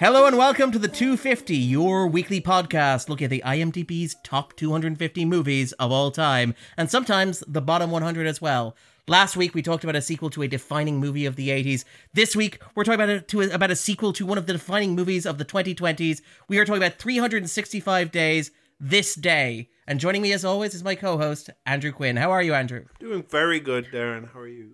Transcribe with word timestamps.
Hello 0.00 0.26
and 0.26 0.36
welcome 0.36 0.72
to 0.72 0.78
the 0.78 0.88
250, 0.88 1.54
your 1.54 2.08
weekly 2.08 2.40
podcast 2.40 3.08
looking 3.08 3.26
at 3.26 3.30
the 3.30 3.42
IMDb's 3.46 4.16
top 4.24 4.54
250 4.56 5.24
movies 5.24 5.72
of 5.74 5.92
all 5.92 6.10
time, 6.10 6.52
and 6.76 6.90
sometimes 6.90 7.44
the 7.46 7.60
bottom 7.60 7.92
100 7.92 8.26
as 8.26 8.42
well. 8.42 8.74
Last 9.06 9.36
week 9.36 9.54
we 9.54 9.62
talked 9.62 9.84
about 9.84 9.94
a 9.94 10.02
sequel 10.02 10.30
to 10.30 10.42
a 10.42 10.48
defining 10.48 10.98
movie 10.98 11.26
of 11.26 11.36
the 11.36 11.50
80s. 11.50 11.84
This 12.12 12.34
week 12.34 12.60
we're 12.74 12.82
talking 12.82 13.00
about 13.00 13.08
a, 13.08 13.20
to, 13.20 13.42
about 13.42 13.70
a 13.70 13.76
sequel 13.76 14.12
to 14.14 14.26
one 14.26 14.36
of 14.36 14.46
the 14.46 14.54
defining 14.54 14.96
movies 14.96 15.26
of 15.26 15.38
the 15.38 15.44
2020s. 15.44 16.20
We 16.48 16.58
are 16.58 16.64
talking 16.64 16.82
about 16.82 16.98
365 16.98 18.10
Days, 18.10 18.50
This 18.80 19.14
Day. 19.14 19.68
And 19.86 20.00
joining 20.00 20.22
me 20.22 20.32
as 20.32 20.44
always 20.44 20.74
is 20.74 20.82
my 20.82 20.96
co-host 20.96 21.50
Andrew 21.66 21.92
Quinn. 21.92 22.16
How 22.16 22.32
are 22.32 22.42
you, 22.42 22.52
Andrew? 22.54 22.86
Doing 22.98 23.22
very 23.22 23.60
good, 23.60 23.86
Darren. 23.92 24.32
How 24.32 24.40
are 24.40 24.48
you? 24.48 24.70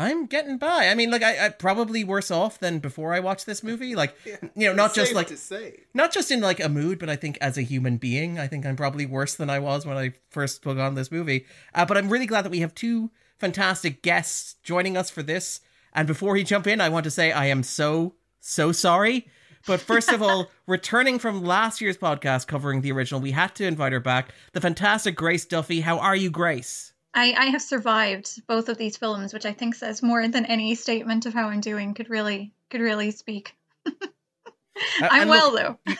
I'm 0.00 0.24
getting 0.24 0.56
by. 0.56 0.88
I 0.88 0.94
mean, 0.94 1.10
like 1.10 1.22
I, 1.22 1.44
I 1.46 1.48
probably 1.50 2.04
worse 2.04 2.30
off 2.30 2.58
than 2.58 2.78
before 2.78 3.12
I 3.12 3.20
watched 3.20 3.44
this 3.44 3.62
movie. 3.62 3.94
Like, 3.94 4.14
Yeah, 4.24 4.36
you 4.56 4.68
know, 4.68 4.72
not 4.72 4.94
just 4.94 5.12
like 5.12 5.26
to 5.26 5.36
say. 5.36 5.80
not 5.92 6.10
just 6.10 6.30
in 6.30 6.40
like 6.40 6.58
a 6.58 6.70
mood, 6.70 6.98
but 6.98 7.10
I 7.10 7.16
think 7.16 7.36
as 7.42 7.58
a 7.58 7.62
human 7.62 7.98
being, 7.98 8.38
I 8.38 8.46
think 8.46 8.64
I'm 8.64 8.76
probably 8.76 9.04
worse 9.04 9.34
than 9.34 9.50
I 9.50 9.58
was 9.58 9.84
when 9.84 9.98
I 9.98 10.14
first 10.30 10.62
put 10.62 10.78
on 10.78 10.94
this 10.94 11.12
movie. 11.12 11.44
Uh, 11.74 11.84
but 11.84 11.98
I'm 11.98 12.08
really 12.08 12.24
glad 12.24 12.46
that 12.46 12.50
we 12.50 12.60
have 12.60 12.74
two 12.74 13.10
fantastic 13.38 14.00
guests 14.02 14.56
joining 14.62 14.96
us 14.96 15.10
for 15.10 15.22
this. 15.22 15.60
And 15.92 16.06
before 16.08 16.34
he 16.34 16.44
jump 16.44 16.66
in, 16.66 16.80
I 16.80 16.88
want 16.88 17.04
to 17.04 17.10
say 17.10 17.30
I 17.30 17.46
am 17.46 17.62
so 17.62 18.14
so 18.40 18.72
sorry. 18.72 19.28
But 19.66 19.80
first 19.80 20.10
of 20.10 20.22
all, 20.22 20.50
returning 20.66 21.18
from 21.18 21.44
last 21.44 21.82
year's 21.82 21.98
podcast 21.98 22.46
covering 22.46 22.80
the 22.80 22.92
original, 22.92 23.20
we 23.20 23.32
had 23.32 23.54
to 23.56 23.66
invite 23.66 23.92
her 23.92 24.00
back. 24.00 24.32
The 24.54 24.60
fantastic 24.62 25.14
Grace 25.14 25.44
Duffy. 25.44 25.80
How 25.82 25.98
are 25.98 26.16
you, 26.16 26.30
Grace? 26.30 26.94
I, 27.14 27.32
I 27.36 27.46
have 27.46 27.62
survived 27.62 28.46
both 28.46 28.68
of 28.68 28.78
these 28.78 28.96
films, 28.96 29.32
which 29.34 29.44
I 29.46 29.52
think 29.52 29.74
says 29.74 30.02
more 30.02 30.28
than 30.28 30.44
any 30.46 30.74
statement 30.76 31.26
of 31.26 31.34
how 31.34 31.48
I'm 31.48 31.60
doing 31.60 31.94
could 31.94 32.08
really 32.08 32.52
could 32.70 32.80
really 32.80 33.10
speak. 33.10 33.54
Uh, 33.86 33.90
I'm 35.02 35.22
and 35.22 35.30
well 35.30 35.52
look, 35.52 35.78
though. 35.84 35.94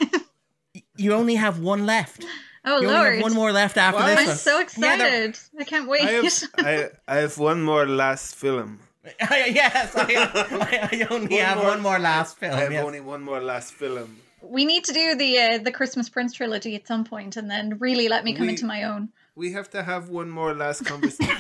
You 0.97 1.13
only 1.15 1.35
have 1.35 1.59
one 1.61 1.85
left. 1.87 2.25
oh 2.65 2.81
You 2.81 2.87
only 2.89 2.99
lord, 2.99 3.15
have 3.15 3.23
one 3.23 3.35
more 3.35 3.53
left 3.53 3.77
after 3.77 4.01
What? 4.01 4.07
this 4.07 4.19
I'm 4.21 4.27
one. 4.29 4.37
so 4.37 4.57
Yeah, 4.57 4.63
excited! 4.63 5.39
I 5.59 5.65
can't 5.65 5.89
wait. 5.89 6.03
I 6.03 6.11
have, 6.13 6.33
I, 6.59 6.89
I 7.09 7.17
have 7.17 7.39
one 7.39 7.63
more 7.63 7.87
last 7.87 8.37
film. 8.37 8.79
yes, 9.31 9.97
I, 9.97 10.15
I, 10.15 10.89
I 10.93 11.07
only 11.11 11.37
One 11.37 11.45
have 11.45 11.57
more- 11.59 11.67
one 11.67 11.81
more 11.81 11.99
last 11.99 12.37
film. 12.39 12.53
I 12.55 12.61
have 12.61 12.73
yes. 12.73 12.85
only 12.85 13.01
one 13.01 13.23
more 13.23 13.41
last 13.41 13.73
film. 13.73 14.19
we 14.43 14.65
need 14.67 14.85
to 14.85 14.93
do 14.93 15.15
the 15.17 15.39
uh, 15.39 15.59
the 15.59 15.73
Christmas 15.73 16.09
Prince 16.11 16.35
trilogy 16.35 16.75
at 16.77 16.87
some 16.87 17.05
point, 17.05 17.37
and 17.37 17.51
then 17.51 17.79
really 17.79 18.09
let 18.09 18.25
me 18.25 18.35
come 18.35 18.47
We- 18.47 18.53
into 18.53 18.67
my 18.67 18.85
own. 18.85 19.09
We 19.35 19.53
have 19.53 19.71
to 19.71 19.83
have 19.83 20.09
one 20.09 20.31
more 20.31 20.55
last 20.55 20.85
conversation. 20.85 21.37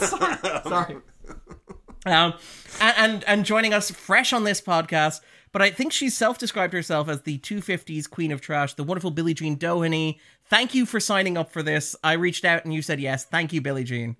Sorry. 0.64 0.96
Um, 2.06 2.34
and, 2.80 2.94
and 2.96 3.24
and 3.24 3.44
joining 3.44 3.74
us 3.74 3.90
fresh 3.90 4.32
on 4.32 4.44
this 4.44 4.60
podcast, 4.60 5.20
but 5.52 5.60
I 5.60 5.70
think 5.70 5.92
she's 5.92 6.16
self-described 6.16 6.72
herself 6.72 7.08
as 7.08 7.22
the 7.22 7.38
250s 7.38 8.08
queen 8.08 8.32
of 8.32 8.40
trash, 8.40 8.74
the 8.74 8.84
wonderful 8.84 9.10
Billie 9.10 9.34
Jean 9.34 9.58
Doheny. 9.58 10.18
Thank 10.46 10.74
you 10.74 10.86
for 10.86 11.00
signing 11.00 11.36
up 11.36 11.52
for 11.52 11.62
this. 11.62 11.96
I 12.02 12.12
reached 12.14 12.44
out 12.44 12.64
and 12.64 12.72
you 12.72 12.82
said 12.82 13.00
yes. 13.00 13.24
Thank 13.24 13.52
you, 13.52 13.60
Billie 13.60 13.84
Jean. 13.84 14.16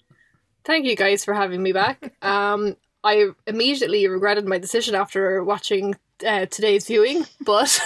Thank 0.65 0.85
you 0.85 0.97
guys 0.97 1.25
for 1.25 1.33
having 1.33 1.63
me 1.63 1.73
back. 1.73 2.13
Um, 2.21 2.77
I 3.05 3.29
immediately 3.47 4.07
regretted 4.07 4.47
my 4.47 4.59
decision 4.59 4.95
after 4.95 5.43
watching 5.43 5.95
uh, 6.27 6.47
today's 6.47 6.87
viewing, 6.87 7.25
but 7.41 7.81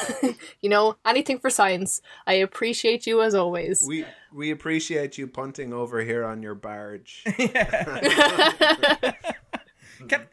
you 0.63 0.69
know, 0.69 0.97
anything 1.07 1.39
for 1.39 1.51
science. 1.51 2.01
I 2.27 2.35
appreciate 2.35 3.07
you 3.07 3.23
as 3.23 3.35
always. 3.35 3.85
we 3.87 4.05
we 4.35 4.51
appreciate 4.51 5.19
you 5.19 5.27
punting 5.27 5.73
over 5.73 6.03
here 6.03 6.25
on 6.25 6.43
your 6.43 6.55
barge. 6.55 7.25
Can, 10.09 10.27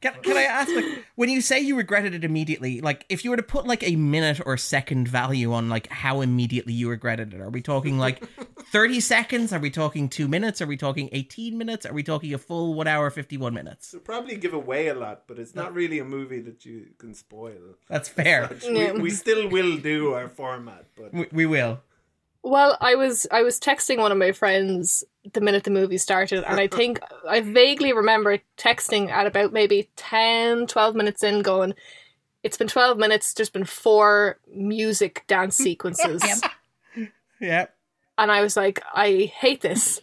can, 0.00 0.14
can 0.22 0.36
I 0.36 0.44
ask, 0.44 0.72
like, 0.72 1.04
when 1.16 1.28
you 1.28 1.40
say 1.40 1.58
you 1.58 1.76
regretted 1.76 2.14
it 2.14 2.22
immediately, 2.22 2.80
like, 2.80 3.04
if 3.08 3.24
you 3.24 3.30
were 3.30 3.36
to 3.36 3.42
put 3.42 3.66
like 3.66 3.82
a 3.82 3.96
minute 3.96 4.40
or 4.46 4.56
second 4.56 5.08
value 5.08 5.52
on 5.52 5.68
like 5.68 5.88
how 5.88 6.20
immediately 6.20 6.72
you 6.72 6.88
regretted 6.88 7.34
it, 7.34 7.40
are 7.40 7.50
we 7.50 7.60
talking 7.60 7.98
like 7.98 8.22
thirty 8.72 9.00
seconds? 9.00 9.52
Are 9.52 9.58
we 9.58 9.70
talking 9.70 10.08
two 10.08 10.28
minutes? 10.28 10.62
Are 10.62 10.66
we 10.66 10.76
talking 10.76 11.08
eighteen 11.10 11.58
minutes? 11.58 11.84
Are 11.84 11.92
we 11.92 12.04
talking 12.04 12.32
a 12.32 12.38
full 12.38 12.74
one 12.74 12.86
hour 12.86 13.10
fifty 13.10 13.36
one 13.36 13.54
minutes? 13.54 13.92
It'll 13.92 14.04
probably 14.04 14.36
give 14.36 14.54
away 14.54 14.86
a 14.86 14.94
lot, 14.94 15.24
but 15.26 15.36
it's 15.40 15.56
not 15.56 15.74
really 15.74 15.98
a 15.98 16.04
movie 16.04 16.42
that 16.42 16.64
you 16.64 16.90
can 16.98 17.12
spoil. 17.12 17.74
That's 17.88 18.08
fair. 18.08 18.46
Which 18.46 18.64
we, 18.66 18.92
we 18.92 19.10
still 19.10 19.48
will 19.48 19.78
do 19.78 20.14
our 20.14 20.28
format, 20.28 20.86
but 20.96 21.12
We, 21.12 21.26
we 21.32 21.46
will. 21.46 21.80
Well, 22.42 22.76
I 22.80 22.94
was 22.94 23.26
I 23.30 23.42
was 23.42 23.58
texting 23.60 23.98
one 23.98 24.12
of 24.12 24.18
my 24.18 24.32
friends 24.32 25.04
the 25.32 25.40
minute 25.40 25.64
the 25.64 25.70
movie 25.70 25.98
started, 25.98 26.44
and 26.44 26.58
I 26.60 26.66
think 26.78 27.00
I 27.28 27.40
vaguely 27.40 27.92
remember 27.92 28.38
texting 28.56 29.10
at 29.10 29.26
about 29.26 29.52
maybe 29.52 29.90
10, 29.96 30.66
12 30.66 30.94
minutes 30.94 31.22
in, 31.22 31.42
going, 31.42 31.74
"It's 32.42 32.56
been 32.56 32.68
twelve 32.68 32.96
minutes. 32.98 33.34
There's 33.34 33.50
been 33.50 33.64
four 33.64 34.38
music 34.52 35.24
dance 35.26 35.56
sequences." 35.68 36.22
Yep. 36.24 37.10
Yeah. 37.40 37.66
and 38.16 38.32
I 38.32 38.40
was 38.42 38.56
like, 38.56 38.82
I 38.92 39.30
hate 39.36 39.60
this. 39.60 40.00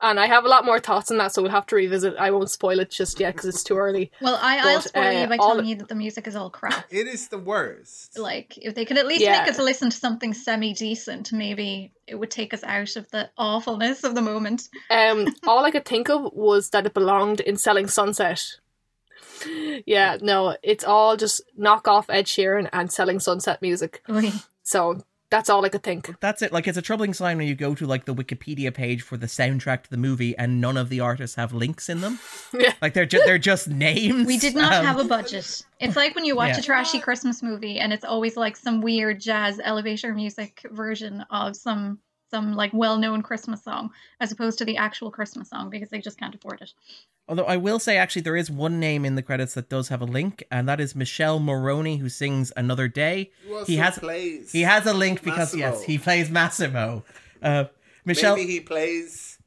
And 0.00 0.20
I 0.20 0.26
have 0.26 0.44
a 0.44 0.48
lot 0.48 0.64
more 0.64 0.78
thoughts 0.78 1.10
on 1.10 1.18
that, 1.18 1.34
so 1.34 1.42
we'll 1.42 1.50
have 1.50 1.66
to 1.66 1.74
revisit. 1.76 2.14
I 2.18 2.30
won't 2.30 2.50
spoil 2.50 2.78
it 2.78 2.88
just 2.90 3.18
yet 3.18 3.34
because 3.34 3.48
it's 3.48 3.64
too 3.64 3.76
early. 3.76 4.12
Well, 4.20 4.38
I, 4.40 4.58
I'll 4.74 4.80
spoil 4.80 5.02
uh, 5.06 5.10
you 5.22 5.26
by 5.26 5.36
all- 5.38 5.48
telling 5.48 5.66
you 5.66 5.74
that 5.76 5.88
the 5.88 5.96
music 5.96 6.28
is 6.28 6.36
all 6.36 6.50
crap. 6.50 6.86
it 6.90 7.08
is 7.08 7.26
the 7.28 7.38
worst. 7.38 8.16
Like, 8.16 8.56
if 8.58 8.76
they 8.76 8.84
could 8.84 8.96
at 8.96 9.08
least 9.08 9.22
Yeah. 9.22 9.40
make 9.40 9.48
us 9.50 9.58
listen 9.58 9.90
to 9.90 9.96
something 9.96 10.34
semi 10.34 10.72
decent, 10.72 11.32
maybe 11.32 11.92
it 12.06 12.14
would 12.14 12.30
take 12.30 12.54
us 12.54 12.62
out 12.62 12.94
of 12.94 13.10
the 13.10 13.28
awfulness 13.36 14.04
of 14.04 14.14
the 14.14 14.22
moment. 14.22 14.68
Um, 14.88 15.26
all 15.48 15.64
I 15.64 15.72
could 15.72 15.84
think 15.84 16.08
of 16.08 16.32
was 16.32 16.70
that 16.70 16.86
it 16.86 16.94
belonged 16.94 17.40
in 17.40 17.56
Selling 17.56 17.88
Sunset. 17.88 18.44
Yeah, 19.86 20.16
no, 20.20 20.56
it's 20.62 20.84
all 20.84 21.16
just 21.16 21.42
knock 21.56 21.86
off 21.88 22.10
Ed 22.10 22.26
Sheeran 22.26 22.68
and 22.72 22.90
Selling 22.92 23.20
Sunset 23.20 23.62
music. 23.62 24.02
Oy. 24.10 24.32
So 24.62 25.02
that's 25.30 25.50
all 25.50 25.64
I 25.64 25.68
could 25.68 25.82
think. 25.82 26.18
That's 26.20 26.40
it. 26.42 26.52
Like, 26.52 26.66
it's 26.66 26.78
a 26.78 26.82
troubling 26.82 27.12
sign 27.14 27.36
when 27.38 27.46
you 27.46 27.54
go 27.54 27.74
to 27.74 27.86
like 27.86 28.04
the 28.06 28.14
Wikipedia 28.14 28.72
page 28.72 29.02
for 29.02 29.16
the 29.16 29.26
soundtrack 29.26 29.82
to 29.84 29.90
the 29.90 29.96
movie, 29.96 30.36
and 30.36 30.60
none 30.60 30.76
of 30.76 30.88
the 30.88 31.00
artists 31.00 31.36
have 31.36 31.52
links 31.52 31.88
in 31.88 32.00
them. 32.00 32.18
Yeah. 32.54 32.72
Like 32.80 32.94
they're 32.94 33.04
just 33.06 33.26
they're 33.26 33.36
just 33.38 33.68
names. 33.68 34.26
We 34.26 34.38
did 34.38 34.54
not 34.54 34.72
Um, 34.72 34.84
have 34.86 34.98
a 34.98 35.04
budget. 35.04 35.62
It's 35.80 35.96
like 35.96 36.14
when 36.14 36.24
you 36.24 36.34
watch 36.34 36.54
Yeah. 36.54 36.60
a 36.60 36.62
trashy 36.62 36.98
Christmas 36.98 37.42
movie 37.42 37.78
and 37.78 37.92
it's 37.92 38.04
always 38.04 38.36
like 38.38 38.56
some 38.56 38.80
weird 38.80 39.20
jazz 39.20 39.60
elevator 39.62 40.14
music 40.14 40.62
version 40.70 41.24
of 41.30 41.54
some 41.56 41.98
some 42.30 42.54
like 42.54 42.72
well-known 42.74 43.22
Christmas 43.22 43.62
song 43.62 43.90
as 44.20 44.30
opposed 44.32 44.58
to 44.58 44.64
the 44.64 44.76
actual 44.76 45.10
Christmas 45.10 45.48
song 45.50 45.70
because 45.70 45.88
they 45.90 46.00
just 46.00 46.18
can't 46.18 46.34
afford 46.34 46.60
it. 46.60 46.72
Although 47.28 47.44
I 47.44 47.56
will 47.58 47.78
say, 47.78 47.96
actually, 47.98 48.22
there 48.22 48.36
is 48.36 48.50
one 48.50 48.80
name 48.80 49.04
in 49.04 49.14
the 49.14 49.22
credits 49.22 49.52
that 49.54 49.68
does 49.68 49.88
have 49.88 50.00
a 50.00 50.06
link, 50.06 50.42
and 50.50 50.66
that 50.68 50.80
is 50.80 50.94
Michele 50.94 51.38
Morrone, 51.40 51.98
who 51.98 52.08
sings 52.08 52.52
"Another 52.56 52.88
Day." 52.88 53.30
Who 53.46 53.54
also 53.54 53.66
He 53.66 53.76
has 53.76 53.98
plays. 53.98 54.50
he 54.52 54.62
has 54.62 54.86
a 54.86 54.94
link 54.94 55.22
because 55.22 55.54
Massimo. 55.54 55.62
yes, 55.72 55.82
he 55.82 55.98
plays 55.98 56.30
Massimo. 56.30 57.04
Uh, 57.42 57.64
Michelle, 58.06 58.34
Maybe 58.36 58.50
he 58.52 58.60
plays 58.60 59.38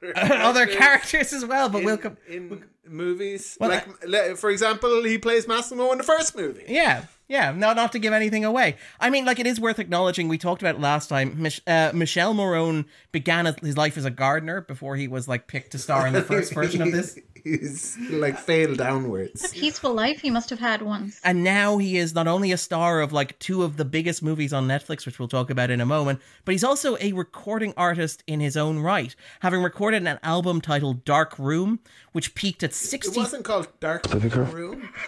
other 0.16 0.66
characters 0.66 1.32
as 1.32 1.44
well, 1.44 1.68
but 1.68 1.80
in, 1.80 1.84
we'll 1.84 1.98
come. 1.98 2.16
in 2.28 2.64
movies. 2.86 3.58
Well, 3.60 3.70
like, 3.70 3.86
le- 4.06 4.36
for 4.36 4.48
example, 4.50 5.02
he 5.04 5.18
plays 5.18 5.46
Massimo 5.48 5.92
in 5.92 5.98
the 5.98 6.04
first 6.04 6.36
movie. 6.36 6.64
Yeah, 6.68 7.04
yeah. 7.28 7.52
Not 7.52 7.76
not 7.76 7.92
to 7.92 7.98
give 7.98 8.12
anything 8.12 8.44
away. 8.44 8.76
I 8.98 9.10
mean, 9.10 9.24
like 9.24 9.38
it 9.38 9.46
is 9.46 9.60
worth 9.60 9.78
acknowledging. 9.78 10.28
We 10.28 10.38
talked 10.38 10.62
about 10.62 10.76
it 10.76 10.80
last 10.80 11.08
time. 11.08 11.40
Mich- 11.40 11.62
uh, 11.66 11.92
Michele 11.94 12.34
Morrone 12.34 12.86
began 13.12 13.46
his 13.62 13.76
life 13.76 13.96
as 13.96 14.04
a 14.04 14.10
gardener 14.10 14.62
before 14.62 14.96
he 14.96 15.08
was 15.08 15.28
like 15.28 15.46
picked 15.46 15.72
to 15.72 15.78
star 15.78 16.06
in 16.06 16.12
the 16.12 16.22
first 16.22 16.52
version 16.52 16.82
of 16.82 16.92
this. 16.92 17.18
He's 17.44 17.96
like 18.10 18.38
failed 18.38 18.78
downwards. 18.78 19.44
A 19.44 19.48
peaceful 19.54 19.94
life 19.94 20.20
he 20.20 20.30
must 20.30 20.50
have 20.50 20.58
had 20.58 20.82
once. 20.82 21.20
And 21.24 21.42
now 21.44 21.78
he 21.78 21.96
is 21.96 22.14
not 22.14 22.26
only 22.26 22.52
a 22.52 22.56
star 22.58 23.00
of 23.00 23.12
like 23.12 23.38
two 23.38 23.62
of 23.62 23.76
the 23.76 23.84
biggest 23.84 24.22
movies 24.22 24.52
on 24.52 24.66
Netflix, 24.68 25.06
which 25.06 25.18
we'll 25.18 25.28
talk 25.28 25.50
about 25.50 25.70
in 25.70 25.80
a 25.80 25.86
moment, 25.86 26.20
but 26.44 26.52
he's 26.52 26.64
also 26.64 26.96
a 27.00 27.12
recording 27.12 27.74
artist 27.76 28.22
in 28.26 28.40
his 28.40 28.56
own 28.56 28.78
right, 28.80 29.14
having 29.40 29.62
recorded 29.62 30.06
an 30.06 30.18
album 30.22 30.60
titled 30.60 31.04
Dark 31.04 31.38
Room, 31.38 31.80
which 32.12 32.34
peaked 32.34 32.62
at 32.62 32.70
It 32.70 32.74
60. 32.74 33.18
wasn't 33.20 33.44
called 33.44 33.68
Dark 33.80 34.06
Room. 34.12 34.88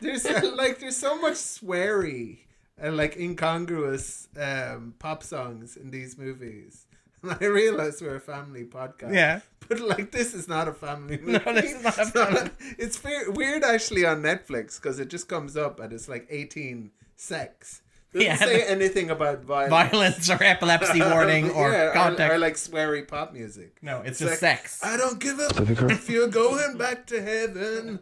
there's 0.00 0.24
like 0.56 0.78
there's 0.78 0.96
so 0.96 1.18
much 1.20 1.34
sweary 1.34 2.38
and 2.78 2.96
like 2.96 3.16
incongruous 3.16 4.28
um, 4.40 4.94
pop 4.98 5.22
songs 5.22 5.76
in 5.76 5.90
these 5.90 6.18
movies. 6.18 6.86
I 7.40 7.44
realize 7.44 8.00
we're 8.02 8.16
a 8.16 8.20
family 8.20 8.64
podcast. 8.64 9.14
Yeah. 9.14 9.40
But 9.68 9.80
like 9.80 10.10
this 10.12 10.34
is 10.34 10.48
not 10.48 10.68
a 10.68 10.72
family 10.72 11.18
movie. 11.18 11.32
No, 11.46 11.52
this 11.54 11.72
is 11.72 11.82
not 11.84 11.98
a 11.98 12.02
It's 12.02 12.10
family- 12.12 12.50
It's 12.78 13.04
weird, 13.04 13.36
weird 13.36 13.64
actually 13.64 14.04
on 14.06 14.22
Netflix 14.22 14.80
because 14.80 14.98
it 14.98 15.08
just 15.08 15.28
comes 15.28 15.56
up 15.56 15.80
and 15.80 15.92
it's 15.92 16.08
like 16.08 16.26
18 16.30 16.90
sex. 17.16 17.82
Doesn't 18.12 18.26
Yeah. 18.26 18.36
say 18.36 18.62
anything 18.66 19.10
about 19.10 19.42
violence. 19.44 19.70
Violence 19.70 20.30
or 20.30 20.42
epilepsy 20.42 21.00
warning 21.12 21.50
or 21.50 21.70
yeah, 21.72 21.92
contact. 21.92 22.32
or, 22.32 22.38
like 22.38 22.54
sweary 22.54 23.06
pop 23.06 23.32
music. 23.32 23.76
no, 23.82 23.98
it's, 24.00 24.10
It's 24.10 24.18
just 24.20 24.30
like, 24.30 24.38
sex. 24.38 24.80
I 24.82 24.96
don't 24.96 25.18
give 25.18 25.38
up 25.40 25.52
if 25.90 26.08
you're 26.08 26.28
going 26.28 26.78
back 26.78 27.06
to 27.08 27.20
heaven. 27.20 27.98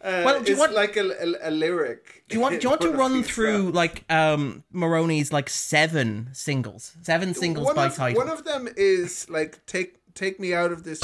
Uh, 0.00 0.22
Well, 0.24 0.42
do 0.42 0.52
you 0.52 0.58
want- 0.58 0.72
like 0.74 0.96
a, 0.96 1.04
a, 1.10 1.48
a 1.48 1.50
lyric. 1.50 2.24
Do 2.28 2.36
you 2.36 2.40
want 2.40 2.60
do 2.60 2.64
you 2.64 2.68
want 2.70 2.80
to 2.82 2.90
in 2.90 2.96
one 2.96 3.10
of 3.10 3.16
run 3.16 3.22
through 3.22 3.62
songs. 3.64 3.74
like 3.74 4.04
um 4.10 4.62
Maroney's 4.72 5.32
like 5.32 5.48
seven 5.50 6.28
singles, 6.32 6.96
seven 7.02 7.34
singles 7.34 7.66
one 7.66 7.74
by 7.76 7.86
of, 7.86 7.94
title? 7.96 8.22
One 8.22 8.30
of 8.30 8.44
them 8.44 8.68
is 8.76 9.28
like 9.28 9.64
take 9.66 9.96
take 10.14 10.38
me 10.40 10.54
out 10.54 10.72
of 10.72 10.84
this. 10.84 11.00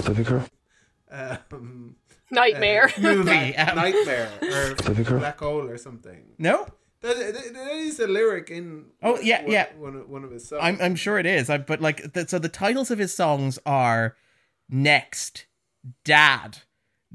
Um, 1.11 1.97
Nightmare. 2.31 2.91
movie. 3.01 3.55
Um, 3.57 3.77
Nightmare 3.77 4.31
or 4.43 4.75
Black 5.19 5.39
Hole 5.41 5.67
or 5.69 5.77
something. 5.79 6.27
no, 6.39 6.67
That, 7.01 7.17
that, 7.17 7.55
that 7.55 7.73
is 7.73 7.99
a 7.99 8.07
lyric 8.07 8.51
in. 8.51 8.87
Oh, 9.03 9.19
yeah, 9.21 9.45
yeah. 9.47 9.67
One, 9.77 9.97
of- 9.97 10.09
one 10.09 10.23
of 10.25 10.31
his 10.31 10.49
songs. 10.49 10.61
I'm 10.63 10.79
I'm 10.81 10.95
sure 10.95 11.19
it 11.19 11.27
is. 11.27 11.51
I, 11.51 11.59
but 11.59 11.81
like, 11.81 12.13
the, 12.13 12.29
so 12.29 12.39
the 12.39 12.49
titles 12.49 12.91
of 12.93 12.99
his 12.99 13.13
songs 13.13 13.59
are 13.67 14.17
"Next," 14.69 15.47
"Dad," 16.05 16.59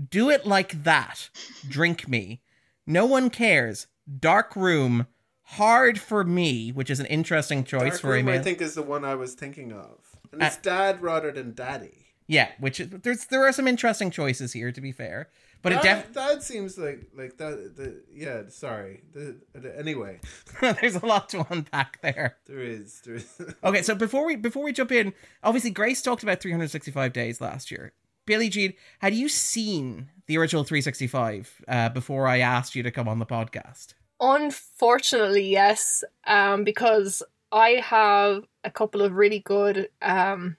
"Do 0.09 0.29
It 0.29 0.45
Like 0.45 0.83
That," 0.83 1.29
"Drink 1.67 2.09
Me," 2.09 2.41
"No 2.85 3.05
One 3.05 3.29
Cares," 3.29 3.87
"Dark 4.19 4.55
Room," 4.57 5.07
"Hard 5.43 5.99
for 5.99 6.25
Me," 6.25 6.71
which 6.71 6.89
is 6.89 6.99
an 6.99 7.05
interesting 7.05 7.63
choice 7.63 7.91
Dark 7.91 8.01
for 8.01 8.13
a 8.15 8.17
Room, 8.17 8.27
I 8.27 8.39
think, 8.39 8.59
is 8.61 8.75
the 8.75 8.81
one 8.81 9.05
I 9.05 9.15
was 9.15 9.33
thinking 9.35 9.71
of, 9.71 10.14
and 10.35 10.43
Uh, 10.43 10.47
it's 10.47 10.57
dad 10.57 11.01
rather 11.01 11.31
than 11.31 11.53
daddy. 11.53 12.05
Yeah, 12.27 12.49
which 12.59 12.79
is, 12.79 12.89
there's 12.89 13.25
there 13.25 13.45
are 13.45 13.51
some 13.51 13.67
interesting 13.67 14.09
choices 14.11 14.51
here 14.53 14.71
to 14.71 14.81
be 14.81 14.91
fair, 14.91 15.29
but 15.61 15.73
it 15.73 15.81
That, 15.83 16.05
def- 16.05 16.13
that 16.15 16.43
seems 16.43 16.75
like 16.77 17.07
like 17.15 17.37
that. 17.37 17.75
The, 17.75 18.01
yeah, 18.11 18.43
sorry. 18.49 19.03
The, 19.13 19.37
the, 19.53 19.77
anyway, 19.77 20.19
there's 20.61 20.95
a 20.95 21.05
lot 21.05 21.29
to 21.29 21.45
unpack 21.51 22.01
there. 22.01 22.37
there 22.47 22.61
is 22.61 23.01
there 23.05 23.15
is. 23.15 23.41
Okay, 23.63 23.83
so 23.83 23.93
before 23.93 24.25
we 24.25 24.35
before 24.35 24.63
we 24.63 24.73
jump 24.73 24.91
in, 24.91 25.13
obviously 25.43 25.69
Grace 25.69 26.01
talked 26.01 26.23
about 26.23 26.41
365 26.41 27.13
days 27.13 27.39
last 27.41 27.69
year. 27.69 27.93
Billie 28.25 28.49
Jean, 28.49 28.73
had 28.99 29.13
you 29.13 29.29
seen 29.29 30.09
the 30.25 30.39
original 30.39 30.63
365 30.63 31.61
uh, 31.67 31.89
before 31.89 32.27
I 32.27 32.39
asked 32.39 32.73
you 32.73 32.81
to 32.81 32.89
come 32.89 33.07
on 33.07 33.19
the 33.19 33.25
podcast? 33.27 33.93
Unfortunately, 34.19 35.47
yes, 35.47 36.03
um, 36.25 36.63
because 36.63 37.21
I 37.51 37.81
have 37.83 38.43
a 38.63 38.71
couple 38.71 39.01
of 39.01 39.13
really 39.13 39.39
good. 39.39 39.89
Um, 40.01 40.57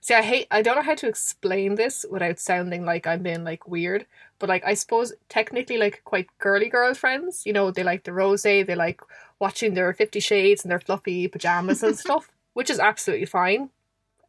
see, 0.00 0.14
I 0.14 0.22
hate. 0.22 0.46
I 0.50 0.62
don't 0.62 0.76
know 0.76 0.82
how 0.82 0.94
to 0.96 1.08
explain 1.08 1.74
this 1.76 2.04
without 2.10 2.38
sounding 2.38 2.84
like 2.84 3.06
I'm 3.06 3.22
being 3.22 3.44
like 3.44 3.66
weird, 3.68 4.06
but 4.38 4.48
like 4.48 4.64
I 4.64 4.74
suppose 4.74 5.12
technically 5.28 5.78
like 5.78 6.02
quite 6.04 6.26
girly 6.38 6.68
girl 6.68 6.94
friends. 6.94 7.42
You 7.46 7.52
know, 7.52 7.70
they 7.70 7.82
like 7.82 8.04
the 8.04 8.12
rose. 8.12 8.42
They 8.42 8.64
like 8.64 9.00
watching 9.38 9.74
their 9.74 9.92
Fifty 9.94 10.20
Shades 10.20 10.64
and 10.64 10.70
their 10.70 10.80
fluffy 10.80 11.28
pajamas 11.28 11.82
and 11.82 11.98
stuff, 11.98 12.30
which 12.54 12.70
is 12.70 12.78
absolutely 12.78 13.26
fine. 13.26 13.70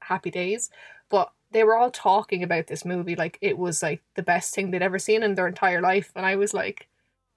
Happy 0.02 0.32
days, 0.32 0.70
but 1.10 1.32
they 1.52 1.64
were 1.64 1.78
all 1.78 1.92
talking 1.92 2.44
about 2.44 2.68
this 2.68 2.84
movie 2.84 3.16
like 3.16 3.38
it 3.40 3.58
was 3.58 3.84
like 3.84 4.02
the 4.16 4.24
best 4.24 4.54
thing 4.54 4.72
they'd 4.72 4.82
ever 4.82 5.00
seen 5.00 5.24
in 5.24 5.36
their 5.36 5.48
entire 5.48 5.82
life, 5.82 6.12
and 6.16 6.26
I 6.26 6.36
was 6.36 6.54
like 6.54 6.88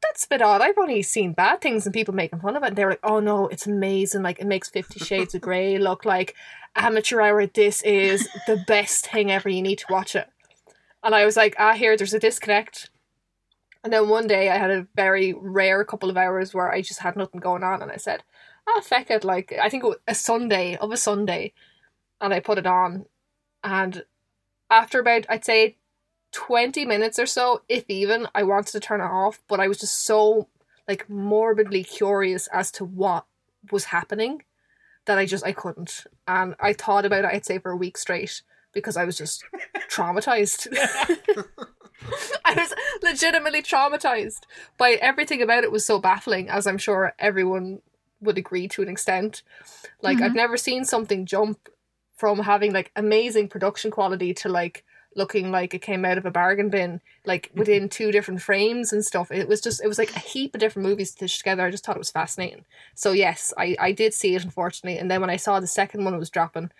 that's 0.06 0.24
a 0.24 0.28
bit 0.28 0.42
odd. 0.42 0.60
I've 0.60 0.78
only 0.78 1.02
seen 1.02 1.32
bad 1.32 1.60
things 1.60 1.86
and 1.86 1.92
people 1.92 2.14
making 2.14 2.40
fun 2.40 2.56
of 2.56 2.62
it. 2.62 2.68
And 2.68 2.76
they 2.76 2.84
were 2.84 2.92
like, 2.92 3.00
oh 3.02 3.20
no, 3.20 3.48
it's 3.48 3.66
amazing. 3.66 4.22
Like, 4.22 4.38
it 4.38 4.46
makes 4.46 4.68
Fifty 4.68 4.98
Shades 5.04 5.34
of 5.34 5.40
Grey 5.40 5.78
look 5.78 6.04
like 6.04 6.34
amateur 6.74 7.20
hour. 7.20 7.46
This 7.46 7.82
is 7.82 8.28
the 8.46 8.62
best 8.66 9.10
thing 9.10 9.30
ever. 9.30 9.48
You 9.48 9.62
need 9.62 9.78
to 9.78 9.86
watch 9.90 10.14
it. 10.14 10.28
And 11.02 11.14
I 11.14 11.24
was 11.24 11.36
like, 11.36 11.54
ah, 11.58 11.74
here, 11.74 11.96
there's 11.96 12.14
a 12.14 12.18
disconnect. 12.18 12.90
And 13.84 13.92
then 13.92 14.08
one 14.08 14.26
day 14.26 14.50
I 14.50 14.56
had 14.56 14.70
a 14.70 14.86
very 14.96 15.32
rare 15.32 15.84
couple 15.84 16.10
of 16.10 16.16
hours 16.16 16.52
where 16.52 16.72
I 16.72 16.82
just 16.82 17.00
had 17.00 17.16
nothing 17.16 17.40
going 17.40 17.62
on. 17.62 17.82
And 17.82 17.92
I 17.92 17.96
said, 17.96 18.24
ah, 18.66 18.80
feck 18.80 19.10
it. 19.10 19.24
Like, 19.24 19.52
I 19.52 19.68
think 19.68 19.84
it 19.84 19.88
was 19.88 19.98
a 20.08 20.14
Sunday 20.14 20.76
of 20.76 20.90
a 20.90 20.96
Sunday. 20.96 21.52
And 22.20 22.34
I 22.34 22.40
put 22.40 22.58
it 22.58 22.66
on. 22.66 23.06
And 23.62 24.04
after 24.70 25.00
about, 25.00 25.26
I'd 25.28 25.44
say 25.44 25.76
20 26.36 26.84
minutes 26.84 27.18
or 27.18 27.24
so, 27.24 27.62
if 27.66 27.86
even, 27.88 28.28
I 28.34 28.42
wanted 28.42 28.72
to 28.72 28.80
turn 28.80 29.00
it 29.00 29.04
off, 29.04 29.40
but 29.48 29.58
I 29.58 29.68
was 29.68 29.78
just 29.78 30.04
so 30.04 30.48
like 30.86 31.08
morbidly 31.08 31.82
curious 31.82 32.46
as 32.48 32.70
to 32.72 32.84
what 32.84 33.24
was 33.72 33.86
happening 33.86 34.42
that 35.06 35.16
I 35.16 35.24
just 35.24 35.46
I 35.46 35.52
couldn't. 35.52 36.04
And 36.28 36.54
I 36.60 36.74
thought 36.74 37.06
about 37.06 37.24
it, 37.24 37.30
I'd 37.32 37.46
say 37.46 37.58
for 37.58 37.70
a 37.70 37.76
week 37.76 37.96
straight 37.96 38.42
because 38.74 38.98
I 38.98 39.06
was 39.06 39.16
just 39.16 39.44
traumatized. 39.90 40.68
I 42.44 42.54
was 42.54 42.74
legitimately 43.02 43.62
traumatized 43.62 44.40
by 44.76 44.92
everything 44.92 45.40
about 45.40 45.64
it 45.64 45.72
was 45.72 45.86
so 45.86 45.98
baffling, 45.98 46.50
as 46.50 46.66
I'm 46.66 46.76
sure 46.76 47.14
everyone 47.18 47.80
would 48.20 48.36
agree 48.36 48.68
to 48.68 48.82
an 48.82 48.90
extent. 48.90 49.42
Like 50.02 50.18
I've 50.18 50.24
mm-hmm. 50.24 50.36
never 50.36 50.58
seen 50.58 50.84
something 50.84 51.24
jump 51.24 51.70
from 52.14 52.40
having 52.40 52.74
like 52.74 52.92
amazing 52.94 53.48
production 53.48 53.90
quality 53.90 54.34
to 54.34 54.50
like 54.50 54.84
looking 55.16 55.50
like 55.50 55.72
it 55.74 55.80
came 55.80 56.04
out 56.04 56.18
of 56.18 56.26
a 56.26 56.30
bargain 56.30 56.68
bin, 56.68 57.00
like 57.24 57.50
within 57.54 57.88
two 57.88 58.12
different 58.12 58.42
frames 58.42 58.92
and 58.92 59.04
stuff. 59.04 59.32
It 59.32 59.48
was 59.48 59.60
just 59.60 59.82
it 59.82 59.88
was 59.88 59.98
like 59.98 60.14
a 60.14 60.18
heap 60.20 60.54
of 60.54 60.60
different 60.60 60.86
movies 60.86 61.10
stitched 61.10 61.38
together. 61.38 61.64
I 61.64 61.70
just 61.70 61.84
thought 61.84 61.96
it 61.96 61.98
was 61.98 62.10
fascinating. 62.10 62.64
So 62.94 63.12
yes, 63.12 63.52
I 63.56 63.76
I 63.80 63.92
did 63.92 64.14
see 64.14 64.34
it 64.34 64.44
unfortunately, 64.44 64.98
and 64.98 65.10
then 65.10 65.20
when 65.20 65.30
I 65.30 65.36
saw 65.36 65.58
the 65.58 65.66
second 65.66 66.04
one 66.04 66.16
was 66.18 66.30
dropping, 66.30 66.70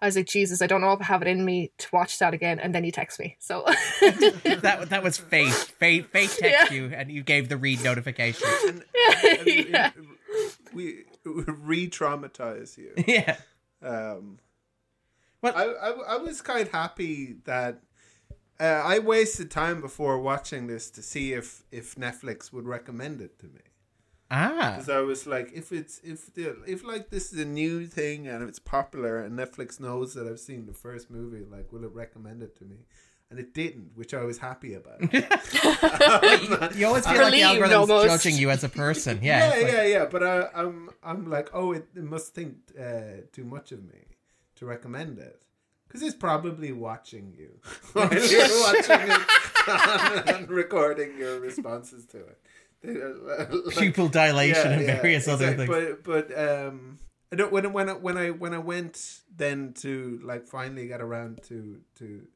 I 0.00 0.06
was 0.06 0.14
like, 0.16 0.26
Jesus, 0.26 0.60
I 0.62 0.66
don't 0.66 0.82
know 0.82 0.92
if 0.92 1.00
I 1.00 1.04
have 1.04 1.22
it 1.22 1.28
in 1.28 1.44
me 1.44 1.70
to 1.78 1.88
watch 1.92 2.18
that 2.18 2.34
again. 2.34 2.58
And 2.60 2.74
then 2.74 2.84
you 2.84 2.92
text 2.92 3.18
me, 3.18 3.36
so 3.40 3.64
That 4.00 4.86
that 4.90 5.02
was 5.02 5.16
fate. 5.18 5.52
Fate 5.52 6.10
fate 6.10 6.30
text 6.38 6.70
Yeah. 6.70 6.76
you 6.76 6.92
and 6.94 7.10
you 7.10 7.22
gave 7.22 7.48
the 7.48 7.56
read 7.56 7.82
notification. 7.82 8.46
And, 8.66 8.84
yeah. 9.46 9.90
we 10.74 11.04
re-traumatize 11.24 12.76
you. 12.78 12.92
yeah. 13.06 13.36
Um, 13.82 14.38
Well- 15.42 15.56
I, 15.56 15.64
I 15.64 15.90
I 16.14 16.16
was 16.18 16.42
quite 16.42 16.68
happy 16.72 17.36
that 17.44 17.80
uh, 18.60 18.64
I 18.84 18.98
wasted 18.98 19.50
time 19.50 19.80
before 19.80 20.18
watching 20.18 20.66
this 20.66 20.90
to 20.90 21.02
see 21.02 21.32
if 21.32 21.64
if 21.70 21.94
Netflix 21.96 22.52
would 22.52 22.66
recommend 22.66 23.20
it 23.20 23.38
to 23.40 23.46
me. 23.46 23.60
Ah. 24.30 24.72
Because 24.76 24.88
I 24.88 25.00
was 25.00 25.26
like, 25.26 25.52
if 25.54 25.70
it's 25.72 26.00
if 26.02 26.34
the 26.34 26.56
if 26.66 26.84
like 26.84 27.10
this 27.10 27.32
is 27.32 27.38
a 27.38 27.44
new 27.44 27.86
thing 27.86 28.26
and 28.26 28.48
it's 28.48 28.58
popular 28.58 29.18
and 29.18 29.38
Netflix 29.38 29.78
knows 29.78 30.14
that 30.14 30.26
I've 30.26 30.40
seen 30.40 30.66
the 30.66 30.72
first 30.74 31.10
movie, 31.10 31.44
like, 31.48 31.72
will 31.72 31.84
it 31.84 31.92
recommend 31.94 32.42
it 32.42 32.56
to 32.58 32.64
me? 32.64 32.76
And 33.28 33.40
it 33.40 33.54
didn't, 33.54 33.90
which 33.96 34.14
I 34.14 34.22
was 34.22 34.38
happy 34.38 34.74
about. 34.74 35.00
You 36.76 36.86
always 36.86 37.04
feel 37.06 37.14
like 37.14 37.32
the 37.32 37.42
Relieved 37.42 37.44
algorithm's 37.44 37.90
almost. 37.90 38.06
judging 38.24 38.36
you 38.38 38.50
as 38.50 38.62
a 38.64 38.68
person. 38.68 39.18
Yeah. 39.22 39.38
yeah, 39.54 39.62
like- 39.62 39.72
yeah, 39.72 39.84
yeah. 39.84 40.04
But 40.06 40.22
I, 40.22 40.48
I'm 40.54 40.90
I'm 41.02 41.30
like, 41.30 41.50
oh, 41.52 41.72
it, 41.72 41.86
it 41.94 42.04
must 42.04 42.34
think 42.34 42.56
uh, 42.78 43.22
too 43.32 43.44
much 43.44 43.72
of 43.72 43.82
me 43.84 44.00
to 44.56 44.66
recommend 44.66 45.18
it. 45.18 45.40
Because 45.86 46.02
it's 46.02 46.16
probably 46.16 46.72
watching 46.72 47.34
you 47.38 47.58
while 47.92 48.08
you're 48.12 48.60
watching 48.60 49.08
it 49.08 50.34
and 50.34 50.50
recording 50.50 51.16
your 51.18 51.40
responses 51.40 52.06
to 52.06 52.18
it. 52.18 52.38
Like- 52.82 53.76
Pupil 53.76 54.08
dilation 54.08 54.72
and 54.72 54.86
various 54.86 55.28
other 55.28 55.54
things. 55.54 55.68
But 55.68 56.04
but 56.04 56.38
um, 56.38 56.98
I 57.32 57.36
don't 57.36 57.52
when 57.52 57.72
when 57.72 57.88
I, 57.88 57.92
when 57.94 58.16
I 58.16 58.30
when 58.30 58.54
I 58.54 58.58
went 58.58 59.20
then 59.34 59.72
to 59.78 60.20
like 60.22 60.46
finally 60.46 60.86
get 60.88 61.00
around 61.00 61.42
to 61.44 61.80
to 61.96 62.26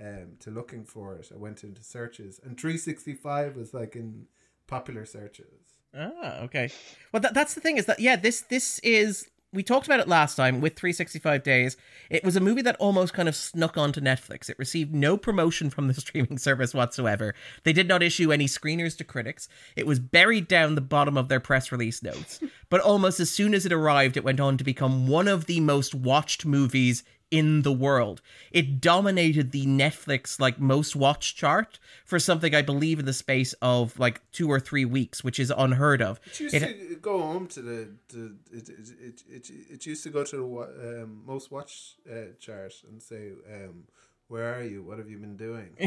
um 0.00 0.36
to 0.40 0.50
looking 0.50 0.84
for 0.84 1.14
it, 1.16 1.30
I 1.32 1.38
went 1.38 1.62
into 1.64 1.82
searches 1.82 2.40
and 2.42 2.58
365 2.58 3.56
was 3.56 3.74
like 3.74 3.94
in 3.94 4.26
popular 4.66 5.04
searches. 5.04 5.78
Ah, 5.96 6.40
okay. 6.40 6.70
Well, 7.12 7.20
that, 7.20 7.34
that's 7.34 7.54
the 7.54 7.60
thing 7.60 7.76
is 7.76 7.86
that 7.86 8.00
yeah, 8.00 8.16
this 8.16 8.40
this 8.42 8.80
is 8.80 9.28
we 9.54 9.62
talked 9.62 9.86
about 9.86 10.00
it 10.00 10.08
last 10.08 10.34
time 10.34 10.60
with 10.60 10.76
365 10.76 11.42
Days. 11.42 11.76
It 12.10 12.24
was 12.24 12.36
a 12.36 12.40
movie 12.40 12.62
that 12.62 12.76
almost 12.76 13.14
kind 13.14 13.28
of 13.28 13.36
snuck 13.36 13.78
onto 13.78 14.00
Netflix. 14.00 14.50
It 14.50 14.58
received 14.58 14.92
no 14.92 15.16
promotion 15.16 15.70
from 15.70 15.88
the 15.88 15.94
streaming 16.00 16.38
service 16.38 16.74
whatsoever. 16.74 17.34
They 17.62 17.72
did 17.72 17.88
not 17.88 18.02
issue 18.02 18.32
any 18.32 18.46
screeners 18.46 18.96
to 18.98 19.04
critics. 19.04 19.48
It 19.76 19.86
was 19.86 20.00
buried 20.00 20.48
down 20.48 20.74
the 20.74 20.80
bottom 20.80 21.16
of 21.16 21.28
their 21.28 21.40
press 21.40 21.70
release 21.70 22.02
notes. 22.02 22.40
but 22.68 22.80
almost 22.80 23.20
as 23.20 23.30
soon 23.30 23.54
as 23.54 23.64
it 23.64 23.72
arrived, 23.72 24.16
it 24.16 24.24
went 24.24 24.40
on 24.40 24.58
to 24.58 24.64
become 24.64 25.06
one 25.06 25.28
of 25.28 25.46
the 25.46 25.60
most 25.60 25.94
watched 25.94 26.44
movies 26.44 27.04
in 27.38 27.62
the 27.62 27.72
world. 27.72 28.20
It 28.52 28.80
dominated 28.80 29.50
the 29.52 29.66
Netflix 29.66 30.38
like 30.38 30.56
most 30.60 30.94
watched 30.96 31.36
chart 31.36 31.78
for 32.04 32.18
something 32.18 32.54
I 32.54 32.62
believe 32.62 32.98
in 33.00 33.06
the 33.06 33.12
space 33.26 33.52
of 33.60 33.98
like 33.98 34.20
2 34.32 34.48
or 34.50 34.60
3 34.60 34.84
weeks, 34.84 35.24
which 35.24 35.38
is 35.44 35.52
unheard 35.64 36.00
of. 36.02 36.20
It 36.26 36.40
used 36.40 36.54
It- 36.54 36.88
to 36.90 36.96
go 36.96 37.20
home 37.20 37.46
to 37.48 37.60
the, 37.62 37.78
the 38.08 38.24
it, 38.52 38.68
it, 38.68 38.88
it, 39.08 39.22
it, 39.36 39.50
it 39.74 39.86
used 39.86 40.02
to 40.04 40.10
go 40.10 40.22
to 40.24 40.36
the 40.36 41.02
um, 41.02 41.22
most 41.26 41.50
watched 41.50 41.96
uh, 42.10 42.32
chart 42.38 42.74
and 42.88 43.02
say, 43.02 43.32
um, 43.56 43.84
"Where 44.28 44.48
are 44.56 44.62
you? 44.72 44.82
What 44.82 44.98
have 44.98 45.08
you 45.12 45.18
been 45.18 45.36
doing? 45.36 45.70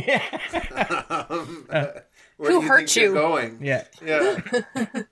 um, 1.29 1.65
where 1.69 2.03
Who 2.37 2.47
do 2.47 2.53
you 2.53 2.61
hurt 2.61 2.77
think 2.89 2.95
you're 2.95 3.05
you? 3.05 3.13
Going? 3.13 3.59
yeah. 3.61 3.83
yeah." 4.05 4.41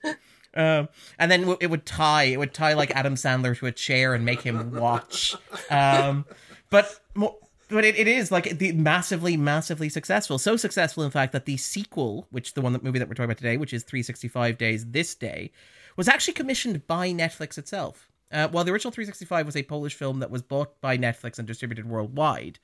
Um, 0.56 0.88
and 1.18 1.30
then 1.30 1.40
w- 1.42 1.58
it 1.60 1.68
would 1.68 1.84
tie, 1.84 2.24
it 2.24 2.38
would 2.38 2.54
tie 2.54 2.72
like 2.72 2.90
Adam 2.96 3.14
Sandler 3.14 3.56
to 3.58 3.66
a 3.66 3.72
chair 3.72 4.14
and 4.14 4.24
make 4.24 4.40
him 4.40 4.72
watch. 4.72 5.36
Um, 5.70 6.24
but 6.70 7.00
but 7.68 7.84
it, 7.84 7.98
it 7.98 8.06
is 8.08 8.30
like 8.30 8.58
the 8.58 8.72
massively, 8.72 9.36
massively 9.36 9.88
successful. 9.88 10.38
So 10.38 10.56
successful, 10.56 11.02
in 11.02 11.10
fact, 11.10 11.32
that 11.32 11.46
the 11.46 11.56
sequel, 11.56 12.26
which 12.30 12.54
the 12.54 12.60
one 12.60 12.72
that 12.72 12.82
movie 12.84 12.98
that 12.98 13.08
we're 13.08 13.14
talking 13.14 13.24
about 13.24 13.38
today, 13.38 13.56
which 13.56 13.72
is 13.72 13.82
365 13.82 14.56
Days 14.56 14.86
This 14.86 15.14
Day, 15.14 15.50
was 15.96 16.08
actually 16.08 16.34
commissioned 16.34 16.86
by 16.86 17.10
Netflix 17.10 17.58
itself. 17.58 18.10
Uh, 18.32 18.48
while 18.48 18.64
the 18.64 18.72
original 18.72 18.90
365 18.90 19.46
was 19.46 19.56
a 19.56 19.62
Polish 19.62 19.94
film 19.94 20.18
that 20.18 20.30
was 20.30 20.42
bought 20.42 20.80
by 20.80 20.98
Netflix 20.98 21.38
and 21.38 21.46
distributed 21.46 21.88
worldwide, 21.88 22.58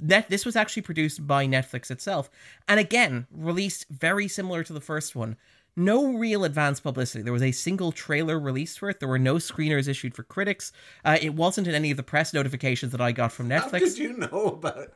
Net- 0.00 0.28
this 0.28 0.46
was 0.46 0.54
actually 0.54 0.82
produced 0.82 1.26
by 1.26 1.44
Netflix 1.44 1.90
itself, 1.90 2.30
and 2.68 2.78
again 2.78 3.26
released 3.32 3.86
very 3.90 4.28
similar 4.28 4.62
to 4.62 4.72
the 4.72 4.80
first 4.80 5.16
one, 5.16 5.36
no 5.78 6.12
real 6.14 6.44
advance 6.44 6.80
publicity. 6.80 7.22
There 7.22 7.32
was 7.32 7.42
a 7.42 7.52
single 7.52 7.92
trailer 7.92 8.38
released 8.38 8.78
for 8.78 8.90
it. 8.90 9.00
There 9.00 9.08
were 9.08 9.18
no 9.18 9.36
screeners 9.36 9.88
issued 9.88 10.14
for 10.14 10.22
critics. 10.24 10.72
Uh, 11.04 11.16
it 11.22 11.34
wasn't 11.34 11.66
in 11.68 11.74
any 11.74 11.90
of 11.90 11.96
the 11.96 12.02
press 12.02 12.34
notifications 12.34 12.92
that 12.92 13.00
I 13.00 13.12
got 13.12 13.32
from 13.32 13.48
How 13.48 13.60
Netflix. 13.60 13.80
did 13.80 13.98
you 13.98 14.12
know 14.14 14.58
about 14.62 14.78
it? 14.78 14.94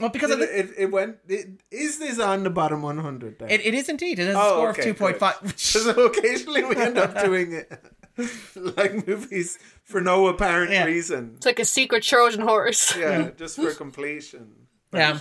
Well, 0.00 0.08
because 0.10 0.30
it, 0.30 0.40
it, 0.40 0.70
it 0.78 0.90
went. 0.90 1.18
It, 1.28 1.60
is 1.70 1.98
this 1.98 2.18
on 2.18 2.44
the 2.44 2.50
bottom 2.50 2.80
100? 2.82 3.38
Then? 3.40 3.50
it, 3.50 3.60
it 3.66 3.74
is 3.74 3.88
indeed. 3.88 4.18
It 4.18 4.26
has 4.28 4.36
a 4.36 4.38
Oh, 4.38 4.50
score 4.52 4.70
okay, 4.70 4.90
of 4.90 4.96
2.5. 4.96 5.42
which- 5.42 5.58
So 5.66 6.04
occasionally 6.06 6.64
we 6.64 6.76
end 6.76 6.96
up 6.96 7.22
doing 7.22 7.52
it 7.52 7.72
like 8.76 9.06
movies 9.06 9.58
for 9.84 10.00
no 10.00 10.26
apparent 10.28 10.70
Yeah. 10.72 10.84
reason. 10.84 11.32
It's 11.36 11.46
like 11.46 11.58
a 11.58 11.64
secret 11.64 12.02
Trojan 12.02 12.40
horse. 12.42 12.96
Yeah, 12.96 13.30
just 13.36 13.56
for 13.56 13.72
completion. 13.72 14.52
Yeah. 14.92 15.18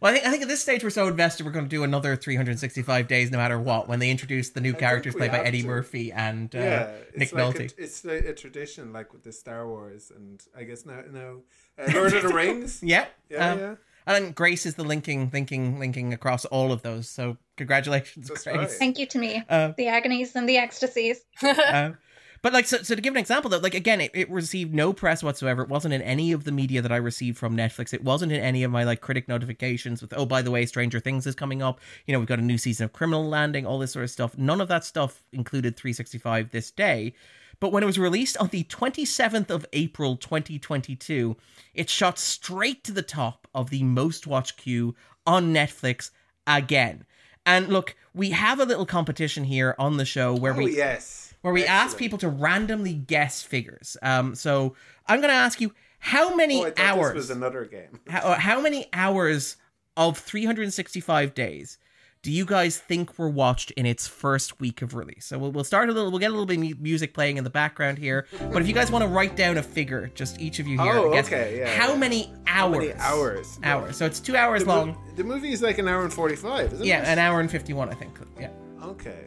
Well, 0.00 0.12
I 0.12 0.14
think 0.14 0.26
I 0.26 0.30
think 0.30 0.42
at 0.42 0.48
this 0.48 0.62
stage 0.62 0.84
we're 0.84 0.90
so 0.90 1.08
invested 1.08 1.44
we're 1.44 1.52
going 1.52 1.64
to 1.64 1.68
do 1.68 1.82
another 1.82 2.14
365 2.14 3.08
days 3.08 3.30
no 3.32 3.38
matter 3.38 3.58
what 3.58 3.88
when 3.88 3.98
they 3.98 4.10
introduce 4.10 4.50
the 4.50 4.60
new 4.60 4.72
characters 4.74 5.14
played 5.14 5.32
by 5.32 5.40
Eddie 5.40 5.62
to. 5.62 5.66
Murphy 5.68 6.12
and 6.12 6.54
uh, 6.54 6.58
Yeah, 6.58 6.90
Nick 7.16 7.22
it's 7.22 7.32
like 7.32 7.44
Nolte. 7.54 7.60
A, 7.78 7.82
it's 7.82 8.04
like 8.04 8.24
a 8.24 8.32
tradition, 8.34 8.92
like 8.92 9.12
with 9.12 9.24
the 9.24 9.32
Star 9.32 9.66
Wars, 9.66 10.12
and 10.14 10.40
I 10.56 10.62
guess 10.64 10.86
now, 10.86 11.02
now 11.10 11.36
uh, 11.78 11.90
Lord 11.92 12.14
of 12.14 12.22
the 12.22 12.28
Rings. 12.34 12.80
yeah. 12.82 13.06
Yeah, 13.28 13.50
um, 13.50 13.58
yeah. 13.58 13.74
And 14.06 14.34
Grace 14.34 14.64
is 14.64 14.76
the 14.76 14.84
linking, 14.84 15.28
linking, 15.34 15.78
linking 15.78 16.14
across 16.14 16.46
all 16.46 16.72
of 16.72 16.80
those. 16.82 17.10
So 17.10 17.36
congratulations, 17.58 18.28
That's 18.28 18.44
Grace. 18.44 18.56
right. 18.56 18.70
Thank 18.70 18.98
you 18.98 19.04
to 19.06 19.18
me. 19.18 19.42
Uh, 19.50 19.72
the 19.76 19.88
agonies 19.88 20.34
and 20.34 20.48
the 20.48 20.56
ecstasies. 20.56 21.20
Um, 21.42 21.98
but 22.42 22.52
like, 22.52 22.66
so, 22.66 22.78
so 22.78 22.94
to 22.94 23.00
give 23.00 23.14
an 23.14 23.18
example, 23.18 23.50
though, 23.50 23.58
like 23.58 23.74
again, 23.74 24.00
it, 24.00 24.10
it 24.14 24.30
received 24.30 24.74
no 24.74 24.92
press 24.92 25.22
whatsoever. 25.22 25.62
It 25.62 25.68
wasn't 25.68 25.94
in 25.94 26.02
any 26.02 26.32
of 26.32 26.44
the 26.44 26.52
media 26.52 26.82
that 26.82 26.92
I 26.92 26.96
received 26.96 27.38
from 27.38 27.56
Netflix. 27.56 27.92
It 27.92 28.04
wasn't 28.04 28.32
in 28.32 28.40
any 28.40 28.62
of 28.62 28.70
my 28.70 28.84
like 28.84 29.00
critic 29.00 29.28
notifications 29.28 30.02
with, 30.02 30.12
oh, 30.16 30.26
by 30.26 30.42
the 30.42 30.50
way, 30.50 30.66
Stranger 30.66 31.00
Things 31.00 31.26
is 31.26 31.34
coming 31.34 31.62
up. 31.62 31.80
You 32.06 32.12
know, 32.12 32.18
we've 32.18 32.28
got 32.28 32.38
a 32.38 32.42
new 32.42 32.58
season 32.58 32.84
of 32.84 32.92
Criminal 32.92 33.28
Landing, 33.28 33.66
all 33.66 33.78
this 33.78 33.92
sort 33.92 34.04
of 34.04 34.10
stuff. 34.10 34.36
None 34.38 34.60
of 34.60 34.68
that 34.68 34.84
stuff 34.84 35.22
included 35.32 35.76
365 35.76 36.50
this 36.50 36.70
day. 36.70 37.14
But 37.60 37.72
when 37.72 37.82
it 37.82 37.86
was 37.86 37.98
released 37.98 38.36
on 38.36 38.48
the 38.48 38.64
27th 38.64 39.50
of 39.50 39.66
April 39.72 40.16
2022, 40.16 41.36
it 41.74 41.90
shot 41.90 42.18
straight 42.18 42.84
to 42.84 42.92
the 42.92 43.02
top 43.02 43.48
of 43.54 43.70
the 43.70 43.82
most 43.82 44.26
watched 44.26 44.58
queue 44.58 44.94
on 45.26 45.52
Netflix 45.52 46.10
again. 46.46 47.04
And 47.44 47.68
look, 47.68 47.96
we 48.14 48.30
have 48.30 48.60
a 48.60 48.64
little 48.64 48.86
competition 48.86 49.44
here 49.44 49.74
on 49.78 49.96
the 49.96 50.04
show 50.04 50.34
where 50.34 50.52
Oh 50.52 50.58
we 50.58 50.76
yes. 50.76 51.27
Where 51.42 51.52
we 51.52 51.64
ask 51.64 51.96
people 51.96 52.18
to 52.18 52.28
randomly 52.28 52.94
guess 52.94 53.42
figures. 53.42 53.96
Um, 54.02 54.34
so 54.34 54.74
I'm 55.06 55.20
going 55.20 55.30
to 55.30 55.36
ask 55.36 55.60
you 55.60 55.72
how 56.00 56.34
many 56.34 56.64
Oh, 56.64 56.72
I 56.76 56.82
hours, 56.82 57.08
this 57.14 57.28
was 57.28 57.30
another 57.30 57.64
game. 57.64 58.00
how, 58.08 58.20
uh, 58.20 58.34
how 58.38 58.60
many 58.60 58.86
hours 58.92 59.56
of 59.96 60.18
365 60.18 61.34
days 61.34 61.78
do 62.22 62.32
you 62.32 62.44
guys 62.44 62.76
think 62.76 63.16
were 63.16 63.28
watched 63.28 63.70
in 63.72 63.86
its 63.86 64.08
first 64.08 64.60
week 64.60 64.82
of 64.82 64.94
release? 64.94 65.26
So 65.26 65.38
we'll, 65.38 65.52
we'll 65.52 65.62
start 65.64 65.88
a 65.88 65.92
little, 65.92 66.10
we'll 66.10 66.18
get 66.18 66.28
a 66.30 66.34
little 66.34 66.46
bit 66.46 66.72
of 66.72 66.80
music 66.80 67.14
playing 67.14 67.36
in 67.36 67.44
the 67.44 67.50
background 67.50 67.96
here. 67.98 68.26
But 68.52 68.60
if 68.60 68.66
you 68.68 68.74
guys 68.74 68.90
want 68.90 69.02
to 69.04 69.08
write 69.08 69.36
down 69.36 69.56
a 69.56 69.62
figure, 69.62 70.10
just 70.16 70.40
each 70.40 70.58
of 70.58 70.66
you 70.66 70.80
here, 70.80 70.92
Oh, 70.94 71.16
okay, 71.18 71.58
yeah, 71.60 71.76
how 71.76 71.92
yeah. 71.92 71.98
many 71.98 72.32
hours? 72.48 72.74
How 72.74 72.78
many 72.78 72.92
hours? 72.94 73.58
Hours. 73.62 73.96
So 73.96 74.04
it's 74.04 74.18
two 74.18 74.36
hours 74.36 74.62
The, 74.62 74.66
mo- 74.66 74.76
long. 74.76 75.12
the 75.14 75.22
movie 75.24 75.52
is 75.52 75.62
like 75.62 75.78
an 75.78 75.86
hour 75.86 76.02
and 76.02 76.12
forty-five, 76.12 76.72
isn't 76.72 76.84
Yeah, 76.86 76.98
it? 76.98 77.04
Yeah, 77.04 77.12
an 77.12 77.18
hour 77.20 77.38
and 77.40 77.48
51, 77.50 77.88
I 77.88 77.94
think. 77.94 78.18
Yeah. 78.38 78.50
Okay. 78.82 79.24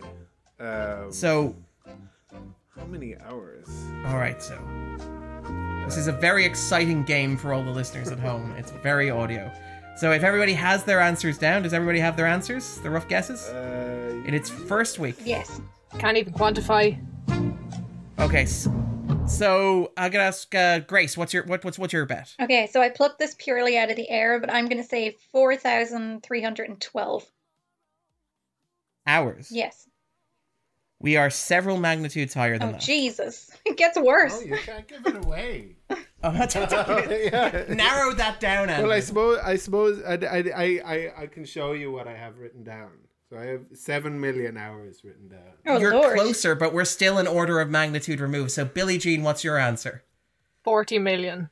Um, 0.59 1.11
So, 1.13 1.55
how 2.81 2.87
many 2.87 3.15
hours? 3.25 3.67
all 4.07 4.17
right, 4.17 4.41
so 4.41 4.57
This 5.85 5.97
is 5.97 6.07
a 6.07 6.11
very 6.11 6.45
exciting 6.45 7.03
game 7.03 7.37
for 7.37 7.53
all 7.53 7.63
the 7.63 7.69
listeners 7.69 8.09
at 8.11 8.17
home. 8.17 8.55
It's 8.57 8.71
very 8.71 9.11
audio. 9.11 9.51
So 9.97 10.11
if 10.13 10.23
everybody 10.23 10.53
has 10.53 10.83
their 10.83 10.99
answers 10.99 11.37
down, 11.37 11.61
does 11.61 11.73
everybody 11.75 11.99
have 11.99 12.17
their 12.17 12.25
answers? 12.25 12.79
The 12.79 12.89
rough 12.89 13.07
guesses? 13.07 13.47
Uh, 13.49 14.23
In 14.25 14.33
its 14.33 14.49
first 14.49 14.97
week. 14.97 15.17
Yes. 15.23 15.61
Can't 15.99 16.17
even 16.17 16.33
quantify. 16.33 16.97
Okay. 18.19 18.45
So 19.27 19.91
I'm 19.95 20.11
gonna 20.11 20.23
ask 20.23 20.55
uh, 20.55 20.79
Grace, 20.79 21.15
what's 21.15 21.33
your 21.33 21.43
what, 21.45 21.63
what's 21.63 21.77
what's 21.77 21.93
your 21.93 22.05
bet? 22.07 22.33
Okay, 22.41 22.67
so 22.71 22.81
I 22.81 22.89
plucked 22.89 23.19
this 23.19 23.35
purely 23.37 23.77
out 23.77 23.91
of 23.91 23.95
the 23.95 24.09
air, 24.09 24.39
but 24.39 24.51
I'm 24.51 24.67
going 24.67 24.81
to 24.81 24.87
say 24.87 25.17
4,312. 25.33 27.25
Hours. 29.05 29.51
Yes. 29.51 29.87
We 31.01 31.17
are 31.17 31.29
several 31.29 31.77
magnitudes 31.77 32.33
higher 32.33 32.57
than 32.59 32.69
Oh, 32.69 32.71
that. 32.73 32.81
Jesus. 32.81 33.49
It 33.65 33.77
gets 33.77 33.97
worse. 33.99 34.39
oh, 34.41 34.45
you 34.45 34.57
can't 34.57 34.87
give 34.87 35.05
it 35.05 35.15
away. 35.25 35.75
Oh, 36.23 36.31
that's 36.31 36.53
yeah. 36.55 37.65
narrow 37.69 38.13
that 38.13 38.39
down. 38.39 38.69
Andrew. 38.69 38.89
Well, 38.89 38.95
I 38.95 38.99
suppose 38.99 39.39
I 39.43 39.55
suppose 39.55 40.03
I, 40.03 40.13
I, 40.13 40.43
I, 40.55 40.79
I, 40.85 41.11
I 41.23 41.25
can 41.25 41.45
show 41.45 41.71
you 41.73 41.91
what 41.91 42.07
I 42.07 42.13
have 42.13 42.37
written 42.37 42.63
down. 42.63 42.91
So 43.27 43.37
I 43.39 43.45
have 43.45 43.61
seven 43.73 44.21
million 44.21 44.55
hours 44.55 45.03
written 45.03 45.29
down. 45.29 45.39
oh, 45.65 45.79
You're 45.79 45.93
Lord. 45.95 46.13
closer, 46.15 46.53
but 46.53 46.73
we're 46.73 46.85
still 46.85 47.17
an 47.17 47.25
order 47.25 47.59
of 47.59 47.71
magnitude 47.71 48.19
removed. 48.19 48.51
So 48.51 48.65
Billie 48.65 48.99
Jean, 48.99 49.23
what's 49.23 49.43
your 49.43 49.57
answer? 49.57 50.03
40 50.63 50.99
million. 50.99 51.49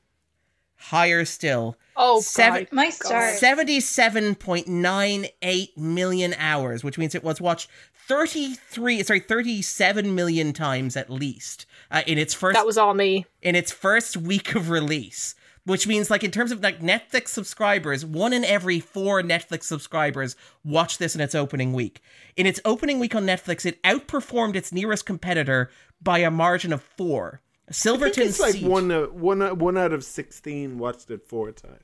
Higher 0.75 1.25
still. 1.25 1.75
Oh, 1.98 2.22
Seven- 2.22 2.65
God. 2.65 2.72
My 2.74 2.91
stars. 2.91 3.41
77.98 3.41 5.77
million 5.77 6.36
hours, 6.38 6.84
which 6.84 7.00
means 7.00 7.15
it 7.15 7.24
was 7.24 7.41
watched 7.41 7.72
33, 8.10 9.04
sorry, 9.04 9.20
37 9.20 10.16
million 10.16 10.51
times 10.51 10.98
at 10.98 11.10
least 11.12 11.66
uh, 11.92 12.01
in 12.08 12.18
its 12.18 12.34
first 12.34 12.56
That 12.56 12.66
was 12.66 12.78
all 12.78 12.96
me. 12.96 13.28
in 13.42 13.56
its 13.56 13.72
first 13.72 14.18
week 14.18 14.56
of 14.56 14.70
release. 14.70 15.36
Which 15.66 15.86
means, 15.86 16.10
like, 16.10 16.24
in 16.24 16.32
terms 16.32 16.51
of 16.51 16.63
like 16.63 16.80
Netflix 16.80 17.28
subscribers, 17.28 18.04
one 18.04 18.34
in 18.34 18.44
every 18.44 18.80
four 18.80 19.22
Netflix 19.22 19.66
subscribers 19.66 20.36
watched 20.63 20.98
this 20.98 21.13
in 21.13 21.22
its 21.22 21.36
opening 21.36 21.74
week. 21.74 22.01
In 22.36 22.48
its 22.48 22.60
opening 22.66 22.98
week 22.98 23.13
on 23.13 23.25
Netflix, 23.28 23.66
it 23.68 23.82
outperformed 23.84 24.56
its 24.56 24.72
nearest 24.72 25.06
competitor 25.06 25.70
by 26.01 26.20
a 26.20 26.32
margin 26.32 26.74
of 26.74 26.82
four. 26.82 27.42
I 27.68 27.72
think 27.72 27.75
Silverton 27.75 28.24
it's 28.30 28.39
like 28.39 28.54
Siege. 28.54 28.66
one, 28.66 28.89
uh, 28.89 29.01
one, 29.08 29.42
uh, 29.44 29.54
one 29.54 29.78
out 29.78 29.94
of 29.94 30.04
sixteen 30.04 30.80
watched 30.80 31.12
it 31.12 31.28
four 31.28 31.51
times. 31.51 31.84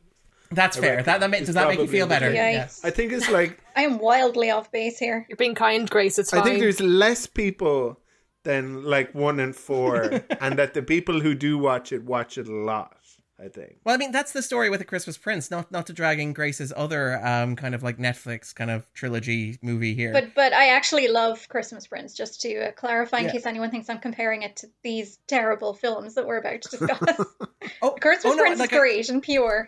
That's 0.52 0.78
fair. 0.78 1.04
That, 1.04 1.20
that 1.20 1.30
ma- 1.30 1.38
does 1.40 1.54
that 1.54 1.68
make 1.68 1.80
you 1.80 1.88
feel 1.88 2.08
better? 2.08 2.32
case. 2.32 2.80
Yikes. 2.82 2.86
I 2.86 2.90
think 2.92 3.12
it's 3.12 3.30
like 3.40 3.60
I 3.76 3.82
am 3.84 4.00
wildly 4.00 4.52
off 4.52 4.72
base 4.72 4.98
here. 4.98 5.26
You're 5.30 5.38
being 5.38 5.56
kind, 5.56 5.90
Grace. 5.90 6.18
It's 6.20 6.32
fine. 6.32 6.42
I 6.42 6.44
think 6.44 6.60
there's 6.60 6.80
less 6.82 7.28
people 7.28 8.00
than 8.44 8.84
like 8.84 9.14
one 9.16 9.40
in 9.40 9.54
four, 9.54 10.04
and 10.42 10.58
that 10.60 10.74
the 10.74 10.84
people 10.84 11.20
who 11.22 11.34
do 11.36 11.58
watch 11.58 11.92
it 11.92 12.04
watch 12.04 12.38
it 12.38 12.48
a 12.48 12.54
lot. 12.54 12.98
I 13.38 13.50
think. 13.50 13.76
Well, 13.84 13.94
I 13.94 13.98
mean, 13.98 14.14
that's 14.14 14.32
the 14.32 14.42
story 14.42 14.70
with 14.70 14.80
the 14.80 14.86
Christmas 14.86 15.18
Prince. 15.18 15.52
Not 15.52 15.70
not 15.70 15.88
to 15.88 15.94
drag 15.94 16.22
in 16.22 16.32
Grace's 16.32 16.72
other 16.74 17.20
um 17.26 17.58
kind 17.58 17.76
of 17.76 17.84
like 17.84 17.98
Netflix 17.98 18.56
kind 18.56 18.72
of 18.72 18.92
trilogy 18.94 19.60
movie 19.62 19.94
here. 19.94 20.14
But 20.14 20.34
but 20.36 20.54
I 20.54 20.70
actually 20.70 21.10
love 21.10 21.46
Christmas 21.50 21.86
Prince, 21.86 22.14
just 22.14 22.40
to 22.42 22.70
uh, 22.70 22.72
clarify 22.72 23.20
in 23.20 23.26
Yeah. 23.26 23.32
case 23.34 23.46
anyone 23.46 23.72
thinks 23.72 23.90
I'm 23.90 24.00
comparing 24.00 24.44
it 24.44 24.56
to 24.58 24.68
these 24.84 25.20
terrible 25.28 25.74
films 25.74 26.16
that 26.16 26.26
we're 26.26 26.38
about 26.38 26.62
to 26.62 26.78
discuss. 26.78 27.26
oh, 27.82 27.92
Christmas 28.00 28.34
oh, 28.34 28.38
no, 28.38 28.44
Prince 28.44 28.60
like 28.60 28.72
is 28.72 28.80
great 28.80 29.10
and 29.10 29.22
pure. 29.22 29.68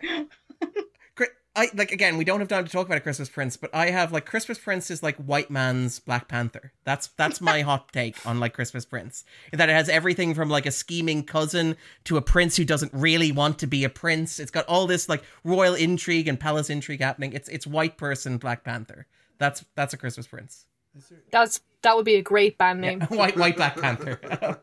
I 1.58 1.68
like 1.74 1.90
again. 1.90 2.16
We 2.18 2.24
don't 2.24 2.38
have 2.38 2.46
time 2.46 2.64
to 2.64 2.70
talk 2.70 2.86
about 2.86 2.98
a 2.98 3.00
Christmas 3.00 3.28
Prince, 3.28 3.56
but 3.56 3.74
I 3.74 3.90
have 3.90 4.12
like 4.12 4.26
Christmas 4.26 4.58
Prince 4.58 4.92
is 4.92 5.02
like 5.02 5.16
white 5.16 5.50
man's 5.50 5.98
Black 5.98 6.28
Panther. 6.28 6.72
That's 6.84 7.08
that's 7.08 7.40
my 7.40 7.62
hot 7.62 7.92
take 7.92 8.24
on 8.24 8.38
like 8.38 8.54
Christmas 8.54 8.84
Prince. 8.84 9.24
That 9.52 9.68
it 9.68 9.72
has 9.72 9.88
everything 9.88 10.34
from 10.34 10.50
like 10.50 10.66
a 10.66 10.70
scheming 10.70 11.24
cousin 11.24 11.76
to 12.04 12.16
a 12.16 12.22
prince 12.22 12.56
who 12.56 12.64
doesn't 12.64 12.94
really 12.94 13.32
want 13.32 13.58
to 13.58 13.66
be 13.66 13.82
a 13.82 13.88
prince. 13.88 14.38
It's 14.38 14.52
got 14.52 14.66
all 14.66 14.86
this 14.86 15.08
like 15.08 15.24
royal 15.42 15.74
intrigue 15.74 16.28
and 16.28 16.38
palace 16.38 16.70
intrigue 16.70 17.00
happening. 17.00 17.32
It's 17.32 17.48
it's 17.48 17.66
white 17.66 17.98
person 17.98 18.38
Black 18.38 18.62
Panther. 18.62 19.08
That's 19.38 19.64
that's 19.74 19.92
a 19.92 19.96
Christmas 19.96 20.28
Prince. 20.28 20.66
That's 21.32 21.60
that 21.82 21.96
would 21.96 22.04
be 22.04 22.14
a 22.14 22.22
great 22.22 22.56
band 22.56 22.80
name. 22.82 23.00
white 23.08 23.36
white 23.36 23.56
Black 23.56 23.80
Panther. 23.80 24.20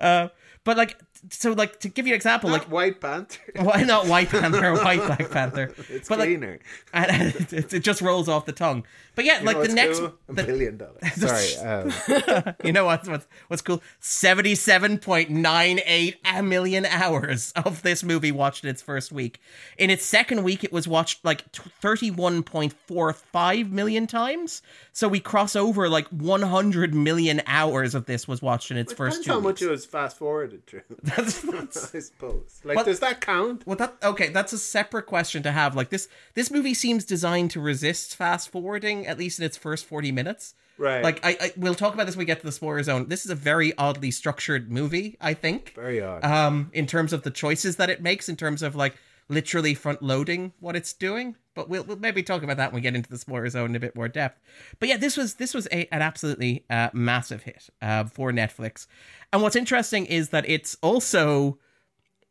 uh, 0.00 0.28
but 0.64 0.76
like 0.76 0.98
so 1.30 1.52
like 1.52 1.80
to 1.80 1.88
give 1.88 2.06
you 2.06 2.12
an 2.12 2.16
example, 2.16 2.50
Like 2.50 2.62
like 2.62 2.70
White 2.72 3.00
Panther. 3.00 3.40
why 3.62 3.82
not 3.82 4.06
White 4.06 4.28
Panther, 4.30 4.74
White 4.74 5.04
Black 5.06 5.30
Panther? 5.30 5.74
It's 5.88 6.08
but 6.08 6.18
like 6.18 6.28
cleaner. 6.28 6.58
and 6.92 7.34
it, 7.52 7.72
it 7.74 7.80
just 7.80 8.00
rolls 8.02 8.28
off 8.28 8.46
the 8.46 8.52
tongue. 8.52 8.84
But 9.16 9.24
yeah, 9.24 9.38
You 9.40 9.46
like 9.46 9.62
the 9.62 9.68
next, 9.74 10.00
cool? 10.00 10.14
a 10.28 10.32
billion 10.32 10.76
dollars. 10.76 11.12
Sorry. 11.14 11.56
Um, 11.68 12.54
you 12.64 12.72
know 12.72 12.84
what's 12.84 13.08
what's 13.08 13.26
what's 13.48 13.62
cool? 13.62 13.80
Seventy-seven 14.00 14.98
point 14.98 15.30
nine 15.30 15.80
eight 15.86 16.16
million 16.42 16.84
hours 16.86 17.52
of 17.56 17.82
this 17.82 18.02
movie 18.02 18.32
watched 18.32 18.64
in 18.64 18.70
its 18.70 18.82
first 18.82 19.12
week. 19.12 19.40
In 19.78 19.90
its 19.90 20.04
second 20.04 20.42
week, 20.42 20.64
it 20.64 20.72
was 20.72 20.88
watched 20.88 21.24
like 21.24 21.44
thirty-one 21.52 22.42
point 22.42 22.72
four 22.86 23.12
five 23.12 23.70
million 23.70 24.06
times. 24.08 24.62
So 24.92 25.06
we 25.06 25.20
cross 25.20 25.54
over 25.54 25.88
like 25.88 26.08
one 26.08 26.42
hundred 26.42 26.92
million 26.94 27.40
hours 27.46 27.94
of 27.94 28.06
this 28.06 28.26
was 28.26 28.42
watched 28.42 28.70
in 28.72 28.76
its 28.76 28.92
first 28.92 29.22
depends 29.22 29.26
how 29.28 29.36
weeks. 29.46 29.60
much 29.60 29.68
it 29.68 29.70
was 29.70 29.84
fast 29.84 30.16
forwarded 30.18 30.66
through. 30.66 30.82
That's, 31.16 31.40
that's 31.42 31.94
I 31.94 31.98
suppose. 32.00 32.60
Like, 32.64 32.84
does 32.84 33.00
that 33.00 33.20
count? 33.20 33.66
Well, 33.66 33.76
that 33.76 33.96
okay. 34.02 34.28
That's 34.28 34.52
a 34.52 34.58
separate 34.58 35.06
question 35.06 35.42
to 35.42 35.52
have. 35.52 35.74
Like 35.76 35.90
this, 35.90 36.08
this 36.34 36.50
movie 36.50 36.74
seems 36.74 37.04
designed 37.04 37.50
to 37.52 37.60
resist 37.60 38.16
fast 38.16 38.50
forwarding, 38.50 39.06
at 39.06 39.18
least 39.18 39.38
in 39.38 39.44
its 39.44 39.56
first 39.56 39.86
forty 39.86 40.12
minutes. 40.12 40.54
Right. 40.76 41.02
Like 41.04 41.24
I, 41.24 41.36
I 41.40 41.52
we'll 41.56 41.74
talk 41.74 41.94
about 41.94 42.06
this 42.06 42.16
when 42.16 42.22
we 42.22 42.26
get 42.26 42.40
to 42.40 42.46
the 42.46 42.52
spoiler 42.52 42.82
zone. 42.82 43.08
This 43.08 43.24
is 43.24 43.30
a 43.30 43.36
very 43.36 43.76
oddly 43.78 44.10
structured 44.10 44.70
movie. 44.70 45.16
I 45.20 45.34
think, 45.34 45.74
very 45.74 46.02
odd. 46.02 46.24
um, 46.24 46.70
in 46.72 46.86
terms 46.86 47.12
of 47.12 47.22
the 47.22 47.30
choices 47.30 47.76
that 47.76 47.90
it 47.90 48.02
makes, 48.02 48.28
in 48.28 48.36
terms 48.36 48.62
of 48.62 48.74
like 48.74 48.96
literally 49.28 49.74
front 49.74 50.02
loading 50.02 50.52
what 50.60 50.76
it's 50.76 50.92
doing. 50.92 51.36
But 51.54 51.68
we'll, 51.68 51.84
we'll 51.84 51.98
maybe 51.98 52.22
talk 52.22 52.42
about 52.42 52.56
that 52.56 52.72
when 52.72 52.80
we 52.80 52.82
get 52.82 52.94
into 52.94 53.10
the 53.10 53.18
spoiler 53.18 53.48
zone 53.48 53.70
in 53.70 53.76
a 53.76 53.80
bit 53.80 53.96
more 53.96 54.08
depth. 54.08 54.40
But 54.78 54.88
yeah, 54.88 54.96
this 54.96 55.16
was 55.16 55.34
this 55.34 55.54
was 55.54 55.66
a, 55.72 55.92
an 55.92 56.02
absolutely 56.02 56.64
uh, 56.68 56.90
massive 56.92 57.42
hit 57.42 57.68
uh, 57.80 58.04
for 58.04 58.32
Netflix. 58.32 58.86
And 59.32 59.42
what's 59.42 59.56
interesting 59.56 60.06
is 60.06 60.30
that 60.30 60.48
it's 60.48 60.76
also 60.82 61.58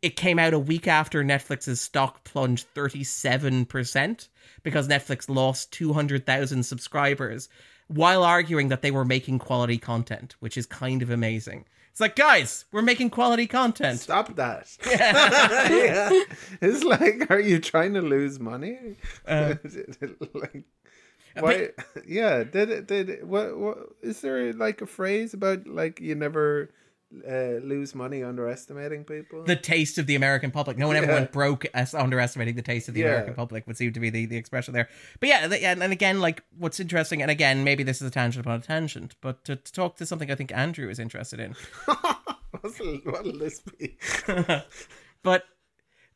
it 0.02 0.18
came 0.18 0.38
out 0.38 0.54
a 0.54 0.60
week 0.60 0.86
after 0.86 1.24
Netflix's 1.24 1.80
stock 1.80 2.26
plunged 2.26 2.68
37% 2.76 4.28
because 4.62 4.90
Netflix 4.90 5.30
lost 5.30 5.72
200,000 5.72 6.64
subscribers 6.64 7.48
while 7.88 8.24
arguing 8.24 8.68
that 8.68 8.82
they 8.82 8.92
were 8.92 9.06
making 9.06 9.40
quality 9.40 9.78
content, 9.78 10.36
which 10.40 10.58
is 10.58 10.66
kind 10.66 11.02
of 11.02 11.10
amazing. 11.10 11.64
It's 11.94 12.02
like, 12.02 12.16
guys, 12.16 12.66
we're 12.72 12.82
making 12.82 13.12
quality 13.12 13.46
content. 13.46 14.00
Stop 14.00 14.36
that. 14.38 14.68
yeah. 14.88 16.10
It's 16.60 16.84
like, 16.84 17.30
are 17.30 17.40
you 17.40 17.60
trying 17.60 17.94
to 17.94 18.02
lose 18.02 18.40
money? 18.40 18.96
Uh, 19.28 19.54
like, 20.34 20.64
why? 21.38 21.70
yeah. 22.08 22.44
Did 22.46 22.72
it? 22.72 22.88
Did 22.88 23.10
it, 23.12 23.28
what? 23.28 23.56
What 23.56 23.78
is 24.02 24.22
there 24.22 24.54
like 24.54 24.82
a 24.82 24.88
phrase 24.88 25.36
about 25.36 25.68
like 25.68 26.00
you 26.00 26.16
never 26.16 26.72
uh, 27.28 27.60
lose 27.66 27.94
money 27.96 28.24
underestimating 28.24 29.04
people? 29.04 29.44
the 29.44 29.56
taste 29.56 29.98
of 29.98 30.08
the 30.08 30.16
American 30.16 30.52
public. 30.52 30.78
No 30.78 30.88
one 30.88 30.96
ever 30.96 31.06
Yeah. 31.08 31.14
went 31.14 31.32
broke 31.32 31.66
as 31.74 31.94
underestimating 31.94 32.56
the 32.56 32.62
taste 32.62 32.88
of 32.88 32.94
the 32.94 33.02
Yeah. 33.02 33.08
American 33.08 33.34
public 33.36 33.68
would 33.68 33.78
seem 33.78 33.94
to 33.94 34.00
be 34.00 34.10
the, 34.10 34.26
the 34.26 34.38
expression 34.38 34.74
there. 34.74 34.90
But 35.20 35.30
yeah, 35.30 35.48
the, 35.48 35.64
and, 35.64 35.84
and 35.84 35.94
again, 35.94 36.20
like 36.20 36.44
what's 36.58 36.80
interesting, 36.80 37.22
and 37.22 37.30
again, 37.32 37.64
maybe 37.64 37.84
this 37.84 38.02
is 38.02 38.08
a 38.08 38.12
tangent 38.12 38.46
upon 38.46 38.60
a 38.60 38.64
tangent, 38.64 39.16
but 39.22 39.44
to, 39.46 39.56
to 39.56 39.74
talk 39.74 39.98
to 39.98 40.06
something 40.06 40.32
I 40.32 40.36
think 40.36 40.52
Andrew 40.56 40.90
is 40.90 41.00
interested 41.00 41.40
in. 41.40 41.56
What'll, 42.62 42.98
what'll 43.06 43.38
this 43.38 43.62
be? 43.62 43.98
But 45.24 45.46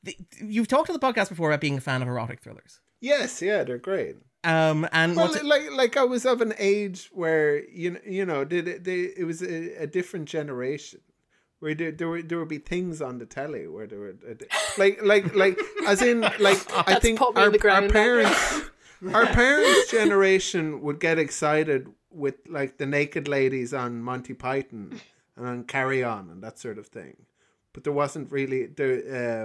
the, 0.04 0.16
you've 0.44 0.68
talked 0.68 0.90
on 0.90 0.94
the 0.94 1.00
podcast 1.00 1.30
before 1.30 1.50
about 1.50 1.62
being 1.62 1.78
a 1.78 1.82
fan 1.82 2.02
of 2.02 2.08
erotic 2.08 2.42
thrillers. 2.42 2.80
Yes, 3.02 3.42
yeah, 3.42 3.64
they're 3.64 3.78
great. 3.78 4.18
Um, 4.48 4.88
and 4.94 5.18
Well, 5.18 5.36
like 5.44 5.72
like 5.72 5.98
I 5.98 6.06
was 6.06 6.26
of 6.26 6.40
an 6.40 6.54
age 6.58 7.10
where 7.12 7.68
you 7.70 7.92
know, 7.92 8.00
you 8.06 8.26
know, 8.26 8.46
did 8.46 8.68
it? 8.68 8.84
They, 8.86 9.02
it 9.18 9.26
was 9.26 9.42
a, 9.42 9.84
a 9.84 9.88
different 9.88 10.30
generation 10.30 11.02
where 11.60 11.76
there, 11.76 11.92
there 11.92 12.08
were 12.08 12.22
there 12.22 12.40
would 12.40 12.48
be 12.48 12.58
things 12.58 13.02
on 13.02 13.18
the 13.18 13.26
telly 13.26 13.68
where 13.68 13.88
there 13.88 14.00
were 14.00 14.16
like 14.78 15.04
like 15.04 15.36
like 15.36 15.60
as 15.86 16.02
in 16.02 16.22
like 16.22 16.66
I 16.74 16.84
That's 16.88 17.02
think 17.02 17.22
our, 17.22 17.48
in 17.48 17.52
the 17.52 17.58
ground 17.58 17.88
our 17.88 17.92
parents 17.92 18.62
our 19.14 19.26
parents 19.26 19.92
generation 19.92 20.82
would 20.82 21.02
get 21.02 21.20
excited 21.20 21.90
with 22.10 22.36
like 22.48 22.78
the 22.78 22.86
naked 22.86 23.28
ladies 23.28 23.74
on 23.74 24.02
Monty 24.02 24.34
Python 24.34 25.00
and 25.36 25.46
on 25.46 25.64
Carry 25.66 26.04
On 26.04 26.30
and 26.30 26.42
that 26.42 26.58
sort 26.58 26.78
of 26.78 26.88
thing. 26.88 27.18
But 27.78 27.84
there 27.84 27.94
wasn't 27.94 28.32
really 28.32 28.66
the 28.66 28.90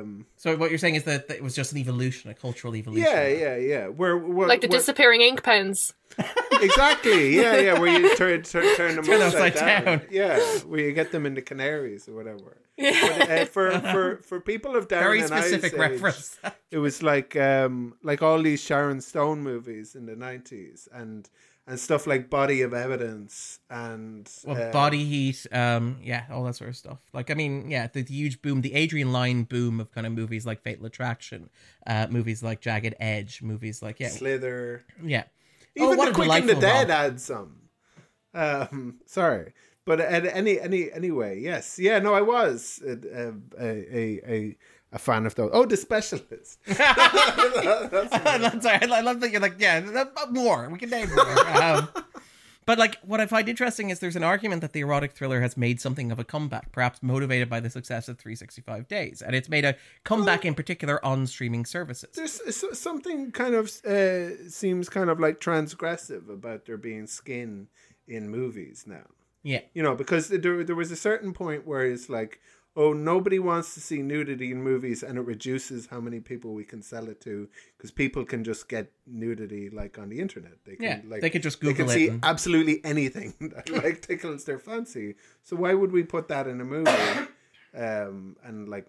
um 0.00 0.24
so 0.38 0.56
what 0.56 0.70
you're 0.70 0.78
saying 0.78 0.94
is 0.94 1.04
that, 1.04 1.28
that 1.28 1.36
it 1.36 1.42
was 1.42 1.54
just 1.54 1.70
an 1.72 1.78
evolution, 1.78 2.30
a 2.30 2.34
cultural 2.34 2.74
evolution. 2.74 3.06
yeah 3.06 3.26
yeah 3.28 3.56
yeah 3.56 3.84
where, 3.88 4.16
where 4.16 4.48
Like 4.48 4.62
the 4.62 4.68
where- 4.68 4.78
disappearing 4.78 5.20
ink 5.20 5.42
pens. 5.42 5.92
Exactly. 6.62 7.36
Yeah, 7.36 7.56
yeah. 7.58 7.78
Where 7.78 7.90
you 7.98 8.14
turn 8.16 8.42
turn, 8.42 8.76
turn 8.76 8.96
them 8.96 9.04
Turn 9.04 9.20
upside, 9.22 9.52
upside 9.52 9.54
down. 9.84 9.84
down. 9.98 10.06
Yeah, 10.10 10.38
where 10.70 10.80
you 10.80 10.92
get 10.92 11.10
them 11.10 11.26
in 11.26 11.34
the 11.34 11.42
Canaries 11.42 12.08
or 12.08 12.14
whatever. 12.14 12.56
But, 12.78 13.30
uh, 13.30 13.44
for 13.46 13.70
for 13.92 14.04
for 14.22 14.40
people 14.40 14.76
of 14.76 14.88
Darren 14.88 15.00
Very 15.02 15.18
and 15.20 15.28
specific 15.28 15.72
I's 15.74 15.80
age, 15.80 15.80
reference. 16.00 16.38
it 16.70 16.78
was 16.78 17.02
like 17.02 17.36
um 17.36 17.94
like 18.02 18.22
all 18.22 18.40
these 18.40 18.60
Sharon 18.62 19.00
Stone 19.00 19.42
movies 19.42 19.94
in 19.94 20.06
the 20.06 20.16
nineties 20.16 20.88
and 20.92 21.28
and 21.66 21.78
stuff 21.78 22.07
like 22.07 22.28
Body 22.28 22.62
of 22.62 22.75
Evidence 22.75 23.61
and 23.71 24.28
Well, 24.45 24.61
uh, 24.61 24.73
body 24.73 25.04
heat, 25.04 25.47
um, 25.52 25.99
yeah, 26.02 26.25
all 26.31 26.45
that 26.45 26.57
sort 26.57 26.71
of 26.71 26.76
stuff. 26.76 26.99
Like, 27.12 27.31
I 27.31 27.35
mean, 27.35 27.71
yeah, 27.71 27.87
the, 27.87 28.02
the 28.02 28.14
huge 28.14 28.42
boom, 28.42 28.62
the 28.62 28.75
Adrian 28.75 29.12
Lyne 29.12 29.45
boom 29.45 29.81
of 29.81 29.92
kind 29.92 30.07
of 30.07 30.12
movies 30.12 30.45
like 30.45 30.62
Fatal 30.62 30.87
Attraction, 30.87 31.50
uh, 31.87 32.09
movies 32.11 32.42
like 32.42 32.61
Jagged 32.61 32.95
Edge, 32.99 33.42
movies 33.42 33.83
like 33.83 34.00
yeah, 34.00 34.09
Sliver. 34.09 34.85
yeah. 35.02 35.25
Even 35.76 36.00
oh, 36.00 36.07
the 36.07 36.12
Quick 36.12 36.31
and 36.31 36.49
the 36.49 36.54
Dead 36.54 36.90
had 36.90 37.21
some. 37.21 37.57
Um, 38.35 39.00
sorry, 39.07 39.52
but 39.85 40.00
at 40.00 40.25
any 40.26 40.61
any 40.61 40.90
anyway, 40.90 41.40
yes, 41.40 41.78
yeah, 41.78 41.98
no, 41.98 42.14
I 42.14 42.22
was 42.22 42.83
a 42.87 42.92
a 42.92 43.35
a, 43.59 44.20
a, 44.27 44.57
a 44.92 44.98
fan 44.98 45.26
of 45.26 45.35
those. 45.35 45.50
Oh, 45.52 45.64
the 45.64 45.76
specialist. 45.76 46.59
That's 46.66 48.12
sorry. 48.62 48.78
I 48.83 49.00
love 49.00 49.20
that 49.20 49.31
you're 49.31 49.40
like, 49.40 49.57
yeah, 49.59 50.05
more. 50.31 50.68
We 50.68 50.78
can 50.78 50.90
name 50.90 51.09
more. 51.14 51.62
Um, 51.62 51.88
but 52.64 52.78
like, 52.78 52.98
what 53.02 53.20
I 53.20 53.26
find 53.26 53.48
interesting 53.48 53.90
is 53.90 53.98
there's 53.98 54.16
an 54.16 54.22
argument 54.22 54.61
that 54.62 54.72
the 54.72 54.81
erotic 54.81 55.12
thriller 55.12 55.40
has 55.40 55.57
made 55.57 55.81
something 55.81 56.12
of 56.12 56.18
a 56.18 56.24
comeback, 56.24 56.70
perhaps 56.72 57.02
motivated 57.02 57.48
by 57.50 57.59
the 57.61 57.70
success 57.70 58.09
of 58.09 58.18
365 58.18 58.87
Days, 58.87 59.22
and 59.22 59.35
it's 59.35 59.48
made 59.48 59.64
a 59.64 59.74
comeback 60.05 60.44
in 60.44 60.55
particular 60.55 61.05
on 61.05 61.26
streaming 61.26 61.64
services. 61.64 62.11
There's 62.14 62.40
something 62.78 63.33
kind 63.33 63.55
of 63.55 63.70
uh, 63.85 64.48
seems 64.48 64.88
kind 64.88 65.11
of 65.11 65.18
like 65.18 65.40
transgressive 65.40 66.28
about 66.28 66.66
there 66.66 66.76
being 66.76 67.07
skin 67.07 67.68
in 68.07 68.28
movies 68.28 68.85
now. 68.87 69.07
Yeah, 69.44 69.62
You 69.74 69.83
know, 69.83 69.96
because 69.96 70.28
there 70.28 70.62
there 70.62 70.76
was 70.76 70.92
a 70.92 70.96
certain 70.96 71.33
point 71.33 71.66
where 71.66 71.85
it's 71.85 72.09
like, 72.09 72.40
oh, 72.74 72.92
nobody 72.92 73.38
wants 73.38 73.74
to 73.74 73.80
see 73.80 74.00
nudity 74.02 74.50
in 74.50 74.62
movies, 74.62 75.02
and 75.02 75.18
it 75.18 75.22
reduces 75.22 75.87
how 75.87 76.00
many 76.00 76.20
people 76.20 76.54
we 76.54 76.64
can 76.64 76.82
sell 76.82 77.08
it 77.08 77.20
to 77.20 77.48
because 77.76 77.90
people 77.90 78.24
can 78.24 78.44
just 78.44 78.68
get 78.68 78.90
nudity 79.06 79.68
like 79.70 79.98
on 79.98 80.08
the 80.08 80.18
internet. 80.20 80.54
They 80.64 80.76
can 80.76 80.85
Yeah, 80.85 81.00
like 81.06 81.20
they 81.20 81.30
could 81.30 81.42
just 81.42 81.61
they 81.61 81.74
can 81.74 81.87
it 81.87 81.90
see 81.90 82.08
and- 82.08 82.24
absolutely 82.24 82.80
anything 82.85 83.35
that 83.54 83.68
like 83.70 84.00
tickles 84.02 84.44
their 84.44 84.58
fancy. 84.58 85.16
So 85.42 85.56
why 85.56 85.74
would 85.74 85.92
we 85.92 86.02
put 86.02 86.28
that 86.28 86.46
in 86.46 86.61
a 86.61 86.64
movie, 86.64 86.90
um, 87.76 88.37
and 88.44 88.68
like, 88.68 88.87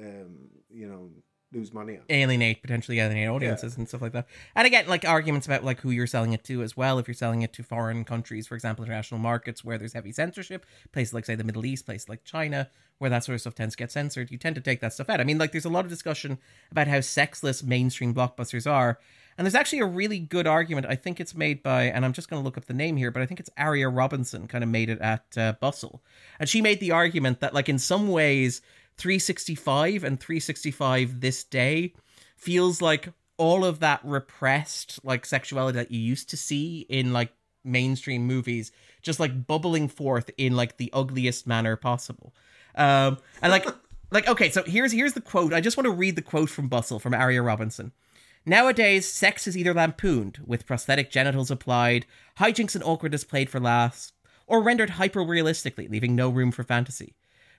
um, 0.00 0.48
you 0.70 0.88
know, 0.88 1.10
lose 1.52 1.72
money 1.72 1.96
on? 1.96 2.02
alienate 2.10 2.60
potentially 2.60 3.00
alienate 3.00 3.28
audiences 3.28 3.76
and 3.76 3.88
stuff 3.88 4.02
like 4.02 4.12
that. 4.12 4.26
And 4.54 4.66
again, 4.66 4.86
like 4.86 5.06
arguments 5.06 5.46
about 5.46 5.64
like 5.64 5.80
who 5.80 5.90
you're 5.90 6.06
selling 6.06 6.32
it 6.32 6.44
to 6.44 6.62
as 6.62 6.76
well. 6.76 6.98
If 6.98 7.08
you're 7.08 7.14
selling 7.14 7.42
it 7.42 7.52
to 7.54 7.62
foreign 7.62 8.04
countries, 8.04 8.46
for 8.46 8.54
example, 8.54 8.84
international 8.84 9.20
markets 9.20 9.64
where 9.64 9.78
there's 9.78 9.94
heavy 9.94 10.12
censorship, 10.12 10.66
places 10.92 11.14
like 11.14 11.24
say 11.24 11.34
the 11.34 11.44
Middle 11.44 11.64
East, 11.64 11.86
places 11.86 12.08
like 12.08 12.24
China, 12.24 12.68
where 12.98 13.10
that 13.10 13.24
sort 13.24 13.34
of 13.34 13.40
stuff 13.40 13.54
tends 13.54 13.74
to 13.74 13.78
get 13.78 13.92
censored, 13.92 14.30
you 14.30 14.38
tend 14.38 14.56
to 14.56 14.60
take 14.60 14.80
that 14.80 14.92
stuff 14.92 15.08
out. 15.08 15.20
I 15.20 15.24
mean, 15.24 15.38
like 15.38 15.52
there's 15.52 15.64
a 15.64 15.70
lot 15.70 15.84
of 15.84 15.90
discussion 15.90 16.38
about 16.70 16.88
how 16.88 17.00
sexless 17.00 17.62
mainstream 17.62 18.14
blockbusters 18.14 18.70
are. 18.70 18.98
And 19.38 19.46
there's 19.46 19.54
actually 19.54 19.78
a 19.78 19.86
really 19.86 20.18
good 20.18 20.48
argument. 20.48 20.88
I 20.90 20.96
think 20.96 21.20
it's 21.20 21.32
made 21.32 21.62
by, 21.62 21.84
and 21.84 22.04
I'm 22.04 22.12
just 22.12 22.28
going 22.28 22.42
to 22.42 22.44
look 22.44 22.58
up 22.58 22.64
the 22.64 22.74
name 22.74 22.96
here, 22.96 23.12
but 23.12 23.22
I 23.22 23.26
think 23.26 23.38
it's 23.38 23.50
Aria 23.56 23.88
Robinson 23.88 24.48
kind 24.48 24.64
of 24.64 24.68
made 24.68 24.90
it 24.90 25.00
at 25.00 25.38
uh, 25.38 25.52
Bustle. 25.60 26.02
And 26.40 26.48
she 26.48 26.60
made 26.60 26.80
the 26.80 26.90
argument 26.90 27.38
that, 27.38 27.54
like, 27.54 27.68
in 27.68 27.78
some 27.78 28.08
ways, 28.08 28.62
365 28.98 30.04
and 30.04 30.20
365 30.20 31.20
this 31.20 31.44
day 31.44 31.94
feels 32.36 32.82
like 32.82 33.12
all 33.36 33.64
of 33.64 33.80
that 33.80 34.00
repressed, 34.04 34.98
like, 35.04 35.24
sexuality 35.24 35.76
that 35.76 35.90
you 35.90 36.00
used 36.00 36.28
to 36.30 36.36
see 36.36 36.84
in, 36.88 37.12
like, 37.12 37.32
mainstream 37.64 38.26
movies 38.26 38.72
just, 39.00 39.20
like, 39.20 39.46
bubbling 39.46 39.88
forth 39.88 40.30
in, 40.36 40.56
like, 40.56 40.76
the 40.76 40.90
ugliest 40.92 41.46
manner 41.46 41.76
possible. 41.76 42.34
Um, 42.74 43.18
and, 43.40 43.52
like, 43.52 43.66
like, 44.10 44.28
okay, 44.28 44.50
so 44.50 44.62
here's 44.64 44.92
here's 44.92 45.12
the 45.12 45.20
quote. 45.20 45.52
I 45.52 45.60
just 45.60 45.76
want 45.76 45.86
to 45.86 45.92
read 45.92 46.16
the 46.16 46.22
quote 46.22 46.50
from 46.50 46.68
Bustle 46.68 46.98
from 46.98 47.14
Aria 47.14 47.42
Robinson. 47.42 47.92
Nowadays, 48.44 49.06
sex 49.06 49.46
is 49.46 49.56
either 49.56 49.74
lampooned, 49.74 50.40
with 50.46 50.66
prosthetic 50.66 51.10
genitals 51.10 51.50
applied, 51.50 52.06
hijinks 52.38 52.74
and 52.74 52.82
awkwardness 52.82 53.24
played 53.24 53.50
for 53.50 53.60
laughs, 53.60 54.12
or 54.46 54.62
rendered 54.62 54.90
hyper 54.90 55.22
realistically, 55.22 55.86
leaving 55.86 56.16
no 56.16 56.30
room 56.30 56.50
for 56.50 56.64
fantasy. 56.64 57.14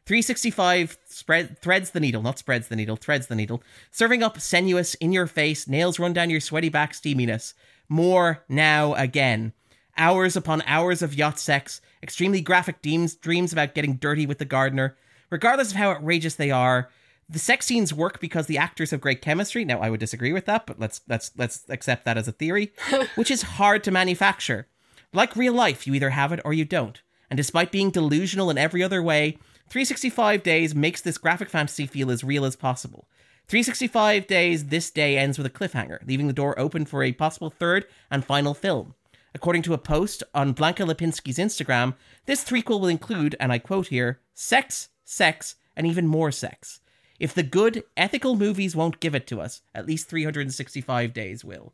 365 0.09 0.97
spread 1.05 1.59
threads 1.59 1.91
the 1.91 1.99
needle, 1.99 2.23
not 2.23 2.39
spreads 2.39 2.67
the 2.67 2.75
needle, 2.75 2.95
threads 2.95 3.27
the 3.27 3.35
needle, 3.35 3.61
serving 3.91 4.23
up 4.23 4.39
sensuous, 4.39 4.95
in 4.95 5.13
your 5.13 5.27
face, 5.27 5.67
nails 5.67 5.99
run 5.99 6.13
down 6.13 6.31
your 6.31 6.39
sweaty 6.39 6.67
back 6.67 6.93
steaminess. 6.93 7.53
More 7.87 8.43
now 8.49 8.95
again. 8.95 9.53
Hours 9.99 10.35
upon 10.35 10.63
hours 10.65 11.03
of 11.03 11.13
yacht 11.13 11.37
sex, 11.37 11.79
extremely 12.01 12.41
graphic 12.41 12.81
dreams, 12.81 13.13
dreams 13.13 13.53
about 13.53 13.75
getting 13.75 13.97
dirty 13.97 14.25
with 14.25 14.39
the 14.39 14.45
gardener. 14.45 14.97
Regardless 15.29 15.69
of 15.69 15.77
how 15.77 15.91
outrageous 15.91 16.33
they 16.33 16.49
are, 16.49 16.89
the 17.29 17.37
sex 17.37 17.67
scenes 17.67 17.93
work 17.93 18.19
because 18.19 18.47
the 18.47 18.57
actors 18.57 18.89
have 18.89 19.01
great 19.01 19.21
chemistry. 19.21 19.63
Now, 19.63 19.79
I 19.79 19.91
would 19.91 19.99
disagree 19.99 20.33
with 20.33 20.45
that, 20.45 20.65
but 20.65 20.79
let's 20.79 21.01
let's 21.07 21.29
let's 21.37 21.65
accept 21.69 22.05
that 22.05 22.17
as 22.17 22.27
a 22.27 22.31
theory, 22.31 22.73
which 23.13 23.29
is 23.29 23.43
hard 23.43 23.83
to 23.83 23.91
manufacture. 23.91 24.65
Like 25.13 25.35
real 25.35 25.53
life, 25.53 25.85
you 25.85 25.93
either 25.93 26.09
have 26.09 26.31
it 26.31 26.39
or 26.43 26.51
you 26.51 26.65
don't. 26.65 26.99
And 27.29 27.37
despite 27.37 27.71
being 27.71 27.91
delusional 27.91 28.49
in 28.49 28.57
every 28.57 28.81
other 28.81 29.03
way, 29.03 29.37
365 29.69 30.43
Days 30.43 30.73
makes 30.73 31.01
this 31.01 31.17
graphic 31.17 31.49
fantasy 31.49 31.85
feel 31.85 32.09
as 32.09 32.23
real 32.23 32.45
as 32.45 32.55
possible. 32.55 33.07
365 33.47 34.27
Days 34.27 34.65
this 34.65 34.89
day 34.89 35.17
ends 35.17 35.37
with 35.37 35.47
a 35.47 35.49
cliffhanger, 35.49 35.99
leaving 36.07 36.27
the 36.27 36.33
door 36.33 36.57
open 36.59 36.85
for 36.85 37.03
a 37.03 37.11
possible 37.11 37.49
third 37.49 37.85
and 38.09 38.25
final 38.25 38.53
film. 38.53 38.95
According 39.35 39.61
to 39.63 39.73
a 39.73 39.77
post 39.77 40.23
on 40.33 40.55
Blanka 40.55 40.85
Lipińska's 40.87 41.37
Instagram, 41.37 41.95
this 42.25 42.43
threequel 42.43 42.79
will 42.79 42.87
include, 42.87 43.35
and 43.39 43.51
I 43.51 43.59
quote 43.59 43.87
here, 43.87 44.21
sex, 44.33 44.89
sex, 45.05 45.55
and 45.75 45.85
even 45.85 46.07
more 46.07 46.31
sex. 46.31 46.79
If 47.19 47.33
the 47.33 47.43
good, 47.43 47.83
ethical 47.95 48.35
movies 48.35 48.75
won't 48.75 48.99
give 48.99 49.13
it 49.13 49.27
to 49.27 49.41
us, 49.41 49.61
at 49.75 49.85
least 49.85 50.09
365 50.09 51.13
days 51.13 51.45
will. 51.45 51.73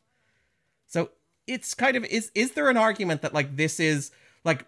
So 0.88 1.12
it's 1.48 1.74
kind 1.74 1.96
of 1.96 2.04
is 2.06 2.32
is 2.34 2.54
there 2.54 2.70
an 2.70 2.78
argument 2.78 3.22
that 3.22 3.34
like 3.34 3.56
this 3.56 3.80
is 3.80 4.12
like 4.44 4.66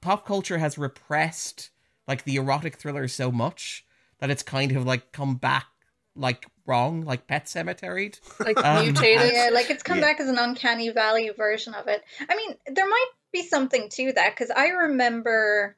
pop 0.00 0.24
culture 0.24 0.58
has 0.58 0.78
repressed 0.78 1.70
like 2.08 2.24
the 2.24 2.36
erotic 2.36 2.76
thriller 2.76 3.08
so 3.08 3.30
much 3.30 3.84
that 4.18 4.30
it's 4.30 4.42
kind 4.42 4.72
of 4.72 4.84
like 4.86 5.12
come 5.12 5.36
back 5.36 5.66
like 6.14 6.46
wrong, 6.66 7.04
like 7.04 7.26
Pet 7.26 7.46
Sematary. 7.46 8.18
Like 8.44 8.62
Um, 8.64 8.84
mutated. 8.84 9.32
yeah, 9.32 9.50
like 9.52 9.70
it's 9.70 9.82
come 9.82 9.98
Yeah. 9.98 10.06
back 10.08 10.20
as 10.20 10.28
an 10.28 10.38
uncanny 10.38 10.90
valley 10.90 11.30
version 11.30 11.74
of 11.74 11.88
it. 11.88 12.02
I 12.28 12.36
mean, 12.36 12.54
there 12.66 12.88
might 12.88 13.10
be 13.32 13.42
something 13.42 13.88
to 13.90 14.12
that 14.12 14.34
because 14.34 14.50
I 14.50 14.68
remember. 14.68 15.76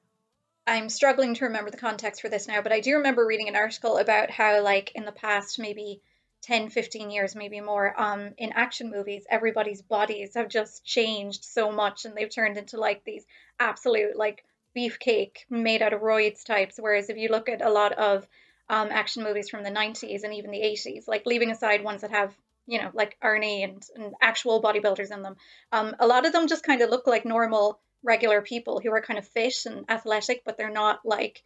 I'm 0.66 0.88
struggling 0.88 1.34
to 1.34 1.44
remember 1.44 1.70
the 1.70 1.76
context 1.76 2.22
for 2.22 2.30
this 2.30 2.48
now, 2.48 2.62
but 2.62 2.72
I 2.72 2.80
do 2.80 2.94
remember 2.96 3.26
reading 3.26 3.48
an 3.48 3.56
article 3.56 3.98
about 3.98 4.30
how, 4.30 4.62
like, 4.62 4.92
in 4.94 5.04
the 5.04 5.12
past, 5.12 5.58
maybe 5.58 6.00
10, 6.40 6.70
15 6.70 7.10
years, 7.10 7.34
maybe 7.34 7.60
more, 7.60 7.98
um, 8.00 8.32
in 8.38 8.50
action 8.52 8.90
movies, 8.90 9.26
everybody's 9.30 9.82
bodies 9.82 10.34
have 10.36 10.48
just 10.48 10.82
changed 10.82 11.44
so 11.44 11.70
much 11.70 12.06
and 12.06 12.16
they've 12.16 12.34
turned 12.34 12.56
into, 12.56 12.78
like, 12.78 13.04
these 13.04 13.26
absolute, 13.60 14.16
like, 14.16 14.42
beefcake 14.76 15.38
made 15.50 15.82
out 15.82 15.92
of 15.92 16.00
roids 16.00 16.44
types. 16.44 16.76
Whereas 16.78 17.10
if 17.10 17.16
you 17.16 17.28
look 17.28 17.48
at 17.48 17.62
a 17.62 17.70
lot 17.70 17.92
of 17.92 18.26
um, 18.68 18.88
action 18.90 19.22
movies 19.22 19.48
from 19.48 19.62
the 19.62 19.70
90s 19.70 20.24
and 20.24 20.34
even 20.34 20.50
the 20.50 20.58
80s, 20.58 21.06
like, 21.06 21.26
leaving 21.26 21.50
aside 21.50 21.84
ones 21.84 22.00
that 22.00 22.10
have 22.10 22.34
you 22.66 22.80
know, 22.80 22.90
like 22.94 23.16
Arnie 23.22 23.64
and, 23.64 23.84
and 23.96 24.14
actual 24.22 24.62
bodybuilders 24.62 25.12
in 25.12 25.22
them. 25.22 25.36
Um, 25.72 25.94
a 25.98 26.06
lot 26.06 26.26
of 26.26 26.32
them 26.32 26.48
just 26.48 26.64
kind 26.64 26.80
of 26.80 26.90
look 26.90 27.06
like 27.06 27.24
normal, 27.24 27.78
regular 28.02 28.40
people 28.42 28.80
who 28.80 28.90
are 28.90 29.02
kind 29.02 29.18
of 29.18 29.26
fit 29.28 29.66
and 29.66 29.84
athletic, 29.90 30.42
but 30.44 30.56
they're 30.56 30.70
not 30.70 31.00
like 31.04 31.42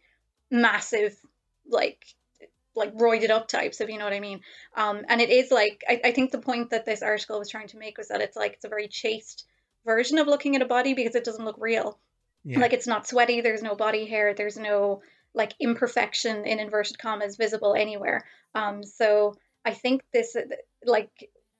massive, 0.49 1.17
like 1.67 2.05
like 2.75 2.95
roided 2.95 3.29
up 3.29 3.47
types, 3.47 3.81
if 3.81 3.89
you 3.89 3.97
know 3.97 4.05
what 4.05 4.13
I 4.13 4.21
mean. 4.21 4.41
Um, 4.75 5.03
and 5.09 5.19
it 5.19 5.29
is 5.29 5.51
like 5.51 5.83
I, 5.87 5.99
I 6.05 6.11
think 6.11 6.31
the 6.31 6.39
point 6.39 6.69
that 6.69 6.85
this 6.85 7.01
article 7.01 7.39
was 7.39 7.49
trying 7.49 7.67
to 7.69 7.77
make 7.77 7.97
was 7.97 8.07
that 8.07 8.21
it's 8.21 8.37
like 8.37 8.53
it's 8.53 8.65
a 8.65 8.69
very 8.69 8.87
chaste 8.87 9.45
version 9.85 10.19
of 10.19 10.27
looking 10.27 10.55
at 10.55 10.61
a 10.61 10.65
body 10.65 10.93
because 10.93 11.15
it 11.15 11.25
doesn't 11.25 11.45
look 11.45 11.57
real. 11.59 11.99
Yeah. 12.43 12.59
Like 12.59 12.73
it's 12.73 12.87
not 12.87 13.07
sweaty, 13.07 13.41
there's 13.41 13.63
no 13.63 13.75
body 13.75 14.05
hair, 14.05 14.33
there's 14.33 14.57
no 14.57 15.01
like 15.33 15.53
imperfection 15.59 16.45
in 16.45 16.59
inverted 16.59 16.97
commas 16.97 17.37
visible 17.37 17.75
anywhere. 17.75 18.25
Um, 18.55 18.83
so 18.83 19.35
I 19.65 19.73
think 19.73 20.01
this, 20.13 20.35
like 20.85 21.11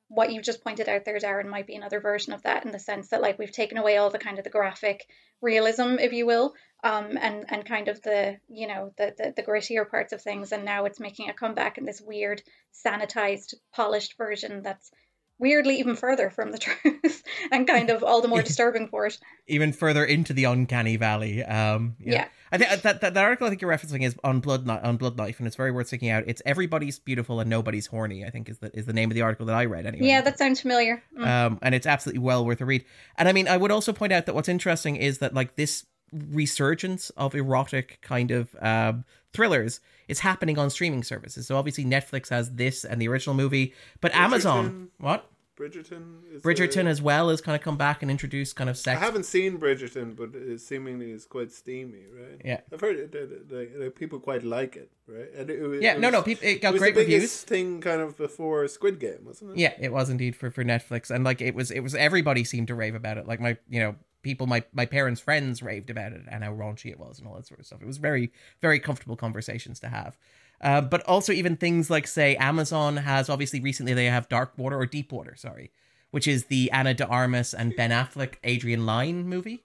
what 0.07 0.31
you 0.31 0.41
just 0.41 0.63
pointed 0.63 0.89
out 0.89 1.05
there, 1.05 1.19
Darren, 1.19 1.47
might 1.47 1.67
be 1.67 1.75
another 1.75 1.99
version 1.99 2.33
of 2.33 2.41
that 2.43 2.65
in 2.65 2.71
the 2.71 2.79
sense 2.79 3.09
that 3.09 3.21
like 3.21 3.37
we've 3.37 3.51
taken 3.51 3.77
away 3.77 3.97
all 3.97 4.09
the 4.09 4.17
kind 4.17 4.39
of 4.39 4.43
the 4.43 4.49
graphic 4.49 5.05
realism, 5.41 5.97
if 5.99 6.11
you 6.13 6.25
will, 6.25 6.55
um, 6.83 7.17
and 7.21 7.45
and 7.47 7.65
kind 7.65 7.87
of 7.87 8.01
the 8.01 8.37
you 8.47 8.67
know 8.67 8.91
the, 8.97 9.13
the 9.17 9.33
the 9.35 9.43
grittier 9.43 9.87
parts 9.87 10.11
of 10.11 10.21
things, 10.21 10.51
and 10.51 10.65
now 10.65 10.85
it's 10.85 10.99
making 10.99 11.29
a 11.29 11.33
comeback 11.33 11.77
in 11.77 11.85
this 11.85 12.01
weird 12.01 12.41
sanitized, 12.85 13.53
polished 13.71 14.17
version 14.17 14.63
that's 14.63 14.91
weirdly 15.39 15.79
even 15.79 15.95
further 15.95 16.29
from 16.29 16.51
the 16.51 16.57
truth 16.59 17.23
and 17.51 17.67
kind 17.67 17.89
of 17.89 18.03
all 18.03 18.21
the 18.21 18.27
more 18.27 18.41
disturbing 18.41 18.87
for 18.87 19.07
it. 19.07 19.17
Even 19.47 19.71
further 19.73 20.03
into 20.03 20.33
the 20.33 20.43
uncanny 20.43 20.97
valley. 20.97 21.43
Um, 21.43 21.95
yeah. 21.99 22.13
Yeah. 22.13 22.27
I 22.51 22.57
think 22.57 22.81
that, 22.81 23.01
that 23.01 23.13
that 23.13 23.23
article 23.23 23.47
I 23.47 23.49
think 23.49 23.61
you're 23.61 23.71
referencing 23.71 24.03
is 24.03 24.15
on 24.23 24.39
Blood 24.39 24.67
on 24.67 24.97
Blood 24.97 25.17
Knife, 25.17 25.39
and 25.39 25.45
it's 25.45 25.55
very 25.55 25.71
worth 25.71 25.87
sticking 25.87 26.09
out. 26.09 26.23
It's 26.25 26.41
everybody's 26.45 26.97
beautiful 26.97 27.39
and 27.39 27.49
nobody's 27.49 27.85
horny. 27.85 28.25
I 28.25 28.31
think 28.31 28.49
is 28.49 28.57
the 28.57 28.75
is 28.75 28.85
the 28.85 28.93
name 28.93 29.11
of 29.11 29.15
the 29.15 29.21
article 29.21 29.45
that 29.47 29.55
I 29.55 29.65
read 29.65 29.85
anyway. 29.85 30.07
Yeah, 30.07 30.21
that 30.21 30.39
sounds 30.39 30.59
familiar. 30.59 31.03
Mm. 31.15 31.27
um, 31.27 31.59
and 31.61 31.75
it's 31.75 31.85
absolutely 31.85 32.19
well 32.19 32.43
worth 32.43 32.61
a 32.61 32.65
read. 32.65 32.85
And 33.17 33.29
I 33.29 33.33
mean, 33.33 33.47
I 33.47 33.55
would 33.55 33.71
also 33.71 33.93
point 33.93 34.11
out 34.13 34.25
that 34.25 34.33
what's 34.33 34.49
interesting 34.49 34.95
is 34.95 35.19
that 35.19 35.35
like 35.35 35.55
this 35.55 35.85
resurgence 36.11 37.11
of 37.11 37.35
erotic 37.35 37.99
kind 38.01 38.31
of 38.31 38.55
um, 38.61 39.05
thrillers 39.31 39.79
is 40.09 40.19
happening 40.19 40.57
on 40.57 40.69
streaming 40.69 41.03
services. 41.03 41.47
So 41.47 41.55
obviously 41.55 41.85
Netflix 41.85 42.29
has 42.29 42.51
this 42.51 42.83
and 42.83 43.01
the 43.01 43.07
original 43.07 43.35
movie, 43.35 43.73
but 44.01 44.13
Amazon, 44.13 44.89
what 44.97 45.29
Bridgerton. 45.57 46.21
Is 46.33 46.41
Bridgerton 46.41 46.85
a- 46.85 46.89
as 46.89 47.01
well 47.01 47.27
has 47.29 47.41
kind 47.41 47.53
of 47.53 47.61
come 47.61 47.75
back 47.75 48.01
and 48.01 48.09
introduced 48.09 48.55
kind 48.55 48.69
of 48.69 48.77
sex. 48.77 49.01
I 49.01 49.03
haven't 49.03 49.25
seen 49.25 49.57
Bridgerton, 49.57 50.15
but 50.15 50.29
it 50.33 50.61
seemingly 50.61 51.11
is 51.11 51.25
quite 51.25 51.51
steamy, 51.51 52.05
right? 52.17 52.39
Yeah. 52.45 52.61
I've 52.71 52.79
heard 52.79 52.95
it, 52.95 53.11
that 53.11 53.51
like, 53.51 53.71
like, 53.75 53.95
people 53.95 54.21
quite 54.21 54.45
like 54.45 54.77
it, 54.77 54.89
right? 55.05 55.27
And 55.37 55.49
it, 55.49 55.61
it, 55.61 55.81
Yeah, 55.81 55.95
it 55.95 55.99
no, 55.99 56.07
was, 56.07 56.13
no, 56.13 56.21
peop- 56.23 56.43
it 56.43 56.61
got 56.61 56.71
was 56.71 56.79
great 56.81 56.95
the 56.95 57.01
reviews. 57.01 57.41
thing 57.41 57.81
kind 57.81 57.99
of 57.99 58.15
before 58.15 58.65
Squid 58.69 58.99
Game, 59.01 59.25
wasn't 59.25 59.51
it? 59.51 59.57
Yeah, 59.57 59.73
it 59.79 59.91
was 59.91 60.09
indeed 60.09 60.33
for 60.37 60.49
for 60.49 60.63
Netflix, 60.63 61.11
and 61.11 61.25
like 61.25 61.41
it 61.41 61.53
was 61.53 61.71
it 61.71 61.81
was 61.81 61.93
everybody 61.93 62.45
seemed 62.45 62.67
to 62.69 62.75
rave 62.75 62.95
about 62.95 63.17
it. 63.17 63.27
Like 63.27 63.41
my 63.41 63.57
you 63.69 63.81
know 63.81 63.95
people 64.21 64.47
my 64.47 64.63
my 64.73 64.85
parents' 64.85 65.21
friends 65.21 65.61
raved 65.61 65.89
about 65.89 66.13
it 66.13 66.21
and 66.29 66.43
how 66.43 66.53
raunchy 66.53 66.91
it 66.91 66.99
was 66.99 67.19
and 67.19 67.27
all 67.27 67.35
that 67.35 67.47
sort 67.47 67.59
of 67.59 67.65
stuff. 67.65 67.81
It 67.81 67.87
was 67.87 67.97
very 67.97 68.31
very 68.61 68.79
comfortable 68.79 69.15
conversations 69.15 69.79
to 69.81 69.87
have. 69.89 70.17
Uh, 70.61 70.81
but 70.81 71.01
also 71.03 71.31
even 71.31 71.55
things 71.55 71.89
like 71.89 72.05
say 72.05 72.35
Amazon 72.35 72.97
has 72.97 73.29
obviously 73.29 73.59
recently 73.61 73.93
they 73.93 74.05
have 74.05 74.27
Dark 74.27 74.53
Water 74.57 74.77
or 74.77 74.85
Deep 74.85 75.11
Water, 75.11 75.35
sorry, 75.37 75.71
which 76.11 76.27
is 76.27 76.45
the 76.45 76.69
Ana 76.71 76.93
de 76.93 77.07
Armas 77.07 77.53
and 77.53 77.75
Ben 77.75 77.91
Affleck 77.91 78.35
Adrian 78.43 78.85
Lyne 78.85 79.27
movie. 79.27 79.63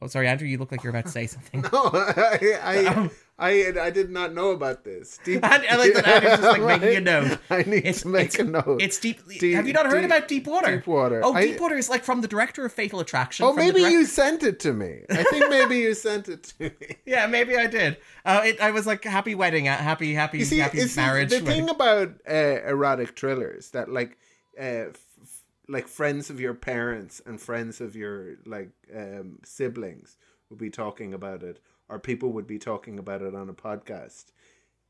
Oh, 0.00 0.06
sorry, 0.06 0.28
Andrew, 0.28 0.46
you 0.46 0.58
look 0.58 0.70
like 0.70 0.82
you're 0.84 0.90
about 0.90 1.06
to 1.06 1.10
say 1.10 1.26
something. 1.26 1.62
No, 1.72 1.90
I, 1.92 2.58
I, 2.62 3.10
I, 3.40 3.72
I 3.80 3.90
did 3.90 4.10
not 4.10 4.34
know 4.34 4.50
about 4.50 4.82
this. 4.82 5.18
Deep, 5.24 5.44
And 5.44 5.64
I 5.70 5.76
like 5.76 5.94
that 5.94 6.08
Andrew's 6.08 6.38
just, 6.40 6.58
like, 6.58 6.80
making 6.80 6.96
a 6.96 7.00
note. 7.28 7.38
I 7.50 7.58
need 7.62 7.76
It's- 7.86 8.02
to 8.02 8.08
make 8.08 8.34
it's- 8.34 8.40
a 8.40 8.50
note. 8.50 8.82
It's 8.82 8.98
deep. 8.98 9.20
Deep- 9.28 9.54
have 9.54 9.66
you 9.68 9.72
not 9.72 9.86
heard 9.86 10.00
Deep- 10.00 10.10
about 10.10 10.26
Deep 10.26 10.46
Water? 10.48 10.76
Deep 10.76 10.86
Water. 10.88 11.20
Oh, 11.24 11.34
I- 11.34 11.46
Deep 11.46 11.60
Water 11.60 11.76
is 11.76 11.88
like 11.88 12.02
from 12.02 12.20
the 12.20 12.26
director 12.28 12.64
of 12.64 12.72
Fatal 12.72 12.98
Attraction. 12.98 13.46
oh, 13.46 13.52
maybe 13.52 13.78
direct- 13.80 13.92
you 13.92 14.04
sent 14.06 14.42
it 14.42 14.58
to 14.60 14.72
me. 14.72 15.02
I 15.08 15.22
think 15.22 15.48
maybe 15.50 15.76
you 15.78 15.94
sent 15.94 16.28
it 16.28 16.42
to 16.58 16.64
me. 16.64 16.70
Yeah, 17.06 17.26
maybe 17.28 17.56
I 17.56 17.66
did. 17.68 17.96
Uh, 18.24 18.42
it, 18.44 18.60
I 18.60 18.70
was 18.72 18.86
like 18.86 19.04
happy 19.04 19.34
wedding, 19.34 19.68
uh, 19.68 19.76
happy 19.76 20.12
happy 20.14 20.38
You 20.38 20.44
see, 20.44 20.58
happy 20.58 20.80
marriage. 20.96 21.30
the 21.30 21.36
wedding. 21.36 21.66
thing 21.66 21.68
about 21.70 22.14
uh, 22.28 22.32
erotic 22.66 23.16
thrillers 23.18 23.70
that 23.70 23.88
like, 23.88 24.18
uh, 24.60 24.90
f- 24.90 25.42
like 25.68 25.86
friends 25.86 26.28
of 26.28 26.40
your 26.40 26.54
parents 26.54 27.22
and 27.24 27.40
friends 27.40 27.80
of 27.80 27.94
your 27.94 28.34
like 28.46 28.70
um, 28.94 29.38
siblings 29.44 30.16
would 30.50 30.58
be 30.58 30.70
talking 30.70 31.14
about 31.14 31.42
it, 31.42 31.60
or 31.88 31.98
people 31.98 32.30
would 32.32 32.46
be 32.46 32.58
talking 32.58 32.98
about 32.98 33.22
it 33.22 33.34
on 33.34 33.48
a 33.48 33.54
podcast. 33.54 34.26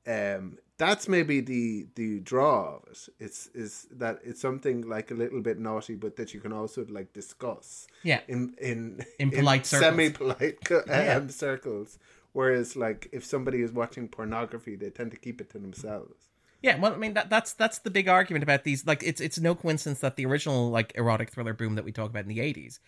Um, 0.06 0.58
that's 0.78 1.08
maybe 1.08 1.40
the 1.40 1.86
the 1.96 2.20
draw 2.20 2.76
of 2.76 2.84
it. 2.90 3.08
It's 3.18 3.48
is 3.48 3.86
that 3.90 4.20
it's 4.24 4.40
something 4.40 4.88
like 4.88 5.10
a 5.10 5.14
little 5.14 5.40
bit 5.42 5.58
naughty, 5.58 5.96
but 5.96 6.16
that 6.16 6.32
you 6.32 6.40
can 6.40 6.52
also 6.52 6.86
like 6.88 7.12
discuss 7.12 7.86
Yeah. 8.04 8.20
in 8.28 8.54
in 8.60 9.04
In 9.18 9.30
polite 9.30 9.66
circles. 9.66 9.90
semi 9.90 10.10
polite 10.10 10.58
um, 10.70 10.82
Yeah. 10.86 11.26
circles. 11.28 11.98
Whereas, 12.32 12.76
like, 12.76 13.08
if 13.10 13.24
somebody 13.24 13.62
is 13.62 13.72
watching 13.72 14.06
pornography, 14.06 14.76
they 14.76 14.90
tend 14.90 15.10
to 15.10 15.16
keep 15.16 15.40
it 15.40 15.50
to 15.50 15.58
themselves. 15.58 16.28
Yeah, 16.62 16.78
well, 16.78 16.92
I 16.92 16.96
mean 16.96 17.14
that 17.14 17.30
that's 17.30 17.52
that's 17.52 17.78
the 17.78 17.90
big 17.90 18.08
argument 18.08 18.42
about 18.42 18.64
these. 18.64 18.86
Like, 18.86 19.02
it's 19.02 19.20
it's 19.20 19.38
no 19.40 19.54
coincidence 19.54 20.00
that 20.00 20.16
the 20.16 20.26
original 20.26 20.70
like 20.70 20.92
erotic 20.94 21.30
thriller 21.30 21.54
boom 21.54 21.74
that 21.74 21.84
we 21.84 21.92
talk 21.92 22.10
about 22.10 22.22
in 22.24 22.28
the 22.28 22.38
'80s 22.38 22.78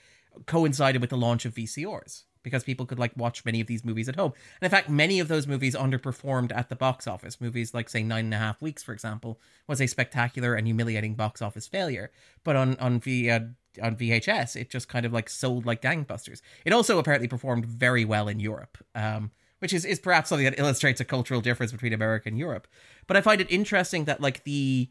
coincided 0.46 1.00
with 1.00 1.10
the 1.10 1.16
launch 1.16 1.44
of 1.44 1.54
VCRs 1.54 2.22
because 2.42 2.64
people 2.64 2.86
could 2.86 2.98
like 2.98 3.16
watch 3.16 3.44
many 3.44 3.60
of 3.60 3.66
these 3.66 3.84
movies 3.84 4.08
at 4.08 4.16
home. 4.16 4.32
And 4.60 4.66
in 4.66 4.70
fact, 4.70 4.88
many 4.88 5.20
of 5.20 5.28
those 5.28 5.46
movies 5.46 5.74
underperformed 5.74 6.56
at 6.56 6.68
the 6.68 6.76
box 6.76 7.06
office. 7.06 7.40
Movies 7.40 7.74
like 7.74 7.88
say 7.88 8.02
Nine 8.02 8.26
and 8.26 8.34
a 8.34 8.38
Half 8.38 8.62
Weeks, 8.62 8.82
for 8.82 8.92
example, 8.92 9.40
was 9.66 9.80
a 9.80 9.86
spectacular 9.86 10.54
and 10.54 10.66
humiliating 10.66 11.14
box 11.14 11.42
office 11.42 11.66
failure. 11.66 12.10
But 12.44 12.56
on 12.56 12.76
on 12.76 13.00
V 13.00 13.30
uh, 13.30 13.40
on 13.82 13.96
VHS, 13.96 14.56
it 14.56 14.70
just 14.70 14.88
kind 14.88 15.06
of 15.06 15.12
like 15.12 15.28
sold 15.28 15.66
like 15.66 15.82
gangbusters. 15.82 16.40
It 16.64 16.72
also 16.72 16.98
apparently 16.98 17.28
performed 17.28 17.66
very 17.66 18.04
well 18.04 18.28
in 18.28 18.40
Europe. 18.40 18.78
Um, 18.94 19.30
which 19.60 19.74
is, 19.74 19.84
is 19.84 20.00
perhaps 20.00 20.30
something 20.30 20.46
that 20.46 20.58
illustrates 20.58 21.00
a 21.00 21.04
cultural 21.04 21.42
difference 21.42 21.70
between 21.70 21.92
America 21.92 22.28
and 22.28 22.38
Europe. 22.38 22.66
But 23.06 23.18
I 23.18 23.20
find 23.20 23.42
it 23.42 23.50
interesting 23.50 24.06
that 24.06 24.20
like 24.20 24.44
the 24.44 24.88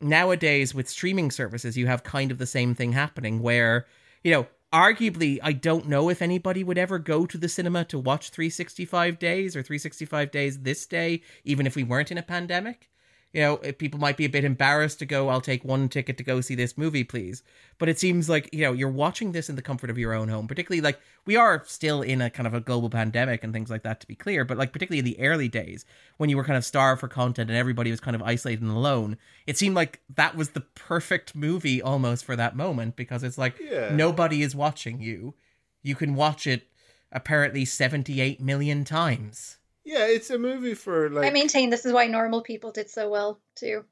nowadays 0.00 0.74
with 0.74 0.88
streaming 0.88 1.30
services, 1.30 1.76
you 1.76 1.86
have 1.86 2.02
kind 2.02 2.30
of 2.30 2.38
the 2.38 2.46
same 2.46 2.74
thing 2.74 2.92
happening 2.92 3.40
where, 3.40 3.86
you 4.22 4.32
know, 4.32 4.46
arguably 4.72 5.38
I 5.42 5.52
don't 5.52 5.88
know 5.88 6.08
if 6.08 6.22
anybody 6.22 6.62
would 6.64 6.78
ever 6.78 6.98
go 6.98 7.26
to 7.26 7.38
the 7.38 7.48
cinema 7.48 7.84
to 7.86 7.98
watch 7.98 8.30
365 8.30 9.18
days 9.18 9.56
or 9.56 9.62
365 9.62 10.30
days 10.30 10.60
this 10.60 10.86
day, 10.86 11.22
even 11.44 11.66
if 11.66 11.76
we 11.76 11.84
weren't 11.84 12.10
in 12.10 12.18
a 12.18 12.22
pandemic. 12.22 12.88
You 13.34 13.42
know, 13.42 13.56
people 13.58 14.00
might 14.00 14.16
be 14.16 14.24
a 14.24 14.30
bit 14.30 14.44
embarrassed 14.44 15.00
to 15.00 15.06
go, 15.06 15.28
I'll 15.28 15.42
take 15.42 15.62
one 15.62 15.90
ticket 15.90 16.16
to 16.16 16.24
go 16.24 16.40
see 16.40 16.54
this 16.54 16.78
movie, 16.78 17.04
please. 17.04 17.42
But 17.76 17.90
it 17.90 17.98
seems 17.98 18.26
like, 18.26 18.48
you 18.54 18.62
know, 18.62 18.72
you're 18.72 18.88
watching 18.88 19.32
this 19.32 19.50
in 19.50 19.56
the 19.56 19.60
comfort 19.60 19.90
of 19.90 19.98
your 19.98 20.14
own 20.14 20.28
home, 20.28 20.48
particularly 20.48 20.80
like 20.80 20.98
we 21.26 21.36
are 21.36 21.62
still 21.66 22.00
in 22.00 22.22
a 22.22 22.30
kind 22.30 22.46
of 22.46 22.54
a 22.54 22.60
global 22.60 22.88
pandemic 22.88 23.44
and 23.44 23.52
things 23.52 23.68
like 23.68 23.82
that, 23.82 24.00
to 24.00 24.06
be 24.06 24.14
clear. 24.14 24.46
But 24.46 24.56
like, 24.56 24.72
particularly 24.72 25.00
in 25.00 25.04
the 25.04 25.20
early 25.20 25.46
days 25.48 25.84
when 26.16 26.30
you 26.30 26.38
were 26.38 26.44
kind 26.44 26.56
of 26.56 26.64
starved 26.64 27.00
for 27.00 27.08
content 27.08 27.50
and 27.50 27.58
everybody 27.58 27.90
was 27.90 28.00
kind 28.00 28.14
of 28.14 28.22
isolated 28.22 28.62
and 28.62 28.70
alone, 28.70 29.18
it 29.46 29.58
seemed 29.58 29.76
like 29.76 30.00
that 30.14 30.34
was 30.34 30.50
the 30.50 30.62
perfect 30.62 31.34
movie 31.34 31.82
almost 31.82 32.24
for 32.24 32.34
that 32.34 32.56
moment 32.56 32.96
because 32.96 33.22
it's 33.22 33.36
like 33.36 33.60
Yeah. 33.60 33.94
nobody 33.94 34.40
is 34.40 34.56
watching 34.56 35.02
you. 35.02 35.34
You 35.82 35.94
can 35.94 36.14
watch 36.14 36.46
it 36.46 36.66
apparently 37.12 37.66
78 37.66 38.40
million 38.40 38.84
times. 38.84 39.57
Yeah, 39.88 40.04
it's 40.04 40.28
a 40.28 40.38
movie 40.38 40.74
for 40.74 41.08
like. 41.08 41.24
I 41.24 41.30
maintain 41.30 41.70
this 41.70 41.86
is 41.86 41.94
why 41.94 42.08
normal 42.08 42.42
people 42.42 42.72
did 42.72 42.90
so 42.90 43.08
well 43.08 43.40
too. 43.56 43.86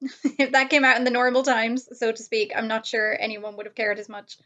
if 0.38 0.52
that 0.52 0.70
came 0.70 0.82
out 0.82 0.96
in 0.96 1.04
the 1.04 1.10
normal 1.10 1.42
times, 1.42 1.86
so 1.92 2.10
to 2.10 2.22
speak, 2.22 2.52
I'm 2.56 2.68
not 2.68 2.86
sure 2.86 3.14
anyone 3.20 3.58
would 3.58 3.66
have 3.66 3.74
cared 3.74 3.98
as 3.98 4.08
much. 4.08 4.38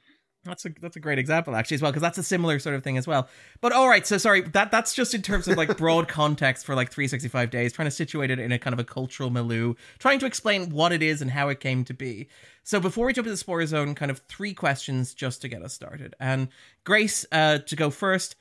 That's 0.43 0.65
a 0.65 0.71
that's 0.81 0.97
a 0.97 1.01
great 1.01 1.21
example 1.21 1.55
actually 1.55 1.77
as 1.77 1.83
well 1.83 1.93
because 1.93 2.03
that's 2.03 2.19
a 2.19 2.25
similar 2.25 2.59
sort 2.59 2.75
of 2.75 2.83
thing 2.83 2.99
as 2.99 3.07
well. 3.07 3.29
But 3.61 3.71
all 3.71 3.89
right, 3.89 4.05
so 4.05 4.19
sorry 4.19 4.41
that 4.41 4.73
that's 4.73 4.95
just 4.95 5.15
in 5.15 5.23
terms 5.23 5.47
of 5.47 5.57
like 5.57 5.77
broad 5.79 6.09
context 6.09 6.67
for 6.67 6.75
like 6.75 6.91
365 6.91 7.51
days, 7.51 7.73
trying 7.73 7.87
to 7.87 7.93
situate 7.93 8.33
it 8.33 8.41
in 8.41 8.51
a 8.51 8.59
kind 8.59 8.75
of 8.75 8.81
a 8.81 8.85
cultural 8.85 9.31
milieu, 9.31 9.75
trying 10.01 10.19
to 10.19 10.27
explain 10.27 10.71
what 10.71 10.91
it 10.91 11.05
is 11.05 11.23
and 11.23 11.31
how 11.31 11.49
it 11.51 11.61
came 11.61 11.85
to 11.85 11.95
be. 11.95 12.29
So 12.65 12.81
before 12.81 13.07
we 13.07 13.13
jump 13.13 13.27
into 13.27 13.35
the 13.35 13.39
spoiler 13.39 13.67
zone, 13.67 13.95
kind 13.95 14.11
of 14.11 14.23
three 14.27 14.55
questions 14.55 15.15
just 15.15 15.41
to 15.43 15.49
get 15.49 15.63
us 15.63 15.73
started. 15.73 16.17
And 16.19 16.49
Grace, 16.83 17.25
uh, 17.31 17.59
to 17.59 17.77
go 17.77 17.91
first, 17.91 18.35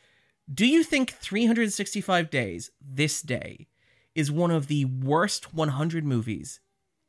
do 0.54 0.66
you 0.66 0.84
think 0.84 1.12
365 1.12 2.30
days 2.30 2.72
this 2.82 3.22
day 3.22 3.68
is 4.16 4.32
one 4.32 4.52
of 4.52 4.68
the 4.68 4.86
worst 4.86 5.54
100 5.54 6.06
movies 6.06 6.62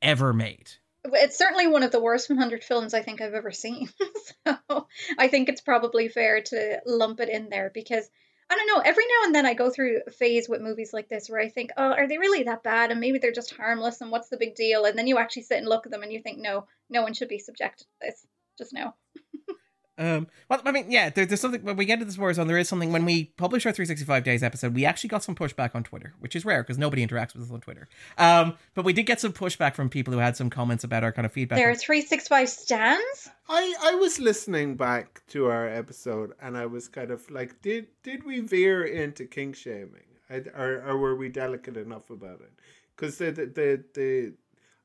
ever 0.03 0.33
made. 0.33 0.72
It's 1.05 1.38
certainly 1.38 1.68
one 1.68 1.85
of 1.85 1.92
the 1.92 2.01
worst 2.01 2.29
100 2.29 2.64
films 2.64 2.92
I 2.92 3.03
think 3.03 3.20
I've 3.20 3.35
ever 3.35 3.53
seen. 3.53 3.88
so 4.46 4.88
I 5.18 5.29
think 5.29 5.49
it's 5.49 5.61
probably 5.61 6.09
fair 6.09 6.42
to 6.42 6.81
lump 6.85 7.20
it 7.20 7.29
in 7.29 7.49
there 7.49 7.70
because 7.72 8.09
I 8.51 8.57
don't 8.57 8.66
know. 8.66 8.83
Every 8.85 9.05
now 9.05 9.27
and 9.27 9.35
then 9.35 9.46
I 9.46 9.55
go 9.55 9.70
through 9.70 10.03
a 10.07 10.11
phase 10.11 10.49
with 10.49 10.61
movies 10.61 10.92
like 10.92 11.09
this 11.09 11.29
where 11.29 11.40
I 11.40 11.49
think, 11.49 11.70
oh, 11.77 11.92
are 11.92 12.09
they 12.09 12.18
really 12.18 12.44
that 12.44 12.62
bad? 12.62 12.90
And 12.90 13.01
maybe 13.01 13.18
they're 13.18 13.33
just 13.33 13.55
harmless 13.55 14.01
and 14.01 14.11
what's 14.11 14.29
the 14.29 14.37
big 14.37 14.55
deal? 14.57 14.85
And 14.85 14.99
then 14.99 15.07
you 15.07 15.18
actually 15.18 15.42
sit 15.42 15.59
and 15.59 15.68
look 15.68 15.87
at 15.87 15.92
them 15.92 16.03
and 16.03 16.12
you 16.12 16.20
think, 16.20 16.38
no, 16.38 16.66
no 16.90 17.03
one 17.03 17.14
should 17.14 17.29
be 17.29 17.38
subjected 17.38 17.85
to 17.85 18.07
this. 18.07 18.27
Just 18.59 18.72
no. 18.72 18.94
Um, 19.98 20.26
well, 20.48 20.61
I 20.64 20.72
mean, 20.72 20.90
yeah, 20.90 21.09
there, 21.09 21.24
there's 21.24 21.40
something 21.40 21.62
when 21.62 21.76
we 21.76 21.87
get 21.87 21.94
into 21.94 22.04
this 22.04 22.18
war 22.18 22.32
zone. 22.35 22.46
There 22.46 22.59
is 22.59 22.68
something 22.68 22.92
when 22.92 23.04
we 23.04 23.24
publish 23.37 23.64
our 23.64 23.72
365 23.72 24.24
days 24.24 24.42
episode. 24.42 24.74
We 24.74 24.85
actually 24.85 25.09
got 25.09 25.22
some 25.22 25.35
pushback 25.35 25.74
on 25.74 25.85
Twitter, 25.85 26.14
which 26.20 26.37
is 26.37 26.44
rare 26.44 26.62
because 26.62 26.78
nobody 26.78 27.06
interacts 27.06 27.35
with 27.35 27.44
us 27.44 27.50
on 27.50 27.61
Twitter. 27.61 27.88
Um, 28.18 28.56
but 28.74 28.85
we 28.85 28.92
did 28.92 29.04
get 29.04 29.20
some 29.20 29.32
pushback 29.32 29.74
from 29.74 29.88
people 29.88 30.12
who 30.12 30.18
had 30.18 30.37
some 30.37 30.50
comments 30.50 30.85
about 30.85 31.02
our 31.02 31.12
kind 31.12 31.24
of 31.24 31.32
feedback. 31.32 31.59
There 31.59 31.70
are 31.70 31.74
365 31.74 32.48
stands? 32.48 33.30
I, 33.48 33.74
I 33.82 33.94
was 33.94 34.18
listening 34.18 34.76
back 34.76 35.22
to 35.28 35.46
our 35.46 35.68
episode 35.68 36.32
and 36.42 36.56
I 36.56 36.66
was 36.66 36.88
kind 36.88 37.11
of 37.11 37.30
like, 37.30 37.62
did 37.62 37.87
did 38.02 38.24
we 38.24 38.40
veer 38.40 38.85
into 38.85 39.24
kink 39.24 39.56
shaming, 39.56 40.09
I, 40.28 40.42
or 40.56 40.82
or 40.87 40.98
were 40.98 41.16
we 41.16 41.28
delicate 41.28 41.76
enough 41.76 42.11
about 42.11 42.40
it? 42.40 42.52
Because 42.94 43.18
the, 43.18 43.30
the 43.30 43.46
the 43.46 43.85
the 43.94 44.32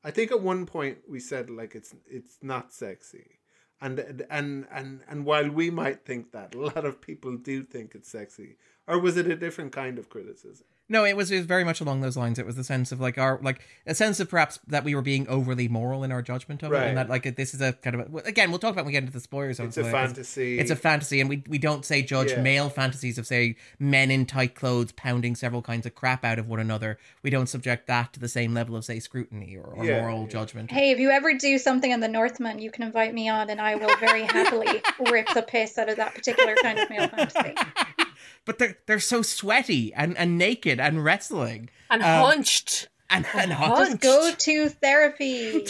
I 0.04 0.10
think 0.10 0.30
at 0.30 0.40
one 0.40 0.66
point 0.66 0.98
we 1.08 1.18
said 1.20 1.50
like 1.50 1.74
it's 1.74 1.94
it's 2.08 2.38
not 2.40 2.72
sexy, 2.72 3.40
and 3.82 3.98
and 4.30 4.66
and 4.70 5.00
and 5.08 5.26
while 5.26 5.50
we 5.50 5.70
might 5.70 6.04
think 6.06 6.32
that, 6.32 6.54
a 6.54 6.60
lot 6.60 6.84
of 6.86 7.00
people 7.00 7.36
do 7.36 7.64
think 7.64 7.94
it's 7.94 8.08
sexy. 8.10 8.56
Or 8.88 8.98
was 8.98 9.16
it 9.18 9.26
a 9.26 9.36
different 9.36 9.72
kind 9.72 9.98
of 9.98 10.08
criticism? 10.08 10.66
No, 10.88 11.04
it 11.06 11.16
was, 11.16 11.30
it 11.30 11.36
was 11.38 11.46
very 11.46 11.64
much 11.64 11.80
along 11.80 12.00
those 12.02 12.16
lines. 12.18 12.38
It 12.38 12.44
was 12.44 12.56
the 12.56 12.64
sense 12.64 12.92
of 12.92 13.00
like 13.00 13.16
our 13.16 13.38
like 13.42 13.60
a 13.86 13.94
sense 13.94 14.20
of 14.20 14.28
perhaps 14.28 14.58
that 14.66 14.84
we 14.84 14.94
were 14.94 15.00
being 15.00 15.26
overly 15.28 15.66
moral 15.68 16.04
in 16.04 16.12
our 16.12 16.20
judgment 16.20 16.62
of 16.62 16.72
it, 16.72 16.82
and 16.82 16.98
that 16.98 17.08
like 17.08 17.34
this 17.36 17.54
is 17.54 17.60
a 17.62 17.72
kind 17.72 17.98
of 17.98 18.14
a, 18.14 18.18
again 18.28 18.50
we'll 18.50 18.58
talk 18.58 18.72
about 18.72 18.84
when 18.84 18.88
we 18.88 18.92
get 18.92 19.02
into 19.04 19.12
the 19.12 19.20
spoilers. 19.20 19.58
It's 19.58 19.78
a 19.78 19.80
it. 19.86 19.90
fantasy. 19.90 20.58
It's 20.58 20.70
a 20.70 20.76
fantasy, 20.76 21.20
and 21.20 21.30
we 21.30 21.42
we 21.48 21.56
don't 21.56 21.84
say 21.84 22.02
judge 22.02 22.32
Yeah. 22.32 22.42
male 22.42 22.68
fantasies 22.68 23.16
of 23.16 23.26
say 23.26 23.56
men 23.78 24.10
in 24.10 24.26
tight 24.26 24.54
clothes 24.54 24.92
pounding 24.92 25.34
several 25.34 25.62
kinds 25.62 25.86
of 25.86 25.94
crap 25.94 26.24
out 26.24 26.38
of 26.38 26.46
one 26.48 26.60
another. 26.60 26.98
We 27.22 27.30
don't 27.30 27.48
subject 27.48 27.86
that 27.86 28.12
to 28.12 28.20
the 28.20 28.28
same 28.28 28.52
level 28.52 28.76
of 28.76 28.84
say 28.84 28.98
scrutiny 28.98 29.56
or, 29.56 29.62
or 29.74 29.84
Yeah, 29.86 30.00
moral 30.00 30.22
yeah. 30.22 30.28
judgment. 30.28 30.70
Hey, 30.70 30.90
if 30.90 30.98
you 30.98 31.10
ever 31.10 31.32
do 31.34 31.56
something 31.58 31.90
in 31.90 32.00
the 32.00 32.08
Northman, 32.08 32.58
you 32.58 32.70
can 32.70 32.82
invite 32.82 33.14
me 33.14 33.28
on 33.30 33.48
and 33.48 33.60
I 33.60 33.76
will 33.76 33.96
very 33.98 34.24
happily 34.24 34.82
rip 35.10 35.28
the 35.32 35.42
piss 35.42 35.78
out 35.78 35.88
of 35.88 35.96
that 35.96 36.14
particular 36.14 36.54
kind 36.62 36.78
of 36.78 36.90
male 36.90 37.08
fantasy. 37.08 37.54
But 38.44 38.58
they're 38.58 38.76
they're 38.86 39.00
so 39.00 39.22
sweaty 39.22 39.92
and, 39.94 40.16
and 40.18 40.36
naked 40.38 40.80
and 40.80 41.04
wrestling 41.04 41.70
And 41.90 42.02
Um, 42.02 42.24
hunched. 42.24 42.88
and 43.10 43.26
and 43.34 43.50
Just 43.50 43.60
hunched. 43.62 44.00
go 44.02 44.32
to 44.36 44.68
therapy. 44.68 45.66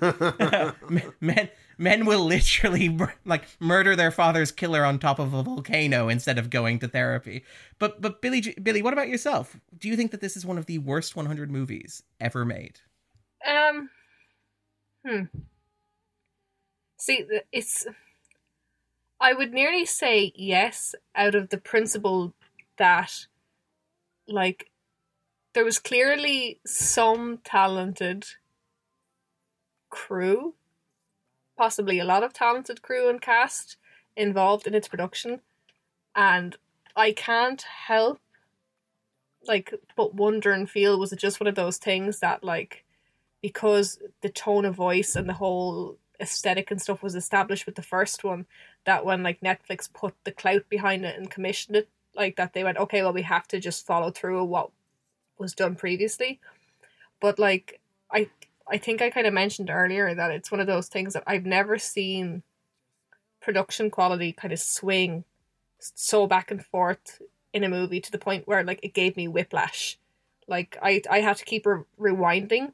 men 1.20 1.48
men 1.76 2.06
will 2.06 2.24
literally 2.24 2.96
like 3.24 3.42
murder 3.58 3.96
their 3.96 4.10
father's 4.12 4.52
killer 4.52 4.84
on 4.84 4.98
top 4.98 5.18
of 5.18 5.34
a 5.34 5.42
volcano 5.42 6.08
instead 6.08 6.38
of 6.38 6.50
going 6.50 6.78
to 6.78 6.88
therapy. 6.88 7.44
But 7.78 8.00
but 8.00 8.22
Billie 8.22 8.54
Billie, 8.62 8.82
what 8.82 8.92
about 8.92 9.08
yourself? 9.08 9.56
Do 9.76 9.88
you 9.88 9.96
think 9.96 10.10
that 10.12 10.20
this 10.20 10.36
is 10.36 10.46
one 10.46 10.58
of 10.58 10.66
the 10.66 10.78
worst 10.78 11.16
100 11.16 11.50
movies 11.50 12.02
ever 12.20 12.44
made? 12.44 12.80
Um. 13.46 13.90
Hmm. 15.06 15.22
See, 16.98 17.26
it's. 17.52 17.86
I 19.24 19.32
would 19.32 19.54
nearly 19.54 19.86
say 19.86 20.32
yes, 20.34 20.94
out 21.14 21.34
of 21.34 21.48
the 21.48 21.56
principle 21.56 22.34
that, 22.76 23.26
like, 24.28 24.70
there 25.54 25.64
was 25.64 25.78
clearly 25.78 26.60
some 26.66 27.38
talented 27.42 28.26
crew, 29.88 30.52
possibly 31.56 31.98
a 31.98 32.04
lot 32.04 32.22
of 32.22 32.34
talented 32.34 32.82
crew 32.82 33.08
and 33.08 33.18
cast 33.18 33.78
involved 34.14 34.66
in 34.66 34.74
its 34.74 34.88
production, 34.88 35.40
and 36.14 36.56
I 36.94 37.12
can't 37.12 37.62
help, 37.86 38.20
like, 39.46 39.72
but 39.96 40.14
wonder 40.14 40.52
and 40.52 40.68
feel 40.68 40.98
was 40.98 41.14
it 41.14 41.18
just 41.18 41.40
one 41.40 41.48
of 41.48 41.54
those 41.54 41.78
things 41.78 42.20
that, 42.20 42.44
like, 42.44 42.84
because 43.40 43.98
the 44.20 44.28
tone 44.28 44.66
of 44.66 44.74
voice 44.74 45.16
and 45.16 45.26
the 45.26 45.32
whole 45.32 45.96
aesthetic 46.20 46.70
and 46.70 46.80
stuff 46.80 47.02
was 47.02 47.14
established 47.14 47.66
with 47.66 47.74
the 47.74 47.82
first 47.82 48.22
one 48.24 48.46
that 48.84 49.04
when 49.04 49.22
like 49.22 49.40
Netflix 49.40 49.92
put 49.92 50.14
the 50.24 50.32
clout 50.32 50.68
behind 50.68 51.04
it 51.04 51.16
and 51.16 51.30
commissioned 51.30 51.76
it 51.76 51.88
like 52.14 52.36
that 52.36 52.52
they 52.52 52.62
went 52.62 52.78
okay 52.78 53.02
well 53.02 53.12
we 53.12 53.22
have 53.22 53.48
to 53.48 53.58
just 53.58 53.86
follow 53.86 54.10
through 54.10 54.44
what 54.44 54.70
was 55.38 55.54
done 55.54 55.74
previously 55.74 56.40
but 57.20 57.38
like 57.38 57.80
I 58.12 58.28
I 58.70 58.78
think 58.78 59.02
I 59.02 59.10
kind 59.10 59.26
of 59.26 59.34
mentioned 59.34 59.70
earlier 59.70 60.14
that 60.14 60.30
it's 60.30 60.50
one 60.50 60.60
of 60.60 60.66
those 60.66 60.88
things 60.88 61.14
that 61.14 61.24
I've 61.26 61.44
never 61.44 61.78
seen 61.78 62.42
production 63.40 63.90
quality 63.90 64.32
kind 64.32 64.52
of 64.52 64.60
swing 64.60 65.24
so 65.78 66.26
back 66.26 66.50
and 66.50 66.64
forth 66.64 67.20
in 67.52 67.64
a 67.64 67.68
movie 67.68 68.00
to 68.00 68.10
the 68.10 68.18
point 68.18 68.46
where 68.46 68.62
like 68.62 68.80
it 68.82 68.94
gave 68.94 69.16
me 69.16 69.28
whiplash 69.28 69.98
like 70.46 70.78
I 70.82 71.02
I 71.10 71.20
had 71.20 71.36
to 71.38 71.44
keep 71.44 71.66
re- 71.66 71.82
rewinding 71.98 72.72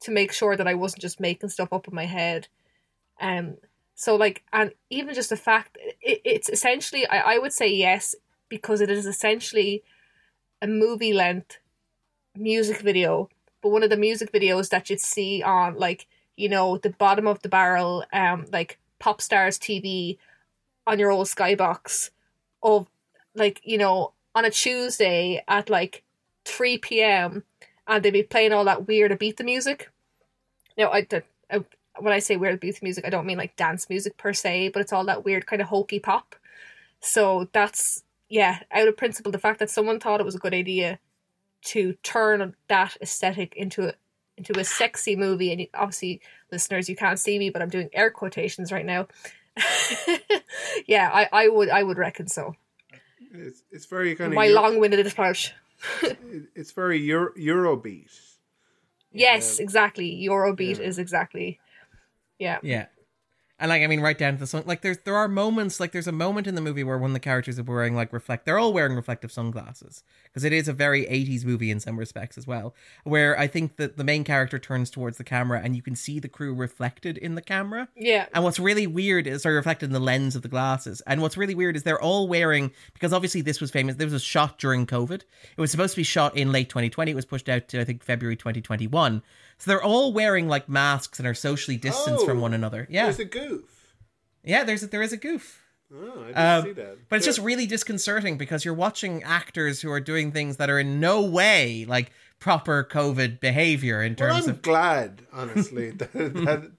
to 0.00 0.10
make 0.10 0.32
sure 0.32 0.56
that 0.56 0.66
I 0.66 0.74
wasn't 0.74 1.02
just 1.02 1.20
making 1.20 1.50
stuff 1.50 1.72
up 1.72 1.86
in 1.86 1.94
my 1.94 2.06
head. 2.06 2.48
Um, 3.20 3.56
so 3.94 4.16
like, 4.16 4.42
and 4.52 4.72
even 4.88 5.14
just 5.14 5.30
the 5.30 5.36
fact 5.36 5.76
it, 6.00 6.20
it's 6.24 6.48
essentially, 6.48 7.06
I, 7.06 7.34
I 7.34 7.38
would 7.38 7.52
say 7.52 7.68
yes 7.68 8.14
because 8.48 8.80
it 8.80 8.90
is 8.90 9.06
essentially 9.06 9.82
a 10.62 10.66
movie 10.66 11.12
length 11.12 11.58
music 12.36 12.80
video, 12.80 13.28
but 13.62 13.70
one 13.70 13.82
of 13.82 13.90
the 13.90 13.96
music 13.96 14.32
videos 14.32 14.70
that 14.70 14.90
you'd 14.90 15.00
see 15.00 15.42
on 15.42 15.76
like 15.76 16.06
you 16.36 16.48
know 16.48 16.78
the 16.78 16.90
bottom 16.90 17.26
of 17.26 17.42
the 17.42 17.48
barrel, 17.48 18.04
um, 18.12 18.46
like 18.52 18.78
pop 18.98 19.20
stars 19.20 19.58
TV 19.58 20.18
on 20.86 20.98
your 20.98 21.10
old 21.10 21.26
skybox 21.26 22.10
of 22.62 22.88
like 23.34 23.60
you 23.64 23.78
know 23.78 24.12
on 24.34 24.44
a 24.44 24.50
Tuesday 24.50 25.42
at 25.48 25.68
like 25.68 26.02
three 26.44 26.78
p.m 26.78 27.44
and 27.90 28.04
they'd 28.04 28.12
be 28.12 28.22
playing 28.22 28.52
all 28.52 28.64
that 28.64 28.86
weird 28.86 29.10
Ibiza 29.10 29.44
music. 29.44 29.90
Now, 30.78 30.92
I, 30.92 31.02
the, 31.02 31.24
I 31.50 31.64
when 32.02 32.12
I 32.12 32.18
say 32.18 32.36
weird 32.36 32.60
Ibiza 32.60 32.82
music, 32.82 33.04
I 33.06 33.10
don't 33.10 33.26
mean 33.26 33.38
like 33.38 33.56
dance 33.56 33.88
music 33.88 34.16
per 34.16 34.32
se, 34.32 34.70
but 34.70 34.80
it's 34.80 34.92
all 34.92 35.04
that 35.04 35.24
weird 35.24 35.46
kind 35.46 35.62
of 35.62 35.68
hokey 35.68 35.98
pop. 36.00 36.34
So 37.00 37.48
that's 37.52 38.02
yeah, 38.28 38.60
out 38.70 38.86
of 38.88 38.96
principle, 38.96 39.32
the 39.32 39.38
fact 39.38 39.58
that 39.58 39.70
someone 39.70 39.98
thought 40.00 40.20
it 40.20 40.26
was 40.26 40.34
a 40.36 40.38
good 40.40 40.54
idea 40.54 40.98
to 41.62 41.94
turn 42.02 42.54
that 42.68 42.96
aesthetic 43.02 43.54
into 43.56 43.88
a 43.88 43.94
into 44.36 44.58
a 44.58 44.64
sexy 44.64 45.16
movie, 45.16 45.52
and 45.52 45.66
obviously, 45.74 46.20
listeners, 46.50 46.88
you 46.88 46.96
can't 46.96 47.18
see 47.18 47.38
me, 47.38 47.50
but 47.50 47.60
I'm 47.60 47.68
doing 47.68 47.90
air 47.92 48.10
quotations 48.10 48.72
right 48.72 48.86
now. 48.86 49.06
yeah, 50.86 51.10
I, 51.12 51.28
I 51.32 51.48
would 51.48 51.68
I 51.68 51.82
would 51.82 51.98
reckon 51.98 52.28
so. 52.28 52.54
It's 53.32 53.62
it's 53.70 53.86
very 53.86 54.14
kind 54.14 54.32
of 54.32 54.36
My 54.36 54.48
long-winded 54.48 55.06
approach. 55.06 55.52
it's 56.54 56.72
very 56.72 56.98
Euro, 57.00 57.32
Eurobeat. 57.34 58.10
Yes, 59.12 59.58
Yeah. 59.58 59.64
exactly. 59.64 60.26
Eurobeat 60.28 60.78
Yeah. 60.78 60.84
is 60.84 60.98
exactly. 60.98 61.58
Yeah. 62.40 62.58
Yeah. 62.62 62.86
And 63.60 63.68
like 63.68 63.82
I 63.82 63.86
mean, 63.86 64.00
right 64.00 64.16
down 64.16 64.32
to 64.32 64.40
the 64.40 64.46
song. 64.46 64.62
Like 64.64 64.80
there's 64.80 64.96
there 65.04 65.16
are 65.16 65.28
moments 65.28 65.78
like 65.78 65.92
there's 65.92 66.06
a 66.06 66.12
moment 66.12 66.46
in 66.46 66.54
the 66.54 66.62
movie 66.62 66.82
where 66.82 66.96
one 66.96 67.10
of 67.10 67.14
the 67.14 67.20
characters 67.20 67.58
are 67.58 67.62
wearing 67.62 67.94
like 67.94 68.10
reflect. 68.10 68.46
They're 68.46 68.58
all 68.58 68.72
wearing 68.72 68.96
reflective 68.96 69.30
sunglasses 69.30 70.02
because 70.24 70.44
it 70.44 70.52
is 70.54 70.66
a 70.66 70.72
very 70.72 71.04
80s 71.04 71.44
movie 71.44 71.70
in 71.70 71.78
some 71.78 71.98
respects 71.98 72.38
as 72.38 72.46
well. 72.46 72.74
Where 73.04 73.38
I 73.38 73.46
think 73.46 73.76
that 73.76 73.98
the 73.98 74.04
main 74.04 74.24
character 74.24 74.58
turns 74.58 74.88
towards 74.88 75.18
the 75.18 75.24
camera 75.24 75.60
and 75.62 75.76
you 75.76 75.82
can 75.82 75.94
see 75.94 76.18
the 76.18 76.28
crew 76.28 76.54
reflected 76.54 77.18
in 77.18 77.34
the 77.34 77.42
camera. 77.42 77.88
Yeah. 77.94 78.26
And 78.32 78.44
what's 78.44 78.58
really 78.58 78.86
weird 78.86 79.26
is 79.26 79.42
they're 79.42 79.52
reflected 79.52 79.86
in 79.86 79.92
the 79.92 80.00
lens 80.00 80.34
of 80.34 80.40
the 80.40 80.48
glasses. 80.48 81.02
And 81.06 81.20
what's 81.20 81.36
really 81.36 81.54
weird 81.54 81.76
is 81.76 81.82
they're 81.82 82.00
all 82.00 82.28
wearing 82.28 82.72
because 82.94 83.12
obviously 83.12 83.42
this 83.42 83.60
was 83.60 83.70
famous. 83.70 83.96
This 83.96 84.10
was 84.10 84.22
shot 84.22 84.58
during 84.58 84.86
COVID. 84.86 85.20
It 85.20 85.60
was 85.60 85.70
supposed 85.70 85.92
to 85.92 86.00
be 86.00 86.04
shot 86.04 86.34
in 86.34 86.50
late 86.50 86.70
2020. 86.70 87.10
It 87.10 87.14
was 87.14 87.26
pushed 87.26 87.50
out 87.50 87.68
to 87.68 87.80
I 87.82 87.84
think 87.84 88.02
February 88.02 88.36
2021. 88.36 89.22
So 89.60 89.70
they're 89.70 89.82
all 89.82 90.12
wearing 90.12 90.48
like 90.48 90.68
masks 90.68 91.18
and 91.18 91.28
are 91.28 91.34
socially 91.34 91.76
distanced 91.76 92.22
Oh, 92.24 92.26
from 92.26 92.40
one 92.40 92.54
another. 92.54 92.86
Yeah, 92.90 93.04
There's 93.04 93.18
a 93.20 93.24
goof. 93.26 93.94
yeah. 94.42 94.64
There's 94.64 94.82
a, 94.82 94.86
there 94.88 95.02
is 95.02 95.12
a 95.12 95.16
goof. 95.16 95.62
Oh, 95.92 96.22
I 96.22 96.26
didn't 96.28 96.38
Um, 96.38 96.64
see 96.64 96.72
that. 96.72 96.98
But 97.08 97.16
it's 97.16 97.26
just 97.26 97.40
really 97.40 97.66
disconcerting 97.66 98.38
because 98.38 98.64
you're 98.64 98.74
watching 98.74 99.22
actors 99.22 99.80
who 99.82 99.90
are 99.90 100.00
doing 100.00 100.32
things 100.32 100.56
that 100.58 100.70
are 100.70 100.78
in 100.78 100.98
no 101.00 101.20
way 101.22 101.84
like 101.86 102.12
proper 102.38 102.84
COVID 102.84 103.38
behavior 103.40 104.02
in 104.02 104.16
Well, 104.18 104.30
terms 104.34 104.46
I'm 104.46 104.54
of. 104.54 104.62
glad, 104.62 105.26
honestly, 105.32 105.90
that 105.98 106.12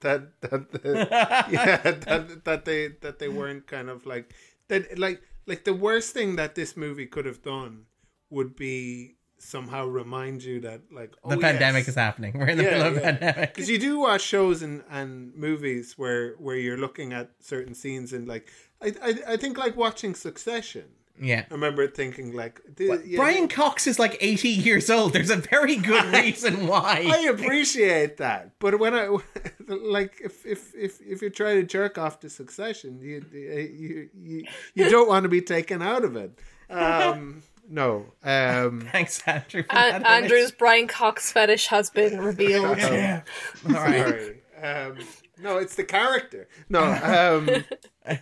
that, 0.40 0.40
that, 0.40 1.46
yeah, 1.52 1.76
that 1.76 2.44
that 2.44 2.64
they 2.64 2.88
that 3.02 3.18
they 3.20 3.28
weren't 3.28 3.66
kind 3.66 3.88
of 3.90 4.06
like 4.06 4.32
that. 4.68 4.98
Like 4.98 5.22
like 5.46 5.64
the 5.64 5.74
worst 5.74 6.14
thing 6.14 6.36
that 6.36 6.54
this 6.56 6.76
movie 6.76 7.06
could 7.06 7.26
have 7.26 7.42
done 7.42 7.84
would 8.30 8.56
be 8.56 9.16
somehow 9.42 9.86
remind 9.86 10.42
you 10.42 10.60
that 10.60 10.80
like 10.92 11.10
the 11.28 11.36
oh, 11.36 11.40
pandemic 11.40 11.80
yes. 11.82 11.88
is 11.88 11.94
happening. 11.96 12.32
We're 12.38 12.48
in 12.48 12.58
the 12.58 12.64
Yeah, 12.64 12.70
middle 12.70 12.86
of 12.88 12.94
yeah. 12.94 13.12
pandemic. 13.12 13.54
Because 13.54 13.68
you 13.68 13.78
do 13.78 13.98
watch 13.98 14.22
shows 14.22 14.62
and, 14.62 14.82
and 14.90 15.34
movies 15.34 15.98
where 15.98 16.34
where 16.34 16.56
you're 16.56 16.78
looking 16.78 17.12
at 17.12 17.30
certain 17.40 17.74
scenes 17.74 18.12
and 18.12 18.26
like 18.28 18.50
I 18.80 18.94
I, 19.02 19.14
I 19.28 19.36
think 19.36 19.58
like 19.58 19.76
watching 19.76 20.14
Succession 20.14 20.84
Yeah. 21.20 21.44
I 21.50 21.54
remember 21.54 21.86
thinking 21.88 22.34
like, 22.34 22.60
yeah, 22.78 22.96
Brian 23.16 23.48
Cox 23.48 23.86
is 23.86 23.98
like 23.98 24.16
80 24.20 24.48
years 24.48 24.88
old. 24.90 25.12
There's 25.12 25.30
a 25.30 25.36
very 25.36 25.76
good 25.76 26.04
reason 26.22 26.66
why. 26.66 27.06
I 27.10 27.28
appreciate 27.28 28.16
that, 28.18 28.58
but 28.58 28.78
when 28.78 28.94
I 28.94 29.06
like 29.68 30.20
if 30.24 30.46
if 30.46 30.74
if 30.74 31.00
if 31.00 31.20
you 31.22 31.30
try 31.30 31.54
to 31.54 31.62
jerk 31.64 31.98
off 31.98 32.20
to 32.20 32.30
Succession, 32.30 33.00
you 33.00 33.24
you 33.32 34.08
you 34.14 34.44
you 34.74 34.90
don't 34.90 35.08
want 35.08 35.24
to 35.24 35.28
be 35.28 35.42
taken 35.42 35.82
out 35.82 36.04
of 36.04 36.16
it. 36.16 36.38
Um, 36.70 37.42
no. 37.68 38.06
Um, 38.22 38.88
Thanks, 38.92 39.22
Andrew. 39.26 39.62
For 39.62 39.76
An- 39.76 40.02
that 40.02 40.06
Andrew's 40.22 40.52
Brian 40.52 40.86
Cox 40.88 41.32
fetish 41.32 41.66
has 41.68 41.90
been 41.90 42.20
revealed. 42.20 42.78
image. 42.78 43.22
All 43.66 43.72
right. 43.72 44.08
sorry. 44.08 44.42
Um, 44.62 44.98
no, 45.38 45.56
it's 45.58 45.74
the 45.74 45.84
character. 45.84 46.48
No. 46.68 46.82
Um, 46.82 47.64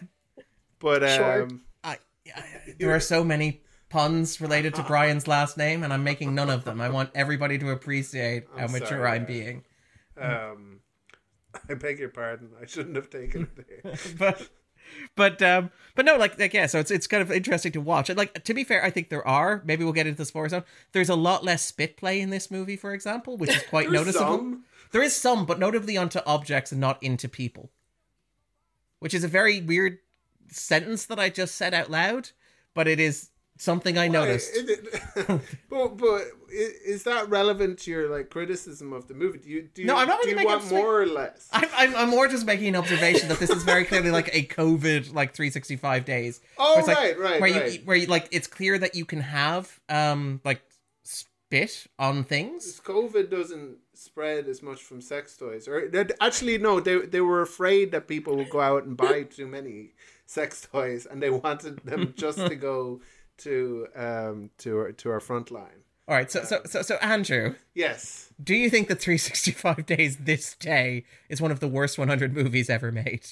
but 0.78 1.00
Sure. 1.08 1.42
um, 1.42 1.62
I, 1.84 1.98
I, 2.34 2.42
there 2.78 2.94
are 2.94 3.00
so 3.00 3.22
many 3.24 3.62
puns 3.90 4.40
related 4.40 4.74
to 4.76 4.82
Brian's 4.84 5.26
last 5.28 5.58
name, 5.58 5.82
and 5.82 5.92
I'm 5.92 6.04
making 6.04 6.34
none 6.34 6.48
of 6.48 6.64
them. 6.64 6.80
I 6.80 6.88
want 6.88 7.10
everybody 7.14 7.58
to 7.58 7.70
appreciate 7.70 8.44
how 8.56 8.64
I'm 8.64 8.72
mature 8.72 8.88
sorry, 8.88 9.10
I'm 9.10 9.22
yeah. 9.22 9.26
being. 9.26 9.64
um, 10.20 10.80
I 11.68 11.74
beg 11.74 11.98
your 11.98 12.08
pardon. 12.10 12.50
I 12.62 12.66
shouldn't 12.66 12.94
have 12.96 13.10
taken 13.10 13.42
it 13.56 13.82
there. 13.82 13.94
but 14.18 14.48
but 15.16 15.40
um 15.42 15.70
but 15.94 16.04
no 16.04 16.16
like 16.16 16.38
like 16.38 16.54
yeah 16.54 16.66
so 16.66 16.78
it's 16.78 16.90
it's 16.90 17.06
kind 17.06 17.22
of 17.22 17.30
interesting 17.30 17.72
to 17.72 17.80
watch. 17.80 18.08
And 18.08 18.18
like 18.18 18.44
to 18.44 18.54
be 18.54 18.64
fair 18.64 18.84
i 18.84 18.90
think 18.90 19.08
there 19.08 19.26
are 19.26 19.62
maybe 19.64 19.84
we'll 19.84 19.92
get 19.92 20.06
into 20.06 20.18
the 20.18 20.24
spoiler 20.24 20.48
zone 20.48 20.64
there's 20.92 21.08
a 21.08 21.14
lot 21.14 21.44
less 21.44 21.62
spit 21.62 21.96
play 21.96 22.20
in 22.20 22.30
this 22.30 22.50
movie 22.50 22.76
for 22.76 22.92
example 22.92 23.36
which 23.36 23.50
is 23.50 23.62
quite 23.64 23.90
noticeable. 23.90 24.38
some. 24.38 24.64
there 24.92 25.02
is 25.02 25.14
some 25.14 25.46
but 25.46 25.58
notably 25.58 25.96
onto 25.96 26.20
objects 26.26 26.72
and 26.72 26.80
not 26.80 27.02
into 27.02 27.28
people. 27.28 27.70
Which 28.98 29.14
is 29.14 29.24
a 29.24 29.28
very 29.28 29.62
weird 29.62 29.98
sentence 30.48 31.06
that 31.06 31.18
i 31.18 31.28
just 31.28 31.54
said 31.54 31.72
out 31.74 31.90
loud 31.90 32.30
but 32.74 32.86
it 32.86 33.00
is 33.00 33.29
something 33.60 33.98
i 33.98 34.08
noticed 34.08 34.56
but 35.70 35.96
but 35.96 36.22
is 36.52 37.04
that 37.04 37.28
relevant 37.28 37.78
to 37.80 37.90
your 37.90 38.08
like 38.08 38.30
criticism 38.30 38.92
of 38.92 39.08
the 39.08 39.14
movie? 39.14 39.38
Do 39.38 39.48
you 39.48 39.62
do 39.74 39.82
you, 39.82 39.86
No, 39.86 39.96
I'm 39.96 40.08
not 40.08 40.22
do 40.22 40.28
really 40.28 40.42
you 40.42 40.48
want 40.48 40.70
more 40.70 41.02
or 41.02 41.06
less? 41.06 41.48
I'm, 41.52 41.68
I'm, 41.74 41.96
I'm 41.96 42.10
more 42.10 42.28
just 42.28 42.46
making 42.46 42.68
an 42.68 42.76
observation 42.76 43.28
that 43.28 43.38
this 43.38 43.50
is 43.50 43.62
very 43.62 43.84
clearly 43.84 44.10
like 44.10 44.30
a 44.32 44.44
COVID 44.44 45.14
like 45.14 45.34
365 45.34 46.04
days. 46.04 46.40
Oh, 46.58 46.78
it's 46.78 46.88
like- 46.88 46.96
right, 46.96 47.18
right, 47.18 47.40
where 47.40 47.52
right. 47.52 47.72
you 47.72 47.80
where 47.84 47.96
you 47.96 48.06
like 48.06 48.28
it's 48.30 48.46
clear 48.46 48.78
that 48.78 48.94
you 48.94 49.04
can 49.04 49.20
have 49.20 49.80
um 49.88 50.40
like 50.44 50.62
spit 51.02 51.86
on 51.98 52.24
things. 52.24 52.80
COVID 52.84 53.30
doesn't 53.30 53.78
spread 53.94 54.48
as 54.48 54.62
much 54.62 54.82
from 54.82 55.00
sex 55.00 55.36
toys, 55.36 55.68
or 55.68 55.90
actually 56.20 56.58
no, 56.58 56.80
they 56.80 56.98
they 57.00 57.20
were 57.20 57.42
afraid 57.42 57.92
that 57.92 58.08
people 58.08 58.36
would 58.36 58.50
go 58.50 58.60
out 58.60 58.84
and 58.84 58.96
buy 58.96 59.22
too 59.22 59.46
many 59.46 59.90
sex 60.26 60.66
toys, 60.72 61.06
and 61.06 61.22
they 61.22 61.30
wanted 61.30 61.78
them 61.84 62.14
just 62.16 62.38
to 62.38 62.54
go 62.54 63.00
to 63.40 63.86
um 63.94 64.50
to 64.58 64.78
our, 64.78 64.92
to 64.92 65.10
our 65.10 65.20
front 65.20 65.50
line. 65.50 65.84
All 66.08 66.16
right, 66.16 66.30
so 66.30 66.42
so 66.44 66.62
so 66.64 66.82
so 66.82 66.96
Andrew, 66.96 67.54
Yes, 67.74 68.32
do 68.42 68.54
you 68.54 68.68
think 68.68 68.88
that 68.88 69.00
365 69.00 69.86
days 69.86 70.16
this 70.16 70.54
day 70.56 71.04
is 71.28 71.40
one 71.40 71.52
of 71.52 71.60
the 71.60 71.68
worst 71.68 71.98
100 71.98 72.34
movies 72.34 72.68
ever 72.68 72.90
made? 72.90 73.26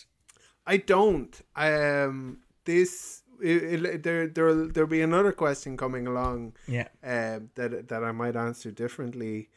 I 0.67 0.77
don't. 0.77 1.41
Um, 1.57 2.39
this 2.65 3.23
it, 3.43 3.85
it, 3.85 4.03
there 4.03 4.29
there 4.29 4.55
there'll 4.55 4.89
be 4.89 5.03
another 5.03 5.33
question 5.33 5.77
coming 5.77 6.07
along. 6.07 6.55
Yeah. 6.67 6.89
um, 7.03 7.51
that 7.57 7.89
that 7.89 8.05
I 8.05 8.13
might 8.13 8.37
answer 8.37 8.71
differently, 8.71 9.49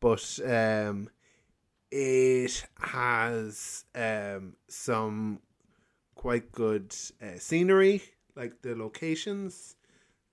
but 0.00 0.38
um, 0.44 1.08
it 1.90 2.66
has 2.80 3.84
um, 3.94 4.56
some 4.68 5.40
quite 6.14 6.52
good 6.52 6.94
uh, 7.22 7.38
scenery, 7.38 8.02
like 8.36 8.60
the 8.62 8.74
locations 8.74 9.76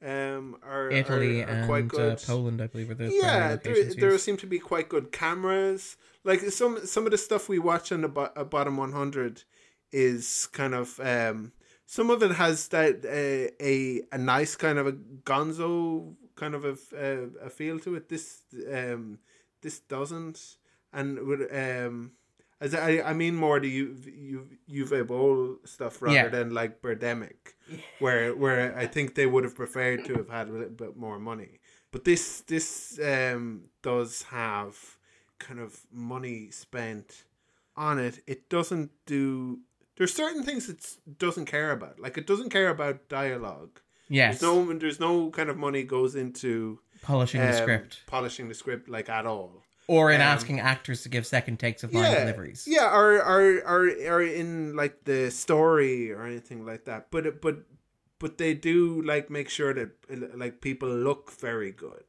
um, 0.06 0.58
are 0.64 0.90
Italy 0.92 1.44
are, 1.44 1.64
are 1.64 1.66
quite 1.66 1.84
and 1.84 1.94
uh. 1.94 2.16
Poland, 2.26 2.62
I 2.62 2.68
believe, 2.68 2.92
are 2.92 2.94
the 2.94 3.12
yeah, 3.12 3.56
there, 3.56 3.94
there 3.96 4.18
seem 4.18 4.38
to 4.38 4.48
be 4.48 4.60
quite 4.60 4.88
good 4.88 5.12
cameras. 5.12 5.98
Like 6.24 6.42
some 6.42 6.86
some 6.86 7.06
of 7.06 7.12
the 7.12 7.18
stuff 7.18 7.50
we 7.50 7.60
watch 7.60 7.92
on 7.92 8.02
the 8.02 8.08
bo- 8.08 8.32
uh, 8.36 8.44
bottom 8.44 8.78
100 8.78 9.44
is 9.92 10.48
kind 10.52 10.76
of 10.76 11.00
um, 11.00 11.54
some 11.86 12.10
of 12.10 12.22
it 12.22 12.32
has 12.32 12.68
that 12.70 13.04
uh, 13.06 13.56
a 13.64 14.02
a 14.12 14.18
nice 14.18 14.56
kind 14.56 14.78
of 14.78 14.86
a 14.88 14.94
gonzo 14.94 16.16
kind 16.36 16.54
of 16.54 16.66
a, 16.66 16.78
a, 16.96 17.48
a 17.48 17.50
feel 17.50 17.80
to 17.80 17.96
it. 17.96 18.10
This 18.10 18.42
um 18.72 19.20
this 19.62 19.80
doesn't, 19.80 20.58
and 20.94 21.20
would 21.26 21.48
um. 21.52 22.12
As 22.62 22.74
I, 22.74 23.02
I 23.02 23.14
mean 23.14 23.36
more 23.36 23.60
the 23.60 23.70
U, 23.70 23.96
U, 24.70 24.86
Uwe 24.86 25.06
Boll 25.08 25.58
stuff 25.66 26.02
rather 26.02 26.16
Yeah. 26.16 26.30
than 26.30 26.54
like 26.54 26.82
Birdemic, 26.82 27.54
where 28.00 28.34
where 28.36 28.78
I 28.78 28.86
think 28.88 29.16
they 29.16 29.26
would 29.26 29.44
have 29.44 29.56
preferred 29.56 30.06
to 30.06 30.14
have 30.16 30.30
had 30.30 30.48
a 30.48 30.52
little 30.52 30.70
bit 30.70 30.96
more 30.96 31.20
money. 31.20 31.60
But 31.92 32.06
this 32.06 32.42
this 32.42 33.00
um 33.04 33.66
does 33.82 34.24
have 34.24 34.98
kind 35.38 35.60
of 35.60 35.86
money 35.92 36.50
spent 36.52 37.26
on 37.76 38.00
it. 38.00 38.24
It 38.26 38.50
doesn't 38.50 38.92
do. 39.06 39.60
There's 39.98 40.14
certain 40.14 40.44
things 40.44 40.70
it 40.70 40.98
doesn't 41.18 41.46
care 41.46 41.72
about. 41.72 42.00
Like 42.00 42.18
it 42.18 42.26
doesn't 42.28 42.50
care 42.52 42.70
about 42.70 43.10
dialogue. 43.10 43.82
Yes, 44.08 44.40
There's 44.40 44.54
no 44.54 44.74
there's 44.78 45.00
no 45.00 45.30
kind 45.32 45.50
of 45.50 45.58
money 45.58 45.84
goes 45.84 46.16
into 46.16 46.80
polishing 47.02 47.42
the 47.42 47.48
um, 47.50 47.54
script, 47.54 48.04
polishing 48.08 48.48
the 48.48 48.54
script 48.54 48.88
like 48.88 49.10
at 49.10 49.26
all. 49.26 49.64
Or 49.88 50.12
in 50.12 50.22
um, 50.22 50.28
asking 50.28 50.60
actors 50.60 51.04
to 51.04 51.10
give 51.10 51.26
second 51.26 51.60
takes 51.60 51.84
of 51.84 51.94
line 51.94 52.12
yeah, 52.12 52.20
deliveries. 52.20 52.68
Yeah, 52.68 52.90
or, 52.92 53.22
or 53.24 53.62
or 53.66 53.88
or 53.88 54.22
in 54.22 54.76
like 54.76 55.04
the 55.06 55.30
story 55.30 56.12
or 56.12 56.26
anything 56.26 56.66
like 56.66 56.86
that. 56.86 57.12
But 57.12 57.42
but 57.42 57.64
but 58.20 58.38
they 58.38 58.54
do 58.54 59.02
like 59.02 59.30
make 59.30 59.50
sure 59.50 59.74
that 59.74 59.92
like 60.38 60.62
people 60.62 60.90
look 60.90 61.32
very 61.32 61.72
good. 61.72 62.04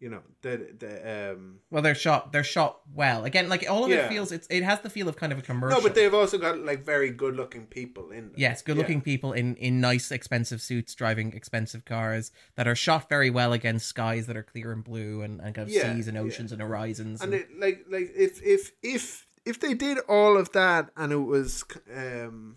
You 0.00 0.08
know 0.08 0.22
that 0.40 0.80
the 0.80 1.32
um. 1.34 1.58
Well, 1.70 1.82
they're 1.82 1.94
shot. 1.94 2.32
They're 2.32 2.42
shot 2.42 2.80
well. 2.94 3.26
Again, 3.26 3.50
like 3.50 3.66
all 3.68 3.84
of 3.84 3.90
it 3.92 4.08
feels. 4.08 4.32
It's 4.32 4.46
it 4.48 4.62
has 4.62 4.80
the 4.80 4.88
feel 4.88 5.10
of 5.10 5.16
kind 5.16 5.30
of 5.30 5.38
a 5.38 5.42
commercial. 5.42 5.78
No, 5.78 5.82
but 5.82 5.94
they've 5.94 6.14
also 6.14 6.38
got 6.38 6.58
like 6.58 6.82
very 6.82 7.10
good 7.10 7.36
looking 7.36 7.66
people 7.66 8.10
in. 8.10 8.28
Them. 8.30 8.34
Yes, 8.36 8.62
good-looking 8.62 9.02
people 9.02 9.34
in 9.34 9.56
in 9.56 9.78
nice, 9.78 10.10
expensive 10.10 10.62
suits 10.62 10.94
driving 10.94 11.34
expensive 11.34 11.84
cars 11.84 12.32
that 12.54 12.66
are 12.66 12.74
shot 12.74 13.10
very 13.10 13.28
well 13.28 13.52
against 13.52 13.86
skies 13.88 14.26
that 14.26 14.38
are 14.38 14.42
clear 14.42 14.72
and 14.72 14.82
blue 14.82 15.20
and, 15.20 15.38
and 15.38 15.54
kind 15.54 15.68
of 15.68 15.74
Yeah, 15.74 15.94
seas 15.94 16.08
and 16.08 16.16
yeah. 16.16 16.22
oceans 16.22 16.50
and 16.50 16.62
horizons. 16.62 17.20
and 17.20 17.34
And, 17.34 17.42
it, 17.42 17.60
like 17.60 17.84
like 17.90 18.10
if 18.16 18.42
if 18.42 18.72
if 18.82 19.26
if 19.44 19.60
they 19.60 19.74
did 19.74 19.98
all 20.08 20.38
of 20.38 20.52
that 20.52 20.88
and 20.96 21.12
it 21.12 21.16
was 21.34 21.62
um 21.94 22.56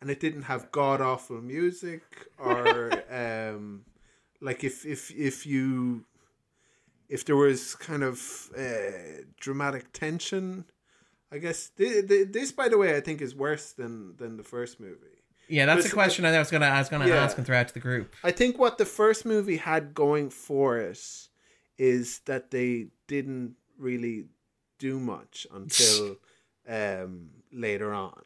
and 0.00 0.10
it 0.10 0.20
didn't 0.20 0.42
have 0.42 0.70
god 0.70 1.00
awful 1.00 1.40
music 1.40 2.02
or 2.38 2.92
um 3.10 3.84
like 4.40 4.62
if 4.62 4.86
if 4.86 5.10
if 5.10 5.44
you 5.44 6.04
if 7.14 7.20
there 7.26 7.36
was 7.46 7.74
kind 7.88 8.02
of 8.10 8.16
uh, 8.56 9.22
dramatic 9.44 9.84
tension 9.92 10.64
i 11.34 11.38
guess 11.44 11.58
th- 11.78 12.06
th- 12.10 12.28
this 12.36 12.50
by 12.60 12.68
the 12.72 12.78
way 12.82 12.90
i 12.98 13.00
think 13.06 13.18
is 13.26 13.34
worse 13.46 13.66
than 13.80 13.92
than 14.20 14.36
the 14.40 14.44
first 14.54 14.74
movie 14.80 15.18
yeah, 15.56 15.66
that's 15.66 15.84
a 15.84 15.90
question 16.00 16.24
I 16.24 16.38
was 16.38 16.50
gonna 16.50 16.70
I 16.76 16.78
was 16.78 16.88
gonna 16.88 17.06
Yeah. 17.06 17.22
ask 17.24 17.36
and 17.36 17.46
throw 17.46 17.58
out 17.60 17.68
to 17.68 17.74
the 17.74 17.86
group. 17.88 18.06
I 18.30 18.32
think 18.40 18.52
what 18.58 18.78
the 18.78 18.86
first 19.00 19.26
movie 19.26 19.58
had 19.58 19.92
going 19.92 20.30
for 20.30 20.78
it 20.78 20.98
is 21.76 22.20
that 22.24 22.50
they 22.50 22.70
didn't 23.14 23.56
really 23.86 24.18
do 24.78 24.98
much 24.98 25.46
until 25.52 26.16
um, 26.78 27.10
later 27.52 27.92
on 27.92 28.22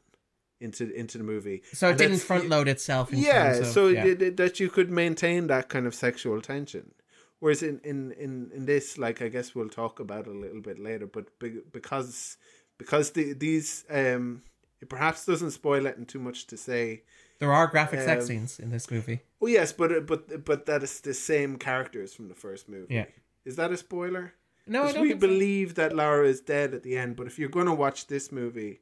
into 0.60 0.82
into 0.94 1.18
the 1.18 1.24
movie. 1.24 1.62
So 1.72 1.88
it 1.88 1.90
And 1.90 1.98
didn't 1.98 2.20
front 2.30 2.48
load 2.48 2.68
itself. 2.68 3.12
In 3.12 3.18
Yeah, 3.18 3.50
of, 3.56 3.66
so 3.66 3.88
yeah. 3.88 4.04
th- 4.04 4.18
th- 4.20 4.36
that 4.36 4.60
you 4.60 4.68
could 4.70 4.88
maintain 4.90 5.48
that 5.48 5.68
kind 5.68 5.86
of 5.88 5.94
sexual 5.96 6.40
tension. 6.40 6.92
Whereas 7.40 7.62
in, 7.62 7.80
in, 7.84 8.12
in, 8.12 8.50
in 8.52 8.66
this, 8.66 8.98
like 8.98 9.22
I 9.22 9.28
guess 9.28 9.54
we'll 9.54 9.68
talk 9.68 10.00
about 10.00 10.26
a 10.26 10.32
little 10.32 10.60
bit 10.60 10.78
later, 10.78 11.06
but 11.06 11.38
be- 11.38 11.60
because 11.72 12.36
because 12.78 13.10
the, 13.12 13.32
these 13.32 13.84
um, 13.90 14.42
it 14.80 14.88
perhaps 14.88 15.24
doesn't 15.24 15.52
spoil 15.52 15.86
it 15.86 15.96
and 15.96 16.08
too 16.08 16.18
much 16.18 16.46
to 16.48 16.56
say. 16.56 17.02
there 17.38 17.52
are 17.52 17.66
graphic 17.66 18.00
sex 18.00 18.24
um, 18.24 18.26
scenes 18.28 18.58
in 18.58 18.70
this 18.70 18.90
movie. 18.90 19.20
Oh 19.40 19.46
yes, 19.46 19.72
but 19.72 20.06
but 20.06 20.44
but 20.44 20.66
that 20.66 20.82
is 20.82 21.00
the 21.00 21.14
same 21.14 21.56
characters 21.58 22.14
from 22.14 22.28
the 22.28 22.34
first 22.34 22.68
movie. 22.68 22.94
Yeah. 22.94 23.06
Is 23.44 23.56
that 23.56 23.70
a 23.70 23.76
spoiler? 23.76 24.34
No, 24.66 24.84
I 24.84 24.92
don't. 24.92 25.02
we 25.02 25.08
think 25.10 25.20
so. 25.22 25.28
believe 25.28 25.74
that 25.76 25.94
Laura 25.94 26.26
is 26.26 26.40
dead 26.40 26.74
at 26.74 26.82
the 26.82 26.96
end, 26.98 27.16
but 27.16 27.26
if 27.26 27.38
you're 27.38 27.48
going 27.48 27.66
to 27.66 27.74
watch 27.74 28.06
this 28.08 28.30
movie, 28.30 28.80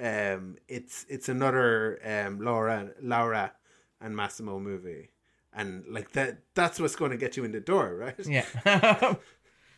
um, 0.00 0.56
it's 0.68 1.04
it's 1.08 1.28
another 1.28 1.98
um 2.04 2.40
Laura 2.40 2.90
Laura 3.02 3.52
and 4.00 4.16
Massimo 4.16 4.58
movie, 4.58 5.10
and 5.56 5.84
like 5.88 6.12
that 6.12 6.38
that's 6.54 6.78
what's 6.78 6.94
going 6.94 7.10
to 7.10 7.16
get 7.16 7.36
you 7.36 7.44
in 7.44 7.50
the 7.52 7.60
door, 7.60 7.94
right? 7.96 8.14
Yeah. 8.26 8.44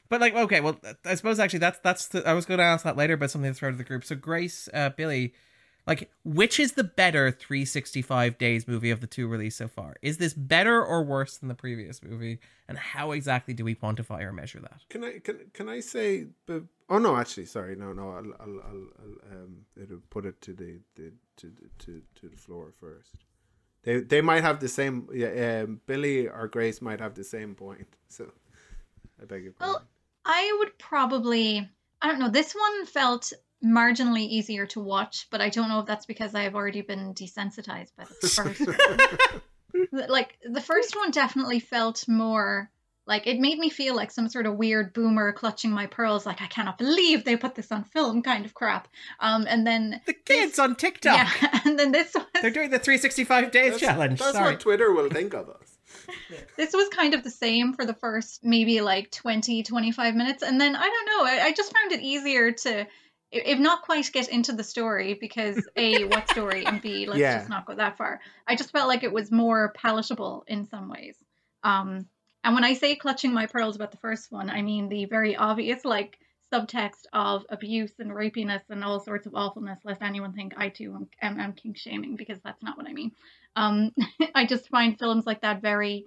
but 0.08 0.20
like, 0.20 0.34
okay, 0.34 0.60
well, 0.60 0.78
I 1.04 1.14
suppose 1.14 1.38
actually 1.38 1.60
that's 1.60 1.78
that's 1.78 2.08
the, 2.08 2.28
I 2.28 2.34
was 2.34 2.44
going 2.44 2.58
to 2.58 2.64
ask 2.64 2.84
that 2.84 2.96
later, 2.96 3.16
but 3.16 3.30
something 3.30 3.50
to 3.50 3.54
throw 3.54 3.70
to 3.70 3.76
the 3.76 3.84
group. 3.84 4.04
So 4.04 4.16
Grace, 4.16 4.68
uh, 4.74 4.90
Billie, 4.90 5.32
like, 5.86 6.10
which 6.22 6.60
is 6.60 6.72
the 6.72 6.84
better 6.84 7.30
365 7.30 8.36
days 8.36 8.68
movie 8.68 8.90
of 8.90 9.00
the 9.00 9.06
two 9.06 9.26
released 9.26 9.56
so 9.56 9.68
far? 9.68 9.96
Is 10.02 10.18
this 10.18 10.34
better 10.34 10.84
or 10.84 11.02
worse 11.02 11.38
than 11.38 11.48
the 11.48 11.54
previous 11.54 12.02
movie? 12.02 12.40
And 12.68 12.76
how 12.76 13.12
exactly 13.12 13.54
do 13.54 13.64
we 13.64 13.74
quantify 13.74 14.22
or 14.22 14.32
measure 14.32 14.60
that? 14.60 14.82
Can 14.90 15.02
I 15.04 15.18
can 15.20 15.38
can 15.54 15.68
I 15.68 15.80
say? 15.80 16.26
But, 16.44 16.64
oh 16.90 16.98
no, 16.98 17.16
actually, 17.16 17.46
sorry, 17.46 17.74
no, 17.76 17.92
no. 17.94 18.10
I'll 18.10 18.32
I'll, 18.40 18.60
I'll, 18.68 18.86
I'll 19.00 19.32
um 19.42 19.64
it'll 19.82 20.02
put 20.10 20.26
it 20.26 20.40
to 20.42 20.52
the, 20.52 20.80
the 20.96 21.12
to 21.38 21.46
the- 21.46 21.84
to 21.84 22.02
to 22.20 22.28
the 22.28 22.36
floor 22.36 22.74
first. 22.78 23.24
They 23.88 24.00
they 24.00 24.20
might 24.20 24.42
have 24.42 24.60
the 24.60 24.68
same. 24.68 25.08
Yeah, 25.14 25.62
um, 25.62 25.80
Billie 25.86 26.28
or 26.28 26.46
Grace 26.46 26.82
might 26.82 27.00
have 27.00 27.14
the 27.14 27.24
same 27.24 27.54
point. 27.54 27.88
So 28.08 28.30
I 29.18 29.24
beg 29.24 29.44
your 29.44 29.52
pardon. 29.52 29.76
Well, 29.76 29.88
I 30.26 30.56
would 30.58 30.78
probably, 30.78 31.66
I 32.02 32.08
don't 32.08 32.18
know, 32.18 32.28
this 32.28 32.52
one 32.52 32.84
felt 32.84 33.32
marginally 33.64 34.28
easier 34.28 34.66
to 34.66 34.80
watch, 34.80 35.28
but 35.30 35.40
I 35.40 35.48
don't 35.48 35.70
know 35.70 35.80
if 35.80 35.86
that's 35.86 36.04
because 36.04 36.34
I've 36.34 36.54
already 36.54 36.82
been 36.82 37.14
desensitized 37.14 37.92
by 37.96 38.04
the 38.04 38.28
first 38.28 38.66
one. 38.66 40.06
like, 40.10 40.36
the 40.44 40.60
first 40.60 40.94
one 40.94 41.10
definitely 41.10 41.58
felt 41.58 42.06
more 42.06 42.70
like 43.08 43.26
it 43.26 43.40
made 43.40 43.58
me 43.58 43.70
feel 43.70 43.96
like 43.96 44.10
some 44.12 44.28
sort 44.28 44.46
of 44.46 44.54
weird 44.56 44.92
boomer 44.92 45.32
clutching 45.32 45.72
my 45.72 45.86
pearls, 45.86 46.24
like 46.26 46.40
I 46.42 46.46
cannot 46.46 46.78
believe 46.78 47.24
they 47.24 47.36
put 47.36 47.54
this 47.56 47.72
on 47.72 47.82
film 47.84 48.22
kind 48.22 48.44
of 48.46 48.54
crap. 48.54 48.86
Um, 49.18 49.46
and 49.48 49.66
then 49.66 50.00
The 50.06 50.12
kids 50.12 50.58
on 50.60 50.76
TikTok. 50.76 51.16
yeah, 51.16 51.60
and 51.64 51.78
then 51.78 51.90
this 51.90 52.14
one, 52.14 52.26
They're 52.40 52.50
doing 52.50 52.70
the 52.70 52.78
365 52.78 53.50
days 53.50 53.70
That's, 53.72 53.80
challenge. 53.80 54.18
that's 54.20 54.32
Sorry. 54.32 54.52
what 54.52 54.60
Twitter 54.60 54.92
will 54.92 55.08
think 55.10 55.34
of 55.34 55.48
us. 55.48 55.78
this 56.56 56.72
was 56.74 56.88
kind 56.90 57.14
of 57.14 57.24
the 57.24 57.30
same 57.30 57.72
for 57.72 57.84
the 57.86 57.94
first 57.94 58.44
maybe 58.44 58.80
like 58.82 59.10
20 59.10 59.62
25 59.62 60.14
minutes 60.14 60.42
and 60.42 60.60
then 60.60 60.76
i 60.76 60.82
don't 60.82 61.06
know 61.06 61.24
i, 61.24 61.46
I 61.46 61.52
just 61.52 61.72
found 61.74 61.92
it 61.92 62.00
easier 62.02 62.52
to 62.52 62.86
if 63.32 63.58
not 63.58 63.82
quite 63.82 64.10
get 64.12 64.28
into 64.28 64.52
the 64.52 64.62
story 64.64 65.14
because 65.18 65.66
a 65.76 66.04
what 66.12 66.28
story 66.30 66.66
and 66.66 66.80
b 66.82 67.06
let's 67.06 67.18
Yeah. 67.20 67.38
just 67.38 67.48
not 67.48 67.64
go 67.66 67.74
that 67.74 67.96
far 67.96 68.20
i 68.46 68.54
just 68.54 68.70
felt 68.70 68.86
like 68.88 69.02
it 69.02 69.12
was 69.12 69.30
more 69.30 69.72
palatable 69.76 70.44
in 70.46 70.66
some 70.66 70.88
ways 70.90 71.16
um 71.64 72.06
and 72.44 72.54
when 72.54 72.64
i 72.64 72.72
say 72.74 72.94
clutching 72.96 73.32
my 73.32 73.46
pearls 73.46 73.76
about 73.76 73.90
the 73.90 73.98
first 73.98 74.30
one 74.30 74.50
i 74.50 74.62
mean 74.62 74.88
the 74.88 75.04
very 75.06 75.36
obvious 75.36 75.84
like 75.84 76.18
subtext 76.52 77.04
of 77.12 77.44
abuse 77.50 77.92
and 77.98 78.10
rapiness 78.10 78.62
and 78.70 78.82
all 78.82 79.00
sorts 79.00 79.26
of 79.26 79.34
awfulness 79.34 79.78
lest 79.84 80.00
anyone 80.00 80.32
think 80.32 80.54
i 80.56 80.68
too 80.68 81.06
am, 81.20 81.40
am, 81.40 81.52
kink 81.52 81.76
shaming 81.76 82.16
because 82.16 82.38
that's 82.42 82.62
not 82.62 82.76
what 82.76 82.88
i 82.88 82.92
mean 82.92 83.12
um, 83.58 83.92
I 84.34 84.46
just 84.46 84.68
find 84.68 84.98
films 84.98 85.26
like 85.26 85.42
that 85.42 85.60
very 85.60 86.06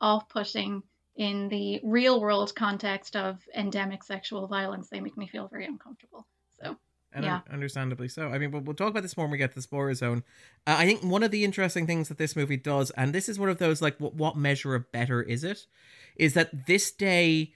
off 0.00 0.28
putting 0.28 0.82
in 1.16 1.48
the 1.48 1.80
real 1.82 2.20
world 2.20 2.54
context 2.54 3.16
of 3.16 3.40
endemic 3.54 4.04
sexual 4.04 4.46
violence. 4.46 4.88
They 4.88 5.00
make 5.00 5.16
me 5.16 5.26
feel 5.26 5.48
very 5.48 5.66
uncomfortable. 5.66 6.26
So, 6.62 6.76
And 7.12 7.24
Yeah. 7.24 7.40
understandably 7.50 8.08
so. 8.08 8.28
I 8.28 8.38
mean, 8.38 8.50
we'll, 8.50 8.60
we'll 8.60 8.76
talk 8.76 8.90
about 8.90 9.02
this 9.02 9.16
more 9.16 9.24
when 9.26 9.32
we 9.32 9.38
get 9.38 9.50
to 9.50 9.54
the 9.56 9.62
spoiler 9.62 9.94
zone. 9.94 10.22
Uh, 10.66 10.76
I 10.78 10.86
think 10.86 11.02
one 11.02 11.22
of 11.22 11.30
the 11.30 11.42
interesting 11.44 11.86
things 11.86 12.08
that 12.08 12.18
this 12.18 12.36
movie 12.36 12.58
does, 12.58 12.90
and 12.92 13.14
this 13.14 13.28
is 13.30 13.38
one 13.38 13.48
of 13.48 13.58
those 13.58 13.80
like, 13.80 13.96
what, 13.98 14.14
what 14.14 14.36
measure 14.36 14.74
of 14.74 14.92
better 14.92 15.22
is 15.22 15.42
it? 15.42 15.66
Is 16.16 16.34
that 16.34 16.66
this 16.66 16.90
day 16.90 17.52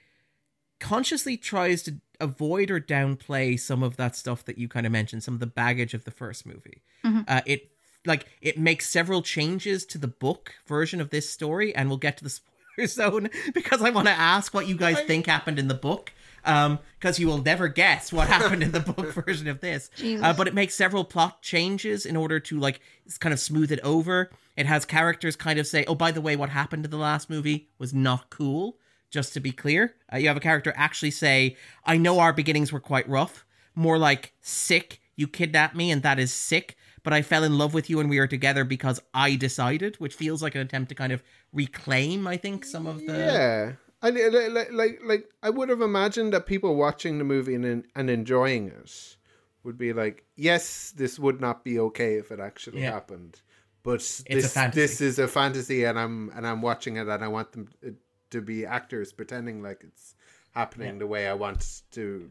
consciously 0.79 1.37
tries 1.37 1.83
to 1.83 1.95
avoid 2.19 2.71
or 2.71 2.79
downplay 2.79 3.59
some 3.59 3.83
of 3.83 3.95
that 3.97 4.15
stuff 4.15 4.43
that 4.45 4.57
you 4.57 4.67
kind 4.67 4.85
of 4.85 4.91
mentioned, 4.91 5.23
some 5.23 5.33
of 5.33 5.39
the 5.39 5.45
baggage 5.47 5.93
of 5.93 6.03
the 6.03 6.11
first 6.11 6.45
movie. 6.45 6.81
Mhm. 7.03 7.25
Uh, 7.27 7.41
it 7.45 7.69
like 8.05 8.25
it 8.41 8.57
makes 8.57 8.89
several 8.89 9.21
changes 9.21 9.85
to 9.85 9.97
the 9.97 10.07
book 10.09 10.55
version 10.67 10.99
of 10.99 11.09
this 11.09 11.29
story, 11.29 11.73
and 11.75 11.87
we'll 11.89 11.97
get 11.97 12.17
to 12.17 12.23
the 12.23 12.29
spoiler 12.77 12.87
zone 12.87 13.29
because 13.53 13.81
I 13.81 13.91
want 13.91 14.07
to 14.07 14.13
ask 14.13 14.53
what 14.53 14.67
you 14.67 14.75
guys 14.75 14.99
think 15.01 15.25
happened 15.25 15.57
in 15.59 15.67
the 15.67 15.73
book. 15.73 16.11
Um, 16.45 16.79
because 16.99 17.19
you 17.19 17.27
will 17.27 17.41
never 17.41 17.67
guess 17.67 18.11
what 18.13 18.27
happened 18.27 18.63
in 18.63 18.71
the 18.71 18.79
book 18.79 19.13
version 19.25 19.47
of 19.47 19.59
this. 19.61 19.89
Uh, 20.21 20.33
but 20.33 20.47
it 20.47 20.53
makes 20.53 20.75
several 20.75 21.03
plot 21.03 21.41
changes 21.41 22.05
in 22.05 22.15
order 22.15 22.39
to 22.41 22.59
like 22.59 22.79
kind 23.19 23.31
of 23.33 23.39
smooth 23.39 23.71
it 23.71 23.79
over. 23.81 24.29
It 24.55 24.65
has 24.65 24.85
characters 24.85 25.35
kind 25.35 25.57
of 25.59 25.67
say, 25.67 25.83
"Oh, 25.87 25.95
by 25.95 26.11
the 26.11 26.21
way, 26.21 26.35
what 26.35 26.49
happened 26.49 26.85
in 26.85 26.91
the 26.91 26.97
last 26.97 27.29
movie 27.29 27.67
was 27.77 27.93
not 27.93 28.29
cool." 28.29 28.77
Just 29.09 29.33
to 29.33 29.39
be 29.39 29.51
clear, 29.51 29.95
uh, 30.11 30.17
you 30.17 30.27
have 30.27 30.37
a 30.37 30.41
character 30.41 30.73
actually 30.75 31.11
say, 31.11 31.55
"I 31.85 31.97
know 31.97 32.19
our 32.19 32.33
beginnings 32.33 32.71
were 32.71 32.79
quite 32.79 33.07
rough, 33.07 33.45
more 33.75 33.97
like 33.97 34.33
sick. 34.41 34.99
You 35.15 35.27
kidnapped 35.27 35.75
me, 35.75 35.91
and 35.91 36.01
that 36.03 36.19
is 36.19 36.33
sick." 36.33 36.75
But 37.03 37.13
I 37.13 37.21
fell 37.21 37.43
in 37.43 37.57
love 37.57 37.73
with 37.73 37.89
you, 37.89 37.99
and 37.99 38.09
we 38.09 38.17
are 38.19 38.27
together 38.27 38.63
because 38.63 39.01
I 39.13 39.35
decided, 39.35 39.97
which 39.97 40.13
feels 40.15 40.41
like 40.41 40.55
an 40.55 40.61
attempt 40.61 40.89
to 40.89 40.95
kind 40.95 41.11
of 41.11 41.21
reclaim, 41.51 42.25
I 42.27 42.37
think, 42.37 42.63
some 42.65 42.87
of 42.87 43.05
the 43.05 43.17
Yeah. 43.17 43.71
I, 44.03 44.09
like, 44.09 44.71
like, 44.71 44.99
like, 45.03 45.29
I 45.41 45.49
would 45.49 45.69
have 45.69 45.81
imagined 45.81 46.33
that 46.33 46.45
people 46.45 46.75
watching 46.75 47.17
the 47.17 47.23
movie 47.23 47.55
and, 47.55 47.85
and 47.95 48.09
enjoying 48.09 48.67
it 48.67 49.15
would 49.63 49.77
be 49.77 49.93
like, 49.93 50.25
yes, 50.35 50.91
this 50.91 51.17
would 51.17 51.39
not 51.39 51.63
be 51.63 51.79
okay 51.79 52.15
if 52.15 52.29
it 52.31 52.39
actually 52.39 52.81
Yeah. 52.81 52.91
happened, 52.91 53.41
but 53.81 54.01
a 54.29 54.33
this 54.35 54.53
this 54.73 55.01
is 55.01 55.19
a 55.19 55.27
fantasy, 55.27 55.85
and 55.85 55.97
I'm 55.97 56.29
and 56.35 56.45
I'm 56.45 56.61
watching 56.61 56.97
it, 56.97 57.07
and 57.07 57.23
I 57.23 57.27
want 57.29 57.53
them 57.53 57.69
uh, 57.85 57.91
to 58.31 58.41
be 58.41 58.65
actors 58.65 59.13
pretending 59.13 59.61
like 59.63 59.83
it's 59.83 60.15
happening 60.51 60.99
the 60.99 61.07
way 61.07 61.27
I 61.27 61.33
want 61.33 61.81
to 61.91 62.29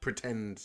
pretend 0.00 0.62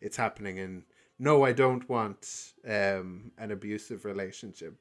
it's 0.00 0.16
happening, 0.16 0.58
and 0.58 0.82
no, 1.22 1.44
I 1.44 1.52
don't 1.52 1.86
want 1.88 2.54
um, 2.66 3.30
an 3.36 3.50
abusive 3.50 4.04
relationship, 4.06 4.74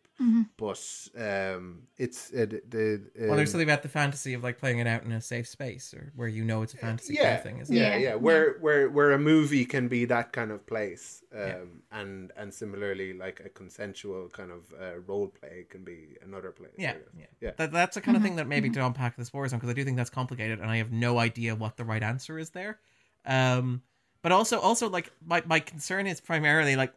but 0.57 0.81
um, 1.17 1.83
it's 1.97 2.31
it, 2.31 2.71
the 2.71 3.01
Well, 3.19 3.35
there's 3.35 3.49
um, 3.49 3.51
something 3.51 3.69
about 3.69 3.83
the 3.83 3.89
fantasy 3.89 4.33
of 4.33 4.41
like 4.43 4.57
playing 4.57 4.79
it 4.79 4.87
out 4.87 5.03
in 5.03 5.11
a 5.11 5.21
safe 5.21 5.47
space 5.47 5.93
or 5.93 6.11
where 6.15 6.29
you 6.29 6.45
know 6.45 6.61
it's 6.61 6.73
a 6.73 6.77
fantasy 6.77 7.15
kind 7.17 7.35
of 7.35 7.43
thing, 7.43 7.57
isn't 7.59 7.75
yeah, 7.75 7.89
it? 7.95 8.01
yeah, 8.01 8.09
Yeah. 8.09 8.15
Where 8.15 8.57
where 8.59 8.89
where 8.89 9.11
a 9.11 9.19
movie 9.19 9.65
can 9.65 9.87
be 9.89 10.05
that 10.05 10.31
kind 10.31 10.51
of 10.51 10.65
place, 10.65 11.23
um, 11.33 11.39
Yeah. 11.39 11.55
and 11.99 12.31
and 12.37 12.53
similarly, 12.53 13.13
like 13.13 13.41
a 13.45 13.49
consensual 13.49 14.29
kind 14.29 14.51
of 14.51 14.73
uh, 14.81 14.99
role 15.05 15.27
play 15.27 15.65
can 15.69 15.83
be 15.83 16.15
another 16.21 16.51
place. 16.51 16.71
I 16.79 16.81
Yeah, 16.81 16.93
guess. 16.93 17.01
yeah. 17.17 17.25
yeah. 17.41 17.51
That, 17.57 17.71
that's 17.73 17.95
the 17.95 18.01
kind 18.01 18.15
of 18.17 18.23
thing 18.23 18.37
that 18.37 18.47
maybe 18.47 18.69
to 18.69 18.85
unpack 18.85 19.17
the 19.17 19.25
spoiler 19.25 19.47
zone 19.49 19.59
because 19.59 19.71
I 19.71 19.73
do 19.73 19.83
think 19.83 19.97
that's 19.97 20.09
complicated 20.09 20.59
and 20.61 20.71
I 20.71 20.77
have 20.77 20.91
no 20.91 21.19
idea 21.19 21.53
what 21.55 21.75
the 21.75 21.83
right 21.85 22.01
answer 22.03 22.39
is 22.39 22.51
there. 22.51 22.79
Um, 23.25 23.81
but 24.21 24.31
also, 24.31 24.59
also 24.59 24.89
like 24.89 25.11
my 25.25 25.43
my 25.45 25.59
concern 25.59 26.07
is 26.07 26.21
primarily 26.21 26.75
like 26.75 26.93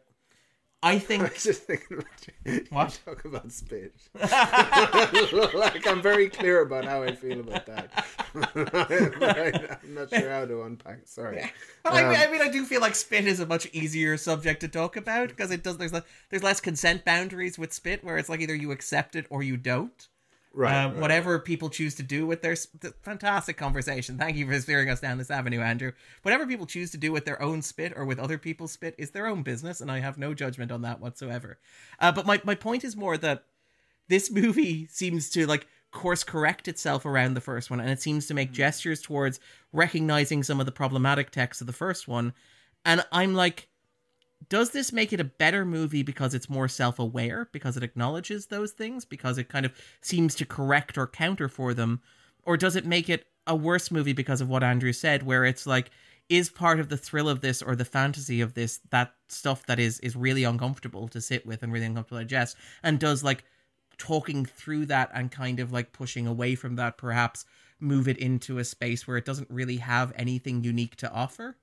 I 0.83 0.91
I 0.93 0.99
think 0.99 1.23
was 1.23 1.43
just 1.43 1.63
thinking 1.63 2.03
you. 2.45 2.65
What? 2.69 2.99
you 3.05 3.13
talk 3.13 3.25
about 3.25 3.51
spit. 3.51 3.95
like 5.53 5.87
I'm 5.87 6.01
very 6.01 6.29
clear 6.29 6.61
about 6.61 6.83
how 6.83 7.03
I 7.03 7.15
feel 7.15 7.39
about 7.39 7.65
that. 7.67 8.05
I, 9.81 9.87
am 9.87 9.95
not 9.95 10.09
sure 10.09 10.29
how 10.29 10.45
to 10.45 10.63
unpack. 10.63 11.07
Sorry. 11.07 11.49
Well, 11.85 11.93
I, 11.93 12.03
mean, 12.03 12.15
Um, 12.15 12.27
I 12.27 12.31
mean, 12.31 12.41
I 12.41 12.49
do 12.49 12.65
feel 12.65 12.81
like 12.81 12.95
spit 12.95 13.25
is 13.25 13.39
a 13.39 13.45
much 13.45 13.67
easier 13.71 14.17
subject 14.17 14.59
to 14.61 14.67
talk 14.67 14.97
about 14.97 15.29
because 15.29 15.51
it 15.51 15.63
does. 15.63 15.77
There's 15.77 15.93
le- 15.93 16.03
there's 16.29 16.43
less 16.43 16.59
consent 16.59 17.05
boundaries 17.05 17.57
with 17.57 17.71
spit, 17.71 18.03
where 18.03 18.17
it's 18.17 18.29
like 18.29 18.41
either 18.41 18.55
you 18.55 18.71
accept 18.71 19.15
it 19.15 19.25
or 19.29 19.41
you 19.41 19.55
don't. 19.55 20.09
Right. 20.55 20.85
um, 20.85 20.91
right. 20.93 21.01
whatever 21.01 21.39
people 21.39 21.69
choose 21.69 21.95
to 21.95 22.03
do 22.03 22.27
with 22.27 22.43
their 22.43 22.55
th- 22.55 22.93
fantastic 23.01 23.57
conversation. 23.57 24.17
Thank 24.17 24.37
you 24.37 24.45
for 24.45 24.59
steering 24.59 24.89
us 24.89 24.99
down 24.99 25.17
this 25.17 25.31
avenue, 25.31 25.61
Andrew. 25.61 25.93
Whatever 26.21 26.45
people 26.45 26.67
choose 26.67 26.91
to 26.91 26.97
do 26.97 27.11
with 27.11 27.25
their 27.25 27.41
own 27.41 27.63
spit 27.63 27.93
or 27.95 28.05
with 28.05 28.19
other 28.19 28.37
people's 28.37 28.71
spit 28.71 28.93
is 28.99 29.11
their 29.11 29.25
own 29.25 29.41
business, 29.41 29.81
and 29.81 29.91
I 29.91 29.99
have 29.99 30.17
no 30.17 30.33
judgment 30.33 30.71
on 30.71 30.83
that 30.83 30.99
whatsoever. 30.99 31.57
Uh, 31.99 32.11
but 32.11 32.25
my 32.25 32.39
my 32.43 32.55
point 32.55 32.83
is 32.83 32.95
more 32.95 33.17
that 33.17 33.45
this 34.09 34.29
movie 34.31 34.87
seems 34.91 35.29
to 35.31 35.47
like 35.47 35.65
course 35.91 36.23
correct 36.23 36.67
itself 36.67 37.05
around 37.05 37.33
the 37.33 37.41
first 37.41 37.69
one, 37.69 37.79
and 37.79 37.89
it 37.89 38.01
seems 38.01 38.27
to 38.27 38.33
make 38.33 38.51
gestures 38.51 39.01
towards 39.01 39.39
recognizing 39.71 40.43
some 40.43 40.59
of 40.59 40.65
the 40.65 40.71
problematic 40.71 41.31
texts 41.31 41.61
of 41.61 41.67
the 41.67 41.73
first 41.73 42.07
one. 42.07 42.33
And 42.85 43.05
I'm 43.11 43.33
like, 43.33 43.69
does 44.49 44.71
this 44.71 44.91
make 44.91 45.13
it 45.13 45.19
a 45.19 45.25
better 45.25 45.65
movie 45.65 46.03
because 46.03 46.33
it's 46.33 46.49
more 46.49 46.67
self-aware 46.67 47.49
because 47.51 47.77
it 47.77 47.83
acknowledges 47.83 48.47
those 48.47 48.71
things 48.71 49.05
because 49.05 49.37
it 49.37 49.49
kind 49.49 49.65
of 49.65 49.73
seems 50.01 50.35
to 50.35 50.45
correct 50.45 50.97
or 50.97 51.07
counter 51.07 51.47
for 51.47 51.73
them? 51.73 52.01
Or 52.43 52.57
does 52.57 52.75
it 52.75 52.85
make 52.85 53.09
it 53.09 53.27
a 53.47 53.55
worse 53.55 53.91
movie 53.91 54.13
because 54.13 54.41
of 54.41 54.49
what 54.49 54.63
andrew 54.63 54.93
said 54.93 55.23
where 55.23 55.43
it's 55.43 55.67
like 55.67 55.91
is 56.29 56.49
part 56.49 56.79
of 56.79 56.87
the 56.87 56.97
thrill 56.97 57.27
of 57.27 57.41
this 57.41 57.61
or 57.61 57.75
the 57.75 57.85
fantasy 57.85 58.39
of 58.39 58.53
this 58.53 58.79
that 58.89 59.13
stuff 59.27 59.65
that 59.65 59.79
is 59.79 59.99
is 59.99 60.15
really 60.15 60.45
uncomfortable 60.45 61.07
to 61.09 61.19
sit 61.19 61.45
with 61.45 61.61
and 61.63 61.73
really 61.73 61.85
uncomfortable 61.85 62.19
to 62.19 62.25
digest? 62.25 62.57
And 62.81 62.99
does 62.99 63.23
like 63.23 63.43
talking 63.97 64.45
through 64.45 64.87
that 64.87 65.11
and 65.13 65.31
kind 65.31 65.59
of 65.59 65.71
like 65.71 65.93
pushing 65.93 66.25
away 66.25 66.55
from 66.55 66.75
that 66.77 66.97
perhaps 66.97 67.45
move 67.79 68.07
it 68.07 68.17
into 68.17 68.57
a 68.57 68.63
space 68.63 69.05
where 69.05 69.17
it 69.17 69.25
doesn't 69.25 69.49
really 69.49 69.77
have 69.77 70.13
anything 70.15 70.63
unique 70.63 70.95
to 70.95 71.11
offer 71.11 71.57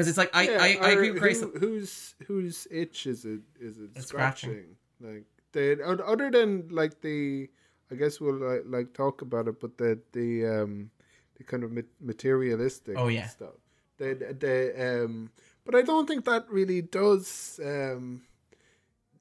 because 0.00 0.08
it's 0.08 0.18
like 0.18 0.30
I, 0.34 0.42
Yeah, 0.42 0.58
I, 0.60 0.88
I 0.88 0.90
agree 0.90 1.10
with 1.10 1.20
Grace. 1.22 1.40
Who, 1.40 1.50
whose 1.58 2.14
whose 2.26 2.66
itch 2.70 3.06
is 3.06 3.24
it? 3.24 3.40
Is 3.60 3.78
it 3.78 3.90
It's 3.96 4.08
scratching? 4.08 4.50
scratching. 4.50 4.76
Like 5.00 5.24
the 5.52 6.02
other 6.06 6.30
than 6.30 6.68
like 6.70 7.00
the, 7.00 7.48
I 7.90 7.94
guess 7.94 8.20
we'll 8.20 8.34
like, 8.34 8.62
like 8.66 8.92
talk 8.92 9.22
about 9.22 9.48
it, 9.48 9.60
but 9.60 9.76
the 9.78 9.98
the 10.12 10.46
um 10.46 10.90
the 11.36 11.44
kind 11.44 11.64
of 11.64 11.72
materialistic 12.00 12.96
Oh, 12.98 13.08
yeah. 13.08 13.26
stuff. 13.28 13.54
The 13.98 14.14
the 14.38 15.04
um, 15.04 15.30
but 15.64 15.74
I 15.74 15.82
don't 15.82 16.06
think 16.06 16.24
that 16.24 16.48
really 16.50 16.82
does 16.82 17.58
um 17.64 18.22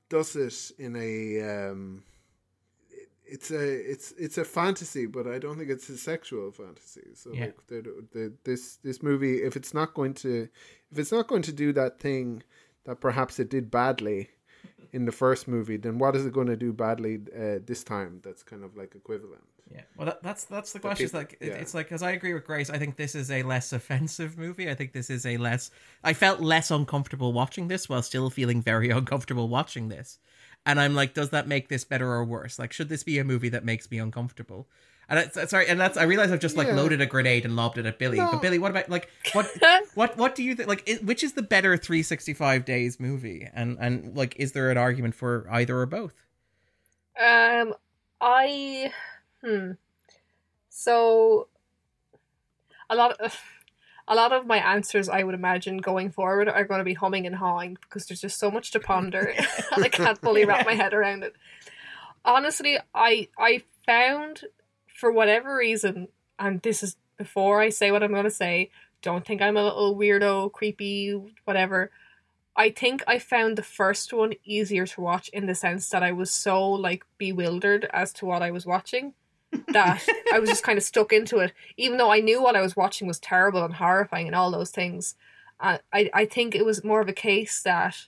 does 0.09 0.36
it 0.36 0.71
in 0.80 0.95
a 0.95 1.69
um. 1.69 2.03
It- 3.30 3.34
It's 3.36 3.51
a 3.51 3.91
it's 3.91 4.11
it's 4.25 4.38
a 4.38 4.43
fantasy, 4.45 5.05
but 5.05 5.25
I 5.27 5.38
don't 5.39 5.57
think 5.57 5.69
it's 5.69 5.89
a 5.89 5.97
sexual 5.97 6.51
fantasy. 6.51 7.07
So 7.13 7.32
Yeah. 7.34 7.45
like 7.45 7.67
the, 7.67 7.80
the 8.15 8.34
this 8.43 8.77
this 8.84 9.01
movie, 9.03 9.43
if 9.43 9.55
it's 9.55 9.73
not 9.73 9.93
going 9.93 10.13
to 10.15 10.47
if 10.91 10.97
it's 11.01 11.11
not 11.11 11.27
going 11.27 11.43
to 11.43 11.53
do 11.53 11.73
that 11.73 11.99
thing 11.99 12.43
that 12.86 12.99
perhaps 12.99 13.39
it 13.39 13.49
did 13.49 13.69
badly 13.69 14.30
in 14.91 15.05
the 15.05 15.11
first 15.11 15.47
movie, 15.47 15.77
then 15.77 15.99
what 15.99 16.15
is 16.15 16.25
it 16.25 16.34
going 16.34 16.47
to 16.47 16.55
do 16.57 16.73
badly 16.73 17.15
uh, 17.43 17.59
this 17.65 17.84
time? 17.84 18.19
That's 18.23 18.43
kind 18.43 18.63
of 18.63 18.75
like 18.75 18.95
equivalent. 18.95 19.43
Yeah, 19.71 19.82
well, 19.95 20.07
that, 20.07 20.23
that's 20.23 20.45
that's 20.45 20.73
the 20.73 20.80
question. 20.80 21.05
It's 21.05 21.13
like 21.13 21.38
it, 21.39 21.47
yeah. 21.49 21.53
it's 21.61 21.75
like 21.75 21.86
because 21.89 22.01
I 22.01 22.11
agree 22.11 22.34
with 22.34 22.43
Grace. 22.45 22.71
I 22.71 22.80
think 22.80 22.95
this 22.95 23.13
is 23.13 23.30
a 23.30 23.43
less 23.43 23.71
offensive 23.71 24.36
movie. 24.36 24.67
I 24.67 24.73
think 24.73 24.93
this 24.93 25.09
is 25.11 25.25
a 25.27 25.38
less. 25.38 25.69
I 26.03 26.13
felt 26.13 26.39
less 26.41 26.71
uncomfortable 26.71 27.32
watching 27.34 27.67
this 27.67 27.88
while 27.88 28.01
still 28.01 28.30
feeling 28.32 28.63
very 28.63 28.89
uncomfortable 28.89 29.47
watching 29.47 29.89
this. 29.89 30.17
And 30.66 30.80
I'm 30.80 30.93
like, 30.93 31.14
does 31.14 31.30
that 31.32 31.47
make 31.47 31.68
this 31.70 31.84
better 31.84 32.12
or 32.12 32.24
worse? 32.24 32.60
Like, 32.60 32.74
should 32.74 32.89
this 32.89 33.03
be 33.03 33.18
a 33.18 33.24
movie 33.24 33.49
that 33.49 33.66
makes 33.66 33.89
me 33.89 33.97
uncomfortable? 33.97 34.68
And 35.07 35.18
it's, 35.18 35.49
sorry, 35.49 35.68
and 35.68 35.80
that's 35.80 35.97
I 35.97 36.03
realize 36.03 36.32
I've 36.32 36.39
just 36.39 36.55
like 36.55 36.68
Yeah. 36.68 36.76
loaded 36.76 37.01
a 37.01 37.07
grenade 37.07 37.43
and 37.43 37.55
lobbed 37.55 37.80
it 37.80 37.88
at 37.88 37.97
Billie. 37.97 38.18
No. 38.20 38.30
But 38.32 38.43
Billie, 38.43 38.60
what 38.60 38.70
about 38.70 38.89
like 38.89 39.10
what 39.34 39.49
what 39.95 40.18
what 40.18 40.36
do 40.36 40.43
you 40.43 40.53
think? 40.53 40.70
Like, 40.70 40.88
i 40.88 40.93
which 41.03 41.24
is 41.24 41.34
the 41.34 41.41
better 41.41 41.76
365 41.78 42.64
days 42.64 42.99
movie? 42.99 43.47
And 43.51 43.78
and 43.80 44.16
like, 44.16 44.36
is 44.38 44.51
there 44.51 44.70
an 44.70 44.78
argument 44.78 45.16
for 45.16 45.47
either 45.49 45.80
or 45.80 45.88
both? 45.88 46.14
Um, 47.20 47.74
I 48.22 48.93
hmm. 49.43 49.72
So 50.70 51.47
a 52.89 52.95
lot 52.95 53.14
of 53.14 53.41
a 54.10 54.16
lot 54.16 54.34
of 54.34 54.47
my 54.47 54.57
answers, 54.57 55.07
I 55.07 55.24
would 55.24 55.36
imagine, 55.36 55.78
going 55.78 56.10
forward, 56.10 56.49
are 56.49 56.66
going 56.66 56.80
to 56.80 56.84
be 56.84 56.95
humming 56.95 57.28
and 57.28 57.36
hawing 57.36 57.78
because 57.80 58.07
there's 58.07 58.22
just 58.22 58.39
so 58.39 58.49
much 58.49 58.72
to 58.72 58.80
ponder, 58.80 59.34
and 59.38 59.47
I 59.86 59.88
can't 59.88 60.20
fully 60.20 60.45
wrap 60.45 60.66
my 60.66 60.74
head 60.74 60.95
around 60.95 61.24
it. 61.24 61.36
Honestly, 62.26 62.80
I 62.93 63.30
I 63.38 63.64
found 63.86 64.45
for 64.88 65.12
whatever 65.12 65.55
reason, 65.55 66.07
and 66.39 66.60
this 66.64 66.82
is 66.82 66.97
before 67.18 67.62
I 67.62 67.70
say 67.70 67.91
what 67.91 68.01
I'm 68.01 68.12
going 68.12 68.24
to 68.24 68.32
say. 68.32 68.72
Don't 69.01 69.26
think 69.26 69.41
I'm 69.41 69.55
a 69.55 69.64
little 69.64 69.95
weirdo, 69.95 70.51
creepy, 70.51 71.12
whatever. 71.45 71.91
I 72.55 72.72
think 72.72 73.03
I 73.07 73.20
found 73.20 73.57
the 73.57 73.64
first 73.64 74.12
one 74.12 74.34
easier 74.43 74.86
to 74.86 75.01
watch 75.01 75.30
in 75.30 75.45
the 75.45 75.55
sense 75.55 75.88
that 75.89 76.03
I 76.03 76.12
was 76.12 76.32
so 76.32 76.70
like 76.70 77.05
bewildered 77.18 77.88
as 77.93 78.12
to 78.14 78.26
what 78.26 78.41
I 78.41 78.51
was 78.51 78.66
watching 78.66 79.14
that 79.70 80.06
I 80.34 80.39
was 80.39 80.50
just 80.50 80.64
kind 80.64 80.78
of 80.78 80.84
stuck 80.84 81.12
into 81.12 81.39
it, 81.39 81.54
even 81.78 81.97
though 81.97 82.12
I 82.12 82.20
knew 82.20 82.41
what 82.41 82.56
I 82.56 82.62
was 82.62 82.76
watching 82.76 83.08
was 83.08 83.20
terrible 83.20 83.64
and 83.64 83.74
horrifying 83.76 84.28
and 84.28 84.36
all 84.36 84.52
those 84.52 84.72
things. 84.72 85.16
Uh, 85.60 85.80
I 85.91 86.10
I 86.14 86.26
think 86.26 86.56
it 86.56 86.66
was 86.66 86.84
more 86.84 87.02
of 87.02 87.10
a 87.10 87.14
case 87.14 87.62
that 87.64 88.08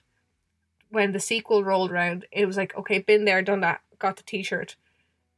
when 0.90 1.12
the 1.12 1.20
sequel 1.20 1.64
rolled 1.64 1.90
around, 1.90 2.26
it 2.32 2.46
was 2.46 2.56
like 2.56 2.76
okay, 2.76 2.98
been 2.98 3.24
there, 3.24 3.42
done 3.42 3.60
that, 3.60 3.80
got 3.98 4.16
the 4.16 4.22
T-shirt. 4.22 4.76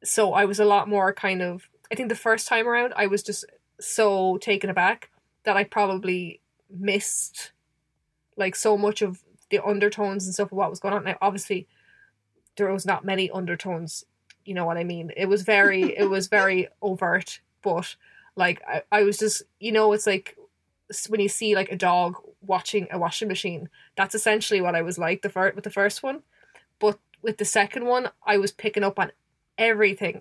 So 0.03 0.33
I 0.35 0.45
was 0.45 0.61
a 0.61 0.65
lot 0.65 0.89
more 0.89 1.13
kind 1.13 1.43
of. 1.43 1.69
I 1.91 1.95
think 1.95 2.09
the 2.09 2.15
first 2.15 2.49
time 2.49 2.67
around, 2.67 2.93
I 2.97 3.07
was 3.07 3.23
just 3.23 3.45
so 3.81 4.39
taken 4.39 4.71
aback 4.71 5.11
that 5.45 5.57
I 5.57 5.65
probably 5.65 6.41
missed 6.71 7.53
like 8.37 8.57
so 8.57 8.77
much 8.77 9.03
of 9.03 9.23
the 9.51 9.65
undertones 9.65 10.25
and 10.25 10.35
stuff 10.35 10.51
of 10.51 10.59
what 10.59 10.71
was 10.71 10.81
going 10.81 10.95
on. 10.95 11.05
Now, 11.05 11.17
obviously, 11.21 11.69
there 12.57 12.73
was 12.73 12.87
not 12.87 13.05
many 13.05 13.31
undertones. 13.31 14.05
You 14.45 14.55
know 14.55 14.67
what 14.67 14.77
I 14.77 14.85
mean? 14.85 15.11
It 15.17 15.27
was 15.27 15.43
very, 15.43 15.83
it 15.97 16.09
was 16.09 16.29
very 16.29 16.69
overt, 16.83 17.41
but 17.63 17.97
like 18.37 18.63
I, 18.67 18.83
I 18.91 19.03
was 19.03 19.19
just, 19.19 19.43
you 19.61 19.73
know, 19.73 19.93
it's 19.93 20.07
like 20.07 20.37
when 21.09 21.21
you 21.21 21.29
see 21.29 21.55
like 21.55 21.73
a 21.73 21.77
dog 21.77 22.17
watching 22.43 22.87
a 22.91 22.99
washing 22.99 23.29
machine. 23.29 23.69
That's 23.97 24.15
essentially 24.15 24.61
what 24.61 24.75
I 24.75 24.83
was 24.83 24.99
like 24.99 25.23
the 25.23 25.31
first 25.31 25.55
with 25.55 25.65
the 25.65 25.71
first 25.71 26.03
one, 26.03 26.23
but 26.79 26.99
with 27.23 27.39
the 27.39 27.45
second 27.45 27.87
one, 27.87 28.11
I 28.27 28.37
was 28.37 28.53
picking 28.53 28.85
up 28.85 28.99
on 28.99 29.13
everything, 29.57 30.21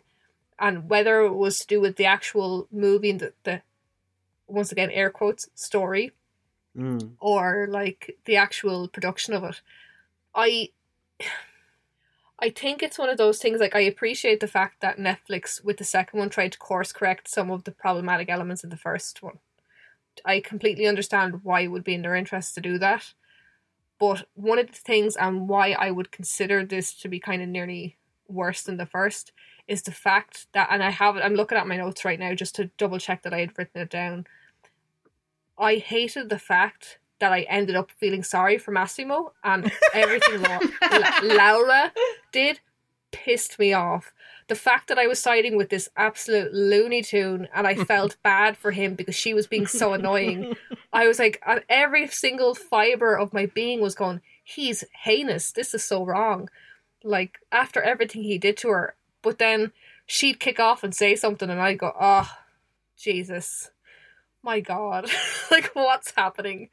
and 0.58 0.90
whether 0.90 1.22
it 1.22 1.34
was 1.34 1.60
to 1.60 1.68
do 1.68 1.82
with 1.82 1.98
the 1.98 2.06
actual 2.06 2.68
movie 2.72 3.10
and 3.10 3.20
the, 3.20 3.34
the 3.44 3.62
once 4.48 4.72
again 4.72 4.90
air 4.92 5.10
quotes 5.10 5.50
story 5.56 6.12
Mm. 6.76 7.12
or 7.20 7.68
like 7.70 8.18
the 8.26 8.36
actual 8.36 8.88
production 8.88 9.36
of 9.36 9.44
it. 9.44 9.62
I 10.34 10.70
I 12.40 12.50
think 12.50 12.84
it's 12.84 12.98
one 13.00 13.10
of 13.10 13.18
those 13.18 13.40
things 13.40 13.60
like 13.60 13.76
I 13.76 13.82
appreciate 13.82 14.40
the 14.40 14.48
fact 14.48 14.82
that 14.82 14.98
Netflix 14.98 15.64
with 15.64 15.78
the 15.78 15.84
second 15.84 16.20
one 16.20 16.30
tried 16.30 16.52
to 16.54 16.58
course 16.58 16.92
correct 16.92 17.28
some 17.28 17.52
of 17.52 17.64
the 17.64 17.72
problematic 17.72 18.30
elements 18.30 18.64
of 18.64 18.70
the 18.70 18.78
first 18.78 19.22
one. 19.22 19.40
I 20.26 20.40
completely 20.40 20.88
understand 20.88 21.44
why 21.44 21.62
it 21.62 21.68
would 21.68 21.84
be 21.84 21.94
in 21.94 22.02
their 22.02 22.16
interest 22.16 22.56
to 22.56 22.62
do 22.62 22.78
that. 22.80 23.14
But 24.00 24.28
one 24.34 24.60
of 24.60 24.68
the 24.68 24.74
things 24.74 25.16
and 25.16 25.48
why 25.48 25.72
I 25.72 25.92
would 25.92 26.12
consider 26.12 26.66
this 26.66 26.94
to 26.96 27.08
be 27.08 27.20
kind 27.20 27.42
of 27.42 27.50
nearly 27.50 27.98
worse 28.28 28.64
than 28.64 28.78
the 28.78 28.86
first 28.86 29.32
is 29.68 29.84
the 29.84 29.92
fact 29.92 30.48
that 30.54 30.68
and 30.72 30.84
I 30.84 30.90
have 30.90 31.16
I'm 31.18 31.36
looking 31.36 31.58
at 31.58 31.68
my 31.68 31.78
notes 31.78 32.04
right 32.04 32.20
now 32.20 32.34
just 32.34 32.56
to 32.56 32.66
double 32.78 33.00
check 33.00 33.24
that 33.24 33.34
I 33.34 33.40
had 33.40 33.58
written 33.58 33.82
it 33.82 33.90
down. 33.90 34.26
I 35.58 35.76
hated 35.76 36.30
the 36.30 36.40
fact 36.40 37.00
that 37.20 37.32
I 37.32 37.42
ended 37.42 37.76
up 37.76 37.92
feeling 37.92 38.24
sorry 38.24 38.58
for 38.58 38.72
Massimo 38.72 39.34
and 39.44 39.72
everything 39.94 40.42
La- 40.42 40.60
La- 40.92 41.20
Laura 41.24 41.94
did 42.34 42.60
pissed 43.14 43.58
me 43.58 43.72
off. 43.72 44.12
The 44.50 44.56
fact 44.56 44.90
that 44.90 45.00
I 45.00 45.08
was 45.08 45.20
siding 45.20 45.56
with 45.56 45.70
this 45.70 45.88
absolute 45.96 46.54
Looney 46.54 47.02
Tune 47.02 47.48
and 47.56 47.66
I 47.66 47.76
felt 47.76 48.18
bad 48.24 48.58
for 48.58 48.72
him 48.72 48.96
because 48.96 49.16
she 49.16 49.34
was 49.34 49.48
being 49.48 49.68
so 49.68 49.94
annoying. 49.94 50.56
I 50.92 51.08
was 51.08 51.20
like, 51.20 51.42
and 51.48 51.64
every 51.70 52.08
single 52.08 52.54
fiber 52.54 53.18
of 53.18 53.32
my 53.32 53.46
being 53.46 53.80
was 53.80 53.96
going, 53.96 54.20
he's 54.44 54.84
heinous. 55.04 55.54
This 55.54 55.74
is 55.74 55.86
so 55.86 56.04
wrong. 56.04 56.50
Like, 57.04 57.40
after 57.52 57.82
everything 57.82 58.24
he 58.24 58.38
did 58.38 58.58
to 58.58 58.70
her. 58.70 58.96
But 59.22 59.40
then 59.40 59.72
she'd 60.06 60.42
kick 60.42 60.60
off 60.60 60.84
and 60.84 60.94
say 60.94 61.16
something 61.16 61.50
and 61.50 61.62
I'd 61.62 61.80
go, 61.80 61.94
oh, 61.98 62.30
Jesus 62.98 63.70
my 64.46 64.60
god 64.60 65.10
like 65.52 65.72
what's 65.74 66.12
happening 66.18 66.68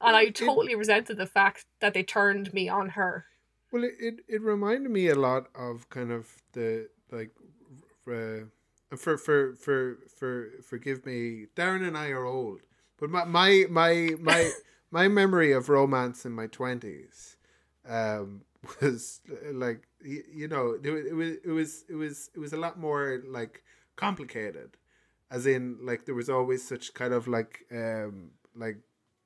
and 0.00 0.16
i 0.16 0.30
totally 0.30 0.74
resented 0.74 1.18
the 1.18 1.26
fact 1.26 1.66
that 1.80 1.92
they 1.92 2.02
turned 2.02 2.52
me 2.54 2.66
on 2.66 2.88
her 2.88 3.26
Well, 3.74 3.84
it, 3.84 3.96
it, 4.00 4.20
it 4.28 4.42
reminded 4.42 4.92
me 4.92 5.08
a 5.08 5.16
lot 5.16 5.48
of 5.56 5.90
kind 5.90 6.12
of 6.12 6.28
the 6.52 6.90
like, 7.12 7.32
uh, 8.08 8.46
for 8.96 9.18
for 9.18 9.54
for 9.56 9.98
for 10.18 10.50
forgive 10.62 11.06
me, 11.06 11.46
Darren 11.56 11.86
and 11.86 11.98
I 11.98 12.10
are 12.10 12.24
old, 12.26 12.60
but 13.00 13.10
my 13.10 13.24
my 13.24 13.66
my 13.70 14.10
my, 14.20 14.52
my 14.92 15.08
memory 15.08 15.52
of 15.52 15.68
romance 15.68 16.26
in 16.26 16.32
my 16.32 16.46
twenties, 16.46 17.36
um, 17.88 18.42
was 18.82 19.20
uh, 19.30 19.52
like 19.52 19.88
y- 20.04 20.22
you 20.32 20.48
know 20.48 20.78
it, 20.82 20.86
it 20.86 21.14
was 21.14 21.32
it 21.44 21.48
was 21.52 21.84
it 21.90 21.96
was 21.96 22.30
it 22.34 22.40
was 22.40 22.52
a 22.52 22.58
lot 22.58 22.78
more 22.78 23.22
like 23.26 23.64
complicated, 23.96 24.78
as 25.30 25.46
in 25.46 25.78
like 25.82 26.06
there 26.06 26.16
was 26.16 26.30
always 26.30 26.66
such 26.66 26.94
kind 26.94 27.14
of 27.14 27.28
like 27.28 27.66
um 27.72 28.32
like 28.56 28.78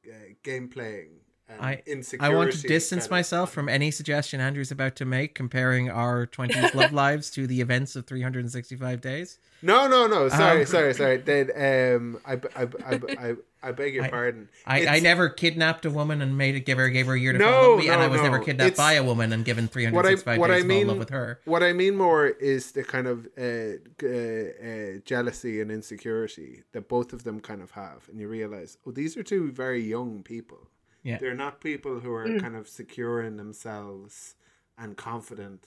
uh, 0.09 0.33
game 0.45 0.69
playing. 0.69 1.21
I- 1.61 1.83
insecurity 1.87 2.35
I 2.35 2.37
want 2.37 2.53
to 2.53 2.67
distance 2.69 3.09
myself 3.11 3.51
from 3.53 3.69
any 3.69 3.91
suggestion 3.91 4.41
Andrew's 4.41 4.71
about 4.71 4.97
to 4.97 5.05
make 5.05 5.35
comparing 5.35 5.91
our 5.91 6.27
20s 6.27 6.75
love 6.81 6.93
lives 6.93 7.31
to 7.33 7.47
the 7.47 7.61
events 7.61 7.97
of 7.97 8.07
365 8.07 9.01
days. 9.01 9.39
No, 9.63 9.89
no, 9.89 10.07
no. 10.07 10.29
Sorry, 10.29 10.61
Um, 10.61 10.67
sorry, 10.67 10.95
sorry. 10.95 11.17
Then, 11.29 11.51
um, 11.97 12.21
I, 12.27 12.35
I, 12.55 12.69
I, 12.87 13.01
I, 13.31 13.35
I 13.61 13.73
beg 13.73 13.95
your 13.95 14.05
I- 14.05 14.11
pardon. 14.11 14.49
I, 14.67 14.87
I 14.87 15.01
never 15.01 15.29
kidnapped 15.29 15.85
a 15.85 15.91
woman 15.91 16.23
and 16.23 16.39
made 16.39 16.55
it 16.55 16.61
give 16.61 16.79
her 16.79 16.89
gave 16.91 17.07
her 17.07 17.15
a 17.15 17.19
year 17.19 17.33
to 17.33 17.39
No, 17.39 17.51
fall 17.51 17.73
in 17.75 17.79
me, 17.81 17.89
and 17.89 18.01
I 18.01 18.07
was 18.07 18.21
never 18.23 18.39
kidnapped 18.39 18.73
It's- 18.73 18.77
by 18.77 18.93
a 18.93 19.03
woman 19.03 19.33
and 19.33 19.45
given 19.45 19.67
365 19.67 20.39
what 20.39 20.49
days 20.49 20.59
I 20.59 20.63
to 20.63 20.69
fall 20.69 20.81
in 20.83 20.87
love 20.89 20.99
with 20.99 21.11
her. 21.11 21.41
What 21.45 21.63
I 21.63 21.73
mean 21.73 21.97
more 21.97 22.27
is 22.29 22.73
the 22.73 22.85
kind 22.85 23.07
of 23.09 23.27
uh, 23.37 23.79
uh, 24.05 24.09
uh, 24.09 25.01
jealousy 25.05 25.61
and 25.61 25.71
insecurity 25.73 26.63
that 26.73 26.89
both 26.89 27.13
of 27.13 27.25
them 27.25 27.41
kind 27.41 27.63
of 27.63 27.73
have, 27.73 28.09
and 28.11 28.21
you 28.21 28.29
realize, 28.29 28.79
oh, 28.87 28.93
these 28.93 29.17
are 29.17 29.23
two 29.25 29.51
very 29.51 29.83
young 29.83 30.23
people. 30.23 30.69
Yeah. 31.03 31.19
They're 31.19 31.35
not 31.35 31.61
people 31.61 32.01
who 32.01 32.13
are 32.13 32.27
Mm. 32.27 32.41
kind 32.41 32.57
of 32.57 32.69
secure 32.69 33.23
in 33.23 33.37
themselves 33.37 34.35
and 34.77 34.97
confident 34.97 35.67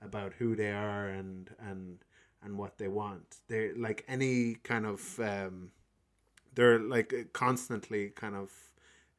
about 0.00 0.34
who 0.34 0.54
they 0.56 0.70
are 0.72 1.08
and 1.08 1.50
and 1.58 2.04
and 2.42 2.56
what 2.58 2.78
they 2.78 2.88
want. 2.88 3.40
They're 3.48 3.74
like 3.76 4.04
any 4.08 4.54
kind 4.56 4.86
of 4.86 5.18
um, 5.20 5.72
they're 6.54 6.78
like 6.78 7.12
constantly 7.32 8.10
kind 8.10 8.36
of 8.36 8.50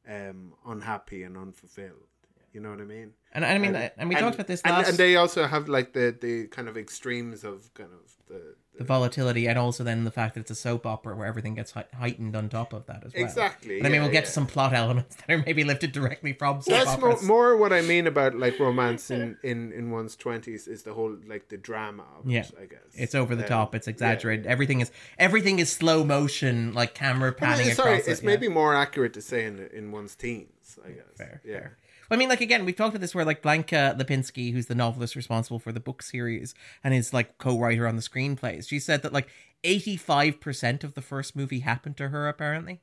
um, 0.08 0.54
unhappy 0.66 1.22
and 1.22 1.36
unfulfilled. 1.36 2.09
You 2.52 2.60
know 2.60 2.70
what 2.70 2.80
I 2.80 2.84
mean? 2.84 3.12
And 3.32 3.44
I 3.44 3.58
mean, 3.58 3.76
And- 3.76 3.92
and 3.96 4.08
we 4.08 4.16
and- 4.16 4.22
talked 4.24 4.34
about 4.34 4.48
this 4.48 4.60
and, 4.62 4.72
last 4.74 4.88
and 4.88 4.98
they 4.98 5.14
also 5.16 5.46
have 5.46 5.68
like 5.68 5.92
the 5.92 6.16
the 6.20 6.48
kind 6.48 6.68
of 6.68 6.76
extremes 6.76 7.44
of 7.44 7.72
kind 7.74 7.90
of 7.92 8.00
the, 8.28 8.56
the 8.76 8.82
volatility, 8.84 9.46
and 9.46 9.56
also 9.58 9.84
then 9.84 10.02
the 10.04 10.10
fact 10.10 10.34
that 10.34 10.40
it's 10.40 10.50
a 10.50 10.54
soap 10.56 10.84
opera 10.86 11.14
where 11.16 11.26
everything 11.26 11.54
gets 11.54 11.72
heightened 11.94 12.34
on 12.34 12.48
top 12.48 12.72
of 12.72 12.86
that 12.86 13.04
as 13.04 13.12
well. 13.14 13.22
exactly. 13.24 13.78
And 13.78 13.86
I 13.86 13.90
mean, 13.90 13.96
yeah, 13.96 14.02
we'll 14.02 14.12
get 14.12 14.22
yeah. 14.22 14.26
to 14.26 14.32
some 14.32 14.46
plot 14.48 14.72
elements 14.72 15.14
that 15.16 15.30
are 15.30 15.38
maybe 15.46 15.62
lifted 15.64 15.92
directly 15.92 16.32
from 16.32 16.60
soap 16.62 16.74
opera. 16.74 16.84
That's 16.86 17.00
more, 17.00 17.10
operas. 17.12 17.26
more 17.26 17.56
what 17.56 17.72
I 17.72 17.82
mean 17.82 18.06
about 18.08 18.34
like 18.34 18.58
romance 18.58 19.10
in, 19.12 19.36
in, 19.44 19.72
in 19.72 19.90
one's 19.92 20.16
twenties 20.16 20.66
is 20.66 20.82
the 20.82 20.94
whole 20.94 21.16
like 21.26 21.48
the 21.50 21.56
drama 21.56 22.04
of 22.18 22.28
Yeah. 22.28 22.40
it, 22.40 22.52
I 22.60 22.66
guess. 22.66 22.80
It's 22.94 23.14
over 23.14 23.36
the 23.36 23.44
Um, 23.44 23.48
top. 23.48 23.74
It's 23.76 23.86
yeah. 23.86 23.92
exaggerated. 23.92 24.46
Everything 24.46 24.80
is 24.80 24.90
everything 25.18 25.60
is 25.60 25.70
slow 25.70 26.02
motion, 26.04 26.72
like 26.72 26.94
camera 26.94 27.32
panning 27.32 27.72
sorry, 27.74 27.94
across. 27.94 28.08
it's 28.08 28.20
it, 28.20 28.24
yeah. 28.24 28.30
maybe 28.30 28.48
more 28.48 28.74
accurate 28.74 29.12
to 29.14 29.22
say 29.22 29.44
in 29.44 29.68
in 29.72 29.92
one's 29.92 30.16
teens, 30.16 30.78
I 30.84 30.90
guess. 30.90 31.04
Fair, 31.16 31.40
yeah. 31.44 31.52
fair. 31.54 31.76
I 32.10 32.16
mean, 32.16 32.28
like 32.28 32.40
again, 32.40 32.64
we've 32.64 32.76
talked 32.76 32.90
about 32.90 33.00
this 33.00 33.14
where 33.14 33.24
like 33.24 33.42
Blanka 33.42 33.98
Lipińska, 33.98 34.52
who's 34.52 34.66
the 34.66 34.74
novelist 34.74 35.16
responsible 35.16 35.58
for 35.58 35.72
the 35.72 35.80
book 35.80 36.02
series 36.02 36.54
and 36.82 36.92
is 36.92 37.12
like 37.12 37.38
co-writer 37.38 37.86
on 37.86 37.96
the 37.96 38.02
screenplays, 38.02 38.68
she 38.68 38.78
said 38.78 39.02
that 39.02 39.12
like 39.12 39.28
eighty-five 39.62 40.40
percent 40.40 40.82
of 40.84 40.94
the 40.94 41.02
first 41.02 41.36
movie 41.36 41.60
happened 41.60 41.96
to 41.98 42.08
her. 42.08 42.28
Apparently, 42.28 42.80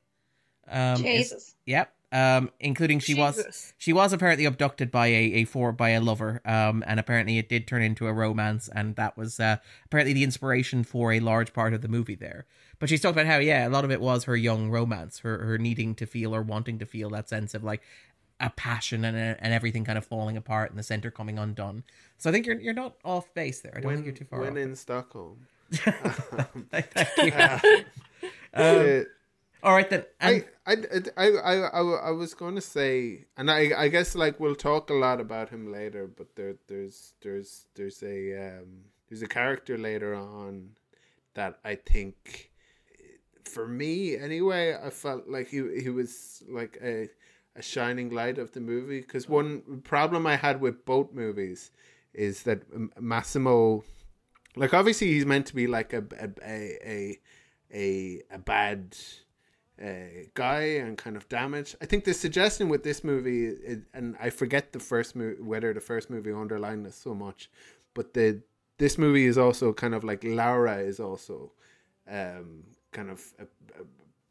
um, 0.68 1.04
is- 1.04 1.30
Jesus. 1.30 1.54
Yep. 1.66 1.92
Um, 2.10 2.50
including 2.58 3.00
she 3.00 3.12
was 3.12 3.74
she 3.76 3.92
was 3.92 4.14
apparently 4.14 4.46
abducted 4.46 4.90
by 4.90 5.08
a, 5.08 5.12
a 5.12 5.44
four 5.44 5.72
by 5.72 5.90
a 5.90 6.00
lover. 6.00 6.40
Um, 6.46 6.82
and 6.86 6.98
apparently 6.98 7.36
it 7.36 7.50
did 7.50 7.66
turn 7.66 7.82
into 7.82 8.06
a 8.06 8.14
romance, 8.14 8.70
and 8.74 8.96
that 8.96 9.18
was 9.18 9.38
uh, 9.38 9.58
apparently 9.84 10.14
the 10.14 10.24
inspiration 10.24 10.84
for 10.84 11.12
a 11.12 11.20
large 11.20 11.52
part 11.52 11.74
of 11.74 11.82
the 11.82 11.88
movie 11.88 12.14
there. 12.14 12.46
But 12.78 12.88
she's 12.88 13.02
talked 13.02 13.14
about 13.14 13.26
how 13.26 13.36
yeah, 13.40 13.68
a 13.68 13.68
lot 13.68 13.84
of 13.84 13.90
it 13.90 14.00
was 14.00 14.24
her 14.24 14.36
young 14.36 14.70
romance, 14.70 15.18
her 15.18 15.44
her 15.44 15.58
needing 15.58 15.94
to 15.96 16.06
feel 16.06 16.34
or 16.34 16.40
wanting 16.40 16.78
to 16.78 16.86
feel 16.86 17.10
that 17.10 17.28
sense 17.28 17.52
of 17.52 17.62
like 17.62 17.82
a 18.40 18.50
passion 18.50 19.04
and 19.04 19.16
a, 19.16 19.36
and 19.40 19.52
everything 19.52 19.84
kind 19.84 19.98
of 19.98 20.04
falling 20.04 20.36
apart 20.36 20.70
and 20.70 20.78
the 20.78 20.82
center 20.82 21.10
coming 21.10 21.38
undone. 21.38 21.84
So 22.18 22.30
I 22.30 22.32
think 22.32 22.46
you're 22.46 22.60
you're 22.60 22.74
not 22.74 22.96
off 23.04 23.32
base 23.34 23.60
there. 23.60 23.72
I 23.76 23.80
don't 23.80 23.86
when, 23.86 23.96
think 23.96 24.06
you're 24.06 24.16
too 24.16 24.24
far 24.24 24.40
when 24.40 24.52
off. 24.52 24.58
in 24.58 24.76
Stockholm. 24.76 25.46
Thank 25.72 26.86
you. 27.18 27.32
Uh, 28.54 29.00
All 29.62 29.74
right 29.74 29.90
then. 29.90 30.04
And, 30.20 30.44
I, 30.66 30.72
I, 30.72 30.76
I, 31.16 31.28
I, 31.28 31.54
I, 31.54 31.80
I 31.80 32.10
was 32.12 32.32
going 32.34 32.54
to 32.54 32.60
say, 32.60 33.24
and 33.36 33.50
I, 33.50 33.72
I 33.76 33.88
guess 33.88 34.14
like 34.14 34.38
we'll 34.38 34.54
talk 34.54 34.90
a 34.90 34.94
lot 34.94 35.20
about 35.20 35.48
him 35.48 35.72
later, 35.72 36.06
but 36.06 36.36
there, 36.36 36.54
there's, 36.68 37.14
there's, 37.22 37.66
there's 37.74 38.02
a, 38.02 38.58
um, 38.58 38.84
there's 39.08 39.22
a 39.22 39.26
character 39.26 39.76
later 39.76 40.14
on 40.14 40.70
that 41.34 41.58
I 41.64 41.74
think, 41.74 42.52
for 43.44 43.66
me 43.66 44.16
anyway, 44.16 44.76
I 44.80 44.90
felt 44.90 45.28
like 45.28 45.48
he, 45.48 45.80
he 45.82 45.88
was 45.88 46.42
like 46.48 46.78
a, 46.82 47.08
a 47.58 47.62
shining 47.62 48.10
light 48.10 48.38
of 48.38 48.52
the 48.52 48.60
movie. 48.60 49.00
Because 49.00 49.28
one 49.28 49.82
problem 49.84 50.26
I 50.26 50.36
had 50.36 50.60
with 50.60 50.84
both 50.84 51.12
movies 51.12 51.70
is 52.14 52.44
that 52.44 52.62
Massimo, 53.00 53.84
like 54.56 54.72
obviously 54.72 55.08
he's 55.08 55.26
meant 55.26 55.46
to 55.46 55.54
be 55.54 55.66
like 55.66 55.92
a, 55.92 56.04
a, 56.18 56.78
a, 56.86 57.18
a 57.72 58.22
a 58.30 58.38
bad 58.38 58.96
uh, 59.82 60.24
guy 60.34 60.62
and 60.62 60.96
kind 60.96 61.16
of 61.16 61.28
damage. 61.28 61.76
I 61.80 61.86
think 61.86 62.04
the 62.04 62.14
suggestion 62.14 62.68
with 62.68 62.82
this 62.82 63.04
movie, 63.04 63.54
and 63.92 64.16
I 64.20 64.30
forget 64.30 64.72
the 64.72 64.80
first 64.80 65.14
movie 65.14 65.42
whether 65.42 65.72
the 65.72 65.80
first 65.80 66.10
movie 66.10 66.32
underlined 66.32 66.86
this 66.86 66.96
so 66.96 67.14
much, 67.14 67.50
but 67.94 68.14
the 68.14 68.42
this 68.78 68.96
movie 68.96 69.26
is 69.26 69.36
also 69.36 69.72
kind 69.72 69.94
of 69.94 70.04
like 70.04 70.22
Laura 70.24 70.76
is 70.78 71.00
also 71.00 71.52
um, 72.08 72.64
kind 72.92 73.10
of 73.10 73.22
a, 73.38 73.46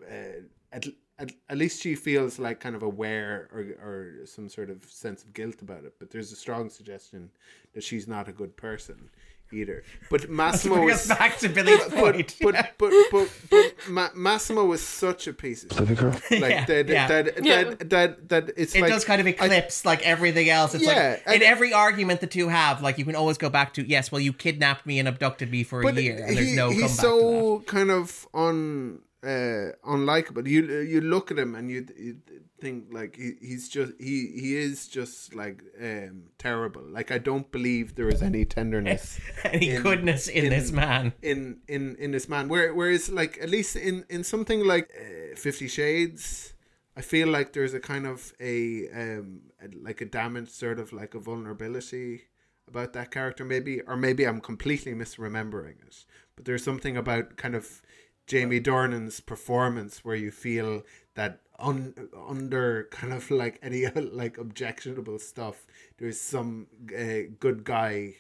a, 0.09 0.34
a, 0.73 0.80
at, 1.20 1.30
at, 1.30 1.36
at 1.49 1.57
least 1.57 1.82
she 1.82 1.95
feels 1.95 2.39
like 2.39 2.59
kind 2.59 2.76
of 2.76 2.84
aware 2.84 3.49
or 3.53 3.61
or 3.84 4.26
some 4.26 4.49
sort 4.49 4.70
of 4.70 4.84
sense 4.86 5.24
of 5.24 5.34
guilt 5.34 5.61
about 5.61 5.84
it. 5.84 5.93
But 5.99 6.11
there's 6.11 6.32
a 6.32 6.36
strong 6.36 6.70
suggestion 6.70 7.30
that 7.74 7.84
she's 7.84 8.07
not 8.07 8.28
a 8.28 8.32
good 8.32 8.55
person 8.57 9.09
either. 9.53 9.82
But 10.09 10.30
Massimo 10.41 10.76
bring 10.76 10.88
was 10.88 11.07
back 11.07 11.38
to 11.39 11.47
Billie's 11.47 11.80
but, 11.89 11.93
point. 11.93 12.36
but, 12.41 12.55
but, 12.78 12.91
but, 13.11 13.30
but, 13.49 13.74
Ma- 13.89 14.09
Massimo 14.13 14.65
was 14.65 14.82
such 14.82 15.26
a 15.28 15.32
piece 15.32 15.63
of 15.63 15.72
shit. 15.72 15.89
Like 16.01 16.51
Yeah, 16.51 16.65
that, 16.65 16.88
yeah. 16.89 17.07
that, 17.07 17.45
Yeah. 17.45 17.63
that, 17.63 17.89
that, 17.89 18.30
that, 18.30 18.51
it's 18.57 18.76
it 18.76 18.82
like 18.82 18.91
does 18.91 19.05
kind 19.05 19.22
of 19.22 19.28
eclipse 19.28 19.86
like 19.86 20.01
everything 20.05 20.49
else. 20.49 20.76
It's 20.76 20.84
Yeah, 20.86 21.11
like 21.26 21.28
in 21.28 21.34
and- 21.36 21.43
every 21.43 21.72
argument 21.72 22.20
the 22.20 22.28
two 22.28 22.49
have, 22.49 22.82
like 22.82 22.97
you 22.97 23.05
can 23.05 23.15
always 23.15 23.38
go 23.38 23.49
back 23.49 23.74
to 23.76 23.88
yes, 23.88 24.11
well 24.11 24.20
you 24.20 24.34
kidnapped 24.34 24.86
me 24.86 24.99
and 24.99 25.07
abducted 25.07 25.49
me 25.49 25.63
for 25.63 25.82
a 25.82 25.93
year, 25.93 26.18
and 26.26 26.36
there's 26.36 26.49
he- 26.49 26.55
no 26.55 26.70
he's 26.70 26.82
comeback 26.82 26.95
to 26.97 27.01
that. 27.01 27.01
so 27.01 27.59
kind 27.68 27.89
of 27.91 28.28
un 28.34 28.99
uh, 29.24 29.72
unlikable. 29.86 30.47
You 30.47 30.80
you 30.82 31.01
look 31.01 31.32
at 31.32 31.39
him 31.39 31.55
and 31.55 31.70
you, 31.72 31.88
you 31.97 32.18
think 32.59 32.86
like 32.91 33.15
he, 33.15 33.34
he's 33.41 33.68
just 33.70 33.93
he 33.99 34.28
he 34.39 34.55
is 34.55 34.88
just 34.88 35.34
like 35.36 35.63
um 35.82 36.24
terrible. 36.38 36.84
Like 36.84 37.11
I 37.11 37.18
don't 37.18 37.51
believe 37.51 37.95
there 37.95 38.09
is 38.09 38.22
any 38.22 38.45
tenderness 38.45 39.20
Any 39.43 39.70
in- 39.72 39.82
goodness 39.84 40.28
in, 40.28 40.45
in- 40.45 40.49
this 40.51 40.72
man. 40.72 41.13
in 41.22 41.57
in 41.68 41.95
in 41.97 42.11
this 42.11 42.30
man. 42.30 42.47
Where 42.47 42.74
whereas 42.74 43.09
like 43.09 43.38
at 43.41 43.49
least 43.49 43.76
in 43.76 44.05
in 44.09 44.24
something 44.24 44.63
like 44.65 44.89
uh, 44.95 45.36
Fifty 45.36 45.68
Shades, 45.68 46.53
I 46.95 47.01
feel 47.01 47.28
like 47.28 47.53
there's 47.53 47.74
a 47.74 47.80
kind 47.80 48.05
of 48.05 48.34
a 48.39 48.88
um 48.89 49.41
a, 49.61 49.68
like 49.82 50.01
a 50.01 50.05
damaged 50.05 50.51
sort 50.51 50.80
of 50.80 50.93
like 50.93 51.15
a 51.15 51.20
vulnerability 51.20 52.24
about 52.68 52.91
that 52.93 53.09
character 53.11 53.45
maybe 53.45 53.82
or 53.82 53.95
maybe 53.95 54.26
I'm 54.28 54.41
completely 54.41 54.93
misremembering 54.93 55.82
it. 55.88 56.05
But 56.36 56.45
there's 56.45 56.63
something 56.63 56.95
about 56.97 57.36
kind 57.38 57.55
of 57.55 57.82
Jamie 58.28 58.59
Dornan's 58.59 59.19
performance 59.19 60.05
where 60.05 60.15
you 60.15 60.32
feel 60.32 60.84
that 61.15 61.39
un, 61.57 61.93
under 62.28 62.88
kind 62.91 63.13
of 63.13 63.32
like 63.32 63.59
any 63.63 63.88
like 63.95 64.38
objectionable 64.38 65.17
stuff 65.17 65.65
there's 65.97 66.19
some 66.19 66.67
uh, 66.95 67.32
good 67.39 67.63
guy 67.63 68.15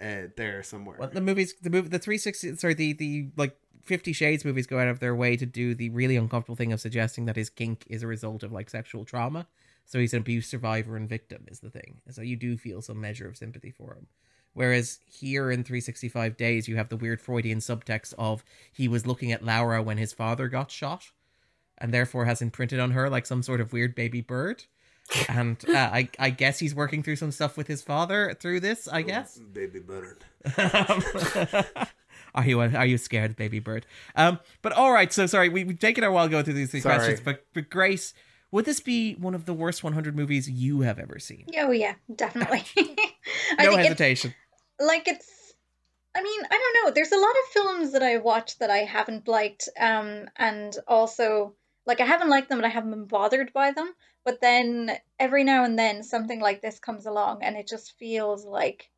uh, 0.00 0.28
there 0.36 0.62
somewhere. 0.62 0.96
Well, 0.98 1.10
the 1.12 1.20
movies, 1.20 1.54
the 1.60 1.70
movie, 1.70 1.88
the 1.88 1.98
three 1.98 2.18
sixty, 2.18 2.56
sorry, 2.56 2.74
the 2.74 2.92
the 2.94 3.28
like 3.36 3.56
Fifty 3.82 4.12
Shades 4.12 4.44
movies 4.44 4.66
go 4.66 4.78
out 4.78 4.88
of 4.88 5.00
their 5.00 5.14
way 5.14 5.36
to 5.36 5.46
do 5.46 5.74
the 5.74 5.90
really 5.90 6.16
uncomfortable 6.16 6.56
thing 6.56 6.72
of 6.72 6.80
suggesting 6.80 7.26
that 7.26 7.36
his 7.36 7.50
kink 7.50 7.84
is 7.88 8.02
a 8.02 8.06
result 8.06 8.42
of 8.42 8.52
like 8.52 8.70
sexual 8.70 9.04
trauma. 9.04 9.46
So 9.84 9.98
he's 9.98 10.14
an 10.14 10.20
abuse 10.20 10.46
survivor 10.46 10.96
and 10.96 11.08
victim 11.08 11.46
is 11.48 11.60
the 11.60 11.70
thing. 11.70 12.00
So 12.10 12.22
you 12.22 12.36
do 12.36 12.56
feel 12.56 12.80
some 12.80 13.00
measure 13.00 13.26
of 13.26 13.36
sympathy 13.36 13.72
for 13.72 13.94
him. 13.94 14.06
Whereas 14.52 14.98
here 15.06 15.50
in 15.50 15.62
365 15.62 16.36
Days, 16.36 16.66
you 16.68 16.76
have 16.76 16.88
the 16.88 16.96
weird 16.96 17.20
Freudian 17.20 17.58
subtext 17.58 18.14
of 18.18 18.44
he 18.72 18.88
was 18.88 19.06
looking 19.06 19.30
at 19.32 19.44
Laura 19.44 19.82
when 19.82 19.96
his 19.96 20.12
father 20.12 20.48
got 20.48 20.70
shot, 20.70 21.10
and 21.78 21.94
therefore 21.94 22.24
has 22.24 22.42
imprinted 22.42 22.80
on 22.80 22.90
her 22.90 23.08
like 23.08 23.26
some 23.26 23.42
sort 23.42 23.60
of 23.60 23.72
weird 23.72 23.94
baby 23.94 24.20
bird. 24.20 24.64
And 25.28 25.56
uh, 25.68 25.76
I, 25.76 26.08
I 26.20 26.30
guess 26.30 26.60
he's 26.60 26.72
working 26.72 27.02
through 27.02 27.16
some 27.16 27.32
stuff 27.32 27.56
with 27.56 27.66
his 27.66 27.82
father 27.82 28.32
through 28.38 28.60
this. 28.60 28.86
I 28.86 29.02
guess. 29.02 29.38
Baby 29.38 29.80
bird. 29.80 30.24
are 32.32 32.44
you 32.44 32.60
are 32.60 32.86
you 32.86 32.96
scared, 32.96 33.34
baby 33.34 33.58
bird? 33.58 33.86
Um, 34.14 34.38
but 34.62 34.72
all 34.72 34.92
right. 34.92 35.12
So 35.12 35.26
sorry, 35.26 35.48
we, 35.48 35.64
we've 35.64 35.80
taken 35.80 36.04
our 36.04 36.12
while 36.12 36.28
going 36.28 36.44
through 36.44 36.54
these 36.54 36.70
three 36.70 36.80
Sorry. 36.80 36.94
questions. 36.94 37.20
But 37.20 37.44
but 37.54 37.70
Grace, 37.70 38.14
would 38.52 38.64
this 38.64 38.80
be 38.80 39.14
one 39.14 39.34
of 39.34 39.46
the 39.46 39.54
worst 39.54 39.84
100 39.84 40.16
movies 40.16 40.48
you 40.50 40.80
have 40.80 40.98
ever 40.98 41.18
seen? 41.18 41.46
Oh 41.56 41.70
yeah, 41.70 41.94
definitely. 42.14 42.64
I 43.58 43.64
No 43.64 43.76
hesitation. 43.76 44.34
like 44.78 45.08
it's 45.08 45.40
I 46.14 46.22
mean, 46.22 46.40
I 46.50 46.72
don't 46.74 46.84
know. 46.84 46.90
There's 46.92 47.12
a 47.12 47.16
lot 47.16 47.30
of 47.30 47.52
films 47.52 47.92
that 47.92 48.02
I 48.02 48.16
watched 48.16 48.58
that 48.58 48.70
I 48.70 48.78
haven't 48.78 49.28
liked, 49.28 49.68
um, 49.78 50.28
and 50.36 50.76
also 50.88 51.54
like 51.86 52.00
I 52.00 52.04
haven't 52.04 52.30
liked 52.30 52.48
them, 52.48 52.58
and 52.58 52.66
I 52.66 52.70
haven't 52.70 52.90
been 52.90 53.04
bothered 53.04 53.52
by 53.52 53.70
them. 53.70 53.92
But 54.24 54.40
then 54.40 54.98
every 55.18 55.44
now 55.44 55.64
and 55.64 55.78
then 55.78 56.02
something 56.02 56.40
like 56.40 56.60
this 56.60 56.80
comes 56.80 57.06
along, 57.06 57.42
and 57.42 57.56
it 57.56 57.68
just 57.68 57.96
feels 57.98 58.44
like 58.44 58.90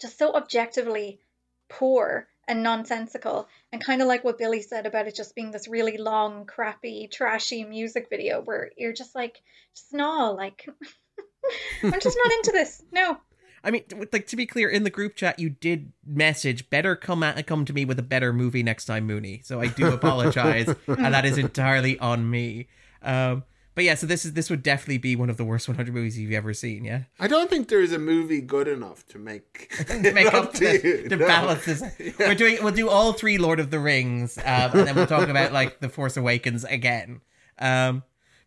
just 0.00 0.18
so 0.18 0.34
objectively 0.34 1.20
poor 1.68 2.26
and 2.48 2.62
nonsensical, 2.62 3.48
and 3.72 3.82
kind 3.82 4.02
of 4.02 4.08
like 4.08 4.24
what 4.24 4.38
Billie 4.38 4.62
said 4.62 4.86
about 4.86 5.06
it 5.06 5.14
just 5.14 5.34
being 5.34 5.50
this 5.50 5.68
really 5.68 5.96
long, 5.96 6.46
crappy, 6.46 7.08
trashy 7.08 7.64
music 7.64 8.08
video 8.08 8.40
where 8.42 8.70
you're 8.76 8.92
just 8.92 9.14
like, 9.14 9.40
just 9.74 9.92
no, 9.92 10.32
like 10.32 10.66
I'm 11.82 12.00
just 12.00 12.18
not 12.22 12.32
into 12.32 12.52
this. 12.52 12.82
No, 12.92 13.18
I 13.66 13.72
mean, 13.72 13.82
like 14.12 14.28
to 14.28 14.36
be 14.36 14.46
clear, 14.46 14.68
in 14.68 14.84
the 14.84 14.90
group 14.90 15.16
chat, 15.16 15.40
you 15.40 15.50
did 15.50 15.92
message 16.06 16.70
better 16.70 16.94
come 16.94 17.24
at, 17.24 17.44
come 17.48 17.64
to 17.64 17.72
me 17.72 17.84
with 17.84 17.98
a 17.98 18.02
better 18.02 18.32
movie 18.32 18.62
next 18.62 18.84
time, 18.84 19.06
Mooney. 19.06 19.40
So 19.44 19.60
I 19.60 19.66
do 19.66 19.88
apologize, 19.92 20.72
and 20.86 21.12
that 21.12 21.24
is 21.24 21.36
entirely 21.36 21.98
on 21.98 22.30
me. 22.30 22.68
Um, 23.02 23.42
but 23.76 23.84
yeah, 23.84 23.94
so 23.94 24.06
this 24.06 24.24
is 24.24 24.32
this 24.32 24.48
would 24.48 24.62
definitely 24.62 24.96
be 24.96 25.14
one 25.14 25.28
of 25.28 25.36
the 25.36 25.44
worst 25.44 25.68
100 25.68 25.94
movies 25.94 26.18
you've 26.18 26.32
ever 26.32 26.54
seen. 26.54 26.82
Yeah, 26.82 27.02
I 27.20 27.28
don't 27.28 27.50
think 27.50 27.68
there 27.68 27.82
is 27.82 27.92
a 27.92 27.98
movie 27.98 28.40
good 28.40 28.68
enough 28.68 29.06
to 29.08 29.18
make 29.18 29.70
to 29.86 30.12
make 30.12 30.26
up 30.34 30.54
to, 30.54 30.72
you, 30.72 31.08
to 31.10 31.16
no. 31.16 31.26
balance 31.26 31.66
this. 31.66 31.84
We're 32.18 32.34
doing 32.34 32.56
we'll 32.62 32.72
do 32.72 32.88
all 32.88 33.12
three 33.12 33.36
Lord 33.36 33.60
of 33.60 33.70
the 33.70 33.78
Rings, 33.78 34.38
um, 34.38 34.44
and 34.72 34.86
then 34.88 34.94
we'll 34.94 35.06
talk 35.06 35.28
about 35.28 35.52
like 35.52 35.80
the 35.80 35.90
Force 35.90 36.16
Awakens 36.16 36.64
again. 36.64 37.20
Um, 37.58 38.02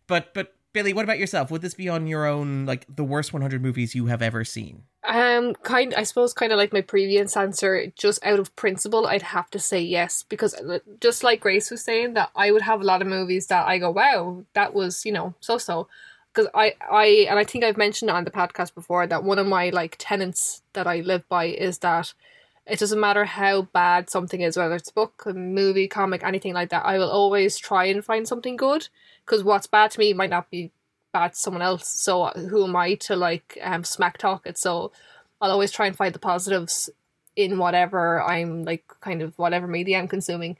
but 0.08 0.34
but 0.34 0.52
Billie, 0.72 0.92
what 0.92 1.04
about 1.04 1.20
yourself? 1.20 1.52
Would 1.52 1.62
this 1.62 1.74
be 1.74 1.88
on 1.88 2.08
your 2.08 2.26
own 2.26 2.66
like 2.66 2.84
the 2.92 3.04
worst 3.04 3.32
100 3.32 3.62
movies 3.62 3.94
you 3.94 4.06
have 4.06 4.22
ever 4.22 4.44
seen? 4.44 4.82
Um, 5.02 5.54
kind. 5.54 5.94
I 5.94 6.02
suppose, 6.02 6.34
kind 6.34 6.52
of 6.52 6.58
like 6.58 6.72
my 6.72 6.82
previous 6.82 7.36
answer. 7.36 7.90
Just 7.96 8.24
out 8.24 8.38
of 8.38 8.54
principle, 8.56 9.06
I'd 9.06 9.22
have 9.22 9.48
to 9.50 9.58
say 9.58 9.80
yes 9.80 10.24
because, 10.28 10.54
uh, 10.54 10.80
just 11.00 11.24
like 11.24 11.40
Grace 11.40 11.70
was 11.70 11.82
saying, 11.82 12.14
that 12.14 12.30
I 12.36 12.50
would 12.52 12.62
have 12.62 12.82
a 12.82 12.84
lot 12.84 13.00
of 13.00 13.08
movies 13.08 13.46
that 13.46 13.66
I 13.66 13.78
go, 13.78 13.90
"Wow, 13.90 14.44
that 14.52 14.74
was 14.74 15.06
you 15.06 15.12
know 15.12 15.34
so 15.40 15.56
so." 15.58 15.88
Because 16.32 16.48
I, 16.54 16.74
I, 16.88 17.26
and 17.28 17.38
I 17.40 17.44
think 17.44 17.64
I've 17.64 17.76
mentioned 17.76 18.10
on 18.10 18.24
the 18.24 18.30
podcast 18.30 18.74
before 18.74 19.04
that 19.06 19.24
one 19.24 19.38
of 19.40 19.46
my 19.48 19.70
like 19.70 19.96
tenets 19.98 20.62
that 20.74 20.86
I 20.86 21.00
live 21.00 21.28
by 21.28 21.46
is 21.46 21.78
that 21.78 22.12
it 22.66 22.78
doesn't 22.78 23.00
matter 23.00 23.24
how 23.24 23.62
bad 23.62 24.10
something 24.10 24.40
is, 24.42 24.56
whether 24.56 24.76
it's 24.76 24.92
book, 24.92 25.24
a 25.26 25.32
movie, 25.32 25.88
comic, 25.88 26.22
anything 26.22 26.54
like 26.54 26.68
that. 26.70 26.86
I 26.86 26.98
will 26.98 27.10
always 27.10 27.58
try 27.58 27.86
and 27.86 28.04
find 28.04 28.28
something 28.28 28.56
good 28.56 28.88
because 29.26 29.42
what's 29.42 29.66
bad 29.66 29.90
to 29.92 29.98
me 29.98 30.12
might 30.12 30.30
not 30.30 30.50
be 30.50 30.70
bad 31.12 31.32
to 31.32 31.38
someone 31.38 31.62
else. 31.62 31.88
So 31.88 32.22
uh, 32.22 32.38
who 32.38 32.64
am 32.64 32.76
I 32.76 32.94
to 32.94 33.16
like 33.16 33.58
um 33.62 33.84
smack 33.84 34.18
talk 34.18 34.46
it? 34.46 34.58
So 34.58 34.92
I'll 35.40 35.50
always 35.50 35.70
try 35.72 35.86
and 35.86 35.96
find 35.96 36.14
the 36.14 36.18
positives 36.18 36.90
in 37.36 37.58
whatever 37.58 38.22
I'm 38.22 38.64
like 38.64 38.84
kind 39.00 39.22
of 39.22 39.38
whatever 39.38 39.66
media 39.66 39.98
I'm 39.98 40.08
consuming. 40.08 40.56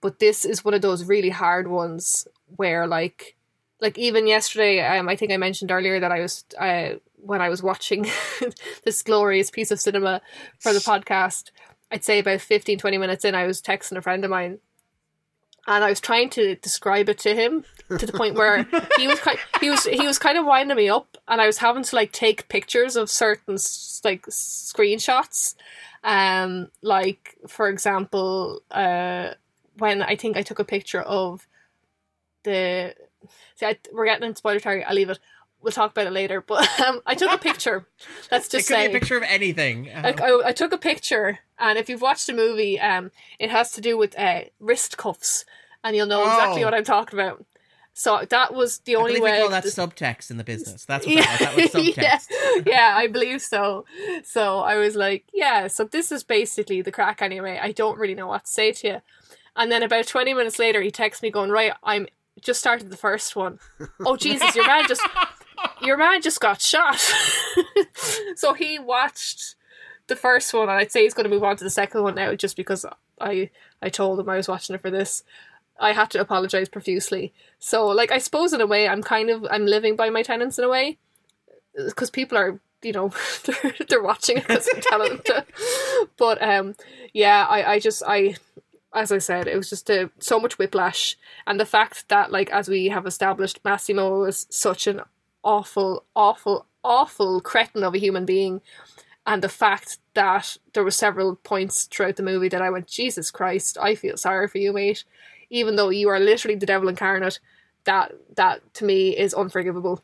But 0.00 0.18
this 0.18 0.44
is 0.44 0.64
one 0.64 0.74
of 0.74 0.82
those 0.82 1.04
really 1.04 1.30
hard 1.30 1.68
ones 1.68 2.28
where 2.56 2.86
like 2.86 3.36
like 3.80 3.98
even 3.98 4.26
yesterday 4.26 4.80
um 4.80 5.08
I 5.08 5.16
think 5.16 5.32
I 5.32 5.36
mentioned 5.36 5.70
earlier 5.70 6.00
that 6.00 6.12
I 6.12 6.20
was 6.20 6.44
uh 6.58 6.94
when 7.16 7.40
I 7.40 7.48
was 7.48 7.62
watching 7.62 8.06
this 8.84 9.02
glorious 9.02 9.50
piece 9.50 9.70
of 9.70 9.80
cinema 9.80 10.22
for 10.60 10.72
the 10.72 10.78
podcast 10.78 11.50
I'd 11.90 12.04
say 12.04 12.18
about 12.18 12.40
15 12.40 12.78
20 12.78 12.98
minutes 12.98 13.24
in 13.24 13.34
I 13.34 13.46
was 13.46 13.60
texting 13.60 13.96
a 13.96 14.02
friend 14.02 14.24
of 14.24 14.30
mine 14.30 14.58
and 15.66 15.84
I 15.84 15.90
was 15.90 16.00
trying 16.00 16.30
to 16.30 16.54
describe 16.56 17.08
it 17.08 17.18
to 17.20 17.34
him 17.34 17.64
to 17.88 18.06
the 18.06 18.12
point 18.12 18.34
where 18.34 18.64
he 18.98 19.06
was 19.06 19.20
kind 19.20 19.38
he 19.60 19.70
was 19.70 19.84
he 19.84 20.06
was 20.06 20.18
kind 20.18 20.36
of 20.38 20.44
winding 20.44 20.76
me 20.76 20.88
up 20.88 21.16
and 21.28 21.40
I 21.40 21.46
was 21.46 21.58
having 21.58 21.82
to 21.84 21.96
like 21.96 22.12
take 22.12 22.48
pictures 22.48 22.96
of 22.96 23.08
certain 23.10 23.54
like 24.04 24.26
screenshots 24.26 25.54
um 26.04 26.70
like 26.82 27.36
for 27.46 27.68
example 27.68 28.62
uh 28.70 29.30
when 29.78 30.02
I 30.02 30.16
think 30.16 30.36
I 30.36 30.42
took 30.42 30.58
a 30.58 30.64
picture 30.64 31.02
of 31.02 31.46
the 32.44 32.94
see 33.54 33.66
I, 33.66 33.78
we're 33.92 34.06
getting 34.06 34.26
into 34.26 34.38
spoiler 34.38 34.60
territory 34.60 34.84
I'll 34.84 34.94
leave 34.94 35.10
it 35.10 35.18
we'll 35.62 35.72
talk 35.72 35.90
about 35.90 36.06
it 36.06 36.12
later. 36.12 36.40
But 36.40 36.68
um, 36.80 37.00
I 37.06 37.14
took 37.16 37.32
a 37.32 37.38
picture. 37.38 37.86
Let's 38.30 38.46
It 38.48 38.58
just 38.58 38.68
could 38.68 38.74
say 38.76 38.86
a 38.86 38.90
picture 38.90 39.16
of 39.16 39.24
anything. 39.24 39.90
I, 39.92 40.10
I, 40.12 40.48
I 40.48 40.52
took 40.52 40.72
a 40.72 40.78
picture, 40.78 41.40
and 41.58 41.76
if 41.76 41.88
you've 41.88 42.02
watched 42.02 42.28
the 42.28 42.34
movie, 42.34 42.78
um, 42.78 43.10
it 43.40 43.50
has 43.50 43.72
to 43.72 43.80
do 43.80 43.98
with 43.98 44.16
uh, 44.16 44.42
wrist 44.60 44.96
cuffs, 44.96 45.44
and 45.82 45.96
you'll 45.96 46.06
know 46.06 46.22
exactly 46.22 46.62
Oh. 46.62 46.66
what 46.66 46.74
I'm 46.74 46.84
talking 46.84 47.18
about. 47.18 47.44
So 47.98 48.26
that 48.28 48.52
was 48.52 48.80
the 48.80 48.94
I 48.94 48.98
only 48.98 49.14
we 49.14 49.20
way. 49.22 49.40
call 49.40 49.48
that 49.48 49.64
subtext 49.64 50.30
in 50.30 50.36
the 50.36 50.44
business. 50.44 50.84
That's 50.84 51.06
what 51.06 51.14
that, 51.38 51.56
was. 51.56 51.72
that 51.72 51.74
was 51.74 51.86
subtext. 51.86 52.26
yeah, 52.66 52.90
yeah, 52.90 52.94
I 52.94 53.06
believe 53.06 53.40
so. 53.40 53.86
So 54.22 54.58
I 54.58 54.76
was 54.76 54.96
like, 54.96 55.24
yeah, 55.32 55.66
so 55.68 55.84
this 55.84 56.12
is 56.12 56.22
basically 56.22 56.82
the 56.82 56.92
crack 56.92 57.22
anyway. 57.22 57.58
I 57.60 57.72
don't 57.72 57.98
really 57.98 58.14
know 58.14 58.26
what 58.26 58.44
to 58.44 58.50
say 58.50 58.72
to 58.72 58.86
you. 58.86 59.02
And 59.56 59.72
then 59.72 59.82
about 59.82 60.06
20 60.06 60.34
minutes 60.34 60.58
later, 60.58 60.82
he 60.82 60.90
texts 60.90 61.22
me 61.22 61.30
going, 61.30 61.48
right, 61.48 61.72
I'm 61.82 62.06
just 62.42 62.60
started 62.60 62.90
the 62.90 62.98
first 62.98 63.34
one. 63.34 63.58
Oh, 64.04 64.18
Jesus, 64.18 64.54
your 64.54 64.66
man 64.66 64.84
just, 64.86 65.00
your 65.80 65.96
man 65.96 66.20
just 66.20 66.38
got 66.38 66.60
shot. 66.60 67.02
so 68.36 68.52
he 68.52 68.78
watched 68.78 69.54
the 70.08 70.16
first 70.16 70.52
one, 70.52 70.68
and 70.68 70.72
I'd 70.78 70.92
say 70.92 71.04
he's 71.04 71.14
going 71.14 71.24
to 71.24 71.30
move 71.34 71.44
on 71.44 71.56
to 71.56 71.64
the 71.64 71.70
second 71.70 72.02
one 72.02 72.14
now 72.14 72.34
just 72.34 72.58
because 72.58 72.84
I, 73.18 73.48
I 73.80 73.88
told 73.88 74.20
him 74.20 74.28
I 74.28 74.36
was 74.36 74.48
watching 74.48 74.74
it 74.74 74.82
for 74.82 74.90
this. 74.90 75.24
I 75.78 75.92
had 75.92 76.10
to 76.10 76.20
apologize 76.20 76.68
profusely. 76.68 77.32
So, 77.58 77.86
like, 77.86 78.10
I 78.10 78.18
suppose 78.18 78.52
in 78.52 78.60
a 78.60 78.66
way, 78.66 78.88
I'm 78.88 79.02
kind 79.02 79.30
of 79.30 79.46
I'm 79.50 79.66
living 79.66 79.96
by 79.96 80.10
my 80.10 80.22
tenants 80.22 80.58
in 80.58 80.64
a 80.64 80.68
way, 80.68 80.98
because 81.74 82.10
people 82.10 82.38
are, 82.38 82.60
you 82.82 82.92
know, 82.92 83.12
they're, 83.44 83.74
they're 83.88 84.02
watching 84.02 84.38
it 84.38 84.46
because 84.46 84.68
I'm 84.74 84.80
telling 84.80 85.08
them 85.10 85.22
to. 85.26 85.46
But 86.16 86.42
um, 86.42 86.74
yeah, 87.12 87.46
I 87.48 87.74
I 87.74 87.78
just 87.78 88.02
I, 88.06 88.36
as 88.94 89.12
I 89.12 89.18
said, 89.18 89.46
it 89.46 89.56
was 89.56 89.68
just 89.68 89.90
a, 89.90 90.10
so 90.18 90.40
much 90.40 90.58
whiplash, 90.58 91.16
and 91.46 91.60
the 91.60 91.66
fact 91.66 92.08
that 92.08 92.32
like 92.32 92.50
as 92.50 92.68
we 92.68 92.88
have 92.88 93.06
established, 93.06 93.60
Massimo 93.64 94.24
is 94.24 94.46
such 94.50 94.86
an 94.86 95.02
awful, 95.44 96.04
awful, 96.14 96.66
awful 96.82 97.40
cretin 97.40 97.84
of 97.84 97.94
a 97.94 97.98
human 97.98 98.24
being. 98.24 98.60
And 99.28 99.42
the 99.42 99.48
fact 99.48 99.98
that 100.14 100.56
there 100.72 100.84
were 100.84 100.92
several 100.92 101.34
points 101.34 101.86
throughout 101.86 102.14
the 102.14 102.22
movie 102.22 102.48
that 102.48 102.62
I 102.62 102.70
went, 102.70 102.86
Jesus 102.86 103.32
Christ, 103.32 103.76
I 103.80 103.96
feel 103.96 104.16
sorry 104.16 104.46
for 104.46 104.58
you, 104.58 104.72
mate 104.72 105.02
even 105.50 105.76
though 105.76 105.90
you 105.90 106.08
are 106.08 106.20
literally 106.20 106.56
the 106.56 106.66
devil 106.66 106.88
incarnate, 106.88 107.38
that 107.84 108.12
that 108.36 108.74
to 108.74 108.84
me 108.84 109.16
is 109.16 109.34
unforgivable. 109.34 110.02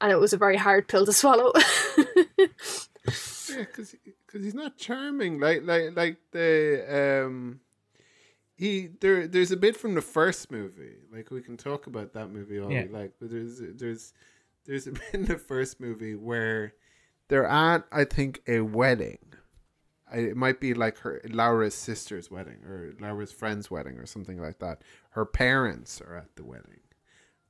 And 0.00 0.12
it 0.12 0.20
was 0.20 0.32
a 0.32 0.36
very 0.38 0.56
hard 0.58 0.88
pill 0.88 1.06
to 1.06 1.12
swallow. 1.12 1.52
Yeah, 3.48 3.60
because 3.60 3.94
he's 4.32 4.54
not 4.54 4.76
charming. 4.76 5.38
Like 5.40 5.62
like 5.64 5.96
like 5.96 6.16
the 6.32 7.24
um, 7.26 7.60
he 8.56 8.88
there 9.00 9.26
there's 9.26 9.52
a 9.52 9.56
bit 9.56 9.76
from 9.76 9.94
the 9.94 10.02
first 10.02 10.50
movie. 10.50 10.96
Like 11.12 11.30
we 11.30 11.40
can 11.40 11.56
talk 11.56 11.86
about 11.86 12.12
that 12.14 12.30
movie 12.30 12.58
all 12.58 12.70
Yeah. 12.70 12.84
we 12.84 12.88
like, 12.88 13.12
but 13.20 13.30
there's 13.30 13.60
there's 13.60 14.12
there's 14.66 14.86
a 14.88 14.92
bit 14.92 15.02
in 15.12 15.24
the 15.26 15.38
first 15.38 15.80
movie 15.80 16.14
where 16.16 16.74
they're 17.28 17.46
at 17.46 17.84
I 17.92 18.04
think 18.04 18.42
a 18.48 18.60
wedding. 18.60 19.18
It 20.14 20.36
might 20.36 20.60
be 20.60 20.72
like 20.72 20.98
her 20.98 21.20
Laura's 21.28 21.74
sister's 21.74 22.30
wedding 22.30 22.62
or 22.64 22.94
Laura's 23.00 23.32
friend's 23.32 23.70
wedding 23.70 23.98
or 23.98 24.06
something 24.06 24.40
like 24.40 24.58
that. 24.60 24.82
Her 25.10 25.24
parents 25.24 26.00
are 26.00 26.16
at 26.16 26.36
the 26.36 26.44
wedding, 26.44 26.80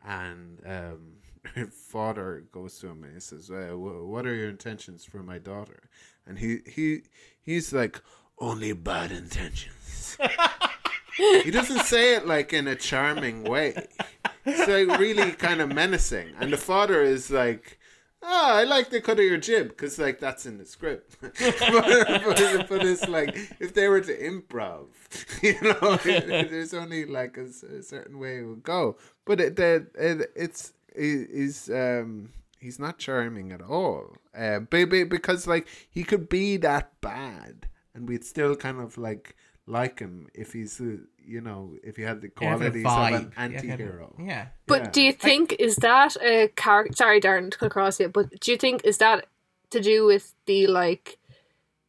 and 0.04 0.60
um, 0.64 0.98
her 1.54 1.66
father 1.66 2.44
goes 2.52 2.78
to 2.78 2.88
him 2.88 3.04
and 3.04 3.14
he 3.14 3.20
says, 3.20 3.48
wh- 3.48 4.08
"What 4.08 4.26
are 4.26 4.34
your 4.34 4.48
intentions 4.48 5.04
for 5.04 5.22
my 5.22 5.38
daughter?" 5.38 5.90
And 6.26 6.38
he 6.38 6.60
he 6.66 7.02
he's 7.42 7.72
like, 7.72 8.00
"Only 8.38 8.72
bad 8.72 9.12
intentions." 9.12 10.16
he 11.16 11.50
doesn't 11.50 11.84
say 11.84 12.14
it 12.16 12.26
like 12.26 12.52
in 12.52 12.66
a 12.66 12.74
charming 12.74 13.44
way. 13.44 13.86
It's 14.44 14.68
like 14.68 14.98
really 14.98 15.32
kind 15.32 15.60
of 15.60 15.72
menacing, 15.72 16.34
and 16.40 16.52
the 16.52 16.56
father 16.58 17.02
is 17.02 17.30
like. 17.30 17.78
Oh, 18.28 18.54
I 18.54 18.64
like 18.64 18.90
the 18.90 19.00
cut 19.00 19.20
of 19.20 19.24
your 19.24 19.36
jib 19.36 19.68
because, 19.68 20.00
like, 20.00 20.18
that's 20.18 20.46
in 20.46 20.58
the 20.58 20.64
script. 20.64 21.16
but, 21.20 21.32
but, 21.38 22.68
but 22.68 22.84
it's 22.84 23.06
like 23.06 23.36
if 23.60 23.72
they 23.72 23.86
were 23.86 24.00
to 24.00 24.18
improv, 24.18 24.86
you 25.42 25.54
know, 25.62 25.96
there's 26.48 26.74
only 26.74 27.04
like 27.04 27.36
a 27.36 27.52
certain 27.82 28.18
way 28.18 28.40
it 28.40 28.42
would 28.44 28.64
go. 28.64 28.96
But 29.24 29.40
it, 29.40 29.58
it 29.60 30.32
it's 30.34 30.72
he's 30.96 31.70
um 31.70 32.30
he's 32.58 32.80
not 32.80 32.98
charming 32.98 33.52
at 33.52 33.62
all. 33.62 34.16
Uh, 34.36 34.58
because 34.58 35.46
like 35.46 35.68
he 35.88 36.02
could 36.02 36.28
be 36.28 36.56
that 36.56 37.00
bad, 37.00 37.68
and 37.94 38.08
we'd 38.08 38.24
still 38.24 38.56
kind 38.56 38.80
of 38.80 38.98
like 38.98 39.36
like 39.66 39.98
him 39.98 40.28
if 40.34 40.52
he's 40.52 40.80
uh, 40.80 40.96
you 41.18 41.40
know 41.40 41.74
if 41.82 41.96
he 41.96 42.02
had 42.02 42.20
the 42.20 42.30
Yeah, 42.40 42.50
have 42.50 42.60
a 42.62 42.70
qualities 42.70 42.86
of 42.86 42.92
an 42.92 43.30
vibe. 43.30 43.32
Yeah, 43.34 43.42
anti-hero. 43.42 44.14
Yeah. 44.18 44.46
but 44.66 44.82
Yeah. 44.84 44.90
do 44.90 45.02
you 45.02 45.12
think 45.12 45.54
is 45.58 45.76
that 45.76 46.16
a 46.22 46.48
character 46.54 46.94
Sorry, 46.94 47.20
Darren, 47.20 47.50
to 47.50 47.58
cut 47.58 47.66
across 47.66 47.98
you. 48.00 48.08
But 48.08 48.38
do 48.40 48.50
you 48.52 48.56
think 48.58 48.84
is 48.84 48.98
that 48.98 49.26
to 49.70 49.80
do 49.80 50.06
with 50.06 50.34
the 50.46 50.66
like? 50.68 51.18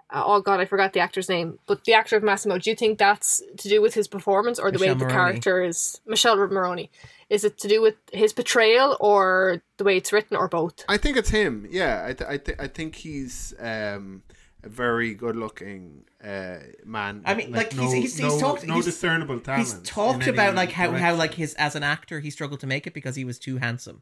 uh, 0.09 0.23
Oh 0.25 0.41
God, 0.41 0.59
I 0.59 0.65
forgot 0.65 0.93
the 0.93 1.01
actor's 1.01 1.29
name. 1.29 1.59
But 1.67 1.83
the 1.85 1.93
actor 1.93 2.15
of 2.17 2.23
Massimo, 2.23 2.57
do 2.57 2.69
you 2.69 2.75
think 2.75 2.97
that's 2.97 3.41
to 3.57 3.69
do 3.69 3.81
with 3.81 3.93
his 3.93 4.07
performance 4.07 4.57
or 4.57 4.71
the 4.71 4.79
way 4.79 4.87
the 4.89 4.95
Morrone. 4.95 5.11
character 5.11 5.63
is 5.63 6.01
Michele 6.07 6.37
Morrone? 6.37 6.89
Is 7.29 7.43
it 7.43 7.57
to 7.59 7.67
do 7.67 7.81
with 7.81 7.95
his 8.13 8.31
portrayal 8.33 8.95
or 9.01 9.61
the 9.77 9.83
way 9.83 9.97
it's 9.97 10.13
written 10.13 10.37
or 10.37 10.47
both? 10.47 10.85
I 10.87 10.95
think 10.97 11.17
it's 11.17 11.29
him. 11.29 11.67
Yeah, 11.69 12.05
I 12.07 12.13
th- 12.13 12.29
I, 12.29 12.37
th- 12.37 12.57
I 12.57 12.67
think 12.67 12.95
he's 12.95 13.53
um, 13.59 14.23
a 14.63 14.69
very 14.69 15.13
good-looking 15.13 16.05
uh, 16.23 16.57
man. 16.85 17.21
I 17.25 17.33
mean, 17.35 17.51
like, 17.51 17.71
he's- 17.73 17.93
he's- 17.93 18.03
he's 18.15 18.19
no, 18.21 18.39
talked- 18.39 18.65
no 18.65 18.73
he's- 18.75 18.85
discernible 18.85 19.39
talent. 19.39 19.63
He's 19.63 19.73
talked 19.81 20.27
about 20.27 20.55
like 20.55 20.71
how 20.71 20.91
how 20.91 21.13
like 21.15 21.35
his 21.35 21.53
as 21.55 21.75
an 21.75 21.83
actor 21.83 22.19
he 22.19 22.29
struggled 22.29 22.59
to 22.61 22.67
make 22.67 22.87
it 22.87 22.93
because 22.93 23.15
he 23.15 23.23
was 23.25 23.37
too 23.39 23.57
handsome. 23.57 24.01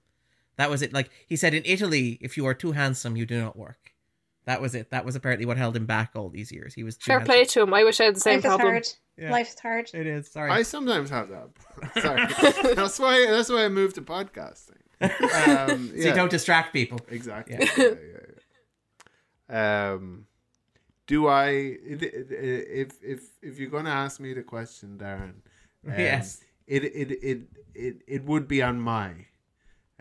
That 0.58 0.70
was 0.70 0.82
it. 0.82 0.94
Like 0.94 1.10
he 1.28 1.36
said 1.36 1.54
in 1.54 1.64
Italy, 1.66 2.18
if 2.22 2.38
you 2.38 2.46
are 2.46 2.54
too 2.54 2.72
handsome, 2.72 3.18
you 3.18 3.26
do 3.26 3.40
not 3.42 3.58
work. 3.58 3.92
That 4.46 4.62
was 4.62 4.76
it. 4.76 4.92
That 4.92 5.04
was 5.06 5.16
apparently 5.16 5.46
what 5.46 5.58
held 5.58 5.76
him 5.76 5.86
back 5.86 6.12
all 6.16 6.30
these 6.30 6.52
years. 6.52 6.74
He 6.76 6.84
was 6.84 6.96
too 6.98 7.08
Fair 7.08 7.20
handsome. 7.20 7.34
play 7.34 7.46
to 7.46 7.62
him. 7.64 7.74
I 7.74 7.84
wish 7.84 8.00
I 8.00 8.06
had 8.06 8.16
the 8.16 8.20
same 8.22 8.36
Life 8.36 8.46
is 8.46 8.48
problem. 8.48 8.70
hard. 8.70 8.88
Yeah. 9.18 9.32
Life 9.32 9.50
is 9.50 9.60
hard. 9.60 9.90
It 9.94 10.08
is. 10.08 10.32
Sorry. 10.32 10.52
I 10.52 10.62
sometimes 10.62 11.10
have 11.10 11.30
that. 11.30 11.50
Sorry, 12.02 12.74
that's 12.76 13.00
why 13.00 13.26
that's 13.30 13.50
why 13.50 13.66
I 13.66 13.70
moved 13.70 13.96
to 13.96 14.02
podcasting. 14.02 14.78
Um, 15.02 15.90
so 15.90 15.94
you 16.08 16.14
don't 16.14 16.32
distract 16.32 16.72
people. 16.74 17.00
exactly. 17.10 17.58
Yeah. 17.60 17.70
Yeah. 17.78 17.84
Yeah, 17.84 17.96
yeah, 19.50 19.94
Um, 19.94 20.25
do 21.08 21.28
I? 21.28 21.48
If 21.50 23.02
if 23.02 23.22
if 23.42 23.60
you're 23.60 23.70
gonna 23.70 23.90
ask 23.92 24.20
me 24.20 24.34
the 24.34 24.44
question, 24.44 24.98
Darren, 24.98 25.42
um, 25.88 26.00
Yes. 26.00 26.42
it 26.68 26.84
it 26.84 27.12
it 27.12 27.42
it 27.74 28.02
it 28.08 28.24
would 28.26 28.48
be 28.48 28.62
on 28.62 28.80
my 28.80 29.28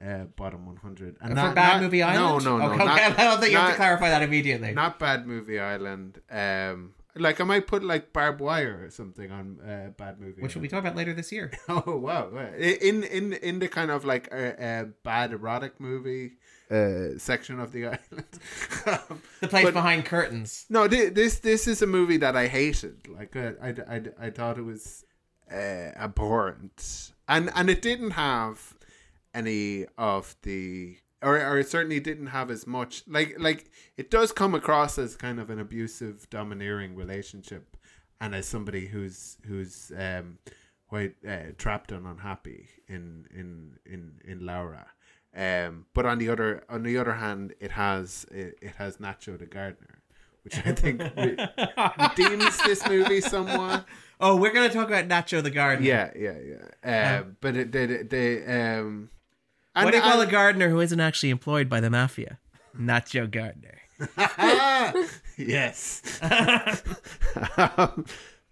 uh, 0.02 0.24
bottom 0.36 0.66
100. 0.66 1.16
And 1.20 1.34
not- 1.34 1.54
Bad 1.54 1.74
not- 1.74 1.82
Movie 1.82 2.02
Island? 2.02 2.44
No, 2.44 2.58
no, 2.58 2.66
no. 2.66 2.72
Okay, 2.74 2.84
not- 2.84 3.00
I 3.18 3.24
don't 3.24 3.40
think 3.40 3.52
you 3.52 3.58
have 3.58 3.70
to 3.70 3.76
clarify 3.76 4.08
that 4.10 4.22
immediately. 4.22 4.72
Not 4.72 4.98
Bad 4.98 5.26
Movie 5.26 5.60
Island. 5.60 6.20
Um, 6.30 6.94
like 7.16 7.40
I 7.40 7.44
might 7.44 7.66
put 7.68 7.84
like 7.84 8.12
barbed 8.12 8.40
wire 8.40 8.80
or 8.84 8.90
something 8.90 9.30
on 9.30 9.60
uh, 9.60 9.90
Bad 9.96 10.20
Movie. 10.20 10.42
which 10.42 10.54
we'll 10.56 10.62
be 10.62 10.68
talking 10.68 10.86
about 10.86 10.96
later 10.96 11.14
this 11.14 11.30
year. 11.30 11.52
Oh 11.68 11.96
wow! 11.96 12.28
wow. 12.32 12.48
In 12.58 13.04
in 13.04 13.34
in 13.34 13.58
the 13.60 13.68
kind 13.68 13.90
of 13.92 14.04
like 14.04 14.26
a, 14.32 14.44
a 14.58 14.84
bad 15.04 15.32
erotic 15.32 15.78
movie 15.78 16.38
uh, 16.70 17.18
section 17.18 17.60
of 17.60 17.72
the 17.72 17.86
island. 17.94 18.24
Um, 18.86 19.22
The 19.40 19.48
place 19.48 19.64
but- 19.64 19.74
behind 19.74 20.04
curtains. 20.06 20.66
no, 20.68 20.88
thi- 20.88 21.08
this 21.10 21.40
this 21.40 21.66
is 21.66 21.82
a 21.82 21.86
movie 21.86 22.16
that 22.18 22.36
I 22.36 22.46
hated. 22.48 23.08
Like 23.08 23.36
uh, 23.36 23.52
I, 23.62 23.68
I, 23.88 24.02
I 24.26 24.30
thought 24.30 24.58
it 24.58 24.62
was 24.64 25.04
uh, 25.52 25.92
abhorrent, 25.96 27.12
and 27.28 27.50
and 27.54 27.68
it 27.70 27.82
didn't 27.82 28.12
have 28.12 28.74
any 29.34 29.86
of 29.98 30.36
the. 30.42 30.96
Or, 31.22 31.38
or 31.40 31.58
it 31.58 31.68
certainly 31.70 32.00
didn't 32.00 32.26
have 32.28 32.50
as 32.50 32.66
much 32.66 33.02
like 33.08 33.36
like 33.38 33.70
it 33.96 34.10
does 34.10 34.30
come 34.30 34.54
across 34.54 34.98
as 34.98 35.16
kind 35.16 35.40
of 35.40 35.48
an 35.48 35.58
abusive 35.58 36.28
domineering 36.28 36.94
relationship 36.96 37.78
and 38.20 38.34
as 38.34 38.44
somebody 38.46 38.88
who's 38.88 39.38
who's 39.46 39.90
um 39.98 40.36
quite 40.86 41.14
uh, 41.26 41.52
trapped 41.56 41.92
and 41.92 42.06
unhappy 42.06 42.68
in 42.88 43.24
in 43.34 43.78
in 43.86 44.20
in 44.22 44.44
Laura 44.44 44.86
um 45.36 45.86
but 45.94 46.06
on 46.06 46.18
the 46.18 46.28
other 46.28 46.64
on 46.68 46.82
the 46.82 46.96
other 46.96 47.14
hand 47.14 47.54
it 47.60 47.72
has 47.72 48.26
it, 48.30 48.56
it 48.62 48.72
has 48.76 48.98
Nacho 48.98 49.38
the 49.38 49.46
gardener 49.46 50.02
which 50.42 50.56
I 50.58 50.72
think 50.72 51.00
re- 51.16 51.36
redeems 51.98 52.56
this 52.64 52.86
movie 52.88 53.20
somewhat 53.20 53.84
Oh, 54.20 54.36
we're 54.36 54.52
gonna 54.52 54.70
talk 54.70 54.86
about 54.88 55.08
Nacho 55.08 55.42
the 55.42 55.50
gardener. 55.50 55.86
yeah 55.86 56.10
yeah 56.16 56.38
yeah 56.84 57.18
um 57.18 57.36
but 57.40 57.56
it, 57.56 57.72
they 57.72 57.86
they 57.86 58.44
um 58.44 59.10
and, 59.74 59.84
What 59.84 59.90
do 59.90 59.96
you 59.96 60.02
call 60.04 60.20
a 60.20 60.26
gardener 60.26 60.68
who 60.68 60.78
isn't 60.80 61.00
actually 61.00 61.30
employed 61.30 61.68
by 61.68 61.80
the 61.80 61.90
mafia? 61.90 62.38
Nacho 62.78 63.28
gardener. 63.28 63.80
yes. 65.36 66.00
um, 67.56 68.04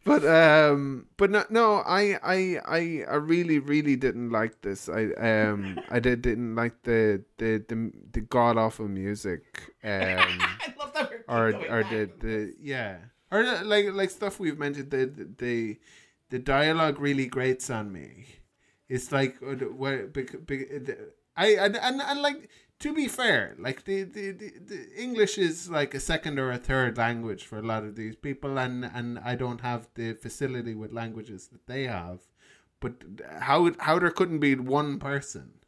but 0.05 0.25
um, 0.27 1.07
but 1.17 1.31
no, 1.31 1.45
no, 1.51 1.75
I, 1.87 2.19
I, 2.23 2.59
I, 2.67 3.05
I 3.09 3.15
really, 3.17 3.59
really 3.59 3.97
didn't 3.97 4.31
like 4.31 4.63
this. 4.63 4.89
I 4.89 5.13
um, 5.15 5.79
I 5.91 6.01
did 6.01 6.23
didn't 6.23 6.55
like 6.55 6.83
the 6.83 7.23
the 7.39 7.65
the, 7.69 7.93
the 8.13 8.21
god 8.21 8.57
awful 8.57 8.89
music. 8.89 9.43
Um, 9.85 9.91
I 9.93 10.75
love 10.79 10.93
that 10.95 11.13
or 11.29 11.47
or 11.71 11.85
the 11.85 12.11
the 12.21 12.55
yeah, 12.61 12.99
or 13.31 13.43
like 13.65 13.87
like 13.93 14.11
stuff 14.11 14.41
we've 14.41 14.59
mentioned. 14.59 14.91
The 14.91 15.07
the 15.39 15.79
the 16.31 16.39
dialogue 16.39 16.99
really 16.99 17.27
grates 17.27 17.71
on 17.71 17.93
me. 17.93 18.27
It's 18.89 19.13
like 19.13 19.37
uh, 19.43 19.55
where 19.71 20.07
bec- 20.07 20.47
bec- 20.47 20.69
the- 20.69 21.13
I 21.37 21.55
and, 21.57 21.77
and 21.77 22.03
and 22.03 22.21
like 22.21 22.51
to 22.83 22.93
be 22.93 23.07
fair, 23.07 23.55
like 23.59 23.85
the, 23.85 24.03
the, 24.03 24.33
the, 24.33 24.53
the 24.66 24.89
English 25.01 25.39
is 25.39 25.70
like 25.70 25.95
a 25.95 26.01
second 26.01 26.41
or 26.41 26.51
a 26.51 26.59
third 26.59 26.99
language 26.99 27.45
for 27.45 27.59
a 27.59 27.62
lot 27.62 27.85
of 27.85 27.95
these 27.95 28.16
people, 28.16 28.59
and 28.59 28.85
and 28.85 29.20
I 29.20 29.37
don't 29.37 29.61
have 29.61 29.89
the 29.95 30.14
facility 30.14 30.74
with 30.74 30.93
languages 30.93 31.49
that 31.53 31.66
they 31.68 31.85
have. 31.85 32.18
But 32.80 32.95
how 33.39 33.70
how 33.78 34.01
there 34.01 34.11
couldn't 34.11 34.41
be 34.41 34.57
one 34.57 34.99
person 34.99 35.61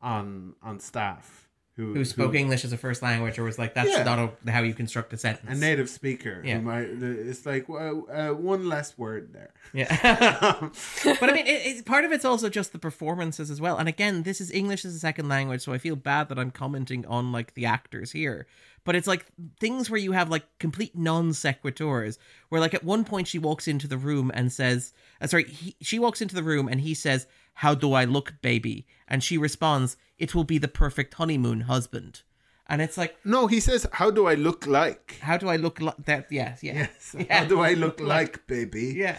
on 0.00 0.54
on 0.62 0.78
staff 0.78 1.48
who 1.76 1.92
Who 1.92 2.04
spoke 2.04 2.34
English 2.36 2.64
as 2.64 2.72
a 2.72 2.76
first 2.76 3.02
language, 3.02 3.36
or 3.38 3.42
was 3.42 3.58
like 3.58 3.74
that's 3.74 3.90
Yeah. 3.90 4.04
not 4.04 4.18
a, 4.46 4.50
how 4.52 4.62
you 4.62 4.74
construct 4.74 5.12
a 5.12 5.16
sentence. 5.16 5.56
a 5.58 5.60
native 5.60 5.90
speaker. 5.90 6.40
Yeah. 6.44 6.58
who 6.58 6.62
might, 6.62 6.86
it's 7.02 7.44
like 7.44 7.68
well, 7.68 8.06
uh, 8.12 8.28
one 8.30 8.68
less 8.68 8.96
word 8.96 9.32
there. 9.32 9.50
Yeah. 9.72 9.88
but 11.04 11.30
I 11.30 11.32
mean, 11.32 11.46
it, 11.48 11.66
it, 11.78 11.84
part 11.84 12.04
of 12.04 12.12
it's 12.12 12.24
also 12.24 12.48
just 12.48 12.72
the 12.72 12.78
performances 12.78 13.50
as 13.50 13.60
well. 13.60 13.76
And 13.76 13.88
again, 13.88 14.22
this 14.22 14.40
is 14.40 14.52
English 14.52 14.84
as 14.84 14.94
a 14.94 14.98
second 15.00 15.28
language, 15.28 15.62
so 15.62 15.72
I 15.72 15.78
feel 15.78 15.96
bad 15.96 16.28
that 16.28 16.38
I'm 16.38 16.52
commenting 16.52 17.04
on 17.06 17.32
like 17.32 17.54
the 17.54 17.66
actors 17.66 18.12
here. 18.12 18.46
But 18.84 18.94
it's 18.94 19.08
like 19.08 19.26
things 19.58 19.88
where 19.90 19.98
you 19.98 20.12
have 20.12 20.28
like 20.28 20.44
complete 20.58 20.94
non 20.96 21.30
sequiturs, 21.30 22.18
where 22.50 22.60
like 22.60 22.74
at 22.74 22.84
one 22.84 23.04
point 23.04 23.26
she 23.26 23.38
walks 23.38 23.66
into 23.66 23.88
the 23.88 23.96
room 23.98 24.30
and 24.34 24.52
says, 24.52 24.92
uh, 25.20 25.26
"Sorry," 25.26 25.44
he, 25.44 25.74
she 25.80 25.98
walks 25.98 26.20
into 26.20 26.34
the 26.34 26.42
room 26.42 26.68
and 26.68 26.82
he 26.82 26.92
says, 26.94 27.26
"How 27.54 27.74
do 27.74 27.94
I 27.94 28.04
look, 28.04 28.34
baby?" 28.42 28.86
And 29.08 29.24
she 29.24 29.38
responds, 29.38 29.96
"It 30.18 30.34
will 30.34 30.44
be 30.44 30.58
the 30.58 30.68
perfect 30.68 31.14
honeymoon, 31.14 31.62
husband." 31.62 32.22
And 32.66 32.80
it's 32.80 32.96
like, 32.96 33.16
no, 33.24 33.46
he 33.46 33.60
says, 33.60 33.86
"How 33.92 34.10
do 34.10 34.26
I 34.26 34.34
look 34.34 34.66
like?" 34.66 35.18
how 35.20 35.36
do 35.36 35.48
I 35.48 35.56
look 35.56 35.80
like 35.80 35.96
that? 36.06 36.26
Yes, 36.30 36.62
yeah, 36.62 36.74
Yes. 36.74 37.14
yeah. 37.18 37.40
How 37.40 37.44
do 37.44 37.60
I 37.60 37.74
look 37.74 38.00
like, 38.14 38.46
baby? 38.46 38.94
yeah. 38.96 39.18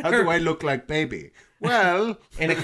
How 0.00 0.10
do 0.10 0.28
I 0.30 0.38
look 0.38 0.62
like, 0.62 0.86
baby? 0.86 1.32
Well, 1.60 2.16
In 2.38 2.52
a, 2.52 2.54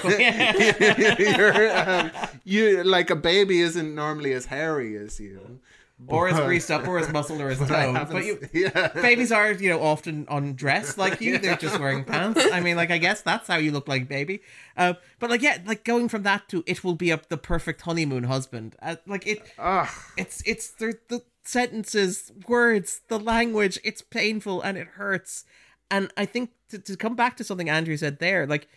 you're, 1.19 1.77
um, 1.77 2.11
you 2.43 2.83
like 2.83 3.11
a 3.11 3.15
baby 3.15 3.59
isn't 3.61 3.93
normally 3.93 4.33
as 4.33 4.45
hairy 4.47 4.97
as 4.97 5.19
you, 5.19 5.59
or 6.05 6.27
as 6.27 6.39
greased 6.41 6.69
up, 6.69 6.87
or 6.87 6.99
as 6.99 7.11
muscled, 7.11 7.41
or 7.41 7.49
as 7.49 7.57
toned. 7.67 8.07
But 8.11 8.25
you, 8.25 8.39
yeah. 8.53 8.89
babies 8.89 9.31
are, 9.31 9.51
you 9.51 9.69
know, 9.69 9.81
often 9.81 10.27
undressed 10.29 10.97
like 10.97 11.21
you. 11.21 11.37
They're 11.39 11.55
just 11.55 11.79
wearing 11.79 12.03
pants. 12.05 12.45
I 12.53 12.59
mean, 12.59 12.75
like, 12.75 12.91
I 12.91 12.99
guess 12.99 13.21
that's 13.21 13.47
how 13.47 13.57
you 13.57 13.71
look 13.71 13.87
like 13.87 14.07
baby. 14.07 14.41
Uh, 14.75 14.93
but 15.19 15.29
like, 15.29 15.41
yeah, 15.41 15.57
like 15.65 15.83
going 15.83 16.07
from 16.07 16.23
that 16.23 16.47
to 16.49 16.63
it 16.67 16.83
will 16.83 16.95
be 16.95 17.09
a, 17.09 17.19
the 17.29 17.37
perfect 17.37 17.81
honeymoon 17.81 18.25
husband. 18.25 18.75
Uh, 18.81 18.97
like 19.07 19.25
it, 19.25 19.41
Ah, 19.57 19.93
it's 20.15 20.43
it's 20.45 20.69
the 20.69 20.99
the 21.07 21.23
sentences, 21.43 22.31
words, 22.47 23.01
the 23.07 23.19
language. 23.19 23.79
It's 23.83 24.01
painful 24.01 24.61
and 24.61 24.77
it 24.77 24.87
hurts. 24.87 25.45
And 25.89 26.11
I 26.17 26.25
think 26.25 26.51
to, 26.69 26.77
to 26.79 26.95
come 26.95 27.15
back 27.15 27.37
to 27.37 27.43
something 27.43 27.69
Andrew 27.69 27.97
said 27.97 28.19
there, 28.19 28.45
like 28.45 28.67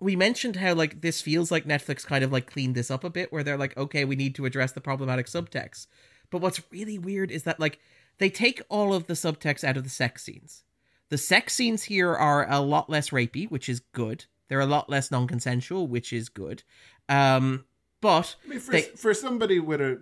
we 0.00 0.16
mentioned 0.16 0.56
how 0.56 0.74
like 0.74 1.00
this 1.00 1.20
feels 1.20 1.50
like 1.50 1.64
Netflix 1.66 2.06
kind 2.06 2.22
of 2.24 2.32
like 2.32 2.50
cleaned 2.50 2.74
this 2.74 2.90
up 2.90 3.04
a 3.04 3.10
bit, 3.10 3.32
where 3.32 3.42
they're 3.42 3.58
like, 3.58 3.76
okay, 3.76 4.04
we 4.04 4.16
need 4.16 4.34
to 4.36 4.46
address 4.46 4.72
the 4.72 4.80
problematic 4.80 5.26
subtext. 5.26 5.88
But 6.30 6.40
what's 6.40 6.60
really 6.70 6.98
weird 6.98 7.30
is 7.30 7.42
that 7.44 7.58
like 7.60 7.78
they 8.18 8.30
take 8.30 8.60
all 8.68 8.92
of 8.94 9.06
the 9.06 9.14
subtext 9.14 9.64
out 9.64 9.76
of 9.76 9.84
the 9.84 9.90
sex 9.90 10.22
scenes. 10.24 10.64
The 11.08 11.18
sex 11.18 11.54
scenes 11.54 11.84
here 11.84 12.14
are 12.14 12.46
a 12.50 12.60
lot 12.60 12.90
less 12.90 13.10
rapey, 13.10 13.50
which 13.50 13.68
is 13.68 13.80
good. 13.92 14.26
They're 14.48 14.60
a 14.60 14.66
lot 14.66 14.90
less 14.90 15.10
non-consensual, 15.10 15.86
which 15.86 16.12
is 16.12 16.28
good. 16.28 16.62
Um, 17.08 17.64
but 18.00 18.36
I 18.44 18.48
mean, 18.48 18.60
for, 18.60 18.72
they, 18.72 18.82
for 18.82 19.14
somebody 19.14 19.58
with 19.58 19.80
a 19.80 20.00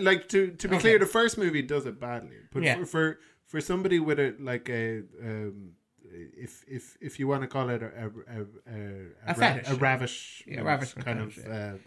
like 0.00 0.28
to 0.30 0.50
to 0.52 0.68
be 0.68 0.76
Okay. 0.76 0.80
clear, 0.82 0.98
the 0.98 1.06
first 1.06 1.36
movie 1.38 1.62
does 1.62 1.86
it 1.86 2.00
badly, 2.00 2.36
but 2.52 2.62
Yeah. 2.62 2.76
for, 2.76 2.86
for 2.86 3.20
for 3.44 3.60
somebody 3.60 3.98
with 4.00 4.18
a 4.18 4.34
like 4.40 4.68
a 4.70 5.02
um, 5.22 5.72
if 6.10 6.64
if 6.66 6.96
if 7.00 7.18
you 7.18 7.28
want 7.28 7.42
to 7.42 7.48
call 7.48 7.68
it 7.70 7.82
a 7.82 7.86
a 7.86 8.06
a, 8.06 8.40
a, 9.26 9.40
A 9.40 9.72
a 9.72 9.74
ravish 9.76 10.42
Yeah, 10.46 10.62
ravishment 10.62 11.04
kind 11.06 11.20
of 11.20 11.38
uh, 11.46 11.78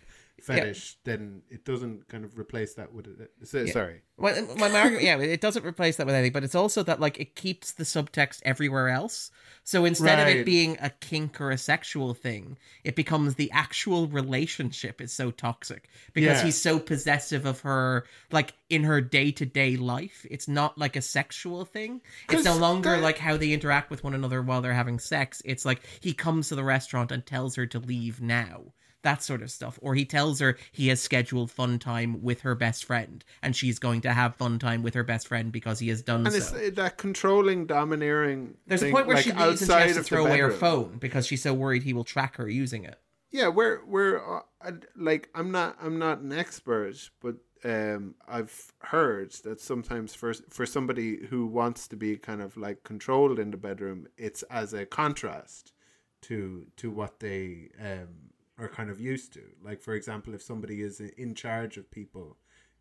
fetish, 0.44 0.98
then 1.04 1.42
it 1.50 1.66
doesn't 1.66 2.08
kind 2.08 2.26
of 2.26 2.38
replace 2.38 2.74
that 2.76 2.94
with 2.94 3.08
it. 3.08 3.32
So, 3.44 3.62
Yeah. 3.62 3.72
Sorry, 3.74 4.02
Well, 4.18 4.38
uh, 4.38 4.56
my 4.56 4.68
my 4.70 4.80
argument, 4.82 5.04
yeah, 5.06 5.18
it 5.20 5.42
doesn't 5.42 5.66
replace 5.66 5.98
that 5.98 6.06
with 6.06 6.16
anything, 6.16 6.32
but 6.34 6.44
it's 6.44 6.56
also 6.56 6.84
that 6.84 7.00
like 7.00 7.20
it 7.20 7.36
keeps 7.36 7.72
the 7.72 7.84
subtext 7.84 8.39
everywhere 8.44 8.89
else. 8.89 9.32
So 9.64 9.86
instead 9.86 10.20
of 10.20 10.28
it 10.28 10.46
being 10.46 10.78
a 10.82 10.89
kink 10.89 11.39
or 11.39 11.52
a 11.52 11.58
sexual 11.58 12.14
thing, 12.16 12.58
it 12.84 12.96
becomes 12.96 13.36
the 13.36 13.52
actual 13.52 14.08
relationship 14.08 15.00
is 15.02 15.12
so 15.14 15.30
toxic 15.32 15.89
because 16.14 16.39
Yeah. 16.39 16.44
he's 16.46 16.60
so 16.60 16.80
possessive 16.80 17.46
of 17.46 17.60
her, 17.62 18.06
like 18.32 18.54
in 18.70 18.84
her 18.84 19.02
day 19.02 19.32
to 19.34 19.46
day 19.46 19.78
life. 19.78 20.26
It's 20.30 20.48
not 20.48 20.78
like 20.78 20.96
a 20.96 21.02
sexual 21.02 21.66
thing. 21.66 22.02
It's 22.30 22.44
no 22.44 22.58
longer 22.58 22.92
that- 22.92 23.02
like 23.02 23.18
how 23.20 23.38
they 23.38 23.52
interact 23.52 23.89
with 23.92 24.04
one 24.04 24.14
another 24.16 24.42
while 24.42 24.62
they're 24.62 24.74
having 24.74 24.98
sex. 25.00 25.42
It's 25.46 25.66
like 25.66 25.82
he 26.00 26.14
comes 26.14 26.50
to 26.50 26.56
the 26.56 26.64
restaurant 26.64 27.12
and 27.12 27.26
tells 27.26 27.56
her 27.56 27.66
to 27.68 27.80
leave 27.80 28.20
now 28.22 28.74
that 29.04 29.24
sort 29.24 29.41
of 29.41 29.52
stuff. 29.52 29.80
Or 29.82 29.95
he 29.95 30.06
tells 30.06 30.39
her 30.39 30.58
he 30.72 30.88
has 30.89 31.02
scheduled 31.02 31.52
fun 31.52 31.80
time 31.80 32.22
with 32.22 32.41
her 32.41 32.56
best 32.56 32.86
friend, 32.86 33.24
and 33.41 33.56
she's 33.56 33.80
going 33.80 34.02
to 34.02 34.14
have 34.14 34.36
fun 34.36 34.60
time 34.60 34.84
with 34.84 34.93
her 34.93 35.04
best 35.04 35.28
friend 35.28 35.52
because 35.52 35.80
he 35.80 35.89
has 35.89 36.02
done 36.02 36.26
and 36.26 36.36
so. 36.36 36.56
it's 36.56 36.76
that 36.76 36.97
controlling, 36.97 37.66
domineering. 37.66 38.56
There's 38.68 38.84
a 38.84 38.91
point 38.91 39.08
where 39.08 39.16
like, 39.16 39.26
she 39.26 39.32
leaves 39.32 39.62
and 39.62 39.70
she 39.70 39.88
has 39.88 39.95
to 39.97 40.04
throw 40.04 40.26
away 40.26 40.39
her 40.39 40.52
phone 40.52 40.97
because 40.99 41.26
she's 41.26 41.41
so 41.41 41.54
worried 41.54 41.84
he 41.84 41.93
will 41.93 42.04
track 42.04 42.36
her 42.38 42.49
using 42.49 42.84
it. 42.84 42.99
yeah 43.32 43.47
we're 43.47 43.84
we're 43.86 44.18
uh, 44.64 44.72
like 44.95 45.30
i'm 45.36 45.52
not 45.52 45.78
i'm 45.82 45.97
not 45.97 46.20
an 46.20 46.34
expert 46.34 47.10
but 47.22 47.36
um 47.64 48.16
i've 48.28 48.72
heard 48.80 49.32
that 49.43 49.62
sometimes 49.62 50.14
for 50.14 50.34
for 50.49 50.66
somebody 50.66 51.26
who 51.28 51.45
wants 51.45 51.88
to 51.88 51.95
be 51.95 52.18
kind 52.18 52.41
of 52.41 52.58
like 52.58 52.84
controlled 52.84 53.39
in 53.39 53.52
the 53.52 53.58
bedroom 53.58 54.08
it's 54.18 54.43
as 54.43 54.74
a 54.74 54.86
contrast 54.86 55.74
to 56.22 56.68
to 56.76 56.91
what 56.91 57.20
they 57.20 57.70
um 57.80 58.31
are 58.62 58.70
kind 58.70 58.89
of 58.89 58.99
used 58.99 59.34
to. 59.34 59.41
Like 59.64 59.82
for 59.82 59.93
example 59.93 60.34
if 60.34 60.41
somebody 60.41 60.82
is 60.82 60.99
in 60.99 61.36
charge 61.36 61.78
of 61.78 61.89
people 61.91 62.38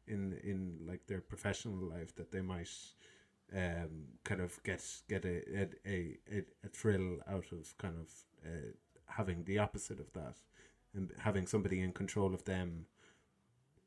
in 0.07 0.39
in 0.45 0.79
like 0.87 1.07
their 1.07 1.21
professional 1.21 1.79
life 1.95 2.15
that 2.17 2.31
they 2.31 2.43
might 2.43 2.71
um 3.57 4.05
kind 4.25 4.41
of 4.41 4.63
get 4.63 4.85
get 5.09 5.25
a 5.25 5.37
a, 5.59 5.69
a, 6.31 6.45
a, 6.65 6.69
thrill 6.69 7.19
out 7.29 7.47
of 7.53 7.77
kind 7.79 7.97
of 7.99 8.09
uh, 8.47 8.71
having 9.07 9.45
the 9.45 9.59
opposite 9.59 9.99
of 9.99 10.13
that 10.13 10.37
and 10.95 11.11
having 11.19 11.47
somebody 11.47 11.81
in 11.81 11.93
control 11.93 12.33
of 12.33 12.45
them 12.45 12.87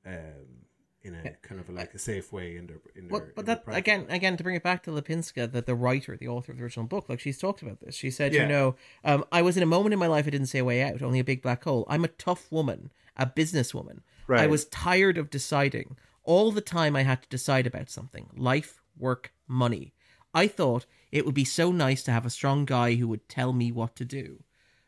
um 0.06 0.66
in 1.04 1.14
a 1.16 1.32
kind 1.42 1.60
of 1.60 1.70
like 1.70 1.94
a 1.94 2.00
safe 2.00 2.32
way 2.32 2.56
in 2.56 2.68
their 2.68 2.78
in 2.96 3.08
their 3.08 3.20
Well, 3.20 3.28
but 3.36 3.46
their 3.46 3.56
that 3.56 3.66
practice. 3.66 3.80
again, 3.80 4.06
again 4.10 4.38
to 4.38 4.44
bring 4.44 4.56
it 4.56 4.64
back 4.64 4.84
to 4.84 4.92
Lipińska, 4.92 5.52
that 5.52 5.66
the 5.66 5.76
writer, 5.76 6.16
the 6.16 6.28
author 6.28 6.52
of 6.54 6.58
the 6.58 6.64
original 6.64 6.86
book, 6.86 7.10
like 7.10 7.20
she's 7.20 7.38
talked 7.38 7.62
about 7.62 7.80
this. 7.82 7.96
She 7.96 8.10
said, 8.10 8.34
Yeah. 8.34 8.44
you 8.44 8.48
know, 8.48 8.76
um, 9.04 9.26
I 9.32 9.42
was 9.42 9.58
in 9.58 9.64
a 9.64 9.68
moment 9.68 9.94
in 9.94 10.00
my 10.00 10.08
life 10.08 10.28
I 10.28 10.30
didn't 10.30 10.48
see 10.48 10.60
a 10.60 10.66
way 10.66 10.82
out, 10.82 11.02
only 11.02 11.20
a 11.20 11.24
big 11.24 11.42
black 11.42 11.64
hole. 11.66 11.86
I'm 11.90 12.04
a 12.06 12.10
tough 12.10 12.52
woman, 12.52 12.92
a 13.18 13.26
businesswoman. 13.26 14.00
I 14.30 14.48
was 14.48 14.66
tired 14.66 15.18
of 15.18 15.30
deciding. 15.30 15.98
All 16.24 16.52
the 16.54 16.62
time 16.62 16.96
I 16.96 17.04
had 17.04 17.22
to 17.24 17.28
decide 17.30 17.68
about 17.68 17.90
something 17.90 18.30
life, 18.36 18.82
work, 18.98 19.34
money. 19.48 19.94
I 20.34 20.48
thought 20.48 20.86
it 21.12 21.26
would 21.26 21.36
be 21.36 21.44
so 21.44 21.72
nice 21.74 22.02
to 22.04 22.12
have 22.12 22.26
a 22.26 22.30
strong 22.30 22.64
guy 22.66 22.96
who 22.96 23.08
would 23.10 23.28
tell 23.28 23.52
me 23.52 23.72
what 23.74 23.96
to 23.98 24.06
do. 24.06 24.42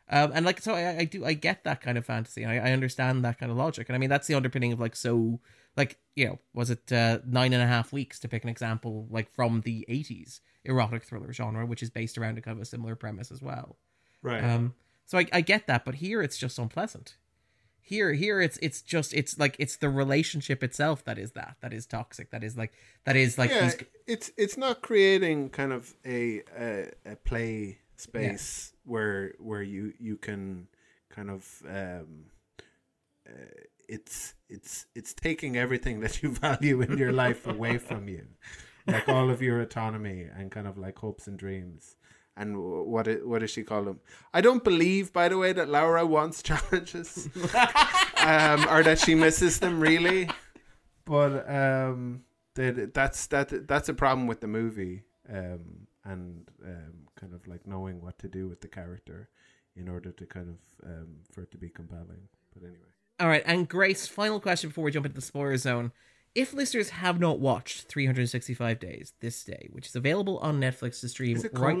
Um, 0.08 0.32
and 0.34 0.46
like 0.46 0.60
so, 0.62 0.74
I, 0.74 0.98
I 1.00 1.04
do 1.04 1.24
I 1.24 1.34
get 1.34 1.62
that 1.64 1.80
kind 1.82 1.98
of 1.98 2.06
fantasy. 2.06 2.44
I, 2.46 2.68
I 2.68 2.72
understand 2.72 3.24
that 3.24 3.38
kind 3.38 3.50
of 3.52 3.58
logic, 3.58 3.88
and 3.88 3.96
I 3.96 3.98
mean 3.98 4.08
that's 4.08 4.26
the 4.28 4.34
underpinning 4.34 4.72
of 4.72 4.80
like 4.80 4.96
so 4.96 5.40
like 5.76 5.98
you 6.14 6.26
know 6.26 6.38
was 6.54 6.70
it 6.70 6.90
uh, 6.92 7.18
nine 7.26 7.52
and 7.52 7.62
a 7.62 7.66
half 7.66 7.92
weeks 7.92 8.18
to 8.20 8.28
pick 8.28 8.42
an 8.42 8.48
example 8.48 9.06
like 9.10 9.32
from 9.32 9.60
the 9.62 9.84
eighties 9.88 10.40
erotic 10.64 11.04
thriller 11.04 11.32
genre, 11.32 11.64
which 11.64 11.82
is 11.82 11.90
based 11.90 12.18
around 12.18 12.38
a 12.38 12.40
kind 12.40 12.56
of 12.56 12.62
a 12.62 12.66
similar 12.66 12.96
premise 12.96 13.30
as 13.30 13.40
well. 13.40 13.76
right 14.22 14.42
Um, 14.42 14.74
so 15.04 15.18
I, 15.18 15.26
I 15.32 15.40
get 15.40 15.68
that, 15.68 15.84
but 15.84 15.96
here 15.96 16.20
it's 16.22 16.36
just 16.36 16.58
unpleasant. 16.58 17.16
Here, 17.80 18.14
here 18.14 18.40
it's 18.40 18.58
it's 18.60 18.82
just 18.82 19.14
it's 19.14 19.38
like 19.38 19.54
it's 19.60 19.76
the 19.76 19.88
relationship 19.88 20.64
itself 20.64 21.04
that 21.04 21.18
is 21.18 21.32
that 21.32 21.56
that 21.60 21.72
is 21.72 21.86
toxic. 21.86 22.30
That 22.30 22.42
is 22.42 22.56
like 22.56 22.72
that 23.04 23.14
is 23.14 23.38
like 23.38 23.50
yeah, 23.50 23.70
it's 24.08 24.32
it's 24.36 24.56
not 24.56 24.82
creating 24.82 25.50
kind 25.50 25.72
of 25.72 25.94
a 26.04 26.42
a, 26.58 26.90
a 27.04 27.16
play 27.16 27.78
space 27.94 28.72
where 28.84 29.34
where 29.38 29.62
you 29.62 29.92
you 30.00 30.16
can 30.16 30.66
kind 31.10 31.30
of 31.30 31.62
um 31.68 32.24
it's 33.88 34.34
it's 34.48 34.86
it's 34.94 35.14
taking 35.14 35.56
everything 35.56 36.00
that 36.00 36.22
you 36.22 36.30
value 36.46 36.80
in 36.82 36.98
your 36.98 37.12
life 37.12 37.46
away 37.46 37.78
from 37.78 38.08
you 38.08 38.26
like 38.86 39.08
all 39.08 39.30
of 39.30 39.42
your 39.42 39.60
autonomy 39.60 40.26
and 40.36 40.50
kind 40.50 40.66
of 40.66 40.78
like 40.78 40.98
hopes 40.98 41.26
and 41.26 41.38
dreams 41.38 41.96
and 42.36 42.56
what 42.58 43.08
it, 43.08 43.26
what 43.26 43.40
does 43.40 43.50
she 43.50 43.62
call 43.62 43.84
them? 43.84 44.00
I 44.34 44.40
don't 44.40 44.62
believe, 44.62 45.12
by 45.12 45.28
the 45.28 45.38
way, 45.38 45.52
that 45.54 45.68
Laura 45.68 46.04
wants 46.04 46.42
challenges, 46.50 47.28
um, 48.18 48.68
or 48.68 48.82
that 48.82 48.98
she 49.02 49.14
misses 49.14 49.58
them 49.58 49.80
really. 49.80 50.28
But 51.04 51.48
um, 51.48 52.24
that 52.54 52.92
that's 52.92 53.26
that 53.28 53.66
that's 53.66 53.88
a 53.88 53.94
problem 53.94 54.26
with 54.26 54.40
the 54.40 54.48
movie, 54.48 55.04
um, 55.32 55.86
and 56.04 56.50
um, 56.64 57.06
kind 57.18 57.32
of 57.32 57.46
like 57.46 57.66
knowing 57.66 58.02
what 58.02 58.18
to 58.18 58.28
do 58.28 58.48
with 58.48 58.60
the 58.60 58.68
character 58.68 59.30
in 59.74 59.88
order 59.88 60.12
to 60.12 60.26
kind 60.26 60.48
of 60.48 60.88
um, 60.88 61.16
for 61.32 61.42
it 61.42 61.50
to 61.52 61.58
be 61.58 61.70
compelling. 61.70 62.28
But 62.52 62.64
anyway, 62.64 62.95
All 63.18 63.28
right, 63.28 63.42
and 63.46 63.68
Grace, 63.68 64.06
final 64.06 64.40
question 64.40 64.70
before 64.70 64.84
we 64.84 64.90
jump 64.90 65.06
into 65.06 65.14
the 65.16 65.22
spoiler 65.22 65.56
zone. 65.56 65.92
If 66.34 66.52
listeners 66.52 66.90
have 66.90 67.18
not 67.18 67.38
watched 67.40 67.84
365 67.88 68.78
Days 68.78 69.14
this 69.20 69.42
day, 69.42 69.68
which 69.72 69.86
is 69.86 69.96
available 69.96 70.38
on 70.38 70.60
Netflix 70.60 71.00
to 71.00 71.08
stream 71.08 71.36
is 71.36 71.44
it 71.44 71.52
right 71.54 71.74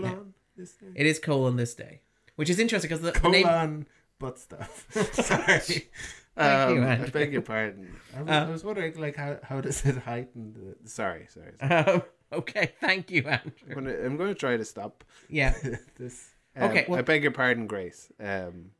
now, 0.56 0.64
it 0.94 1.04
is 1.06 1.18
colon 1.18 1.56
this 1.56 1.74
day, 1.74 2.00
which 2.36 2.48
is 2.48 2.58
interesting 2.58 2.88
because 2.88 3.02
the, 3.02 3.20
the 3.20 3.28
name 3.28 3.44
colon 3.46 3.86
butt 4.18 4.38
stuff. 4.38 4.86
Sorry. 5.12 5.58
Thank 6.36 6.70
you, 6.70 6.82
Um, 6.82 6.84
I 6.84 6.92
Andrew. 6.94 7.10
beg 7.10 7.32
your 7.32 7.42
pardon. 7.42 7.96
I 8.16 8.20
was, 8.22 8.28
Uh, 8.30 8.32
I 8.32 8.50
was 8.50 8.64
wondering, 8.64 8.98
like, 9.00 9.16
how, 9.16 9.38
how 9.42 9.60
does 9.62 9.84
it 9.86 9.96
heighten 9.98 10.54
the... 10.82 10.88
Sorry, 10.88 11.26
sorry. 11.30 11.52
sorry. 11.58 11.84
Um, 11.84 12.02
okay, 12.32 12.72
thank 12.80 13.10
you, 13.10 13.22
I'm 13.26 13.40
Andrew. 13.66 13.74
gonna, 13.74 13.94
I'm 14.04 14.16
gonna 14.18 14.34
try 14.34 14.56
to 14.58 14.64
stop 14.64 15.02
Yeah. 15.30 15.54
this. 15.98 16.30
Um, 16.54 16.70
Okay, 16.70 16.86
well- 16.88 16.98
I 16.98 17.02
beg 17.02 17.22
your 17.22 17.32
pardon, 17.32 17.66
Grace. 17.66 18.10
Um, 18.20 18.70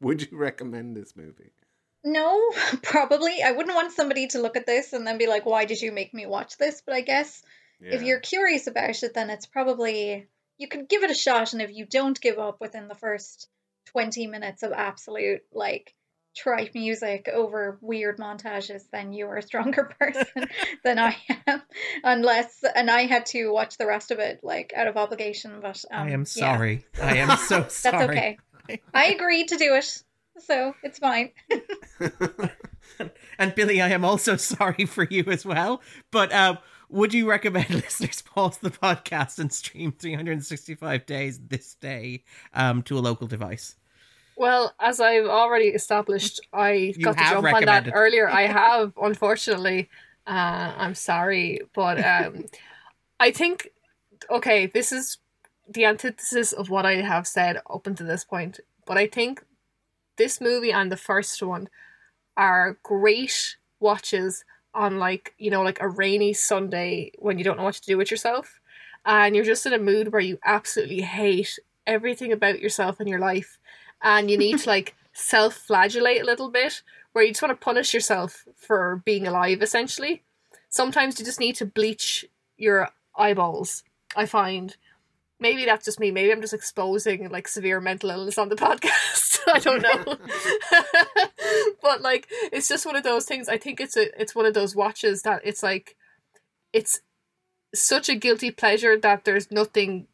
would 0.00 0.22
you 0.22 0.36
recommend 0.38 0.96
this 0.96 1.14
movie? 1.16 1.50
No, 2.04 2.50
probably. 2.82 3.42
I 3.42 3.52
wouldn't 3.52 3.74
want 3.74 3.92
somebody 3.92 4.28
to 4.28 4.40
look 4.40 4.56
at 4.56 4.66
this 4.66 4.92
and 4.92 5.06
then 5.06 5.18
be 5.18 5.26
like, 5.26 5.46
why 5.46 5.64
did 5.64 5.80
you 5.80 5.92
make 5.92 6.14
me 6.14 6.26
watch 6.26 6.56
this? 6.56 6.82
But 6.84 6.94
I 6.94 7.00
guess 7.02 7.42
if 7.82 8.02
you're 8.02 8.20
curious 8.20 8.66
about 8.66 9.02
it, 9.02 9.14
then 9.14 9.30
it's 9.30 9.46
probably. 9.46 10.26
You 10.58 10.68
could 10.68 10.90
give 10.90 11.02
it 11.02 11.10
a 11.10 11.14
shot, 11.14 11.54
and 11.54 11.62
if 11.62 11.72
you 11.72 11.86
don't 11.86 12.20
give 12.20 12.38
up 12.38 12.60
within 12.60 12.86
the 12.86 12.94
first 12.94 13.48
20 13.86 14.26
minutes 14.26 14.62
of 14.62 14.72
absolute, 14.72 15.40
like, 15.54 15.94
tripe 16.36 16.74
music 16.74 17.30
over 17.32 17.78
weird 17.80 18.18
montages, 18.18 18.82
then 18.92 19.14
you're 19.14 19.36
a 19.36 19.42
stronger 19.42 19.90
person 19.98 20.26
than 20.84 20.98
I 20.98 21.16
am. 21.46 21.62
Unless. 22.04 22.62
And 22.74 22.90
I 22.90 23.06
had 23.06 23.24
to 23.26 23.50
watch 23.50 23.78
the 23.78 23.86
rest 23.86 24.10
of 24.10 24.18
it, 24.18 24.40
like, 24.42 24.74
out 24.76 24.86
of 24.86 24.98
obligation, 24.98 25.60
but. 25.62 25.82
Um, 25.90 26.08
I 26.08 26.10
am 26.10 26.20
yeah, 26.20 26.24
sorry. 26.24 26.84
I 27.00 27.16
am 27.16 27.38
so 27.38 27.66
sorry. 27.68 27.68
that's 27.70 28.10
okay. 28.10 28.38
I 28.92 29.06
agreed 29.06 29.48
to 29.48 29.56
do 29.56 29.74
it, 29.74 30.04
so 30.38 30.74
it's 30.82 30.98
fine. 30.98 31.30
And 33.40 33.54
Billie, 33.54 33.80
I 33.80 33.88
am 33.88 34.04
also 34.04 34.36
sorry 34.36 34.84
for 34.84 35.04
you 35.04 35.24
as 35.28 35.46
well. 35.46 35.80
But 36.10 36.30
um, 36.32 36.58
would 36.90 37.14
you 37.14 37.28
recommend 37.28 37.70
listeners 37.70 38.22
pause 38.22 38.58
the 38.58 38.70
podcast 38.70 39.38
and 39.38 39.50
stream 39.50 39.92
365 39.92 41.06
days 41.06 41.40
this 41.48 41.74
day 41.74 42.24
um, 42.52 42.82
to 42.82 42.98
a 42.98 43.00
local 43.00 43.26
device? 43.26 43.76
Well, 44.36 44.74
as 44.78 45.00
I've 45.00 45.26
already 45.26 45.68
established, 45.68 46.40
I 46.52 46.72
You 46.72 47.04
got 47.04 47.16
to 47.16 47.24
jump 47.24 47.52
on 47.52 47.64
that 47.64 47.90
earlier. 47.92 48.28
I 48.28 48.42
have, 48.46 48.92
unfortunately. 49.00 49.88
Uh, 50.26 50.74
I'm 50.76 50.94
sorry, 50.94 51.60
but 51.74 52.02
um, 52.04 52.44
I 53.18 53.30
think 53.30 53.70
okay, 54.30 54.66
this 54.66 54.92
is 54.92 55.16
the 55.66 55.86
antithesis 55.86 56.52
of 56.52 56.68
what 56.68 56.84
I 56.84 56.96
have 56.96 57.26
said 57.26 57.60
up 57.70 57.86
until 57.86 58.06
this 58.06 58.24
point. 58.24 58.60
But 58.86 58.98
I 58.98 59.06
think 59.06 59.42
this 60.20 60.38
movie 60.40 60.70
and 60.70 60.92
the 60.92 60.96
first 60.98 61.42
one 61.42 61.68
are 62.36 62.78
great 62.82 63.56
watches 63.80 64.44
on 64.74 64.98
like 64.98 65.34
you 65.38 65.50
know 65.50 65.62
like 65.62 65.80
a 65.80 65.88
rainy 65.88 66.34
Sunday 66.34 67.10
when 67.18 67.38
you 67.38 67.44
don't 67.44 67.56
know 67.56 67.64
what 67.64 67.74
to 67.74 67.90
do 67.90 67.96
with 67.96 68.10
yourself, 68.10 68.60
and 69.06 69.34
you're 69.34 69.44
just 69.52 69.64
in 69.64 69.72
a 69.72 69.78
mood 69.78 70.12
where 70.12 70.20
you 70.20 70.38
absolutely 70.44 71.00
hate 71.00 71.58
everything 71.86 72.32
about 72.32 72.60
yourself 72.60 73.00
and 73.00 73.08
your 73.08 73.18
life, 73.18 73.58
and 74.02 74.30
you 74.30 74.36
need 74.36 74.58
to 74.58 74.68
like 74.76 74.94
self-flagellate 75.12 76.22
a 76.22 76.26
little 76.26 76.50
bit, 76.50 76.82
where 77.12 77.24
you 77.24 77.30
just 77.32 77.42
want 77.42 77.58
to 77.58 77.64
punish 77.64 77.94
yourself 77.94 78.44
for 78.54 79.02
being 79.06 79.26
alive. 79.26 79.62
Essentially, 79.62 80.22
sometimes 80.68 81.18
you 81.18 81.24
just 81.24 81.40
need 81.40 81.56
to 81.56 81.66
bleach 81.66 82.26
your 82.58 82.90
eyeballs. 83.16 83.82
I 84.14 84.26
find. 84.26 84.76
Maybe 85.40 85.64
that's 85.64 85.86
just 85.86 85.98
me. 85.98 86.10
Maybe 86.10 86.30
I'm 86.32 86.42
just 86.42 86.52
exposing 86.52 87.28
like 87.30 87.48
severe 87.48 87.80
mental 87.80 88.10
illness 88.10 88.38
on 88.38 88.48
the 88.50 88.56
podcast. 88.66 89.38
I 89.52 89.58
don't 89.58 89.82
know. 89.82 90.16
but 91.82 92.02
like 92.02 92.26
it's 92.52 92.68
just 92.68 92.86
one 92.86 92.96
of 92.96 93.02
those 93.02 93.24
things. 93.24 93.48
I 93.48 93.56
think 93.56 93.80
it's 93.80 93.96
a 93.96 94.20
it's 94.20 94.34
one 94.34 94.46
of 94.46 94.54
those 94.54 94.76
watches 94.76 95.22
that 95.22 95.40
it's 95.44 95.62
like 95.62 95.96
it's 96.72 97.00
such 97.74 98.08
a 98.08 98.14
guilty 98.14 98.50
pleasure 98.50 98.98
that 98.98 99.24
there's 99.24 99.50
nothing 99.50 100.06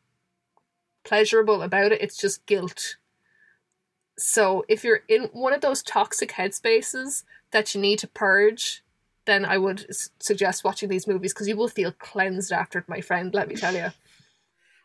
pleasurable 1.05 1.62
about 1.62 1.93
it. 1.93 2.01
It's 2.01 2.16
just 2.16 2.47
guilt. 2.47 2.97
So 4.18 4.64
if 4.68 4.85
you're 4.85 5.01
in 5.09 5.24
one 5.33 5.53
of 5.53 5.61
those 5.61 5.83
toxic 5.83 6.33
headspaces 6.33 7.24
that 7.53 7.74
you 7.74 7.81
need 7.81 7.99
to 7.99 8.09
purge, 8.09 8.83
then 9.27 9.45
I 9.45 9.59
would 9.59 9.87
s- 9.89 10.11
suggest 10.20 10.64
watching 10.64 10.89
these 10.89 11.07
movies 11.07 11.35
because 11.35 11.49
you 11.49 11.57
will 11.57 11.68
feel 11.68 11.93
cleansed 11.93 12.53
after 12.53 12.79
it, 12.79 12.89
my 12.89 13.01
friend. 13.01 13.35
Let 13.35 13.49
me 13.49 13.57
tell 13.57 13.74
you. 13.74 13.89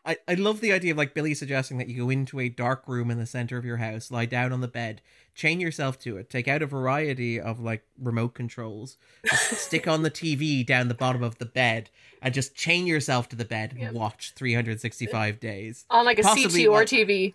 I, 0.04 0.16
I 0.26 0.34
love 0.34 0.60
the 0.60 0.72
idea 0.72 0.90
of 0.90 0.98
like 0.98 1.14
Billie 1.14 1.32
suggesting 1.34 1.78
that 1.78 1.86
you 1.88 1.96
go 2.02 2.10
into 2.10 2.40
a 2.40 2.48
dark 2.48 2.82
room 2.88 3.08
in 3.10 3.18
the 3.18 3.26
center 3.26 3.56
of 3.56 3.64
your 3.64 3.76
house, 3.76 4.10
lie 4.10 4.26
down 4.26 4.52
on 4.52 4.60
the 4.60 4.66
bed, 4.66 5.00
chain 5.32 5.60
yourself 5.60 5.96
to 6.00 6.16
it, 6.16 6.28
take 6.28 6.48
out 6.48 6.60
a 6.60 6.66
variety 6.66 7.38
of 7.40 7.60
like 7.60 7.84
remote 8.00 8.34
controls, 8.34 8.96
stick 9.32 9.86
on 9.86 10.02
the 10.02 10.10
TV 10.10 10.66
down 10.66 10.88
the 10.88 10.94
bottom 10.94 11.22
of 11.22 11.38
the 11.38 11.46
bed, 11.46 11.88
and 12.20 12.34
just 12.34 12.56
chain 12.56 12.84
yourself 12.86 13.28
to 13.28 13.36
the 13.36 13.44
bed 13.44 13.70
and 13.72 13.80
Yep. 13.80 13.92
watch 13.92 14.32
365 14.34 15.38
days. 15.38 15.84
On 15.90 16.04
like 16.04 16.18
a 16.18 16.22
Possibly 16.22 16.64
CT 16.64 16.68
or 16.68 16.70
what- 16.72 16.88
TV. 16.88 17.34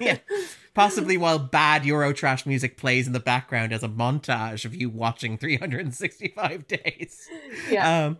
yeah. 0.00 0.18
Possibly 0.74 1.16
while 1.16 1.38
bad 1.38 1.82
Eurotrash 1.82 2.46
music 2.46 2.76
plays 2.78 3.06
in 3.06 3.12
the 3.12 3.20
background 3.20 3.72
as 3.72 3.82
a 3.84 3.88
montage 3.88 4.64
of 4.64 4.74
you 4.74 4.88
watching 4.88 5.36
365 5.38 6.66
days. 6.66 7.28
yeah. 7.70 8.06
Um, 8.06 8.18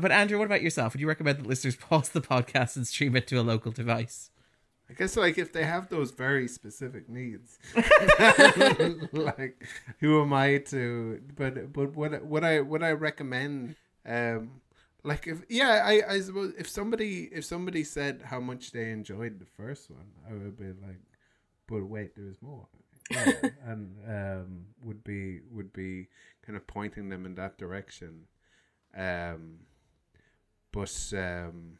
but 0.00 0.12
Andrew, 0.12 0.38
what 0.38 0.44
about 0.44 0.62
yourself? 0.62 0.92
Would 0.92 1.00
you 1.00 1.08
recommend 1.08 1.38
that 1.38 1.46
listeners 1.46 1.76
pause 1.80 2.08
the 2.10 2.20
podcast 2.20 2.76
and 2.76 2.86
stream 2.86 3.16
it 3.16 3.26
to 3.28 3.36
a 3.36 3.42
local 3.42 3.72
device? 3.72 4.30
I 4.88 4.92
guess 4.92 5.16
like 5.16 5.36
if 5.36 5.52
they 5.52 5.64
have 5.64 5.88
those 5.88 6.12
very 6.12 6.46
specific 6.46 7.08
needs, 7.08 7.58
like 9.12 9.60
who 9.98 10.22
am 10.22 10.32
I 10.32 10.58
to? 10.58 11.20
But 11.34 11.72
but 11.72 11.96
what 11.96 12.24
what 12.24 12.44
I 12.44 12.60
what 12.60 12.84
I 12.84 12.92
recommend, 12.92 13.74
um, 14.06 14.60
like 15.02 15.26
if 15.26 15.42
yeah, 15.48 15.82
I 15.84 16.02
I 16.08 16.20
suppose 16.20 16.54
if 16.56 16.68
somebody 16.68 17.28
if 17.32 17.44
somebody 17.44 17.82
said 17.82 18.22
how 18.26 18.38
much 18.38 18.70
they 18.70 18.90
enjoyed 18.90 19.40
the 19.40 19.46
first 19.46 19.90
one, 19.90 20.06
I 20.28 20.34
would 20.34 20.56
be 20.56 20.66
like, 20.66 21.00
but 21.66 21.84
wait, 21.84 22.14
there's 22.14 22.40
more, 22.40 22.68
yeah, 23.10 23.32
and 23.66 23.96
um, 24.06 24.66
would 24.84 25.02
be 25.02 25.40
would 25.50 25.72
be 25.72 26.06
kind 26.46 26.56
of 26.56 26.64
pointing 26.68 27.08
them 27.08 27.26
in 27.26 27.34
that 27.34 27.58
direction, 27.58 28.28
um, 28.96 29.58
but 30.76 31.12
um. 31.18 31.78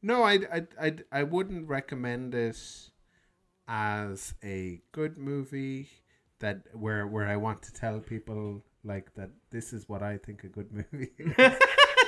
No, 0.00 0.22
I 0.22 0.38
I 0.52 0.66
I 0.80 0.94
I 1.10 1.22
wouldn't 1.24 1.66
recommend 1.66 2.34
it 2.34 2.56
as 3.66 4.34
a 4.44 4.80
good 4.92 5.18
movie 5.18 5.88
that 6.38 6.68
where 6.72 7.04
where 7.08 7.26
I 7.26 7.36
want 7.36 7.62
to 7.62 7.72
tell 7.72 7.98
people 7.98 8.62
like 8.84 9.12
that 9.14 9.30
this 9.50 9.72
is 9.72 9.88
what 9.88 10.04
I 10.04 10.18
think 10.18 10.44
a 10.44 10.48
good 10.48 10.70
movie. 10.92 11.10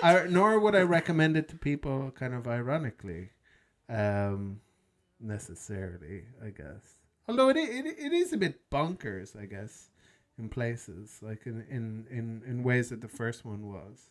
I, 0.01 0.27
nor 0.29 0.61
would 0.61 0.77
I 0.77 0.83
recommend 0.83 1.37
it 1.37 1.49
to 1.49 1.57
people 1.57 2.13
kind 2.13 2.33
of 2.33 2.47
ironically, 2.47 3.31
um, 3.89 4.61
necessarily. 5.19 6.27
I 6.41 6.51
guess. 6.51 6.85
Although 7.29 7.49
it, 7.49 7.57
it 7.57 7.87
it 7.87 8.13
is 8.13 8.33
a 8.33 8.37
bit 8.37 8.71
bonkers, 8.71 9.35
I 9.37 9.47
guess, 9.47 9.91
in 10.39 10.49
places 10.49 11.19
like 11.23 11.47
in 11.47 11.67
in 11.69 12.07
in, 12.09 12.43
in 12.47 12.63
ways 12.63 12.91
that 12.91 13.01
the 13.01 13.09
first 13.09 13.45
one 13.45 13.67
was, 13.67 14.11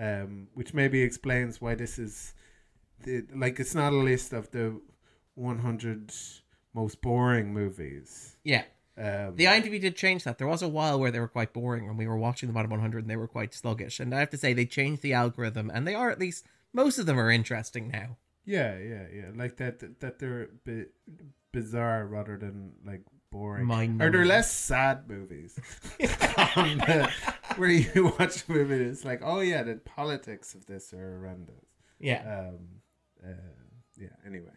um, 0.00 0.48
which 0.54 0.72
maybe 0.74 1.02
explains 1.02 1.60
why 1.60 1.74
this 1.76 1.98
is 1.98 2.34
the, 3.04 3.24
like 3.34 3.60
it's 3.60 3.74
not 3.74 3.92
a 3.92 3.96
list 3.96 4.32
of 4.32 4.50
the 4.50 4.80
100 5.34 6.12
most 6.74 7.00
boring 7.02 7.52
movies. 7.52 8.36
Yeah. 8.44 8.64
Um, 8.98 9.36
The 9.36 9.44
IMDb 9.46 9.80
did 9.80 9.96
change 9.96 10.24
that. 10.24 10.38
There 10.38 10.46
was 10.46 10.62
a 10.62 10.68
while 10.68 10.98
where 11.00 11.10
they 11.10 11.20
were 11.20 11.28
quite 11.28 11.52
boring 11.52 11.86
when 11.86 11.96
we 11.96 12.06
were 12.06 12.18
watching 12.18 12.48
the 12.48 12.52
bottom 12.52 12.70
100 12.70 12.98
and 13.04 13.10
they 13.10 13.16
were 13.16 13.28
quite 13.28 13.54
sluggish. 13.54 14.00
And 14.00 14.14
I 14.14 14.18
have 14.20 14.30
to 14.30 14.36
say, 14.36 14.52
they 14.52 14.66
changed 14.66 15.02
the 15.02 15.14
algorithm 15.14 15.70
and 15.72 15.86
they 15.86 15.94
are 15.94 16.10
at 16.10 16.18
least, 16.18 16.46
most 16.72 16.98
of 16.98 17.06
them 17.06 17.18
are 17.18 17.30
interesting 17.30 17.88
now. 17.88 18.16
yeah, 18.44 18.78
yeah, 18.78 19.04
yeah. 19.14 19.30
Like 19.34 19.56
that 19.56 20.00
that, 20.00 20.18
they're 20.18 20.48
bi- 20.66 20.86
bizarre 21.52 22.06
rather 22.06 22.36
than 22.36 22.72
like 22.84 23.02
boring. 23.30 23.64
Mind 23.66 24.00
Or 24.02 24.10
they're 24.10 24.24
less 24.26 24.50
sad 24.52 25.08
movies. 25.08 25.58
On 26.56 26.78
the- 26.78 27.10
where 27.56 27.70
you 27.70 28.12
watch 28.18 28.44
a 28.48 28.52
movie, 28.52 28.74
it's 28.84 29.04
like, 29.04 29.20
oh 29.24 29.40
yeah, 29.40 29.62
the 29.62 29.76
politics 29.76 30.54
of 30.54 30.66
this 30.66 30.92
are 30.92 31.18
horrendous. 31.18 31.64
Yeah. 31.98 32.48
Um, 32.50 32.58
uh, 33.24 33.32
yeah. 33.96 34.08
Anyway, 34.26 34.52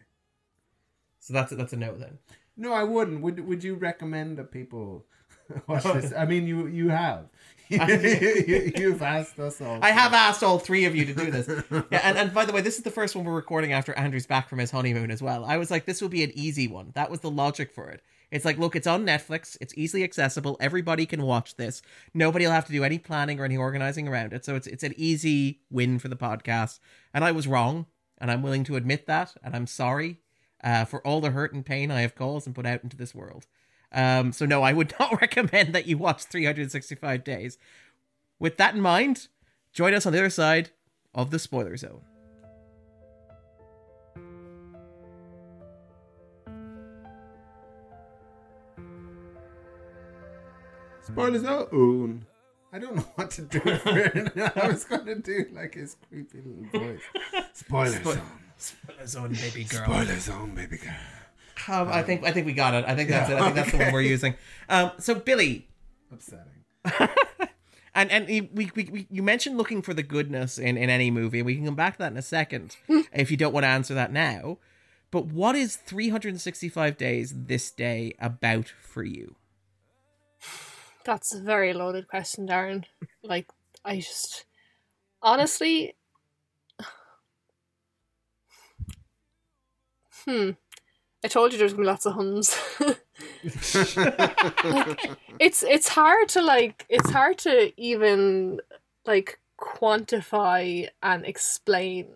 So 1.20 1.32
that's 1.34 1.52
a, 1.52 1.56
that's 1.56 1.72
a 1.72 1.76
no 1.76 1.96
then. 1.96 2.18
no, 2.56 2.72
I 2.72 2.82
wouldn't. 2.84 3.20
Would 3.22 3.40
Would 3.46 3.64
you 3.64 3.74
recommend 3.74 4.38
that 4.38 4.50
people 4.50 5.06
watch 5.66 5.82
this? 5.84 6.12
I 6.16 6.24
mean, 6.24 6.46
you 6.46 6.66
you 6.66 6.88
have. 6.88 7.26
you, 7.68 7.78
you've 8.76 9.02
asked 9.02 9.38
us 9.38 9.60
all. 9.60 9.78
I 9.82 9.90
have 9.90 10.12
asked 10.12 10.42
all 10.42 10.58
three 10.58 10.84
of 10.84 10.94
you 10.94 11.04
to 11.06 11.14
do 11.14 11.30
this. 11.30 11.48
Yeah, 11.90 12.00
and, 12.02 12.18
and 12.18 12.34
by 12.34 12.44
the 12.44 12.52
way, 12.52 12.60
this 12.60 12.76
is 12.76 12.82
the 12.84 12.90
first 12.90 13.16
one 13.16 13.24
we're 13.24 13.34
recording 13.34 13.72
after 13.72 13.92
Andrew's 13.94 14.26
back 14.26 14.48
from 14.48 14.58
his 14.58 14.70
honeymoon 14.70 15.10
as 15.10 15.22
well. 15.22 15.44
I 15.44 15.56
was 15.56 15.70
like, 15.70 15.84
this 15.86 16.00
will 16.02 16.10
be 16.10 16.22
an 16.24 16.32
easy 16.34 16.68
one. 16.68 16.92
That 16.94 17.10
was 17.10 17.20
the 17.20 17.30
logic 17.30 17.72
for 17.72 17.88
it. 17.90 18.02
It's 18.30 18.44
like, 18.44 18.58
look, 18.58 18.74
it's 18.74 18.86
on 18.86 19.06
Netflix. 19.06 19.56
It's 19.60 19.74
easily 19.76 20.02
accessible. 20.02 20.56
Everybody 20.60 21.06
can 21.06 21.22
watch 21.22 21.56
this. 21.56 21.82
Nobody 22.12 22.46
will 22.46 22.52
have 22.52 22.66
to 22.66 22.72
do 22.72 22.84
any 22.84 22.98
planning 22.98 23.38
or 23.38 23.44
any 23.44 23.56
organizing 23.56 24.08
around 24.08 24.32
it. 24.32 24.44
So 24.44 24.56
it's 24.56 24.66
it's 24.66 24.82
an 24.82 24.94
easy 24.96 25.60
win 25.70 25.98
for 25.98 26.08
the 26.08 26.16
podcast. 26.16 26.80
And 27.12 27.24
I 27.24 27.32
was 27.32 27.46
wrong, 27.46 27.86
and 28.18 28.30
I'm 28.30 28.42
willing 28.42 28.64
to 28.64 28.76
admit 28.76 29.06
that. 29.06 29.34
And 29.42 29.54
I'm 29.54 29.66
sorry 29.66 30.18
uh, 30.62 30.84
for 30.84 31.06
all 31.06 31.20
the 31.20 31.30
hurt 31.30 31.52
and 31.52 31.64
pain 31.64 31.90
I 31.90 32.00
have 32.00 32.14
caused 32.14 32.46
and 32.46 32.54
put 32.54 32.66
out 32.66 32.82
into 32.82 32.96
this 32.96 33.14
world. 33.14 33.46
Um, 33.92 34.32
so 34.32 34.46
no, 34.46 34.62
I 34.62 34.72
would 34.72 34.94
not 35.00 35.20
recommend 35.20 35.74
that 35.74 35.86
you 35.86 35.98
watch 35.98 36.24
365 36.24 37.22
days. 37.22 37.58
With 38.40 38.56
that 38.56 38.74
in 38.74 38.80
mind, 38.80 39.28
join 39.72 39.94
us 39.94 40.06
on 40.06 40.12
the 40.12 40.18
other 40.18 40.30
side 40.30 40.70
of 41.14 41.30
the 41.30 41.38
spoiler 41.38 41.76
zone. 41.76 42.00
Spoiler 51.06 51.38
zone. 51.38 52.26
I 52.72 52.78
don't 52.78 52.96
know 52.96 53.06
what 53.14 53.30
to 53.32 53.42
do 53.42 53.60
for 53.60 53.98
it. 53.98 54.32
I 54.56 54.66
was 54.68 54.84
going 54.84 55.06
to 55.06 55.14
do 55.16 55.46
like 55.52 55.74
his 55.74 55.96
creepy 56.08 56.38
little 56.38 56.80
voice. 56.86 57.00
Spoiler 57.52 58.02
zone. 58.02 58.20
Spoiler 58.56 59.06
zone, 59.06 59.32
baby 59.34 59.64
girl. 59.64 59.84
Spoiler 59.84 60.18
zone, 60.18 60.54
baby 60.54 60.78
girl. 60.78 60.94
Um, 61.68 61.88
I 61.88 62.02
think 62.02 62.24
I 62.24 62.32
think 62.32 62.46
we 62.46 62.52
got 62.52 62.74
it. 62.74 62.84
I 62.86 62.94
think 62.96 63.08
that's 63.10 63.30
it. 63.30 63.36
I 63.38 63.42
think 63.42 63.54
that's 63.54 63.70
the 63.70 63.78
one 63.78 63.92
we're 63.92 64.00
using. 64.16 64.34
Um, 64.68 64.90
so 64.98 65.14
Billie, 65.14 65.68
Upsetting. 66.12 66.64
and 67.94 68.10
and 68.10 68.28
you- 68.28 68.48
we, 68.52 68.70
we, 68.74 68.84
we 68.90 69.06
you 69.10 69.22
mentioned 69.22 69.56
looking 69.56 69.80
for 69.82 69.94
the 69.94 70.02
goodness 70.02 70.58
in 70.58 70.76
in 70.76 70.90
any 70.90 71.10
movie. 71.10 71.42
We 71.42 71.54
can 71.54 71.64
come 71.66 71.76
back 71.76 71.94
to 71.94 71.98
that 72.00 72.12
in 72.12 72.18
a 72.18 72.22
second 72.22 72.76
if 73.12 73.30
you 73.30 73.36
don't 73.36 73.52
want 73.52 73.64
to 73.64 73.68
answer 73.68 73.94
that 73.94 74.12
now. 74.12 74.58
But 75.12 75.26
what 75.26 75.54
is 75.54 75.76
365 75.76 76.96
days 76.96 77.32
this 77.46 77.70
day 77.70 78.14
about 78.18 78.68
for 78.68 79.04
you? 79.04 79.36
That's 81.04 81.34
a 81.34 81.40
very 81.40 81.72
loaded 81.72 82.08
question, 82.08 82.48
Darren. 82.48 82.84
Like, 83.22 83.48
I 83.84 83.96
just 83.96 84.46
honestly, 85.22 85.94
hmm. 90.24 90.50
I 91.24 91.28
told 91.28 91.52
you 91.52 91.58
there's 91.58 91.72
gonna 91.72 91.84
be 91.84 91.86
lots 91.86 92.06
of 92.06 92.14
hums. 92.14 92.56
it's 95.38 95.62
it's 95.62 95.88
hard 95.88 96.28
to 96.30 96.42
like 96.42 96.84
it's 96.88 97.10
hard 97.10 97.38
to 97.38 97.72
even 97.80 98.60
like 99.06 99.38
quantify 99.58 100.88
and 101.02 101.24
explain 101.24 102.08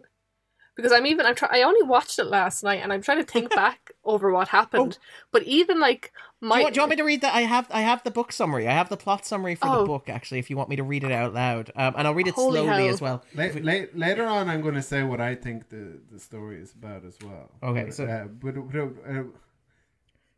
because 0.79 0.93
I'm 0.93 1.07
even 1.07 1.27
I'm 1.27 1.35
try- 1.35 1.49
I 1.51 1.63
only 1.63 1.83
watched 1.83 2.21
it 2.21 2.27
last 2.27 2.63
night 2.63 2.81
and 2.83 2.93
I'm 2.93 3.03
trying 3.03 3.19
to 3.19 3.25
think 3.25 3.51
back 3.55 3.91
over 4.05 4.31
what 4.31 4.47
happened. 4.49 4.97
But 5.33 5.43
even 5.43 5.81
like 5.81 6.13
Do 6.41 6.47
my 6.47 6.59
you, 6.59 6.63
want, 6.63 6.75
do 6.75 6.79
you 6.79 6.83
want 6.83 6.91
me 6.91 6.97
to 6.97 7.03
read 7.03 7.21
that? 7.23 7.35
I 7.35 7.41
have 7.43 7.67
I 7.71 7.81
have 7.81 8.05
the 8.05 8.13
book 8.13 8.31
summary. 8.31 8.69
I 8.69 8.73
have 8.73 8.89
the 8.89 8.97
plot 8.97 9.27
summary 9.27 9.57
for 9.57 9.67
the 9.67 9.79
Oh. 9.81 9.87
book 9.87 10.09
actually. 10.09 10.39
If 10.39 10.51
you 10.51 10.57
want 10.57 10.69
me 10.69 10.77
to 10.77 10.85
read 10.85 11.03
it 11.03 11.11
out 11.11 11.35
loud, 11.35 11.73
um, 11.75 11.95
and 11.99 12.07
I'll 12.07 12.15
read 12.15 12.29
it 12.29 12.35
Holy 12.35 12.59
slowly 12.61 12.85
hell. 12.85 12.95
as 12.95 13.01
well. 13.01 13.25
La- 13.35 13.49
la- 13.61 13.85
later 13.93 14.25
on, 14.25 14.49
I'm 14.49 14.61
going 14.63 14.75
to 14.77 14.83
say 14.83 15.03
what 15.03 15.21
I 15.21 15.35
think 15.35 15.69
the, 15.69 15.99
the 16.13 16.21
story 16.21 16.61
is 16.63 16.73
about 16.73 17.05
as 17.05 17.19
well. 17.25 17.51
Okay, 17.63 17.85
But, 17.87 17.95
so- 17.95 18.05
uh, 18.07 18.25
but, 18.27 18.55
but, 18.73 18.81
uh, 19.11 19.23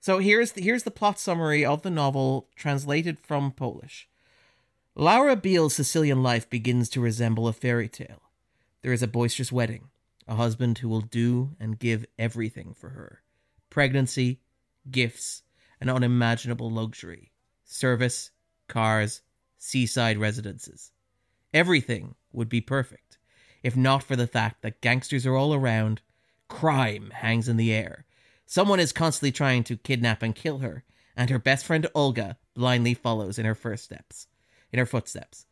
So 0.00 0.18
here's 0.18 0.52
the, 0.52 0.62
here's 0.62 0.84
the 0.84 0.90
plot 0.90 1.18
summary 1.18 1.64
of 1.66 1.82
the 1.82 1.90
novel 1.90 2.48
translated 2.56 3.18
from 3.20 3.52
Polish. 3.52 4.08
Laura 4.96 5.36
Biel's 5.36 5.74
Sicilian 5.74 6.22
life 6.22 6.48
begins 6.48 6.88
to 6.90 7.00
resemble 7.00 7.46
a 7.46 7.52
fairy 7.52 7.88
tale. 7.88 8.22
There 8.82 8.92
is 8.94 9.02
a 9.02 9.06
boisterous 9.06 9.52
wedding, 9.52 9.89
a 10.30 10.36
husband 10.36 10.78
who 10.78 10.88
will 10.88 11.02
do 11.02 11.50
and 11.60 11.78
give 11.78 12.06
everything 12.18 12.72
for 12.72 12.90
her. 12.90 13.22
Pregnancy, 13.68 14.40
gifts, 14.90 15.42
an 15.80 15.90
unimaginable 15.90 16.70
luxury, 16.70 17.32
service, 17.64 18.30
cars, 18.68 19.20
seaside 19.58 20.16
residences. 20.16 20.92
Everything 21.52 22.14
would 22.32 22.48
be 22.48 22.62
perfect 22.62 23.10
if 23.62 23.76
not 23.76 24.02
for 24.02 24.16
the 24.16 24.26
fact 24.26 24.62
that 24.62 24.80
gangsters 24.80 25.26
are 25.26 25.36
all 25.36 25.54
around, 25.54 26.00
crime 26.48 27.10
hangs 27.14 27.48
in 27.48 27.56
the 27.56 27.72
air. 27.72 28.06
Someone 28.46 28.80
is 28.80 28.92
constantly 28.92 29.32
trying 29.32 29.64
to 29.64 29.76
kidnap 29.76 30.22
and 30.22 30.34
kill 30.34 30.58
her, 30.58 30.84
and 31.16 31.30
her 31.30 31.38
best 31.38 31.64
friend 31.64 31.86
Olga 31.94 32.38
blindly 32.54 32.94
follows 32.94 33.38
in 33.38 33.44
her 33.44 33.54
first 33.54 33.84
steps, 33.84 34.26
in 34.72 34.78
her 34.78 34.86
footsteps. 34.86 35.46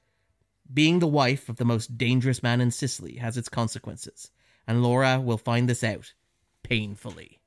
Being 0.73 0.99
the 0.99 1.07
wife 1.07 1.49
of 1.49 1.57
the 1.57 1.65
most 1.65 1.97
dangerous 1.97 2.43
man 2.43 2.61
in 2.61 2.71
Sicily 2.71 3.17
has 3.17 3.37
its 3.37 3.49
consequences, 3.49 4.31
and 4.69 4.83
Laura 4.85 5.19
will 5.21 5.39
find 5.39 5.69
this 5.69 5.83
out 5.83 6.13
painfully. 6.63 7.41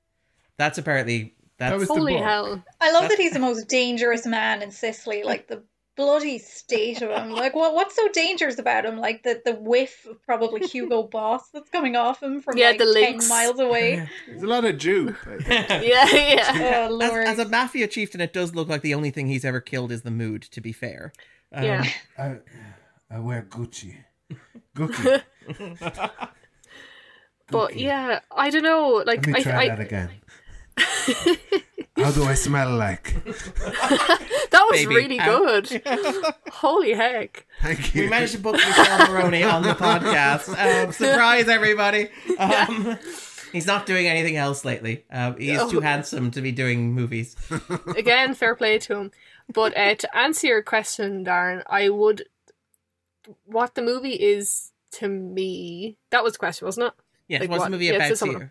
That's 0.58 0.78
apparently 0.78 1.36
that's 1.58 1.72
That 1.72 1.80
was 1.80 1.88
the 1.88 1.94
holy 1.94 2.14
book. 2.16 2.24
hell. 2.24 2.64
I 2.82 2.92
love 2.92 3.08
that 3.10 3.18
he's 3.20 3.32
the 3.34 3.40
most 3.40 3.68
dangerous 3.70 4.26
man 4.26 4.62
in 4.62 4.72
Sicily. 4.72 5.24
Like 5.24 5.48
the 5.48 5.64
bloody 5.98 6.40
state 6.40 7.02
of 7.02 7.10
him. 7.12 7.32
Like 7.32 7.54
what? 7.56 7.74
What's 7.76 7.96
so 7.96 8.08
dangerous 8.10 8.58
about 8.60 8.86
him? 8.86 8.98
Like 8.98 9.24
the 9.24 9.42
the 9.46 9.54
whiff 9.54 10.06
of 10.10 10.24
probably 10.24 10.62
Hugo 10.68 11.04
Boss 11.04 11.50
that's 11.50 11.70
coming 11.70 11.96
off 11.96 12.22
him 12.24 12.42
from 12.42 12.58
Yeah, 12.58 12.70
like 12.70 12.80
the 12.80 12.94
ten 13.00 13.28
miles 13.30 13.60
away. 13.60 14.08
there's 14.28 14.42
a 14.44 14.48
lot 14.48 14.66
of 14.66 14.78
jupe. 14.78 15.16
I 15.28 15.38
think. 15.38 15.70
Yeah, 15.88 16.08
yeah. 16.12 16.88
Oh 16.90 17.00
as, 17.02 17.38
as 17.38 17.46
a 17.46 17.50
mafia 17.50 17.88
chieftain, 17.88 18.22
it 18.22 18.34
does 18.34 18.56
look 18.56 18.68
like 18.68 18.82
the 18.82 18.94
only 18.94 19.12
thing 19.12 19.28
he's 19.28 19.46
ever 19.46 19.62
killed 19.62 19.92
is 19.92 20.02
the 20.04 20.12
mood. 20.12 20.42
To 20.44 20.62
be 20.62 20.72
fair, 20.72 21.14
Um, 21.54 21.64
Yeah. 21.64 21.86
I, 22.18 22.38
I 23.10 23.20
wear 23.20 23.46
Gucci. 23.50 23.98
Gucci. 24.76 25.22
But 27.52 27.76
yeah, 27.78 28.20
I 28.36 28.50
don't 28.50 28.64
know. 28.64 29.04
Like 29.06 29.26
Let 29.26 29.28
me 29.28 29.40
I, 29.40 29.44
try 29.44 29.64
I 29.64 29.70
that 29.70 29.80
again. 29.80 30.10
How 31.98 32.10
do 32.12 32.24
I 32.24 32.34
smell 32.34 32.76
like? 32.76 33.14
that 33.26 34.68
was 34.72 34.80
Baby, 34.80 34.96
really 34.96 35.20
ow. 35.20 35.26
good. 35.38 35.82
Holy 36.52 36.94
heck. 36.94 37.46
Thank 37.62 37.94
you. 37.94 38.04
we 38.04 38.10
managed 38.10 38.32
to 38.34 38.40
book 38.40 38.56
Michele 38.56 39.08
Morrone 39.08 39.44
on 39.52 39.62
the 39.64 39.74
podcast. 39.76 40.48
Um, 40.58 40.92
surprise, 40.94 41.48
everybody! 41.48 42.10
Um, 42.40 42.98
he's 43.52 43.68
not 43.68 43.86
doing 43.86 44.08
anything 44.08 44.38
else 44.38 44.64
lately. 44.66 45.04
Um, 45.12 45.38
he 45.38 45.52
is 45.52 45.70
too 45.70 45.78
Oh. 45.80 45.82
handsome 45.82 46.32
to 46.32 46.42
be 46.42 46.52
doing 46.52 46.94
movies. 46.94 47.36
Again, 47.96 48.34
fair 48.34 48.56
play 48.56 48.80
to 48.80 48.96
him. 48.96 49.12
But 49.54 49.78
uh, 49.78 49.96
to 49.96 50.18
answer 50.18 50.48
your 50.48 50.64
question, 50.64 51.26
Darren, 51.26 51.62
I 51.68 51.90
would. 51.90 52.24
What 53.46 53.76
the 53.76 53.82
movie 53.84 54.14
is 54.14 54.72
to 54.94 55.08
me. 55.10 55.98
That 56.10 56.24
was 56.24 56.34
the 56.34 56.40
question, 56.40 56.66
wasn't 56.66 56.88
it? 56.88 56.94
Yes, 57.32 57.42
Like 57.42 57.50
what's 57.50 57.60
what? 57.62 57.66
the 57.68 57.72
movie 57.72 57.90
about 57.90 58.16
to 58.18 58.28
you? 58.28 58.50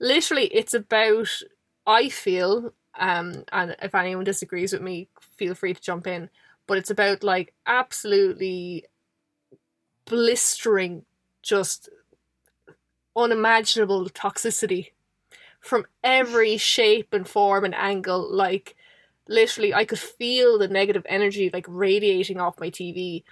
literally 0.00 0.46
it's 0.46 0.74
about 0.74 1.28
i 1.86 2.08
feel 2.08 2.72
um 2.98 3.44
and 3.52 3.76
if 3.80 3.94
anyone 3.94 4.24
disagrees 4.24 4.72
with 4.72 4.82
me 4.82 5.08
feel 5.36 5.54
free 5.54 5.72
to 5.74 5.80
jump 5.80 6.06
in 6.06 6.28
but 6.66 6.78
it's 6.78 6.90
about 6.90 7.22
like 7.22 7.52
absolutely 7.66 8.84
blistering 10.06 11.04
just 11.42 11.88
unimaginable 13.16 14.06
toxicity 14.10 14.90
from 15.60 15.86
every 16.02 16.56
shape 16.56 17.12
and 17.12 17.28
form 17.28 17.64
and 17.64 17.74
angle 17.74 18.28
like 18.34 18.74
literally 19.28 19.72
i 19.72 19.84
could 19.84 19.98
feel 19.98 20.58
the 20.58 20.68
negative 20.68 21.06
energy 21.08 21.50
like 21.52 21.66
radiating 21.68 22.40
off 22.40 22.58
my 22.58 22.70
tv 22.70 23.22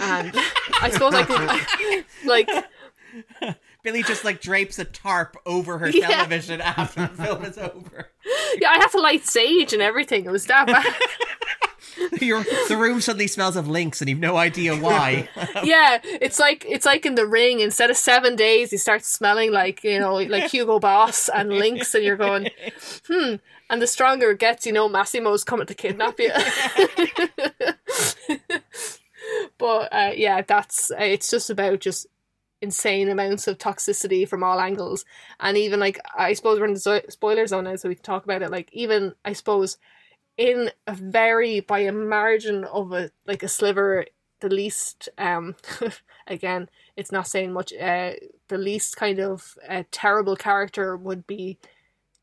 and 0.00 0.34
i 0.80 0.88
suppose 0.90 1.14
i 1.14 1.22
could 1.22 2.04
like 2.26 2.48
Billie 3.82 4.02
just 4.02 4.24
like 4.24 4.40
drapes 4.40 4.78
a 4.78 4.84
tarp 4.84 5.36
over 5.46 5.78
her 5.78 5.88
Yeah. 5.94 6.08
television 6.08 6.60
after 6.60 7.06
the 7.06 7.22
film 7.22 7.44
is 7.44 7.58
over. 7.58 8.08
yeah 8.58 8.70
i 8.70 8.74
had 8.78 8.88
to 8.88 9.00
light 9.00 9.24
sage 9.26 9.72
and 9.72 9.82
everything 9.82 10.24
it 10.24 10.30
was 10.30 10.46
that 10.46 10.66
bad 10.66 10.86
Your, 12.20 12.42
the 12.68 12.76
room 12.76 13.00
suddenly 13.00 13.28
smells 13.28 13.54
of 13.56 13.68
lynx, 13.68 14.00
and 14.00 14.10
you've 14.10 14.18
no 14.18 14.36
idea 14.36 14.74
why. 14.76 15.28
yeah, 15.62 16.00
it's 16.02 16.40
like 16.40 16.64
it's 16.68 16.84
like 16.84 17.06
in 17.06 17.14
the 17.14 17.26
ring. 17.26 17.60
Instead 17.60 17.88
of 17.88 17.96
seven 17.96 18.34
days, 18.34 18.72
you 18.72 18.78
start 18.78 19.04
smelling 19.04 19.52
like 19.52 19.84
you 19.84 20.00
know, 20.00 20.14
like 20.16 20.50
Hugo 20.50 20.80
Boss 20.80 21.28
and 21.28 21.50
Lynx, 21.50 21.94
and 21.94 22.02
you're 22.02 22.16
going, 22.16 22.48
hmm. 23.06 23.36
And 23.70 23.80
the 23.80 23.86
stronger 23.86 24.32
it 24.32 24.40
gets, 24.40 24.66
you 24.66 24.72
know, 24.72 24.88
Massimo's 24.88 25.44
coming 25.44 25.66
to 25.66 25.74
kidnap 25.74 26.18
you. 26.18 26.32
but 29.58 29.88
uh, 29.92 30.12
yeah, 30.16 30.42
that's 30.42 30.90
uh, 30.90 30.96
it's 30.98 31.30
just 31.30 31.50
about 31.50 31.80
just 31.80 32.06
insane 32.64 33.08
amounts 33.08 33.46
of 33.46 33.58
toxicity 33.58 34.28
from 34.28 34.42
all 34.42 34.58
angles, 34.58 35.04
and 35.38 35.56
even 35.56 35.78
like 35.78 36.00
I 36.16 36.32
suppose 36.32 36.58
we're 36.58 36.66
in 36.66 36.74
the 36.74 37.04
spoiler 37.08 37.46
zone 37.46 37.64
now, 37.64 37.76
so 37.76 37.88
we 37.88 37.94
can 37.94 38.04
talk 38.04 38.24
about 38.24 38.42
it. 38.42 38.50
Like 38.50 38.70
even 38.72 39.14
I 39.24 39.34
suppose 39.34 39.78
in 40.36 40.70
a 40.86 40.94
very 40.94 41.60
by 41.60 41.80
a 41.80 41.92
margin 41.92 42.64
of 42.64 42.92
a 42.92 43.10
like 43.26 43.42
a 43.42 43.48
sliver 43.48 44.04
the 44.40 44.48
least 44.48 45.08
um 45.18 45.54
again 46.26 46.68
it's 46.96 47.12
not 47.12 47.26
saying 47.26 47.52
much 47.52 47.72
uh 47.74 48.12
the 48.48 48.58
least 48.58 48.96
kind 48.96 49.20
of 49.20 49.56
uh, 49.68 49.84
terrible 49.90 50.36
character 50.36 50.96
would 50.96 51.26
be 51.26 51.58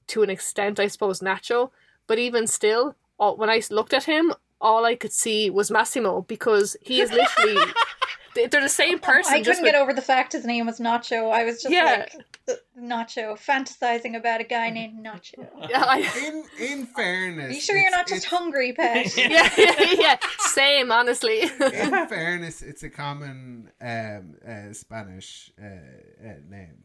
to 0.08 0.24
an 0.24 0.30
extent 0.30 0.80
i 0.80 0.88
suppose 0.88 1.22
nacho 1.22 1.72
but 2.06 2.20
even 2.20 2.46
still 2.48 2.96
all, 3.18 3.38
when 3.38 3.50
i 3.50 3.62
looked 3.70 3.94
at 3.94 4.04
him 4.04 4.34
all 4.60 4.84
i 4.86 4.96
could 4.96 5.14
see 5.14 5.50
was 5.50 5.72
massimo 5.72 6.22
because 6.22 6.76
he 6.82 7.00
is 7.02 7.12
literally 7.12 7.72
they're 8.36 8.62
the 8.62 8.70
same 8.70 9.00
person 9.00 9.34
I 9.34 9.38
couldn't 9.40 9.62
with- 9.64 9.72
get 9.74 9.76
over 9.82 9.94
the 9.94 10.02
fact 10.02 10.34
his 10.34 10.46
name 10.46 10.66
was 10.66 10.80
Nacho. 10.80 11.32
I 11.32 11.44
was 11.44 11.62
just 11.62 11.74
Yeah. 11.74 12.06
like 12.48 12.60
Nacho, 12.78 13.34
fantasizing 13.38 14.16
about 14.16 14.42
a 14.42 14.44
guy 14.44 14.70
named 14.70 15.06
Nacho. 15.06 15.48
yeah, 15.70 15.84
I, 15.86 16.00
In 16.26 16.44
in 16.60 16.86
fairness, 16.88 17.52
Are 17.52 17.54
you 17.54 17.62
sure 17.62 17.78
you're 17.78 17.92
not 17.92 18.08
just 18.08 18.26
it's- 18.26 18.32
hungry, 18.40 18.74
pet? 18.74 19.16
yeah, 19.18 19.50
yeah, 19.58 19.76
yeah, 20.00 20.18
same 20.40 20.92
honestly 20.92 21.42
In 21.44 22.08
fairness, 22.08 22.62
it's 22.62 22.84
a 22.84 22.90
common 22.90 23.72
um, 23.82 24.36
uh, 24.48 24.74
Spanish 24.74 25.52
uh, 25.62 25.66
uh, 25.66 26.34
name. 26.50 26.84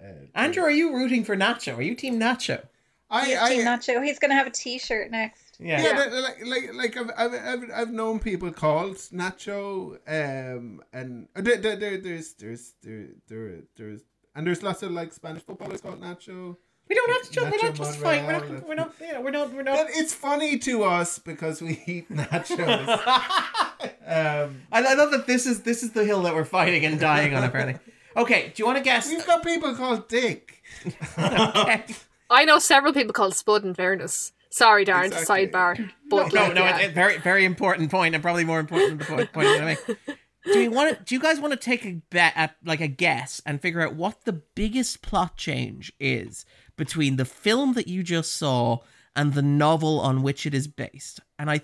Uh, 0.00 0.26
Andrew, 0.34 0.62
are 0.64 0.70
you 0.70 0.92
rooting 0.94 1.24
for 1.24 1.36
Nacho? 1.36 1.78
Are 1.78 1.82
you 1.82 1.94
Team 1.94 2.18
Nacho? 2.18 2.62
I, 3.10 3.26
He's 3.26 3.36
I, 3.38 3.48
Team 3.54 3.64
Nacho. 3.64 4.04
He's 4.04 4.18
gonna 4.18 4.34
have 4.34 4.46
a 4.46 4.50
T-shirt 4.50 5.10
next. 5.10 5.43
Yeah. 5.60 5.82
yeah, 5.82 6.04
Yeah. 6.12 6.20
like 6.20 6.44
like 6.44 6.74
like 6.74 6.96
I've, 6.96 7.10
I've 7.16 7.34
I've 7.34 7.70
I've 7.74 7.90
known 7.92 8.18
people 8.18 8.50
called 8.52 8.96
Nacho, 9.12 9.98
um, 10.08 10.82
and 10.92 11.28
uh, 11.36 11.40
there, 11.42 11.56
there, 11.58 11.76
there 11.76 11.98
there's 11.98 12.32
there's 12.34 12.74
there 12.82 13.06
there 13.28 13.60
there's 13.76 14.00
and 14.34 14.46
there's 14.46 14.62
lots 14.62 14.82
of 14.82 14.90
like 14.90 15.12
Spanish 15.12 15.42
footballers 15.42 15.80
called 15.80 16.00
Nacho. 16.00 16.56
We 16.86 16.94
don't 16.94 17.10
have 17.10 17.30
to. 17.32 17.40
We're 17.44 17.66
not 17.68 17.74
just 17.76 17.98
fine. 17.98 18.26
We're 18.26 18.32
not. 18.32 18.68
We're 18.68 18.74
not. 18.74 18.94
You 19.00 19.12
know, 19.14 19.20
we're 19.22 19.30
not. 19.30 19.52
We're 19.54 19.64
But 19.64 19.72
not. 19.72 19.86
it's 19.90 20.12
funny 20.12 20.58
to 20.58 20.84
us 20.84 21.18
because 21.18 21.62
we 21.62 21.82
eat 21.86 22.10
nachos. 22.12 22.58
um, 24.06 24.60
I, 24.70 24.82
I 24.82 24.94
love 24.94 25.10
that 25.12 25.26
this 25.26 25.46
is 25.46 25.62
this 25.62 25.82
is 25.82 25.92
the 25.92 26.04
hill 26.04 26.20
that 26.22 26.34
we're 26.34 26.44
fighting 26.44 26.84
and 26.84 27.00
dying 27.00 27.34
on. 27.34 27.42
Apparently. 27.42 27.78
Okay. 28.16 28.52
Do 28.54 28.60
you 28.62 28.66
want 28.66 28.76
to 28.78 28.84
guess? 28.84 29.08
we've 29.08 29.26
got 29.26 29.42
people 29.42 29.74
called 29.74 30.08
Dick. 30.08 30.62
okay. 31.18 31.84
I 32.30 32.44
know 32.44 32.58
several 32.58 32.92
people 32.92 33.12
called 33.14 33.34
Spud. 33.34 33.64
In 33.64 33.72
fairness, 33.72 34.32
sorry, 34.54 34.84
Darren. 34.84 35.06
Exactly. 35.06 35.46
Sidebar. 35.48 35.90
But 36.08 36.32
No, 36.32 36.42
like, 36.42 36.54
no, 36.54 36.62
yeah. 36.62 36.78
it's 36.78 36.88
a 36.88 36.92
very, 36.92 37.18
very 37.18 37.44
important 37.44 37.90
point, 37.90 38.14
and 38.14 38.22
probably 38.22 38.44
more 38.44 38.60
important 38.60 38.98
than 39.00 39.16
the 39.18 39.26
point, 39.26 39.48
I'm 39.48 39.64
make. 39.64 39.78
Do 40.44 40.58
you 40.58 40.70
want 40.70 40.98
to? 40.98 41.02
Do 41.04 41.14
you 41.14 41.20
guys 41.20 41.40
want 41.40 41.52
to 41.52 41.58
take 41.58 41.86
a 41.86 42.02
bet, 42.10 42.34
a, 42.36 42.50
like 42.64 42.82
a 42.82 42.88
guess, 42.88 43.40
and 43.46 43.60
figure 43.60 43.80
out 43.80 43.94
what 43.94 44.24
the 44.24 44.32
biggest 44.32 45.00
plot 45.00 45.36
change 45.36 45.92
is 45.98 46.44
between 46.76 47.16
the 47.16 47.24
film 47.24 47.72
that 47.74 47.88
you 47.88 48.02
just 48.02 48.34
saw 48.34 48.78
and 49.16 49.32
the 49.32 49.42
novel 49.42 50.00
on 50.00 50.22
which 50.22 50.44
it 50.44 50.52
is 50.52 50.68
based? 50.68 51.20
And 51.38 51.50
I, 51.50 51.62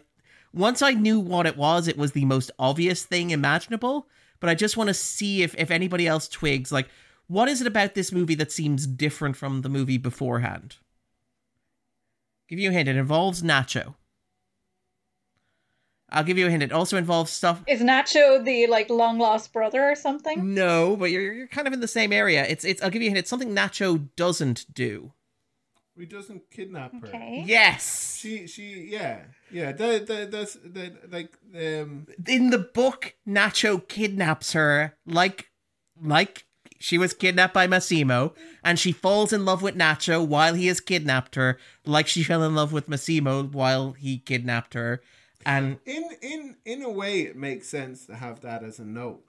once 0.54 0.80
I 0.80 0.92
knew 0.92 1.20
what 1.20 1.46
it 1.46 1.58
was, 1.58 1.88
it 1.88 1.98
was 1.98 2.12
the 2.12 2.24
most 2.24 2.50
obvious 2.58 3.04
thing 3.04 3.30
imaginable. 3.30 4.08
But 4.40 4.48
I 4.48 4.54
just 4.54 4.78
want 4.78 4.88
to 4.88 4.94
see 4.94 5.42
if 5.42 5.54
if 5.58 5.70
anybody 5.70 6.06
else 6.06 6.26
twigs. 6.26 6.72
Like, 6.72 6.88
what 7.26 7.48
is 7.50 7.60
it 7.60 7.66
about 7.66 7.94
this 7.94 8.12
movie 8.12 8.34
that 8.36 8.50
seems 8.50 8.86
different 8.86 9.36
from 9.36 9.60
the 9.60 9.68
movie 9.68 9.98
beforehand? 9.98 10.76
Give 12.50 12.58
you 12.58 12.70
a 12.70 12.72
hint. 12.72 12.88
It 12.88 12.96
involves 12.96 13.42
Nacho. 13.42 13.94
I'll 16.08 16.24
give 16.24 16.36
you 16.36 16.48
a 16.48 16.50
hint. 16.50 16.64
It 16.64 16.72
also 16.72 16.96
involves 16.96 17.30
stuff. 17.30 17.62
Is 17.68 17.80
Nacho 17.80 18.44
the 18.44 18.66
like 18.66 18.90
long 18.90 19.20
lost 19.20 19.52
brother 19.52 19.88
or 19.88 19.94
something? 19.94 20.52
No, 20.52 20.96
but 20.96 21.12
you're 21.12 21.32
you're 21.32 21.46
kind 21.46 21.68
of 21.68 21.72
in 21.72 21.78
the 21.78 21.86
same 21.86 22.12
area. 22.12 22.44
It's 22.44 22.64
it's. 22.64 22.82
I'll 22.82 22.90
give 22.90 23.02
you 23.02 23.08
a 23.08 23.10
hint. 23.10 23.18
It's 23.18 23.30
something 23.30 23.54
Nacho 23.54 24.08
doesn't 24.16 24.66
do. 24.74 25.12
We 25.96 26.06
doesn't 26.06 26.50
kidnap 26.50 26.92
her. 27.00 27.06
Okay. 27.06 27.44
Yes. 27.46 28.16
She 28.18 28.48
she 28.48 28.88
yeah 28.90 29.20
yeah 29.52 29.70
that, 29.70 30.06
that 30.08 30.30
that's 30.32 30.54
that 30.64 31.12
like 31.12 31.32
um 31.54 32.08
In 32.26 32.50
the 32.50 32.58
book, 32.58 33.14
Nacho 33.28 33.86
kidnaps 33.86 34.54
her 34.54 34.96
like 35.06 35.50
like 36.02 36.46
she 36.80 36.96
was 36.96 37.12
kidnapped 37.12 37.52
by 37.52 37.66
Massimo, 37.66 38.34
and 38.64 38.78
she 38.78 38.90
falls 38.90 39.34
in 39.34 39.44
love 39.44 39.60
with 39.60 39.76
Nacho 39.76 40.26
while 40.26 40.54
he 40.54 40.66
has 40.68 40.80
kidnapped 40.80 41.34
her, 41.34 41.58
like 41.84 42.08
she 42.08 42.22
fell 42.24 42.42
in 42.42 42.54
love 42.54 42.72
with 42.72 42.88
Massimo 42.88 43.44
while 43.44 43.92
he 43.92 44.18
kidnapped 44.18 44.72
her. 44.72 45.02
And 45.44 45.78
in 45.84 46.08
in 46.22 46.56
in 46.64 46.82
a 46.82 46.90
way 46.90 47.20
it 47.20 47.36
makes 47.36 47.68
sense 47.68 48.06
to 48.06 48.14
have 48.14 48.40
that 48.40 48.62
as 48.62 48.78
a 48.78 48.84
note. 48.84 49.24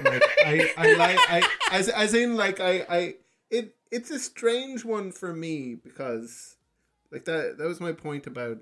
Like 0.00 0.22
I 0.44 0.72
I 0.76 0.92
like 0.94 1.18
I 1.20 1.48
as 1.72 1.88
as 1.88 2.12
in 2.12 2.36
like 2.36 2.60
I 2.60 2.86
I 2.88 3.14
it 3.50 3.76
it's 3.90 4.10
a 4.10 4.18
strange 4.18 4.84
one 4.84 5.10
for 5.12 5.32
me 5.32 5.74
because 5.74 6.56
like 7.10 7.24
that 7.24 7.58
that 7.58 7.66
was 7.66 7.80
my 7.80 7.92
point 7.92 8.26
about 8.26 8.58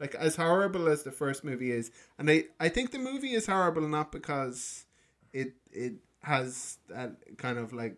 like 0.00 0.14
as 0.14 0.36
horrible 0.36 0.88
as 0.88 1.02
the 1.02 1.12
first 1.12 1.44
movie 1.44 1.70
is 1.70 1.90
and 2.18 2.30
I 2.30 2.44
I 2.58 2.68
think 2.68 2.90
the 2.90 2.98
movie 2.98 3.34
is 3.34 3.46
horrible 3.46 3.86
not 3.86 4.10
because 4.10 4.86
it 5.32 5.54
it 5.70 5.94
has 6.28 6.78
that 6.88 7.12
kind 7.38 7.58
of 7.58 7.72
like 7.72 7.96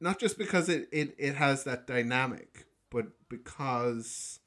not 0.00 0.18
just 0.18 0.36
because 0.38 0.68
it 0.68 0.88
it, 0.92 1.14
it 1.18 1.34
has 1.36 1.64
that 1.64 1.86
dynamic 1.86 2.66
but 2.90 3.06
because 3.28 4.40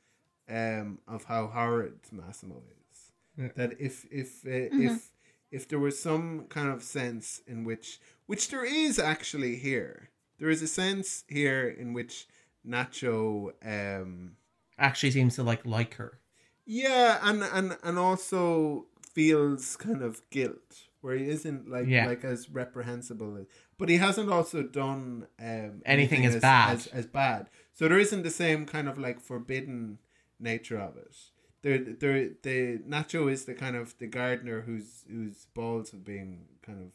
um 0.49 0.99
of 1.07 1.23
how 1.25 1.47
horrid 1.47 1.99
Massimo 2.11 2.61
is. 2.81 3.53
That 3.55 3.73
if 3.79 4.05
if 4.11 4.45
uh, 4.45 4.69
if 4.87 5.11
if 5.51 5.67
there 5.67 5.79
was 5.79 5.99
some 5.99 6.45
kind 6.49 6.69
of 6.69 6.83
sense 6.83 7.41
in 7.47 7.63
which 7.63 7.99
which 8.27 8.49
there 8.49 8.65
is 8.65 8.99
actually 8.99 9.55
here. 9.57 10.09
There 10.37 10.49
is 10.49 10.61
a 10.61 10.67
sense 10.67 11.23
here 11.27 11.67
in 11.67 11.93
which 11.93 12.27
Nacho 12.67 13.51
um 13.65 14.37
actually 14.77 15.11
seems 15.11 15.35
to 15.35 15.43
like 15.43 15.65
like 15.65 15.95
her. 15.95 16.19
yeah 16.65 17.19
and 17.23 17.43
and 17.43 17.77
and 17.83 17.97
also 17.97 18.87
feels 19.13 19.75
kind 19.77 20.01
of 20.01 20.21
guilt 20.29 20.84
where 21.06 21.15
he 21.22 21.26
isn't 21.38 21.61
like 21.76 21.88
Yeah. 21.88 22.06
like 22.11 22.23
as 22.34 22.49
reprehensible 22.61 23.45
but 23.80 23.88
he 23.94 23.98
hasn't 24.07 24.30
also 24.38 24.60
done 24.64 25.27
um 25.40 25.73
Anything 25.86 26.26
as 26.26 26.36
bad. 26.38 26.72
as, 26.76 26.88
as 26.99 27.06
bad 27.06 27.41
so 27.77 27.88
there 27.88 27.99
isn't 28.06 28.23
the 28.23 28.36
same 28.44 28.65
kind 28.76 28.88
of 28.91 28.98
like 29.06 29.18
forbidden 29.32 29.99
nature 30.40 30.80
of 30.88 30.94
it 31.06 31.15
there 31.64 31.77
there 32.02 32.19
the 32.48 32.57
nacho 32.95 33.22
is 33.32 33.45
the 33.49 33.53
kind 33.64 33.76
of 33.82 33.98
the 34.02 34.07
gardener 34.19 34.57
whose 34.68 34.90
whose 35.15 35.40
balls 35.53 35.91
have 35.94 36.03
been 36.03 36.30
kind 36.68 36.80
of 36.86 36.91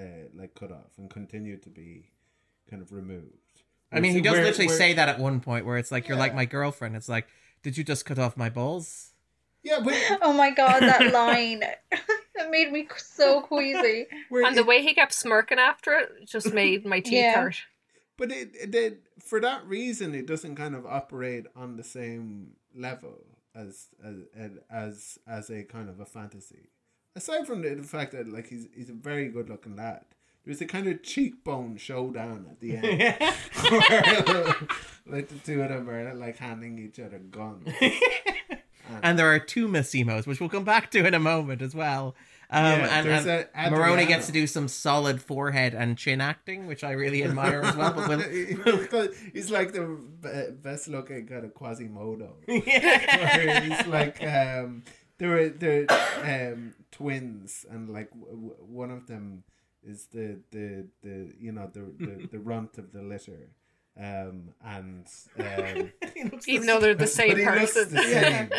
uh, 0.00 0.24
like 0.40 0.52
cut 0.54 0.70
off 0.72 0.92
and 0.98 1.08
continue 1.10 1.56
to 1.66 1.70
be 1.82 2.10
kind 2.70 2.82
of 2.82 2.92
removed 2.92 3.38
I 3.92 4.00
mean, 4.00 4.12
he 4.12 4.20
does 4.20 4.32
Where- 4.32 4.44
literally 4.48 4.66
where- 4.72 4.76
say 4.84 4.90
that 4.94 5.08
at 5.08 5.18
one 5.20 5.38
point, 5.40 5.62
where 5.66 5.78
it's 5.78 5.92
like, 5.92 6.08
"You're 6.08 6.16
like 6.24 6.34
my 6.34 6.46
girlfriend." 6.46 6.96
It's 6.96 7.08
like, 7.08 7.28
"Did 7.62 7.76
you 7.78 7.84
just 7.84 8.04
cut 8.04 8.18
off 8.18 8.36
my 8.36 8.50
balls?" 8.50 9.12
yeah 9.62 9.78
but 9.84 9.94
Oh 10.26 10.32
my 10.32 10.50
god, 10.50 10.80
that 10.82 11.12
line. 11.12 11.62
it 12.44 12.50
made 12.50 12.72
me 12.72 12.86
so 12.96 13.40
queasy. 13.40 14.06
where 14.28 14.44
And 14.44 14.56
the 14.56 14.64
way 14.64 14.82
he 14.82 14.94
kept 14.94 15.12
smirking 15.12 15.58
after 15.58 15.92
it 15.92 16.26
just 16.26 16.52
made 16.52 16.84
my 16.84 17.00
teeth 17.00 17.12
Yeah. 17.14 17.34
hurt. 17.34 17.56
But 18.16 18.30
it, 18.30 18.50
it, 18.54 18.74
it 18.74 19.02
for 19.20 19.40
that 19.40 19.66
reason 19.66 20.14
it 20.14 20.26
doesn't 20.26 20.54
kind 20.56 20.74
of 20.74 20.86
operate 20.86 21.46
on 21.56 21.76
the 21.76 21.84
same 21.84 22.52
level 22.74 23.24
as 23.54 23.88
as 24.04 24.16
as 24.70 25.18
as 25.26 25.50
a 25.50 25.64
kind 25.64 25.88
of 25.88 26.00
a 26.00 26.06
fantasy. 26.06 26.68
Aside 27.16 27.46
from 27.46 27.62
the, 27.62 27.74
the 27.74 27.82
fact 27.82 28.12
that 28.12 28.28
like 28.28 28.48
he's 28.48 28.66
he's 28.74 28.90
a 28.90 28.92
very 28.94 29.28
good 29.28 29.48
looking 29.48 29.76
lad. 29.76 30.04
There's 30.44 30.60
a 30.60 30.66
kind 30.66 30.86
of 30.88 31.02
cheekbone 31.02 31.78
showdown 31.78 32.46
at 32.50 32.60
the 32.60 32.76
end. 32.76 32.98
where, 32.98 34.54
like 35.06 35.28
the 35.28 35.38
two 35.42 35.62
of 35.62 35.70
them 35.70 35.88
are 35.88 36.12
like 36.14 36.36
handing 36.36 36.78
each 36.78 37.00
other 37.00 37.18
guns. 37.18 37.66
and 39.02 39.18
there 39.18 39.32
are 39.32 39.38
two 39.38 39.68
Massimos, 39.68 40.26
which 40.26 40.40
we'll 40.40 40.50
come 40.50 40.64
back 40.64 40.90
to 40.90 41.06
in 41.06 41.14
a 41.14 41.18
moment 41.18 41.62
as 41.62 41.74
well. 41.74 42.14
Um, 42.56 42.80
Yeah, 42.80 42.98
and, 42.98 43.08
and 43.54 43.74
Adriano. 43.74 44.06
gets 44.06 44.26
to 44.26 44.32
do 44.32 44.46
some 44.46 44.68
solid 44.68 45.20
forehead 45.20 45.74
and 45.74 45.98
chin 45.98 46.20
acting, 46.20 46.66
which 46.66 46.84
I 46.84 46.92
really 46.92 47.24
admire 47.28 47.62
as 47.62 47.74
well. 47.76 47.92
But 47.92 48.08
we'll, 48.08 48.20
he's 49.32 49.50
like 49.50 49.72
the 49.72 49.98
best 50.62 50.88
looking 50.88 51.26
kind 51.26 51.44
of 51.44 51.52
Quasimodo. 51.54 52.36
yeah. 52.46 53.60
he's 53.60 53.86
like 53.86 54.22
um 54.22 54.82
there 55.18 55.30
were 55.30 55.48
there 55.48 55.86
um 56.22 56.74
twins 56.90 57.64
and 57.70 57.88
like 57.90 58.10
w- 58.10 58.30
w- 58.34 58.56
one 58.60 58.90
of 58.90 59.06
them 59.06 59.44
is 59.82 60.06
the 60.12 60.40
the 60.50 60.86
the 61.02 61.32
you 61.38 61.52
know 61.52 61.70
the 61.72 61.84
the, 61.98 62.28
the 62.32 62.38
runt 62.38 62.78
of 62.78 62.92
the 62.92 63.02
litter 63.02 63.50
um 63.96 64.48
and 64.64 65.06
um 65.38 65.92
Even 66.48 66.66
though 66.66 66.80
they're 66.80 66.94
the 66.96 67.06
same 67.06 67.30
but 67.30 67.38
he 67.38 67.44
looks 67.46 67.74
person. 67.74 67.94
the 67.94 68.02
same. 68.02 68.50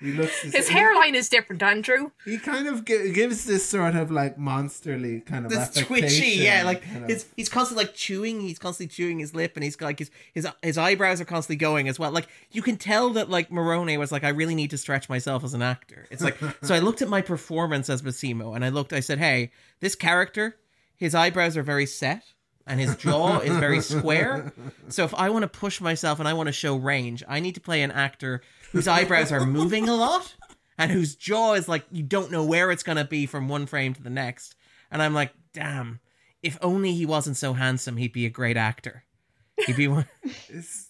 he 0.00 0.12
looks 0.12 0.42
the 0.42 0.50
His 0.50 0.66
same. 0.66 0.76
hairline 0.76 1.14
is 1.14 1.30
different, 1.30 1.62
Andrew. 1.62 2.10
he 2.26 2.36
kind 2.36 2.66
of 2.68 2.84
gi- 2.84 3.12
gives 3.12 3.46
this 3.46 3.66
sort 3.66 3.96
of 3.96 4.10
like 4.10 4.36
monsterly 4.36 5.24
kind 5.24 5.46
of 5.46 5.50
this 5.50 5.70
twitchy, 5.74 6.42
yeah, 6.42 6.64
like 6.64 6.82
kind 6.82 7.04
of- 7.04 7.08
his, 7.08 7.24
he's 7.36 7.48
constantly 7.48 7.86
like 7.86 7.94
chewing, 7.94 8.40
he's 8.42 8.58
constantly 8.58 8.94
chewing 8.94 9.18
his 9.18 9.34
lip, 9.34 9.52
and 9.54 9.64
he's 9.64 9.80
like 9.80 9.98
his 9.98 10.10
his 10.34 10.46
his 10.60 10.76
eyebrows 10.76 11.22
are 11.22 11.24
constantly 11.24 11.56
going 11.56 11.88
as 11.88 11.98
well. 11.98 12.10
Like 12.10 12.28
you 12.50 12.60
can 12.60 12.76
tell 12.76 13.10
that 13.10 13.30
like 13.30 13.50
Morrone 13.50 13.98
was 13.98 14.12
like, 14.12 14.24
I 14.24 14.28
really 14.28 14.54
need 14.54 14.70
to 14.70 14.78
stretch 14.78 15.08
myself 15.08 15.42
as 15.42 15.54
an 15.54 15.62
actor. 15.62 16.06
It's 16.10 16.22
like 16.22 16.36
so 16.62 16.74
I 16.74 16.80
looked 16.80 17.00
at 17.00 17.08
my 17.08 17.22
performance 17.22 17.88
as 17.88 18.02
Massimo, 18.02 18.52
and 18.52 18.62
I 18.62 18.68
looked, 18.68 18.92
I 18.92 19.00
said, 19.00 19.18
hey, 19.20 19.52
this 19.80 19.94
character, 19.94 20.56
his 20.96 21.14
eyebrows 21.14 21.56
are 21.56 21.62
very 21.62 21.86
set. 21.86 22.24
And 22.66 22.78
his 22.80 22.96
jaw 22.96 23.40
is 23.40 23.56
very 23.56 23.80
square. 23.80 24.52
So 24.88 25.04
if 25.04 25.14
I 25.14 25.30
want 25.30 25.42
to 25.42 25.48
push 25.48 25.80
myself 25.80 26.20
and 26.20 26.28
I 26.28 26.32
want 26.32 26.46
to 26.46 26.52
show 26.52 26.76
range, 26.76 27.24
I 27.28 27.40
need 27.40 27.54
to 27.56 27.60
play 27.60 27.82
an 27.82 27.90
actor 27.90 28.42
whose 28.70 28.86
eyebrows 28.86 29.32
are 29.32 29.44
moving 29.44 29.88
a 29.88 29.94
lot 29.94 30.34
and 30.78 30.90
whose 30.90 31.14
jaw 31.16 31.54
is 31.54 31.68
like 31.68 31.84
you 31.90 32.02
don't 32.02 32.30
know 32.30 32.44
where 32.44 32.70
it's 32.70 32.82
going 32.82 32.98
to 32.98 33.04
be 33.04 33.26
from 33.26 33.48
one 33.48 33.66
frame 33.66 33.94
to 33.94 34.02
the 34.02 34.10
next. 34.10 34.54
And 34.90 35.02
I'm 35.02 35.14
like, 35.14 35.32
damn, 35.52 36.00
if 36.42 36.58
only 36.62 36.92
he 36.92 37.06
wasn't 37.06 37.36
so 37.36 37.52
handsome, 37.54 37.96
he'd 37.96 38.12
be 38.12 38.26
a 38.26 38.30
great 38.30 38.56
actor. 38.56 39.04
He'd 39.66 39.76
be 39.76 39.88
one. 39.88 40.06
it's 40.48 40.88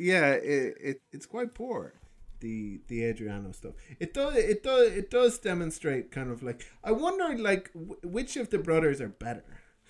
yeah 0.00 0.32
it, 0.32 0.74
it 0.80 1.02
it's 1.12 1.26
quite 1.26 1.54
poor 1.54 1.94
the 2.40 2.80
the 2.88 3.04
Adriano 3.04 3.52
stuff 3.52 3.74
it 3.98 4.12
does 4.12 4.34
it 4.36 4.62
does 4.62 4.88
it 4.88 5.10
does 5.10 5.38
demonstrate 5.38 6.10
kind 6.10 6.30
of 6.30 6.42
like 6.42 6.66
I 6.82 6.92
wonder 6.92 7.38
like 7.38 7.72
w- 7.72 7.96
which 8.02 8.36
of 8.36 8.50
the 8.50 8.58
brothers 8.58 9.00
are 9.00 9.08
better 9.08 9.44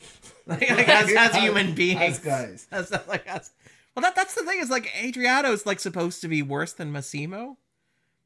like, 0.47 0.69
like, 0.71 0.89
as, 0.89 1.13
as 1.13 1.37
human 1.37 1.75
beings. 1.75 2.01
as 2.01 2.19
guys 2.19 2.67
As, 2.73 2.91
like, 3.09 3.27
as, 3.27 3.51
well, 3.95 4.03
that, 4.03 4.17
that's 4.17 4.35
the 4.35 4.45
thing 4.45 4.61
is 4.61 4.71
like 4.71 4.91
Adriano's 5.03 5.67
like 5.67 5.81
supposed 5.81 6.21
to 6.23 6.29
be 6.29 6.43
worse 6.43 6.73
than 6.73 6.93
Massimo. 6.93 7.59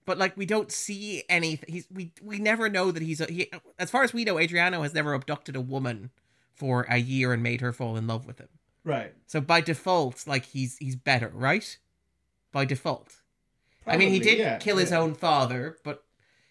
But 0.06 0.18
like 0.18 0.36
we 0.36 0.44
don't 0.44 0.70
see 0.70 1.22
anything. 1.28 1.72
He's 1.72 1.86
we 1.90 2.12
we 2.22 2.38
never 2.38 2.68
know 2.68 2.90
that 2.90 3.02
he's 3.02 3.20
a, 3.22 3.26
he. 3.26 3.50
As 3.78 3.90
far 3.90 4.02
as 4.02 4.12
we 4.12 4.24
know, 4.24 4.38
Adriano 4.38 4.82
has 4.82 4.92
never 4.92 5.14
abducted 5.14 5.56
a 5.56 5.62
woman 5.62 6.10
for 6.52 6.86
a 6.90 6.98
year 6.98 7.32
and 7.32 7.42
made 7.42 7.62
her 7.62 7.72
fall 7.72 7.96
in 7.96 8.06
love 8.06 8.26
with 8.26 8.38
him. 8.38 8.48
right 8.84 9.14
So 9.26 9.40
by 9.40 9.62
default, 9.62 10.26
like 10.26 10.44
he's 10.44 10.76
he's 10.76 10.94
better, 10.94 11.30
right? 11.34 11.78
By 12.52 12.66
default. 12.66 13.16
I 13.86 13.96
mean, 13.96 14.10
he 14.10 14.18
did 14.18 14.38
yeah, 14.38 14.58
kill 14.58 14.78
his 14.78 14.92
own 14.92 15.14
father, 15.14 15.76
but 15.84 16.04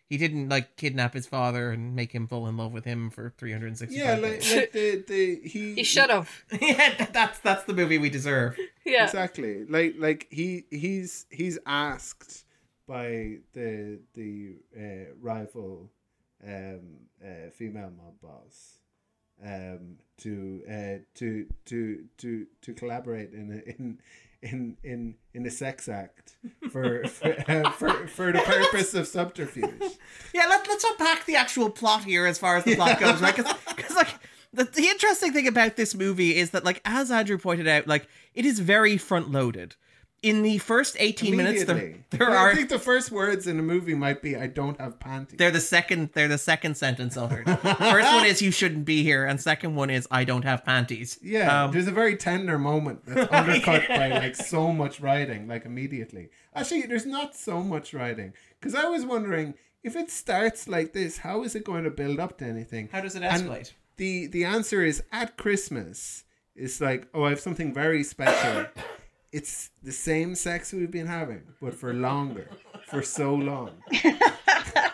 he 0.10 0.18
didn't 0.18 0.50
like 0.50 0.76
kidnap 0.78 1.14
his 1.14 1.26
father 1.28 1.72
and 1.72 1.96
make 1.96 2.12
him 2.12 2.28
fall 2.28 2.48
in 2.48 2.56
love 2.58 2.72
with 2.72 2.86
him 2.86 3.10
for 3.10 3.34
360 3.38 3.96
yeah 3.98 4.16
like, 4.16 4.44
like 4.54 4.72
the 4.72 5.04
the 5.08 5.40
he 5.48 5.74
He 5.76 5.84
should 5.84 6.10
have. 6.18 6.30
yeah, 6.62 7.06
that's 7.12 7.40
that's 7.40 7.64
the 7.64 7.74
movie 7.74 7.98
we 7.98 8.10
deserve. 8.10 8.58
Yeah. 8.86 9.06
exactly. 9.06 9.64
Like 9.66 9.96
like 9.98 10.28
he 10.30 10.66
he's 10.70 11.26
he's 11.30 11.58
asked 11.66 12.44
by 12.86 13.38
the 13.54 14.00
the 14.14 14.58
uh, 14.78 15.14
rival 15.22 15.90
um, 16.46 16.82
uh, 17.24 17.50
female 17.52 17.92
mob 17.96 18.20
boss 18.22 18.80
um, 19.44 19.98
to 20.18 20.62
uh, 20.70 20.98
to 21.16 21.48
to 21.66 22.04
to 22.18 22.46
to 22.62 22.74
collaborate 22.74 23.32
in 23.34 23.52
a, 23.66 23.70
in 23.72 24.00
in 24.44 24.78
in 24.84 25.16
in 25.34 25.46
a 25.46 25.50
sex 25.50 25.88
act 25.88 26.36
for 26.72 27.06
for, 27.08 27.36
uh, 27.48 27.72
for 27.80 28.08
for 28.08 28.32
the 28.32 28.40
purpose 28.40 28.94
of 28.94 29.08
subterfuge. 29.08 29.82
Yeah, 30.34 30.46
let, 30.48 30.68
let's 30.68 30.84
unpack 30.84 31.26
the 31.26 31.36
actual 31.36 31.70
plot 31.70 32.04
here 32.04 32.26
as 32.26 32.38
far 32.38 32.58
as 32.58 32.64
the 32.66 32.76
plot 32.76 33.00
goes, 33.00 33.22
right? 33.22 33.36
Because, 33.36 33.96
like, 33.96 34.10
the, 34.52 34.66
the 34.66 34.88
interesting 34.88 35.32
thing 35.34 35.48
about 35.48 35.76
this 35.76 35.96
movie 35.96 36.36
is 36.36 36.52
that, 36.52 36.64
like, 36.64 36.82
as 36.86 37.10
Andrew 37.12 37.38
pointed 37.38 37.68
out, 37.68 37.88
like, 37.88 38.08
it 38.34 38.46
is 38.46 38.60
very 38.60 38.98
front 38.98 39.32
loaded. 39.32 39.76
In 40.24 40.42
the 40.42 40.58
first 40.58 40.96
18 41.00 41.36
minutes, 41.36 41.66
there, 41.66 41.96
there 42.12 42.32
I 42.32 42.36
are. 42.38 42.56
think 42.56 42.70
the 42.70 42.80
first 42.80 43.12
words 43.12 43.46
in 43.46 43.60
a 43.60 43.62
movie 43.62 43.94
might 43.94 44.22
be 44.22 44.38
"I 44.38 44.48
don't 44.48 44.80
have 44.80 44.98
panties." 44.98 45.38
They're 45.38 45.52
the 45.52 45.60
second. 45.60 46.12
They're 46.14 46.30
the 46.30 46.38
second 46.38 46.76
sentence 46.78 47.18
uttered. 47.18 47.46
First 47.60 48.14
one 48.14 48.26
is 48.26 48.42
"You 48.42 48.50
shouldn't 48.52 48.86
be 48.86 49.04
here," 49.04 49.26
and 49.26 49.40
second 49.40 49.76
one 49.76 49.90
is 49.90 50.08
"I 50.10 50.24
don't 50.24 50.44
have 50.46 50.64
panties." 50.64 51.20
Yeah, 51.22 51.66
Um, 51.66 51.72
there's 51.74 51.88
a 51.90 51.92
very 51.92 52.16
tender 52.16 52.58
moment 52.58 53.06
that's 53.06 53.30
undercut 53.40 53.88
by 53.90 54.08
like 54.12 54.38
so 54.38 54.72
much 54.72 55.02
writing, 55.02 55.48
like 55.50 55.66
immediately. 55.66 56.30
Actually, 56.56 56.84
there's 56.84 57.06
not 57.06 57.36
so 57.36 57.62
much 57.62 57.94
writing 57.94 58.32
because 58.62 58.74
I 58.76 58.86
was 58.86 59.06
wondering 59.06 59.56
if 59.84 59.98
it 59.98 60.10
starts 60.10 60.70
like 60.70 60.94
this, 60.94 61.18
how 61.18 61.44
is 61.44 61.54
it 61.54 61.66
going 61.66 61.84
to 61.84 61.92
build 61.92 62.18
up 62.22 62.38
to 62.38 62.46
anything? 62.46 62.88
how 62.94 63.02
does 63.02 63.16
it 63.18 63.24
And 63.24 63.44
escalate? 63.50 63.74
the 63.98 64.28
the 64.28 64.46
answer 64.46 64.82
is 64.86 65.04
at 65.12 65.36
Christmas. 65.36 66.24
It's 66.56 66.80
like, 66.80 67.08
oh, 67.14 67.24
I 67.26 67.32
have 67.32 67.42
something 67.42 67.74
very 67.74 68.04
special. 68.06 68.68
It's 69.34 69.72
the 69.82 69.92
same 69.92 70.36
sex 70.36 70.72
we've 70.72 70.92
been 70.92 71.08
having, 71.08 71.42
but 71.60 71.74
for 71.74 71.92
longer, 71.92 72.48
for 72.88 73.02
so 73.02 73.34
long. 73.34 73.72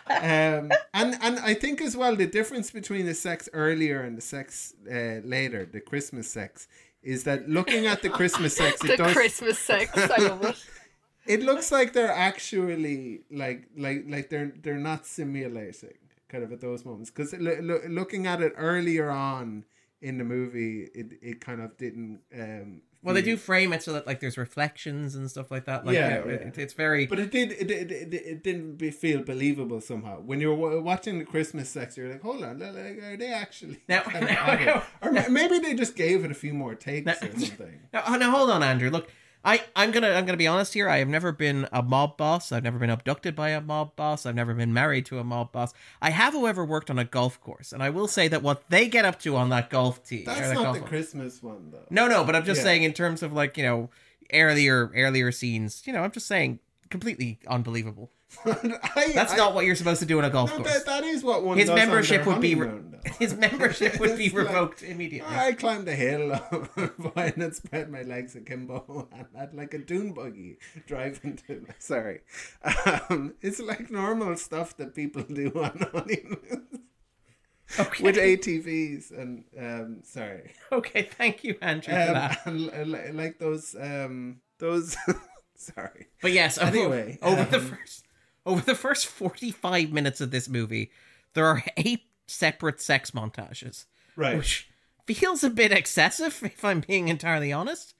um, 0.09 0.71
and 0.93 1.17
and 1.21 1.39
I 1.39 1.53
think 1.53 1.81
as 1.81 1.95
well 1.97 2.15
the 2.15 2.25
difference 2.25 2.71
between 2.71 3.05
the 3.05 3.13
sex 3.13 3.49
earlier 3.51 4.01
and 4.01 4.17
the 4.17 4.21
sex 4.21 4.73
uh, 4.89 5.19
later, 5.25 5.65
the 5.65 5.81
Christmas 5.81 6.31
sex, 6.31 6.69
is 7.03 7.25
that 7.25 7.49
looking 7.49 7.85
at 7.85 8.01
the 8.01 8.09
Christmas 8.09 8.55
sex, 8.55 8.81
it 8.81 8.87
The 8.91 8.97
does 8.97 9.13
Christmas 9.13 9.59
sex. 9.59 9.91
I 9.97 10.27
love 10.29 10.45
it. 10.45 10.55
it 11.25 11.43
looks 11.43 11.69
like 11.69 11.91
they're 11.91 12.11
actually 12.11 13.21
like 13.29 13.67
like 13.77 14.05
like 14.07 14.29
they're 14.29 14.53
they're 14.63 14.77
not 14.77 15.05
simulating 15.05 15.97
kind 16.29 16.45
of 16.45 16.53
at 16.53 16.61
those 16.61 16.85
moments 16.85 17.09
because 17.09 17.33
lo- 17.33 17.59
lo- 17.61 17.81
looking 17.89 18.25
at 18.25 18.41
it 18.41 18.53
earlier 18.55 19.09
on 19.09 19.65
in 20.01 20.17
the 20.17 20.23
movie 20.23 20.87
it 20.93 21.13
it 21.21 21.41
kind 21.41 21.59
of 21.59 21.75
didn't 21.75 22.21
um 22.33 22.81
Well, 23.01 23.15
they 23.15 23.21
hmm. 23.21 23.26
do 23.27 23.38
frame 23.38 23.71
it 23.71 23.81
so 23.81 23.93
that 23.93 24.05
like 24.05 24.19
there's 24.19 24.38
reflections 24.38 25.15
and 25.15 25.30
stuff 25.31 25.51
like 25.51 25.65
that. 25.65 25.85
Like, 25.85 25.95
Yeah, 25.95 26.09
know, 26.09 26.26
yeah. 26.27 26.34
It, 26.34 26.57
it's 26.57 26.73
very. 26.73 27.05
but 27.05 27.17
it 27.19 27.31
did 27.31 27.51
it, 27.53 27.71
it, 27.71 27.91
it, 27.91 28.13
it 28.13 28.43
didn't 28.43 28.76
be, 28.76 28.91
feel 28.91 29.23
believable 29.23 29.80
somehow 29.80 30.19
when 30.19 30.41
you're 30.41 30.53
wa- 30.53 30.80
watching 30.80 31.17
the 31.19 31.26
Christmas 31.26 31.69
sex 31.69 31.95
you're 31.95 32.09
like 32.11 32.21
hold 32.21 32.43
on 32.43 32.59
like, 32.59 32.76
are 32.76 33.15
they 33.17 33.31
actually 33.31 33.80
Now- 33.88 34.03
now- 34.13 34.19
now- 34.19 34.84
or 35.01 35.11
ma- 35.11 35.30
maybe 35.30 35.59
they 35.59 35.73
just 35.76 35.95
gave 35.95 36.26
it 36.26 36.31
a 36.31 36.34
few 36.34 36.53
more 36.53 36.76
takes 36.76 37.07
or 37.23 37.31
something 37.39 37.80
Now, 37.93 38.15
now 38.17 38.31
hold 38.31 38.49
on, 38.49 38.63
Andrew. 38.63 38.89
Look, 38.89 39.09
I, 39.43 39.63
I'm 39.75 39.91
gonna 39.91 40.09
I'm 40.09 40.25
gonna 40.25 40.37
be 40.37 40.47
honest 40.47 40.73
here. 40.73 40.89
I 40.89 40.97
have 40.97 41.07
never 41.07 41.31
been 41.31 41.67
a 41.71 41.81
mob 41.81 42.17
boss. 42.17 42.51
I've 42.51 42.63
never 42.63 42.77
been 42.77 42.89
abducted 42.89 43.35
by 43.35 43.49
a 43.49 43.61
mob 43.61 43.95
boss. 43.95 44.25
I've 44.25 44.35
never 44.35 44.53
been 44.53 44.73
married 44.73 45.05
to 45.07 45.19
a 45.19 45.23
mob 45.23 45.51
boss. 45.53 45.73
I 46.01 46.09
have, 46.09 46.33
however, 46.33 46.65
worked 46.65 46.89
on 46.89 46.99
a 46.99 47.05
golf 47.05 47.39
course, 47.39 47.71
and 47.71 47.81
I 47.81 47.89
will 47.89 48.07
say 48.07 48.27
that 48.27 48.43
what 48.43 48.69
they 48.69 48.89
get 48.89 49.05
up 49.05 49.19
to 49.21 49.37
on 49.37 49.49
that 49.49 49.69
golf 49.69 50.03
tee. 50.03 50.23
That's 50.25 50.41
that 50.41 50.53
not 50.55 50.73
the 50.73 50.81
Christmas 50.81 51.41
one 51.41 51.71
though 51.71 51.85
No, 51.89 52.07
no, 52.07 52.23
but 52.25 52.35
I'm 52.35 52.43
just 52.43 52.59
Yeah. 52.59 52.65
saying 52.65 52.83
in 52.83 52.93
terms 52.93 53.23
of 53.23 53.31
like 53.31 53.55
you 53.57 53.63
know 53.63 53.89
earlier 54.33 54.91
earlier 54.93 55.31
scenes. 55.31 55.83
You 55.85 55.93
know, 55.93 56.03
I'm 56.03 56.11
just 56.11 56.27
saying 56.27 56.59
completely 56.89 57.39
unbelievable. 57.47 58.11
I- 58.45 59.11
That's 59.15 59.34
I- 59.34 59.38
not 59.38 59.53
what 59.56 59.65
you're 59.65 59.76
supposed 59.76 59.99
to 60.01 60.06
do 60.06 60.18
on 60.19 60.26
a 60.26 60.30
golf 60.30 60.49
No, 60.51 60.57
course. 60.57 60.72
that, 60.73 60.85
that 60.85 61.03
is 61.03 61.23
what 61.23 61.43
one 61.43 61.57
His 61.57 61.69
membership 61.69 62.26
would 62.26 62.41
be 62.41 62.56
re- 62.56 62.69
His 63.19 63.34
membership 63.35 63.99
would 63.99 64.18
be 64.18 64.26
It's 64.27 64.35
like, 64.35 64.47
revoked 64.47 64.84
immediately. 64.84 65.35
I 65.35 65.53
climbed 65.53 65.88
a 65.88 65.95
hill 65.95 66.34
and 66.76 66.91
and 67.15 67.56
spread 67.56 67.89
my 67.89 68.01
legs 68.03 68.35
akimbo 68.35 69.07
and 69.11 69.26
had 69.35 69.53
like 69.53 69.73
a 69.73 69.77
dune 69.80 70.14
buggy 70.14 70.57
driving 70.85 71.38
to. 71.47 71.65
Sorry, 71.80 72.19
um, 73.10 73.34
it's 73.41 73.60
like 73.60 73.89
normal 73.89 74.35
stuff 74.38 74.76
that 74.77 74.93
people 74.95 75.23
do 75.23 75.51
on 75.56 75.88
honeymoons 75.93 76.80
Okay. 77.80 78.03
with 78.03 78.15
ATVs 78.15 79.11
and 79.18 79.43
um, 79.57 79.99
sorry, 80.03 80.51
okay, 80.72 81.03
thank 81.03 81.43
you, 81.43 81.56
Andrew, 81.61 81.93
for 81.93 81.99
um, 82.01 82.14
that. 82.14 82.39
and 82.45 82.61
li- 82.61 82.84
li- 82.85 83.11
like 83.14 83.39
those 83.39 83.76
um 83.80 84.41
those. 84.57 84.97
sorry, 85.56 86.07
But 86.22 86.31
yes, 86.34 86.57
over- 86.57 86.68
Anyway, 86.77 87.18
over 87.22 87.43
the 87.45 87.57
um, 87.60 87.65
first 87.65 88.06
over 88.45 88.61
the 88.61 88.75
first 88.75 89.07
45 89.07 89.91
minutes 89.91 90.21
of 90.21 90.31
this 90.31 90.49
movie, 90.49 90.91
there 91.33 91.45
are 91.45 91.63
eight 91.77 92.03
separate 92.27 92.81
sex 92.81 93.11
montages, 93.11 93.85
right. 94.15 94.37
which 94.37 94.69
feels 95.05 95.43
a 95.43 95.49
bit 95.49 95.71
excessive 95.71 96.39
if 96.43 96.63
I'm 96.63 96.81
being 96.81 97.07
entirely 97.07 97.51
honest. 97.51 97.93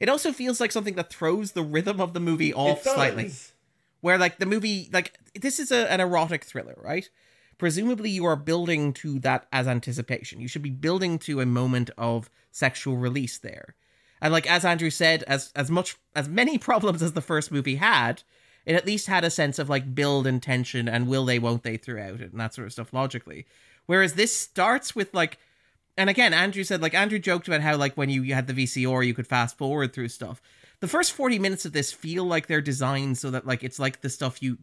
It 0.00 0.08
also 0.08 0.32
feels 0.32 0.60
like 0.60 0.72
something 0.72 0.96
that 0.96 1.10
throws 1.10 1.52
the 1.52 1.62
rhythm 1.62 2.00
of 2.00 2.14
the 2.14 2.20
movie 2.20 2.52
off 2.52 2.82
slightly. 2.82 3.30
Where 4.00 4.18
like 4.18 4.38
the 4.38 4.46
movie 4.46 4.90
like 4.92 5.18
this 5.34 5.58
is 5.58 5.72
a, 5.72 5.90
an 5.90 6.00
erotic 6.00 6.44
thriller, 6.44 6.76
right? 6.82 7.08
Presumably 7.56 8.10
you 8.10 8.26
are 8.26 8.36
building 8.36 8.92
to 8.94 9.18
that 9.20 9.46
as 9.52 9.66
anticipation. 9.66 10.40
You 10.40 10.48
should 10.48 10.62
be 10.62 10.70
building 10.70 11.18
to 11.20 11.40
a 11.40 11.46
moment 11.46 11.90
of 11.96 12.28
sexual 12.50 12.96
release 12.96 13.38
there. 13.38 13.76
And 14.20 14.32
like 14.32 14.50
as 14.50 14.64
Andrew 14.64 14.90
said, 14.90 15.22
as 15.22 15.52
as 15.56 15.70
much 15.70 15.96
as 16.14 16.28
many 16.28 16.58
problems 16.70 17.02
as 17.02 17.12
the 17.12 17.22
first 17.22 17.50
movie 17.50 17.76
had, 17.76 18.22
it 18.66 18.74
at 18.74 18.86
least 18.86 19.06
had 19.06 19.24
a 19.24 19.30
sense 19.30 19.58
of 19.58 19.68
like 19.68 19.94
build 19.94 20.26
and 20.26 20.42
tension 20.42 20.88
and 20.88 21.08
will 21.08 21.24
they, 21.24 21.38
won't 21.38 21.62
they 21.62 21.76
throughout 21.76 22.20
it 22.20 22.32
and 22.32 22.40
that 22.40 22.54
sort 22.54 22.66
of 22.66 22.72
stuff 22.72 22.92
logically. 22.92 23.46
Whereas 23.86 24.14
this 24.14 24.34
starts 24.34 24.94
with 24.94 25.12
like 25.12 25.38
and 25.96 26.10
again, 26.10 26.34
Andrew 26.34 26.64
said 26.64 26.82
like 26.82 26.94
Andrew 26.94 27.18
joked 27.18 27.46
about 27.46 27.60
how 27.60 27.76
like 27.76 27.94
when 27.94 28.10
you, 28.10 28.22
you 28.22 28.34
had 28.34 28.46
the 28.46 28.52
VCR 28.52 29.06
you 29.06 29.14
could 29.14 29.26
fast 29.26 29.56
forward 29.56 29.92
through 29.92 30.08
stuff. 30.08 30.40
The 30.80 30.88
first 30.88 31.12
40 31.12 31.38
minutes 31.38 31.64
of 31.64 31.72
this 31.72 31.92
feel 31.92 32.24
like 32.24 32.46
they're 32.46 32.60
designed 32.60 33.18
so 33.18 33.30
that 33.30 33.46
like 33.46 33.62
it's 33.62 33.78
like 33.78 34.00
the 34.00 34.10
stuff 34.10 34.42
you 34.42 34.58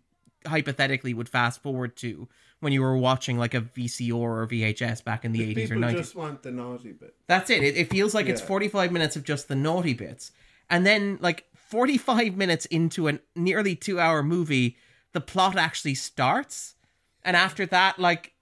hypothetically 0.46 1.14
would 1.14 1.30
fast 1.30 1.62
forward 1.62 1.96
to 1.98 2.28
when 2.62 2.72
you 2.72 2.82
were 2.82 2.98
watching 2.98 3.38
like 3.38 3.54
a 3.54 3.62
VCR 3.62 4.14
or 4.14 4.48
VHS 4.48 5.04
back 5.04 5.26
in 5.26 5.32
the 5.32 5.56
80s 5.56 5.72
or 5.72 5.76
90s. 5.76 5.92
just 5.94 6.16
want 6.16 6.44
the 6.44 6.52
naughty 6.52 6.92
bit. 6.92 7.16
That's 7.28 7.50
it. 7.50 7.64
It, 7.64 7.76
it 7.76 7.90
feels 7.90 8.14
like 8.14 8.28
it's 8.28 8.42
45 8.42 8.92
minutes 8.92 9.16
of 9.16 9.24
just 9.24 9.48
the 9.48 9.56
naughty 9.56 9.94
bits. 9.94 10.32
And 10.70 10.86
then, 10.86 11.18
like, 11.22 11.46
45 11.72 12.36
minutes 12.36 12.66
into 12.68 13.08
a 13.08 13.20
nearly 13.36 13.76
two 13.76 14.00
hour 14.00 14.22
movie, 14.22 14.76
the 15.14 15.22
plot 15.22 15.58
actually 15.58 15.96
starts. 15.96 16.76
And 17.24 17.38
after 17.38 17.66
that, 17.68 17.98
like, 17.98 18.34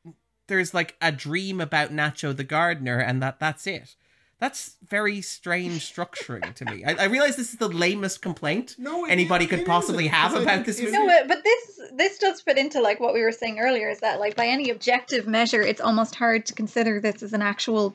there's 0.47 0.73
like 0.73 0.95
a 0.99 1.11
dream 1.11 1.61
about 1.61 1.91
Nacho 1.91 2.35
the 2.35 2.43
gardener, 2.43 2.97
and 2.99 3.21
that 3.21 3.39
that's 3.39 3.67
it. 3.67 3.95
That's 4.39 4.77
very 4.87 5.21
strange 5.21 5.93
structuring 5.93 6.55
to 6.55 6.65
me. 6.65 6.85
I, 6.85 6.93
I 6.93 7.03
realize 7.05 7.35
this 7.35 7.51
is 7.51 7.59
the 7.59 7.67
lamest 7.67 8.21
complaint 8.21 8.75
No, 8.79 9.05
anybody 9.05 9.45
is- 9.45 9.51
could 9.51 9.65
possibly 9.65 10.05
isn't, 10.05 10.15
have 10.15 10.33
about 10.33 10.65
this 10.65 10.79
movie. 10.79 10.93
No, 10.93 11.05
but, 11.05 11.27
but 11.27 11.43
this 11.43 11.79
this 11.93 12.17
does 12.17 12.41
fit 12.41 12.57
into 12.57 12.81
like 12.81 12.99
what 12.99 13.13
we 13.13 13.21
were 13.21 13.31
saying 13.31 13.59
earlier 13.59 13.89
is 13.89 13.99
that 13.99 14.19
like 14.19 14.35
by 14.35 14.47
any 14.47 14.69
objective 14.71 15.27
measure, 15.27 15.61
it's 15.61 15.81
almost 15.81 16.15
hard 16.15 16.45
to 16.47 16.53
consider 16.53 16.99
this 16.99 17.21
as 17.21 17.33
an 17.33 17.41
actual 17.41 17.93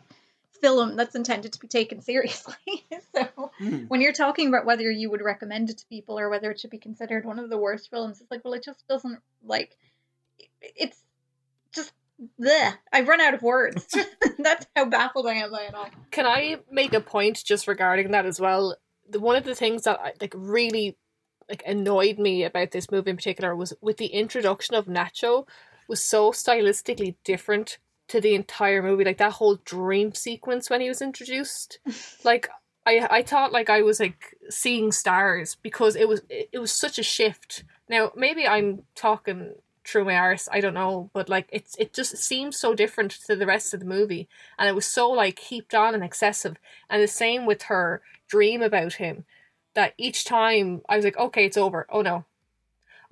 film 0.64 0.96
that's 0.96 1.14
intended 1.14 1.52
to 1.52 1.58
be 1.58 1.68
taken 1.68 2.00
seriously. 2.00 2.54
so 3.14 3.50
Hmm. 3.58 3.84
when 3.88 4.00
you're 4.00 4.12
talking 4.12 4.48
about 4.48 4.64
whether 4.64 4.90
you 4.90 5.10
would 5.10 5.20
recommend 5.20 5.70
it 5.70 5.78
to 5.78 5.86
people 5.86 6.18
or 6.18 6.28
whether 6.28 6.50
it 6.50 6.58
should 6.58 6.70
be 6.70 6.78
considered 6.78 7.24
one 7.24 7.38
of 7.38 7.50
the 7.50 7.58
worst 7.58 7.90
films, 7.90 8.20
it's 8.20 8.30
like 8.30 8.44
well, 8.44 8.54
it 8.54 8.64
just 8.64 8.86
doesn't 8.88 9.20
like 9.44 9.76
it's 10.60 11.02
just 11.72 11.92
bleh. 12.40 12.74
I've 12.92 13.08
run 13.08 13.20
out 13.20 13.34
of 13.34 13.42
words. 13.42 13.86
that's 14.38 14.66
how 14.74 14.86
baffled 14.86 15.26
I 15.26 15.34
am 15.34 15.50
by 15.50 15.62
it 15.62 15.74
all. 15.74 15.88
Can 16.10 16.26
I 16.26 16.58
make 16.70 16.94
a 16.94 17.00
point 17.00 17.44
just 17.44 17.68
regarding 17.68 18.10
that 18.12 18.26
as 18.26 18.40
well? 18.40 18.76
The 19.08 19.20
one 19.20 19.36
of 19.36 19.44
the 19.44 19.54
things 19.54 19.82
that 19.82 20.00
I, 20.00 20.12
like 20.20 20.32
really 20.34 20.96
like 21.48 21.62
annoyed 21.66 22.18
me 22.18 22.44
about 22.44 22.70
this 22.70 22.90
movie 22.90 23.10
in 23.10 23.16
particular 23.16 23.54
was 23.54 23.74
with 23.82 23.98
the 23.98 24.06
introduction 24.06 24.74
of 24.74 24.86
Nacho 24.86 25.46
was 25.88 26.02
so 26.02 26.32
stylistically 26.32 27.16
different 27.22 27.78
to 28.08 28.20
the 28.20 28.34
entire 28.34 28.82
movie. 28.82 29.04
Like 29.04 29.18
that 29.18 29.32
whole 29.32 29.56
dream 29.64 30.14
sequence 30.14 30.70
when 30.70 30.80
he 30.80 30.88
was 30.88 31.02
introduced, 31.02 31.78
like 32.24 32.48
I 32.86 33.06
I 33.10 33.22
thought 33.22 33.52
like 33.52 33.70
I 33.70 33.82
was 33.82 34.00
like 34.00 34.36
seeing 34.50 34.92
stars 34.92 35.56
because 35.62 35.96
it 35.96 36.08
was 36.08 36.22
it, 36.28 36.48
it 36.52 36.58
was 36.58 36.72
such 36.72 36.98
a 36.98 37.02
shift. 37.02 37.64
Now 37.88 38.12
maybe 38.14 38.46
I'm 38.46 38.82
talking 38.94 39.54
through 39.86 40.06
my 40.06 40.16
arse, 40.16 40.48
I 40.50 40.60
don't 40.60 40.74
know, 40.74 41.10
but 41.12 41.28
like 41.28 41.48
it's 41.52 41.76
it 41.78 41.92
just 41.92 42.16
seems 42.16 42.56
so 42.56 42.74
different 42.74 43.12
to 43.26 43.36
the 43.36 43.46
rest 43.46 43.74
of 43.74 43.80
the 43.80 43.86
movie, 43.86 44.28
and 44.58 44.68
it 44.68 44.74
was 44.74 44.86
so 44.86 45.10
like 45.10 45.38
heaped 45.38 45.74
on 45.74 45.94
and 45.94 46.04
excessive. 46.04 46.56
And 46.88 47.02
the 47.02 47.08
same 47.08 47.46
with 47.46 47.64
her 47.64 48.02
dream 48.28 48.62
about 48.62 48.94
him, 48.94 49.24
that 49.74 49.94
each 49.98 50.24
time 50.24 50.82
I 50.88 50.96
was 50.96 51.04
like, 51.04 51.18
okay, 51.18 51.44
it's 51.44 51.56
over. 51.56 51.86
Oh 51.90 52.02
no. 52.02 52.24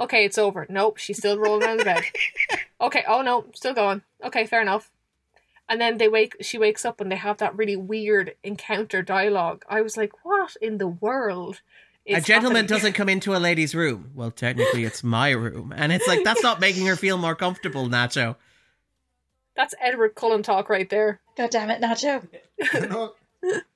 Okay, 0.01 0.25
it's 0.25 0.39
over. 0.39 0.67
Nope, 0.69 0.97
she's 0.97 1.19
still 1.19 1.39
rolling 1.39 1.65
around 1.65 1.81
the 1.81 1.85
bed. 1.85 2.03
Okay, 2.83 3.05
oh 3.07 3.23
no, 3.23 3.47
still 3.55 3.75
going. 3.75 4.03
Okay, 4.25 4.47
fair 4.47 4.61
enough. 4.61 4.91
And 5.69 5.81
then 5.81 5.99
they 5.99 6.09
wake. 6.09 6.37
She 6.41 6.59
wakes 6.59 6.85
up 6.85 7.01
and 7.01 7.11
they 7.11 7.17
have 7.17 7.39
that 7.39 7.57
really 7.57 7.77
weird 7.77 8.35
encounter 8.43 9.01
dialogue. 9.01 9.65
I 9.69 9.81
was 9.81 9.97
like, 9.97 10.25
"What 10.25 10.57
in 10.61 10.79
the 10.79 10.89
world?" 10.89 11.63
a 12.07 12.21
gentleman 12.21 12.63
happening?" 12.65 12.67
doesn't 12.67 12.93
come 12.95 13.09
into 13.09 13.35
a 13.35 13.39
lady's 13.39 13.75
room. 13.75 14.11
Well, 14.15 14.33
technically, 14.33 14.85
it's 14.85 15.05
my 15.05 15.31
room, 15.31 15.73
and 15.75 15.93
it's 15.93 16.07
like 16.09 16.25
that's 16.25 16.43
not 16.43 16.61
making 16.61 16.87
her 16.87 16.97
feel 16.97 17.17
more 17.17 17.37
comfortable, 17.37 17.89
Nacho. 17.89 18.37
That's 19.55 19.75
Edward 19.81 20.15
Cullen 20.15 20.43
talk 20.43 20.69
right 20.69 20.89
there. 20.91 21.21
God 21.37 21.51
damn 21.51 21.71
it, 21.71 21.81
Nacho. 21.81 22.27
No- 22.91 23.15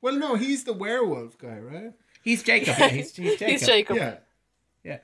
well, 0.00 0.14
no, 0.14 0.36
he's 0.36 0.64
the 0.64 0.72
werewolf 0.72 1.38
guy, 1.38 1.58
right? 1.58 1.92
He's 2.22 2.42
Jacob. 2.42 2.76
Yeah, 2.78 2.88
he's, 2.88 3.14
he's 3.16 3.32
Jacob. 3.32 3.48
He's 3.48 3.66
Jacob. 3.66 3.96
Yeah. 3.96 4.16
Yeah. 4.84 4.98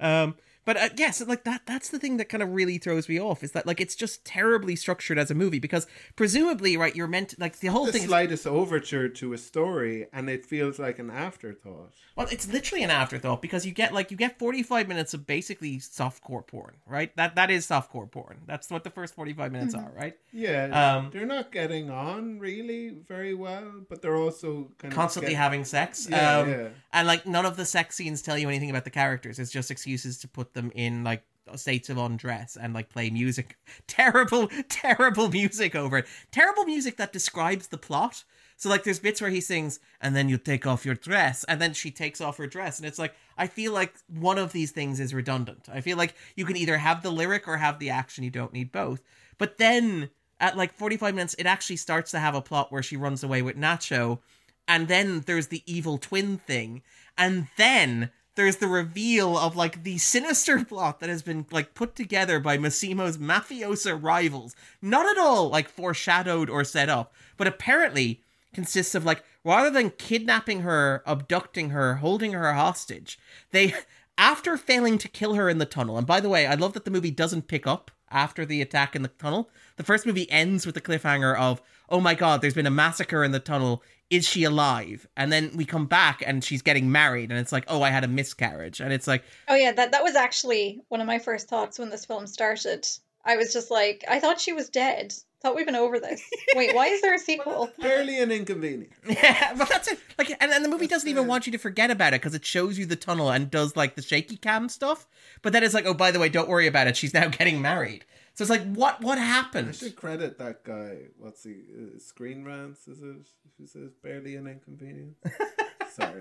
Um, 0.00 0.34
but 0.68 0.76
uh, 0.76 0.88
yeah, 0.96 1.10
so 1.12 1.24
like 1.24 1.44
that 1.44 1.62
that's 1.64 1.88
the 1.88 1.98
thing 1.98 2.18
that 2.18 2.28
kind 2.28 2.42
of 2.42 2.50
really 2.52 2.76
throws 2.76 3.08
me 3.08 3.18
off 3.18 3.42
is 3.42 3.52
that 3.52 3.66
like 3.66 3.80
it's 3.80 3.96
just 3.96 4.22
terribly 4.26 4.76
structured 4.76 5.18
as 5.18 5.30
a 5.30 5.34
movie 5.34 5.58
because 5.58 5.86
presumably 6.14 6.76
right 6.76 6.94
you're 6.94 7.06
meant 7.16 7.30
to, 7.30 7.36
like 7.38 7.58
the 7.60 7.68
whole 7.68 7.86
The 7.86 7.92
thing 7.92 8.02
is, 8.02 8.08
slightest 8.08 8.46
overture 8.46 9.08
to 9.08 9.32
a 9.32 9.38
story, 9.38 10.06
and 10.12 10.28
it 10.28 10.44
feels 10.44 10.78
like 10.78 10.98
an 10.98 11.10
afterthought. 11.10 11.92
well 12.16 12.26
it's 12.30 12.46
literally 12.52 12.84
an 12.84 12.90
afterthought 12.90 13.40
because 13.40 13.64
you 13.64 13.72
get 13.72 13.94
like 13.94 14.10
you 14.10 14.16
get 14.16 14.38
45 14.38 14.88
minutes 14.88 15.14
of 15.14 15.26
basically 15.26 15.78
softcore 15.78 16.46
porn 16.46 16.74
right? 16.86 17.14
That 17.16 17.34
that 17.36 17.50
is 17.50 17.66
softcore 17.66 18.10
porn. 18.10 18.38
That's 18.46 18.70
what 18.70 18.84
the 18.84 18.90
first 18.90 19.14
45 19.14 19.52
minutes 19.52 19.74
are 19.74 19.90
right? 19.96 20.16
Yeah, 20.32 20.96
Um, 20.96 21.10
they're 21.12 21.26
not 21.38 21.50
getting 21.52 21.90
on 21.90 22.38
really 22.38 22.90
very 23.08 23.34
well, 23.34 23.72
but 23.88 24.02
they're 24.02 24.16
also 24.16 24.70
kind 24.78 24.92
constantly 24.92 25.32
of 25.32 25.36
get- 25.38 25.42
having 25.42 25.64
sex. 25.64 26.06
Yeah, 26.10 26.38
um, 26.38 26.50
yeah. 26.50 26.68
and 26.92 27.06
like 27.06 27.26
none 27.26 27.46
of 27.46 27.56
the 27.56 27.64
sex 27.64 27.96
scenes 27.96 28.20
tell 28.22 28.36
you 28.36 28.48
anything 28.48 28.70
about 28.70 28.84
the 28.84 28.90
characters. 28.90 29.38
It's 29.38 29.50
just 29.50 29.70
excuses 29.70 30.18
to 30.18 30.28
put 30.28 30.52
them 30.58 30.72
in 30.74 31.04
like 31.04 31.22
states 31.56 31.88
of 31.88 31.96
undress 31.96 32.56
and 32.56 32.74
like 32.74 32.90
play 32.90 33.10
music. 33.10 33.56
Terrible 33.86 34.48
terrible 34.68 35.28
music 35.28 35.74
over 35.74 35.98
it. 35.98 36.06
Terrible 36.30 36.64
music 36.64 36.96
that 36.96 37.12
describes 37.12 37.68
the 37.68 37.78
plot. 37.78 38.24
So 38.56 38.68
like 38.68 38.82
there's 38.82 38.98
bits 38.98 39.20
where 39.20 39.30
he 39.30 39.40
sings 39.40 39.78
and 40.00 40.16
then 40.16 40.28
you 40.28 40.36
take 40.36 40.66
off 40.66 40.84
your 40.84 40.96
dress 40.96 41.44
and 41.44 41.60
then 41.60 41.72
she 41.72 41.90
takes 41.90 42.20
off 42.20 42.38
her 42.38 42.48
dress 42.48 42.78
and 42.78 42.86
it's 42.88 42.98
like 42.98 43.14
i 43.36 43.46
feel 43.46 43.72
like 43.72 43.94
one 44.08 44.36
of 44.36 44.52
these 44.52 44.72
things 44.72 44.98
is 44.98 45.14
redundant. 45.14 45.68
I 45.72 45.80
feel 45.80 45.96
like 45.96 46.14
you 46.34 46.44
can 46.44 46.56
either 46.56 46.78
have 46.78 47.02
the 47.02 47.12
lyric 47.12 47.46
or 47.46 47.56
have 47.56 47.78
the 47.78 47.90
action 47.90 48.24
you 48.24 48.30
don't 48.30 48.52
need 48.52 48.72
both. 48.72 49.02
But 49.38 49.58
then 49.58 50.10
at 50.40 50.56
like 50.56 50.72
45 50.72 51.14
minutes 51.14 51.34
it 51.34 51.46
actually 51.46 51.76
starts 51.76 52.10
to 52.10 52.18
have 52.18 52.34
a 52.34 52.42
plot 52.42 52.72
where 52.72 52.82
she 52.82 52.96
runs 52.96 53.22
away 53.22 53.42
with 53.42 53.56
nacho 53.56 54.18
and 54.66 54.88
then 54.88 55.20
there's 55.20 55.46
the 55.46 55.62
evil 55.64 55.96
twin 55.96 56.38
thing 56.38 56.82
and 57.16 57.46
then 57.56 58.10
there's 58.38 58.58
the 58.58 58.68
reveal 58.68 59.36
of 59.36 59.56
like 59.56 59.82
the 59.82 59.98
sinister 59.98 60.64
plot 60.68 61.00
that 61.00 61.08
has 61.08 61.22
been 61.22 61.44
like 61.50 61.74
put 61.74 61.96
together 61.96 62.38
by 62.38 62.56
Massimo's 62.56 63.18
mafiosa 63.18 64.00
rivals. 64.00 64.54
Not 64.80 65.06
at 65.06 65.18
all 65.18 65.48
like 65.48 65.68
foreshadowed 65.68 66.48
or 66.48 66.62
set 66.62 66.88
up 66.88 67.12
but 67.36 67.48
apparently 67.48 68.22
consists 68.54 68.94
of 68.94 69.04
like 69.04 69.24
rather 69.42 69.70
than 69.70 69.90
kidnapping 69.90 70.60
her 70.60 71.02
abducting 71.04 71.70
her 71.70 71.96
holding 71.96 72.32
her 72.32 72.52
hostage 72.52 73.18
they 73.50 73.74
after 74.18 74.56
failing 74.56 74.98
to 74.98 75.08
kill 75.08 75.34
her 75.34 75.48
in 75.48 75.58
the 75.58 75.66
tunnel 75.66 75.98
and 75.98 76.06
by 76.06 76.20
the 76.20 76.28
way 76.28 76.46
i 76.46 76.54
love 76.54 76.72
that 76.72 76.84
the 76.84 76.90
movie 76.90 77.10
doesn't 77.10 77.46
pick 77.46 77.66
up 77.66 77.90
after 78.10 78.44
the 78.44 78.62
attack 78.62 78.96
in 78.96 79.02
the 79.02 79.08
tunnel. 79.08 79.50
The 79.76 79.84
first 79.84 80.06
movie 80.06 80.30
ends 80.30 80.66
with 80.66 80.74
the 80.74 80.80
cliffhanger 80.80 81.36
of 81.36 81.62
oh 81.88 82.00
my 82.00 82.14
god 82.14 82.40
there's 82.40 82.54
been 82.54 82.66
a 82.66 82.70
massacre 82.70 83.24
in 83.24 83.32
the 83.32 83.40
tunnel 83.40 83.82
is 84.10 84.26
she 84.26 84.44
alive 84.44 85.06
and 85.16 85.30
then 85.30 85.50
we 85.54 85.64
come 85.64 85.86
back 85.86 86.22
and 86.26 86.42
she's 86.42 86.62
getting 86.62 86.90
married 86.90 87.30
and 87.30 87.38
it's 87.38 87.52
like 87.52 87.64
oh 87.68 87.82
i 87.82 87.90
had 87.90 88.04
a 88.04 88.08
miscarriage 88.08 88.80
and 88.80 88.92
it's 88.92 89.06
like 89.06 89.22
Oh 89.48 89.54
yeah, 89.54 89.72
that 89.72 89.92
that 89.92 90.02
was 90.02 90.14
actually 90.14 90.82
one 90.88 91.00
of 91.00 91.06
my 91.06 91.18
first 91.18 91.48
thoughts 91.48 91.78
when 91.78 91.90
this 91.90 92.04
film 92.04 92.26
started. 92.26 92.86
I 93.24 93.36
was 93.36 93.52
just 93.52 93.70
like, 93.70 94.04
I 94.08 94.20
thought 94.20 94.40
she 94.40 94.52
was 94.52 94.68
dead. 94.68 95.14
Thought 95.40 95.54
we've 95.54 95.66
been 95.66 95.76
over 95.76 95.98
this. 96.00 96.22
Wait, 96.54 96.74
why 96.74 96.86
is 96.88 97.00
there 97.00 97.14
a 97.14 97.18
sequel? 97.18 97.70
Barely 97.80 98.20
an 98.20 98.30
inconvenience. 98.30 98.94
Yeah, 99.08 99.54
but 99.54 99.68
that's 99.68 99.88
it. 99.88 99.98
Like, 100.18 100.30
and, 100.40 100.50
and 100.50 100.64
the 100.64 100.68
movie 100.68 100.86
doesn't 100.86 101.08
even 101.08 101.26
want 101.26 101.46
you 101.46 101.52
to 101.52 101.58
forget 101.58 101.90
about 101.90 102.12
it 102.12 102.20
because 102.20 102.34
it 102.34 102.44
shows 102.44 102.78
you 102.78 102.86
the 102.86 102.96
tunnel 102.96 103.30
and 103.30 103.50
does 103.50 103.76
like 103.76 103.94
the 103.94 104.02
shaky 104.02 104.36
cam 104.36 104.68
stuff. 104.68 105.06
But 105.42 105.52
then 105.52 105.62
it's 105.62 105.74
like, 105.74 105.86
oh, 105.86 105.94
by 105.94 106.10
the 106.10 106.18
way, 106.18 106.28
don't 106.28 106.48
worry 106.48 106.66
about 106.66 106.88
it. 106.88 106.96
She's 106.96 107.14
now 107.14 107.28
getting 107.38 107.62
married. 107.62 108.04
So 108.38 108.44
it's 108.44 108.50
like, 108.50 108.72
what 108.72 109.00
what 109.00 109.18
happened? 109.18 109.70
I 109.70 109.72
should 109.72 109.96
credit 109.96 110.38
that 110.38 110.62
guy. 110.62 110.98
What's 111.18 111.42
he? 111.42 111.56
Uh, 111.76 111.98
Screen 111.98 112.44
Rants, 112.44 112.86
is 112.86 113.02
it? 113.02 113.26
Who 113.58 113.66
says 113.66 113.90
barely 114.00 114.36
an 114.36 114.46
inconvenience? 114.46 115.18
Sorry. 115.90 116.20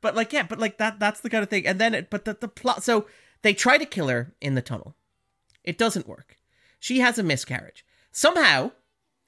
But 0.00 0.16
like, 0.16 0.32
yeah, 0.32 0.44
but 0.44 0.58
like 0.58 0.78
that 0.78 0.98
that's 0.98 1.20
the 1.20 1.28
kind 1.28 1.42
of 1.42 1.50
thing. 1.50 1.66
And 1.66 1.78
then, 1.78 1.92
it, 1.92 2.08
but 2.08 2.24
the 2.24 2.32
the 2.40 2.48
plot. 2.48 2.82
So 2.82 3.08
they 3.42 3.52
try 3.52 3.76
to 3.76 3.84
kill 3.84 4.08
her 4.08 4.32
in 4.40 4.54
the 4.54 4.62
tunnel. 4.62 4.96
It 5.62 5.76
doesn't 5.76 6.08
work. 6.08 6.38
She 6.80 7.00
has 7.00 7.18
a 7.18 7.22
miscarriage. 7.22 7.84
Somehow, 8.10 8.70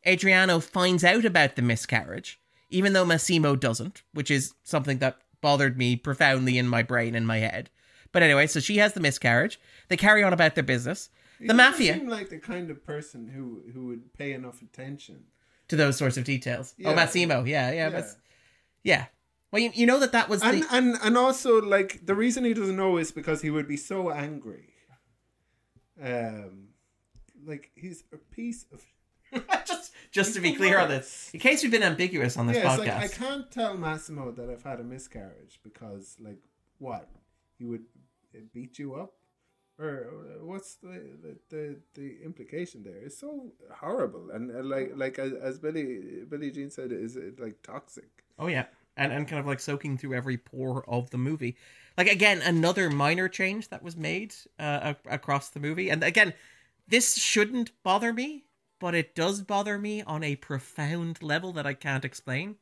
Adriano 0.07 0.61
finds 0.61 1.05
out 1.05 1.27
about 1.27 1.55
the 1.55 1.61
miscarriage, 1.61 2.41
even 2.71 2.95
though 2.95 3.05
Massimo 3.05 3.57
doesn't, 3.57 4.05
which 4.15 4.31
is 4.31 4.55
something 4.63 5.01
that 5.01 5.19
bothered 5.43 5.77
me 5.77 5.97
profoundly 5.97 6.57
in 6.57 6.67
my 6.67 6.83
brain 6.83 7.15
and 7.15 7.27
my 7.27 7.41
head. 7.41 7.69
But 8.11 8.23
anyway, 8.23 8.47
so 8.47 8.59
she 8.59 8.79
has 8.79 8.95
the 8.95 9.01
miscarriage. 9.01 9.61
They 9.89 9.99
carry 9.99 10.23
on 10.23 10.33
about 10.33 10.55
their 10.55 10.65
business. 10.65 11.11
He 11.39 11.47
The 11.47 11.55
doesn't 11.55 11.73
mafia 11.73 11.95
seem 11.95 12.09
like 12.09 12.29
the 12.31 12.39
kind 12.39 12.71
of 12.71 12.85
person 12.85 13.29
who 13.29 13.63
who 13.73 13.87
would 13.89 14.13
pay 14.15 14.33
enough 14.33 14.63
attention. 14.63 15.25
to 15.69 15.77
those 15.77 15.97
sorts 15.97 16.17
of 16.17 16.25
details. 16.25 16.75
Oh, 16.85 16.95
Massimo, 16.95 17.45
yeah, 17.45 17.71
yeah, 17.73 17.89
Yeah. 17.91 18.07
yeah. 18.83 19.05
Well, 19.51 19.63
you, 19.63 19.71
you 19.75 19.87
know 19.87 20.01
that 20.01 20.13
that 20.13 20.29
was 20.29 20.43
And 20.43 20.63
the 20.63 20.67
and 20.75 20.97
and 21.03 21.17
also 21.17 21.61
like 21.63 22.05
the 22.07 22.15
reason 22.15 22.45
he 22.45 22.55
doesn't 22.55 22.77
know 22.77 22.97
is 22.99 23.13
because 23.13 23.41
he 23.43 23.51
would 23.51 23.69
be 23.69 23.77
so 23.77 24.11
angry. 24.11 24.71
Um, 26.03 26.69
like 27.47 27.71
he's 27.75 28.05
a 28.13 28.17
piece 28.17 28.67
of. 28.73 28.83
just 29.67 29.93
just 30.13 30.35
to 30.35 30.41
be 30.41 30.55
clear 30.55 30.79
on 30.79 30.89
this, 30.89 31.31
in 31.35 31.41
case 31.41 31.63
we've 31.63 31.73
been 31.73 31.83
ambiguous 31.83 32.37
on 32.37 32.47
this 32.47 32.57
Yeah, 32.57 32.77
podcast. 32.77 32.79
like 32.79 33.05
I 33.05 33.09
can't 33.09 33.51
tell 33.51 33.77
Massimo 33.77 34.31
that 34.33 34.49
I've 34.49 34.63
had 34.63 34.79
a 34.79 34.85
miscarriage 34.85 35.59
because 35.65 36.17
like 36.21 36.39
what 36.79 37.09
he 37.59 37.65
would 37.65 37.85
uh, 38.35 38.39
beat 38.53 38.79
you 38.79 38.95
up 38.95 39.15
or 39.79 40.09
uh, 40.09 40.45
what's 40.45 40.75
the 40.77 41.37
the, 41.51 41.77
the, 41.95 42.17
implication 42.25 42.83
there 42.83 42.99
it's 42.99 43.19
so 43.19 43.51
horrible 43.73 44.31
and 44.31 44.55
uh, 44.55 44.63
like 44.63 44.93
like 44.95 45.19
as, 45.19 45.33
as 45.33 45.59
billie 45.59 46.23
billie 46.29 46.51
jean 46.51 46.71
said 46.71 46.93
is 46.93 47.17
it 47.17 47.41
like 47.41 47.61
toxic 47.63 48.25
Oh 48.39 48.47
yeah, 48.49 48.67
and 48.97 49.13
and 49.13 49.29
kind 49.29 49.41
of 49.41 49.47
like 49.47 49.61
soaking 49.61 49.99
through 49.99 50.15
every 50.15 50.37
pore 50.37 50.85
of 50.89 51.11
the 51.11 51.19
movie. 51.19 51.57
Like 51.97 52.09
again, 52.09 52.43
another 52.43 52.91
minor 52.91 53.29
change 53.29 53.69
that 53.69 53.83
was 53.83 53.97
made 53.97 54.35
uh, 54.59 54.95
across 55.09 55.51
the 55.51 55.61
movie, 55.61 55.89
and 55.91 56.03
again, 56.03 56.35
this 56.89 57.17
shouldn't 57.17 57.71
bother 57.83 58.13
me, 58.13 58.45
but 58.81 58.95
it 58.95 59.15
does 59.15 59.43
bother 59.43 59.79
me 59.79 60.03
on 60.03 60.25
a 60.25 60.37
profound 60.37 61.23
level 61.23 61.53
that 61.53 61.67
I 61.67 61.75
can't 61.75 62.05
explain. 62.05 62.57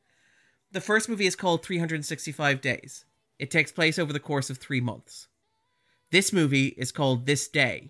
The 0.71 0.81
first 0.81 1.09
movie 1.09 1.27
is 1.27 1.35
called 1.35 1.63
365 1.63 2.61
Days. 2.61 3.05
It 3.39 3.51
takes 3.51 3.71
place 3.71 3.99
over 3.99 4.13
the 4.13 4.19
course 4.19 4.49
of 4.49 4.57
three 4.57 4.81
months. 4.81 5.27
This 6.13 6.31
movie 6.31 6.67
is 6.77 6.91
called 6.91 7.25
This 7.25 7.47
Day. 7.47 7.89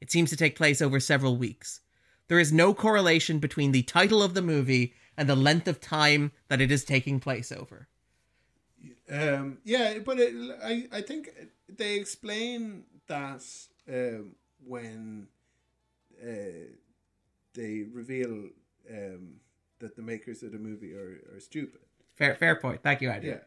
It 0.00 0.10
seems 0.10 0.28
to 0.30 0.36
take 0.36 0.56
place 0.56 0.82
over 0.82 0.98
several 0.98 1.36
weeks. 1.36 1.78
There 2.26 2.40
is 2.40 2.52
no 2.52 2.74
correlation 2.74 3.38
between 3.38 3.70
the 3.70 3.84
title 3.84 4.24
of 4.24 4.34
the 4.34 4.42
movie 4.42 4.92
and 5.16 5.28
the 5.28 5.36
length 5.36 5.68
of 5.68 5.80
time 5.80 6.32
that 6.48 6.60
it 6.60 6.72
is 6.72 6.84
taking 6.84 7.20
place 7.20 7.52
over. 7.52 7.86
um 9.08 9.58
yeah 9.64 9.98
but 10.04 10.18
it, 10.18 10.34
i 10.64 10.86
i 10.98 11.00
think 11.00 11.22
they 11.68 11.94
explain 11.96 12.84
that 13.06 13.44
um 13.88 14.34
when 14.72 15.28
uh 16.22 16.66
they 17.54 17.84
reveal 18.00 18.32
um 18.98 19.22
that 19.78 19.94
the 19.94 20.02
makers 20.02 20.42
of 20.42 20.50
the 20.50 20.58
movie 20.58 20.92
are, 20.92 21.20
are 21.32 21.40
stupid 21.40 21.80
Fair, 22.16 22.34
fair 22.34 22.56
point. 22.56 22.82
Thank 22.82 23.00
you, 23.00 23.10
Andy. 23.10 23.28
Yeah. 23.28 23.40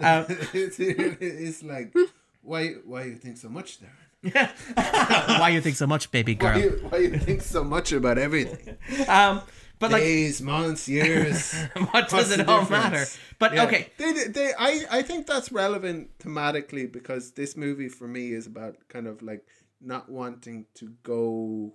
Um, 0.00 0.24
it's, 0.54 0.78
it's 0.80 1.62
like, 1.62 1.92
why 2.44 2.68
why 2.84 3.04
you 3.04 3.16
think 3.16 3.36
so 3.38 3.48
much, 3.48 3.78
Darren? 3.80 3.90
Why 5.38 5.50
you 5.50 5.60
think 5.60 5.76
so 5.76 5.86
much, 5.86 6.10
baby 6.10 6.34
Why 6.34 6.52
girl? 6.52 6.58
you, 6.62 6.70
why 6.88 6.98
you 6.98 7.18
think 7.18 7.42
so 7.42 7.62
much 7.62 7.92
about 7.92 8.16
everything? 8.16 8.76
Um, 9.06 9.42
but 9.78 9.90
like, 9.92 10.02
Days, 10.02 10.40
months, 10.40 10.88
years. 10.88 11.52
what 11.90 12.08
does 12.08 12.30
it 12.30 12.48
all 12.48 12.60
difference? 12.60 12.70
matter? 12.70 13.04
But 13.38 13.52
Yeah. 13.52 13.64
okay, 13.64 13.90
They, 13.98 14.12
they, 14.28 14.52
I, 14.58 14.84
I 14.90 15.02
think 15.02 15.26
that's 15.26 15.52
relevant 15.52 16.18
thematically 16.20 16.90
because 16.90 17.32
this 17.32 17.54
movie 17.54 17.90
for 17.90 18.08
me 18.08 18.32
is 18.32 18.46
about 18.46 18.76
kind 18.88 19.06
of 19.06 19.20
like 19.20 19.44
not 19.78 20.08
wanting 20.08 20.66
to 20.76 20.94
go 21.02 21.74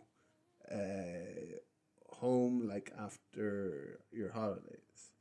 uh, 0.72 1.54
home 2.16 2.68
like 2.68 2.92
after 2.98 4.00
your 4.12 4.32
holidays. 4.32 5.12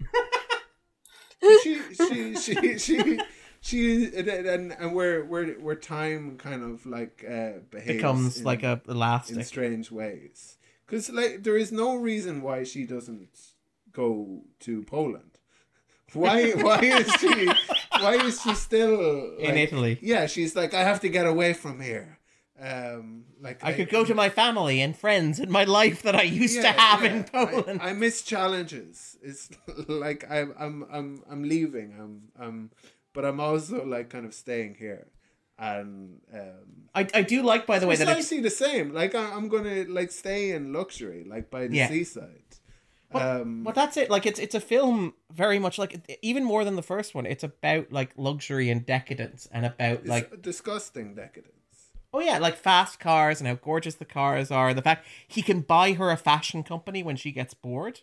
she, 1.62 1.80
she, 1.94 2.36
she, 2.36 2.78
she, 2.78 3.20
she, 3.64 4.04
and, 4.14 4.28
and, 4.28 4.72
and 4.78 4.94
where, 4.94 5.24
where, 5.24 5.46
where 5.54 5.74
time 5.74 6.36
kind 6.36 6.62
of 6.62 6.84
like 6.84 7.24
uh, 7.26 7.60
behaves 7.70 7.96
becomes 7.96 8.38
in- 8.38 8.44
like 8.44 8.62
a 8.62 8.82
elastic 8.86 9.38
in 9.38 9.44
strange 9.44 9.90
ways. 9.90 10.58
Because 10.86 11.08
like 11.08 11.42
there 11.44 11.56
is 11.56 11.72
no 11.72 11.96
reason 11.96 12.42
why 12.42 12.64
she 12.64 12.84
doesn't 12.84 13.30
go 13.90 14.42
to 14.60 14.82
Poland. 14.82 15.30
Why 16.12 16.52
why 16.52 16.78
is 16.78 17.12
she 17.14 17.46
why 17.98 18.14
is 18.14 18.40
she 18.40 18.54
still 18.54 19.34
In 19.36 19.56
Italy. 19.56 19.98
Yeah, 20.00 20.26
she's 20.26 20.54
like 20.54 20.72
I 20.72 20.84
have 20.84 21.00
to 21.00 21.08
get 21.08 21.26
away 21.26 21.54
from 21.54 21.80
here. 21.80 22.20
Um, 22.60 23.24
like 23.40 23.64
I 23.64 23.72
could 23.72 23.88
go 23.88 24.04
to 24.04 24.14
my 24.14 24.28
family 24.28 24.80
and 24.80 24.96
friends 24.96 25.40
and 25.40 25.50
my 25.50 25.64
life 25.64 26.02
that 26.02 26.14
I 26.14 26.22
used 26.22 26.60
to 26.60 26.68
have 26.68 27.02
yeah. 27.02 27.12
in 27.12 27.24
Poland. 27.24 27.80
I, 27.82 27.88
I 27.88 27.92
miss 27.94 28.22
challenges. 28.22 29.16
It's 29.22 29.50
like 29.88 30.24
I'm 30.30 30.54
I'm 30.56 30.86
I'm 30.92 31.22
I'm 31.28 31.42
leaving. 31.42 31.96
I'm 31.98 32.22
I'm 32.38 32.70
but 33.14 33.24
I'm 33.24 33.40
also 33.40 33.84
like 33.86 34.10
kind 34.10 34.26
of 34.26 34.34
staying 34.34 34.74
here. 34.78 35.06
And 35.58 36.20
um 36.32 36.88
I, 36.94 37.06
I 37.14 37.22
do 37.22 37.42
like, 37.42 37.64
by 37.66 37.78
the 37.78 37.86
way, 37.86 37.96
that 37.96 38.02
it's, 38.08 38.14
precisely 38.16 38.40
the 38.40 38.50
same. 38.50 38.92
Like 38.92 39.14
I, 39.14 39.32
I'm 39.32 39.48
gonna 39.48 39.84
like 39.88 40.10
stay 40.12 40.50
in 40.50 40.72
luxury, 40.72 41.24
like 41.26 41.50
by 41.50 41.66
the 41.68 41.76
Yeah. 41.76 41.88
seaside. 41.88 42.42
But, 43.12 43.22
um, 43.42 43.62
but 43.62 43.76
that's 43.76 43.96
it. 43.96 44.10
Like 44.10 44.26
it's 44.26 44.40
it's 44.40 44.56
a 44.56 44.60
film 44.60 45.14
very 45.32 45.60
much 45.60 45.78
like 45.78 46.18
even 46.22 46.42
more 46.44 46.64
than 46.64 46.74
the 46.74 46.82
first 46.82 47.14
one. 47.14 47.24
It's 47.26 47.44
about 47.44 47.92
like 47.92 48.10
luxury 48.16 48.68
and 48.70 48.84
decadence 48.84 49.48
and 49.52 49.64
about 49.66 50.00
it's 50.00 50.08
like 50.08 50.42
disgusting 50.42 51.14
decadence. 51.14 51.52
oh 52.12 52.18
yeah, 52.18 52.38
like 52.38 52.56
fast 52.56 52.98
cars 52.98 53.40
and 53.40 53.46
how 53.46 53.54
gorgeous 53.54 53.94
the 53.94 54.04
cars 54.04 54.50
are. 54.50 54.74
The 54.74 54.82
fact 54.82 55.06
he 55.28 55.42
can 55.42 55.60
buy 55.60 55.92
her 55.92 56.10
a 56.10 56.16
fashion 56.16 56.64
company 56.64 57.04
when 57.04 57.14
she 57.14 57.30
gets 57.30 57.54
bored. 57.54 58.00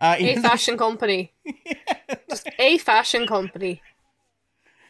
Uh, 0.00 0.16
A 0.18 0.22
even 0.22 0.42
though- 0.42 0.48
fashion 0.48 0.76
company. 0.76 1.32
Just 2.30 2.48
a 2.58 2.78
fashion 2.78 3.26
company. 3.28 3.80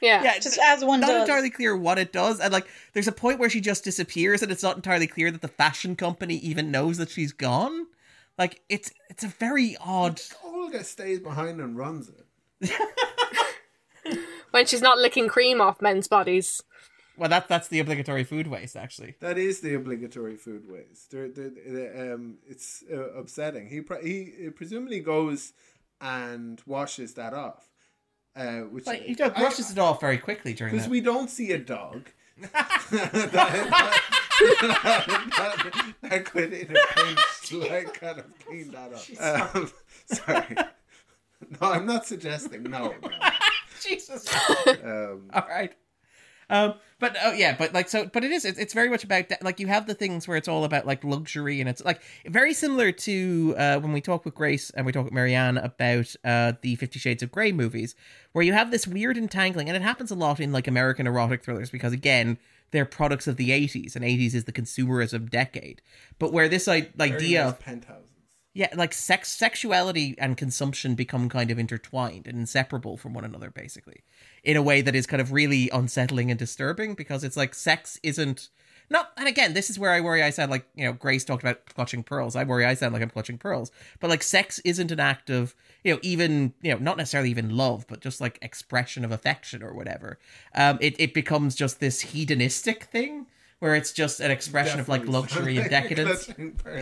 Yeah. 0.00 0.22
yeah, 0.22 0.38
Just 0.38 0.58
as 0.58 0.84
one 0.84 1.00
not 1.00 1.08
does. 1.08 1.22
entirely 1.22 1.50
clear 1.50 1.76
what 1.76 1.98
it 1.98 2.12
does, 2.12 2.40
and 2.40 2.52
like 2.52 2.66
there's 2.92 3.08
a 3.08 3.12
point 3.12 3.38
where 3.38 3.50
she 3.50 3.60
just 3.60 3.84
disappears, 3.84 4.42
and 4.42 4.52
it's 4.52 4.62
not 4.62 4.76
entirely 4.76 5.06
clear 5.06 5.30
that 5.30 5.40
the 5.42 5.48
fashion 5.48 5.96
company 5.96 6.36
even 6.36 6.70
knows 6.70 6.98
that 6.98 7.10
she's 7.10 7.32
gone. 7.32 7.86
Like 8.38 8.62
it's 8.68 8.92
it's 9.10 9.24
a 9.24 9.28
very 9.28 9.76
odd. 9.80 10.20
Olga 10.44 10.84
stays 10.84 11.18
behind 11.18 11.60
and 11.60 11.76
runs 11.76 12.08
it. 12.10 12.70
When 14.50 14.64
she's 14.64 14.80
not 14.80 14.96
licking 14.98 15.28
cream 15.28 15.60
off 15.60 15.82
men's 15.82 16.08
bodies. 16.08 16.62
Well, 17.18 17.28
that 17.28 17.48
that's 17.48 17.68
the 17.68 17.80
obligatory 17.80 18.24
food 18.24 18.46
waste, 18.46 18.76
actually. 18.76 19.16
That 19.20 19.36
is 19.36 19.60
the 19.60 19.74
obligatory 19.74 20.36
food 20.36 20.64
waste. 20.70 21.10
There, 21.10 21.28
there, 21.28 21.50
there, 21.66 22.14
um, 22.14 22.38
it's 22.48 22.82
uh, 22.90 23.10
upsetting. 23.12 23.68
He 23.68 23.82
pre- 23.82 24.02
he 24.02 24.46
uh, 24.46 24.50
presumably 24.52 25.00
goes 25.00 25.52
and 26.00 26.62
washes 26.64 27.14
that 27.14 27.34
off, 27.34 27.67
uh, 28.36 28.60
which 28.60 28.86
Like 28.86 29.02
he 29.02 29.14
brushes 29.14 29.70
it 29.70 29.78
off 29.78 30.00
very 30.00 30.18
quickly 30.18 30.54
during 30.54 30.72
because 30.72 30.88
we 30.88 31.00
don't 31.00 31.28
see 31.30 31.52
a 31.52 31.58
dog. 31.58 32.08
that, 32.40 32.52
that, 32.92 33.32
that, 34.52 35.94
that 36.02 36.24
could 36.24 36.52
in 36.52 36.76
a 36.76 36.80
pinch 36.94 37.52
like 37.70 37.94
kind 37.94 38.20
of 38.20 38.38
clean 38.46 38.70
that 38.70 38.92
up. 38.92 39.54
Um, 39.56 39.72
sorry. 40.06 40.56
No, 41.60 41.72
I'm 41.72 41.86
not 41.86 42.06
suggesting 42.06 42.64
no. 42.64 42.94
no. 43.02 43.10
Jesus. 43.80 44.26
Um, 44.84 45.30
All 45.32 45.46
right. 45.48 45.74
Um, 46.50 46.74
but 47.00 47.16
oh 47.22 47.32
yeah, 47.32 47.54
but 47.56 47.72
like 47.72 47.88
so, 47.88 48.06
but 48.06 48.24
it 48.24 48.32
is. 48.32 48.44
It's, 48.44 48.58
it's 48.58 48.74
very 48.74 48.88
much 48.88 49.04
about 49.04 49.28
that. 49.28 49.44
Like 49.44 49.60
you 49.60 49.68
have 49.68 49.86
the 49.86 49.94
things 49.94 50.26
where 50.26 50.36
it's 50.36 50.48
all 50.48 50.64
about 50.64 50.86
like 50.86 51.04
luxury, 51.04 51.60
and 51.60 51.68
it's 51.68 51.84
like 51.84 52.00
very 52.26 52.52
similar 52.52 52.90
to 52.90 53.54
uh, 53.56 53.78
when 53.78 53.92
we 53.92 54.00
talk 54.00 54.24
with 54.24 54.34
Grace 54.34 54.70
and 54.70 54.84
we 54.84 54.90
talk 54.90 55.04
with 55.04 55.12
Marianne 55.12 55.58
about 55.58 56.14
uh, 56.24 56.54
the 56.60 56.74
Fifty 56.76 56.98
Shades 56.98 57.22
of 57.22 57.30
Grey 57.30 57.52
movies, 57.52 57.94
where 58.32 58.44
you 58.44 58.52
have 58.52 58.70
this 58.70 58.86
weird 58.86 59.16
entangling, 59.16 59.68
and 59.68 59.76
it 59.76 59.82
happens 59.82 60.10
a 60.10 60.16
lot 60.16 60.40
in 60.40 60.50
like 60.50 60.66
American 60.66 61.06
erotic 61.06 61.44
thrillers 61.44 61.70
because 61.70 61.92
again 61.92 62.38
they're 62.72 62.84
products 62.84 63.28
of 63.28 63.36
the 63.36 63.50
'80s, 63.50 63.94
and 63.94 64.04
'80s 64.04 64.34
is 64.34 64.44
the 64.44 64.52
consumerism 64.52 65.30
decade. 65.30 65.80
But 66.18 66.32
where 66.32 66.48
this 66.48 66.66
like, 66.66 66.92
idea 67.00 67.46
of 67.46 67.60
penthouses. 67.60 68.08
Yeah, 68.54 68.68
like 68.74 68.92
sex, 68.92 69.30
sexuality, 69.30 70.14
and 70.18 70.36
consumption 70.36 70.94
become 70.94 71.28
kind 71.28 71.50
of 71.50 71.58
intertwined 71.58 72.26
and 72.26 72.38
inseparable 72.38 72.96
from 72.96 73.14
one 73.14 73.24
another, 73.24 73.50
basically, 73.50 74.02
in 74.42 74.56
a 74.56 74.62
way 74.62 74.80
that 74.80 74.94
is 74.94 75.06
kind 75.06 75.20
of 75.20 75.32
really 75.32 75.70
unsettling 75.70 76.30
and 76.30 76.38
disturbing 76.38 76.94
because 76.94 77.22
it's 77.24 77.36
like 77.36 77.54
sex 77.54 78.00
isn't 78.02 78.48
not. 78.90 79.12
And 79.16 79.28
again, 79.28 79.52
this 79.52 79.68
is 79.68 79.78
where 79.78 79.92
I 79.92 80.00
worry. 80.00 80.22
I 80.22 80.30
said 80.30 80.50
like 80.50 80.66
you 80.74 80.86
know, 80.86 80.92
Grace 80.92 81.24
talked 81.24 81.42
about 81.42 81.66
clutching 81.66 82.02
pearls. 82.02 82.34
I 82.34 82.44
worry. 82.44 82.64
I 82.64 82.74
sound 82.74 82.94
like 82.94 83.02
I'm 83.02 83.10
clutching 83.10 83.38
pearls, 83.38 83.70
but 84.00 84.10
like 84.10 84.22
sex 84.22 84.58
isn't 84.60 84.90
an 84.90 85.00
act 85.00 85.30
of 85.30 85.54
you 85.84 85.92
know 85.92 86.00
even 86.02 86.54
you 86.62 86.72
know 86.72 86.78
not 86.78 86.96
necessarily 86.96 87.30
even 87.30 87.56
love, 87.56 87.86
but 87.86 88.00
just 88.00 88.20
like 88.20 88.38
expression 88.40 89.04
of 89.04 89.12
affection 89.12 89.62
or 89.62 89.74
whatever. 89.74 90.18
Um, 90.54 90.78
it 90.80 90.96
it 90.98 91.14
becomes 91.14 91.54
just 91.54 91.80
this 91.80 92.00
hedonistic 92.00 92.84
thing. 92.84 93.26
Where 93.60 93.74
it's 93.74 93.92
just 93.92 94.20
an 94.20 94.30
expression 94.30 94.78
of 94.78 94.88
like 94.88 95.06
luxury 95.06 95.56
and 95.58 95.68
sound 95.70 95.84
like 95.84 95.90
a 95.90 95.94
decadence. 95.96 96.30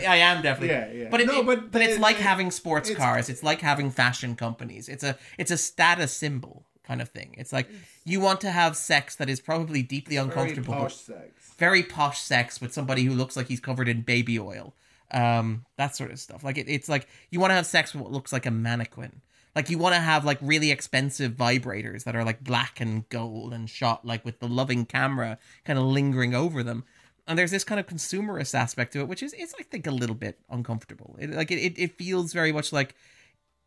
I 0.07 0.17
am 0.17 0.43
definitely. 0.43 0.75
Yeah, 0.75 0.91
yeah. 1.03 1.09
But 1.09 1.21
it, 1.21 1.27
No, 1.27 1.39
it- 1.41 1.45
but 1.45 1.71
but, 1.71 1.81
it's 1.81 1.95
the- 1.95 2.01
like 2.01 2.17
having 2.17 2.51
sports 2.51 2.89
it's- 2.89 3.03
cars. 3.03 3.29
It's 3.29 3.41
like 3.41 3.61
having 3.61 3.89
fashion 3.89 4.35
companies. 4.35 4.87
It's 4.87 5.03
a 5.03 5.17
it's 5.39 5.49
a 5.51 5.57
status 5.57 6.11
symbol 6.13 6.65
kind 6.83 7.01
of 7.01 7.09
thing. 7.09 7.33
It's 7.37 7.51
like 7.51 7.67
you 8.05 8.19
want 8.19 8.41
to 8.41 8.51
have 8.51 8.77
sex 8.77 9.15
that 9.15 9.27
is 9.29 9.39
probably 9.39 9.81
deeply 9.81 10.17
uncomfortable, 10.17 10.73
Very 10.73 10.83
posh 10.83 10.95
sex. 10.95 11.53
very 11.57 11.83
posh 11.83 12.19
sex 12.21 12.61
with 12.61 12.73
somebody 12.73 13.03
who 13.03 13.13
looks 13.13 13.35
like 13.35 13.47
he's 13.47 13.59
covered 13.59 13.89
in 13.89 14.01
baby 14.03 14.39
oil. 14.39 14.73
Um, 15.09 15.65
that 15.77 15.95
sort 15.95 16.11
of 16.11 16.19
stuff. 16.19 16.43
Like 16.43 16.57
it, 16.57 16.67
it's 16.69 16.87
like 16.89 17.07
you 17.31 17.39
want 17.39 17.51
to 17.51 17.55
have 17.55 17.65
sex 17.65 17.93
with 17.93 18.03
what 18.03 18.11
looks 18.11 18.31
like 18.31 18.45
a 18.45 18.51
mannequin. 18.51 19.21
Like 19.55 19.69
you 19.69 19.77
want 19.77 19.95
to 19.95 20.01
have 20.01 20.23
like 20.23 20.37
really 20.41 20.71
expensive 20.71 21.33
vibrators 21.33 22.03
that 22.03 22.15
are 22.15 22.23
like 22.23 22.43
black 22.43 22.79
and 22.79 23.07
gold 23.09 23.53
and 23.53 23.69
shot 23.69 24.05
like 24.05 24.23
with 24.23 24.39
the 24.39 24.47
loving 24.47 24.85
camera 24.85 25.37
kind 25.65 25.79
of 25.79 25.85
lingering 25.85 26.35
over 26.35 26.61
them. 26.63 26.83
And 27.27 27.37
there's 27.37 27.51
this 27.51 27.63
kind 27.63 27.79
of 27.79 27.87
consumerist 27.87 28.53
aspect 28.53 28.93
to 28.93 28.99
it, 28.99 29.07
which 29.07 29.23
is 29.23 29.33
it's 29.33 29.53
I 29.59 29.63
think 29.63 29.87
a 29.87 29.91
little 29.91 30.15
bit 30.15 30.39
uncomfortable. 30.49 31.17
It, 31.19 31.31
like 31.31 31.51
it, 31.51 31.73
it, 31.77 31.97
feels 31.97 32.33
very 32.33 32.51
much 32.51 32.71
like 32.71 32.95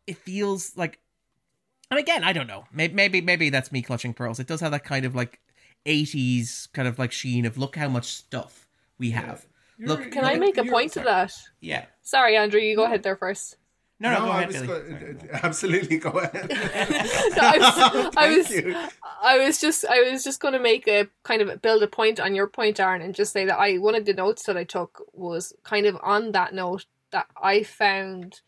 it 0.07 0.17
feels 0.17 0.75
like 0.77 0.99
and 1.89 1.99
again, 1.99 2.23
I 2.23 2.31
don't 2.31 2.47
know. 2.47 2.63
Maybe, 2.71 2.93
maybe 2.93 3.21
maybe 3.21 3.49
that's 3.49 3.71
me 3.71 3.81
clutching 3.81 4.13
pearls. 4.13 4.39
It 4.39 4.47
does 4.47 4.61
have 4.61 4.71
that 4.71 4.85
kind 4.85 5.05
of 5.05 5.13
like 5.13 5.41
80s 5.85 6.71
kind 6.73 6.87
of 6.87 6.97
like 6.99 7.11
sheen 7.11 7.45
of 7.45 7.57
look 7.57 7.75
how 7.75 7.89
much 7.89 8.05
stuff 8.05 8.67
we 8.97 9.11
have. 9.11 9.45
Look, 9.79 9.99
You're- 9.99 10.11
Can 10.11 10.25
I 10.25 10.37
make 10.37 10.57
a 10.57 10.63
point 10.63 10.93
to 10.93 10.99
that? 11.01 11.33
yeah. 11.59 11.85
Sorry, 12.01 12.37
Andrew, 12.37 12.59
you 12.59 12.75
go 12.75 12.85
ahead 12.85 13.03
there 13.03 13.15
first. 13.15 13.57
No, 14.01 14.11
no, 14.11 14.19
No, 14.19 14.25
go 14.25 14.31
I 14.31 14.41
ahead, 14.43 14.47
was 14.47 14.61
Billie. 14.61 15.13
go- 15.13 15.29
absolutely 15.43 15.97
go 15.97 16.09
ahead. 16.09 16.49
No, 17.35 17.43
I 17.43 17.57
was, 17.57 18.13
I 18.17 18.37
was, 18.37 18.49
you. 18.49 18.75
I 19.23 19.37
was 19.37 19.61
just, 19.61 19.85
I 19.85 20.09
was 20.11 20.23
just 20.23 20.39
going 20.41 20.53
to 20.55 20.59
make 20.59 20.87
a 20.87 21.07
kind 21.23 21.41
of 21.41 21.61
build 21.61 21.83
a 21.83 21.87
point 21.87 22.19
on 22.19 22.33
your 22.35 22.47
point, 22.47 22.79
Aaron, 22.79 23.01
and 23.01 23.13
just 23.15 23.31
say 23.33 23.45
that 23.45 23.59
I 23.59 23.75
one 23.77 23.95
of 23.95 24.05
the 24.05 24.13
notes 24.13 24.43
that 24.45 24.57
I 24.57 24.63
took 24.63 25.05
was 25.13 25.53
kind 25.63 25.85
of 25.85 25.97
on 26.01 26.31
that 26.31 26.53
note 26.53 26.85
that 27.11 27.27
I 27.41 27.63
found 27.63 28.41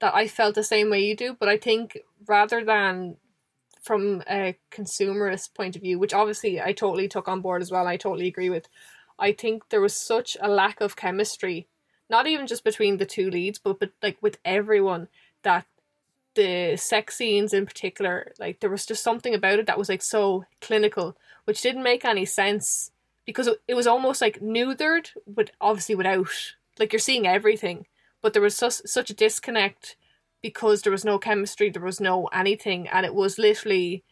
that 0.00 0.14
I 0.14 0.28
felt 0.28 0.54
the 0.54 0.62
same 0.64 0.90
way 0.90 1.04
you 1.04 1.14
do, 1.16 1.36
but 1.38 1.48
I 1.48 1.56
think 1.58 1.98
rather 2.26 2.64
than 2.64 3.16
from 3.82 4.22
a 4.28 4.56
consumerist 4.70 5.54
point 5.54 5.76
of 5.76 5.82
view, 5.82 5.98
which 5.98 6.12
obviously 6.14 6.60
I 6.60 6.72
totally 6.72 7.08
took 7.08 7.28
on 7.28 7.40
board 7.40 7.62
as 7.62 7.70
well, 7.70 7.86
I 7.86 7.96
totally 7.96 8.26
agree 8.28 8.50
with. 8.50 8.68
I 9.18 9.32
think 9.32 9.68
there 9.70 9.80
was 9.80 9.94
such 9.94 10.36
a 10.40 10.48
lack 10.48 10.80
of 10.80 10.96
chemistry, 10.96 11.66
not 12.08 12.26
even 12.26 12.46
just 12.46 12.64
between 12.64 12.98
the 12.98 13.06
two 13.06 13.30
leads, 13.30 13.58
but 13.58 13.78
but 13.78 13.90
like 14.02 14.18
with 14.20 14.38
everyone 14.44 15.08
that 15.42 15.66
the 16.34 16.76
sex 16.76 17.16
scenes 17.16 17.52
in 17.52 17.66
particular, 17.66 18.32
like 18.38 18.60
there 18.60 18.70
was 18.70 18.86
just 18.86 19.02
something 19.02 19.34
about 19.34 19.58
it 19.58 19.66
that 19.66 19.78
was 19.78 19.88
like 19.88 20.02
so 20.02 20.44
clinical, 20.60 21.16
which 21.44 21.62
didn't 21.62 21.82
make 21.82 22.04
any 22.04 22.24
sense 22.24 22.92
because 23.24 23.48
it, 23.66 23.74
was 23.74 23.86
almost 23.86 24.20
like 24.20 24.40
neutered, 24.40 25.10
but 25.26 25.50
obviously 25.60 25.96
without 25.96 26.28
like 26.78 26.92
you're 26.92 27.00
seeing 27.00 27.26
everything, 27.26 27.86
but 28.22 28.32
there 28.32 28.42
was 28.42 28.56
such 28.56 28.74
such 28.84 29.10
a 29.10 29.14
disconnect 29.14 29.96
because 30.42 30.82
there 30.82 30.92
was 30.92 31.04
no 31.04 31.18
chemistry, 31.18 31.70
there 31.70 31.82
was 31.82 32.00
no 32.00 32.26
anything, 32.26 32.86
and 32.88 33.04
it 33.04 33.14
was 33.14 33.38
literally 33.38 34.04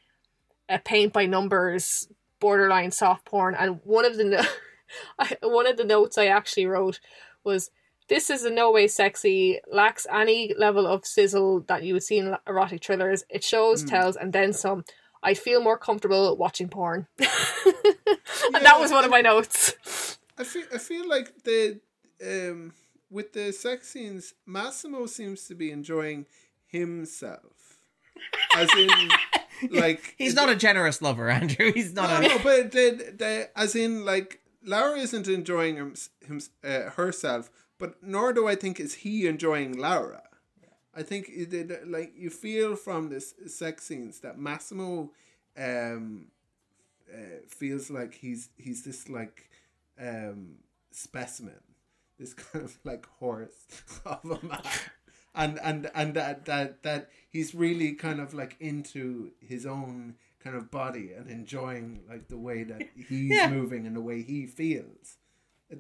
a 0.69 0.79
paint 0.79 1.13
by 1.13 1.27
numbers, 1.27 2.09
borderline 2.41 2.91
soft 2.91 3.25
porn. 3.25 3.55
And 3.55 3.81
one 3.85 4.05
of 4.05 4.17
the 4.17 4.25
no- 4.25 5.39
one 5.49 5.67
of 5.67 5.77
the 5.77 5.85
notes 5.85 6.19
I 6.19 6.27
actually 6.27 6.67
wrote 6.67 7.01
was 7.45 7.71
this 8.09 8.31
is 8.31 8.45
in 8.45 8.55
no 8.55 8.71
way 8.71 8.87
sexy, 8.89 9.61
lacks 9.71 10.07
any 10.13 10.55
level 10.59 10.87
of 10.87 11.07
sizzle 11.07 11.61
that 11.69 11.83
you 11.83 11.95
would 11.95 12.03
see 12.03 12.19
in 12.19 12.37
erotic 12.47 12.85
thrillers. 12.85 13.25
It 13.29 13.43
shows, 13.45 13.83
tells, 13.85 14.17
and 14.17 14.33
then 14.33 14.53
some. 14.53 14.85
I 15.23 15.33
feel 15.35 15.63
more 15.63 15.79
comfortable 15.79 16.37
watching 16.37 16.69
porn. 16.69 17.07
and 17.19 17.29
that 18.65 18.79
was 18.79 18.91
one 18.93 19.05
of 19.05 19.11
my 19.11 19.23
notes. 19.23 20.19
I 20.39 20.45
feel 20.45 20.65
I 20.75 20.79
feel 20.79 21.09
like 21.09 21.45
the 21.45 21.81
um 22.23 22.75
with 23.11 23.33
the 23.33 23.53
sex 23.53 23.89
scenes, 23.89 24.35
Massimo 24.45 25.07
seems 25.07 25.45
to 25.47 25.55
be 25.55 25.71
enjoying 25.71 26.27
himself, 26.67 27.79
as 28.57 28.69
in 28.77 28.91
like 29.71 30.15
He's 30.19 30.35
not 30.35 30.49
a 30.49 30.57
generous 30.57 31.01
lover, 31.01 31.31
Andrew. 31.41 31.73
He's 31.73 31.95
not 31.95 32.11
No, 32.11 32.27
a. 32.27 32.29
no, 32.29 32.39
but 32.43 32.73
the, 32.73 33.15
the 33.17 33.51
as 33.57 33.75
in 33.77 34.05
like 34.05 34.41
Laura 34.65 34.99
isn't 34.99 35.29
enjoying 35.29 35.77
him, 35.77 35.95
him 36.27 36.41
uh, 36.65 36.91
herself, 36.91 37.51
but 37.85 38.03
nor 38.03 38.33
do 38.33 38.47
I 38.49 38.55
think 38.55 38.81
is 38.81 38.95
he 39.05 39.27
enjoying 39.27 39.77
Laura. 39.77 40.23
I 40.97 41.03
think 41.03 41.29
it, 41.29 41.53
it- 41.53 41.89
like 41.89 42.13
you 42.17 42.31
feel 42.31 42.77
from 42.77 43.09
this 43.09 43.35
sex 43.47 43.85
scenes 43.87 44.21
that 44.21 44.39
Massimo 44.39 45.11
um 45.57 46.29
uh, 47.13 47.39
feels 47.49 47.91
like 47.91 48.15
he's 48.15 48.49
he's 48.57 48.83
this 48.85 49.09
like 49.09 49.51
um 50.01 50.57
specimen, 50.93 51.61
this 52.19 52.35
kind 52.45 52.65
of 52.65 52.79
like 52.85 53.07
horse 53.21 53.59
of 54.07 54.25
a 54.25 54.47
man. 54.47 54.63
And 55.35 55.59
and 55.63 55.91
and 55.95 56.15
that 56.15 56.45
that 56.45 56.83
that 56.85 57.11
he's 57.29 57.55
really 57.55 57.93
kind 57.93 58.21
of 58.21 58.35
like 58.35 58.57
into 58.61 59.33
his 59.41 59.67
own 59.67 60.15
kind 60.43 60.55
of 60.57 60.71
body 60.71 61.11
and 61.17 61.29
enjoying 61.29 62.03
like 62.09 62.29
the 62.29 62.39
way 62.39 62.63
that 62.65 62.83
he's 63.09 63.31
Yeah. 63.33 63.51
moving 63.51 63.87
and 63.87 63.97
the 63.97 64.01
way 64.01 64.23
he 64.23 64.47
feels. 64.47 65.17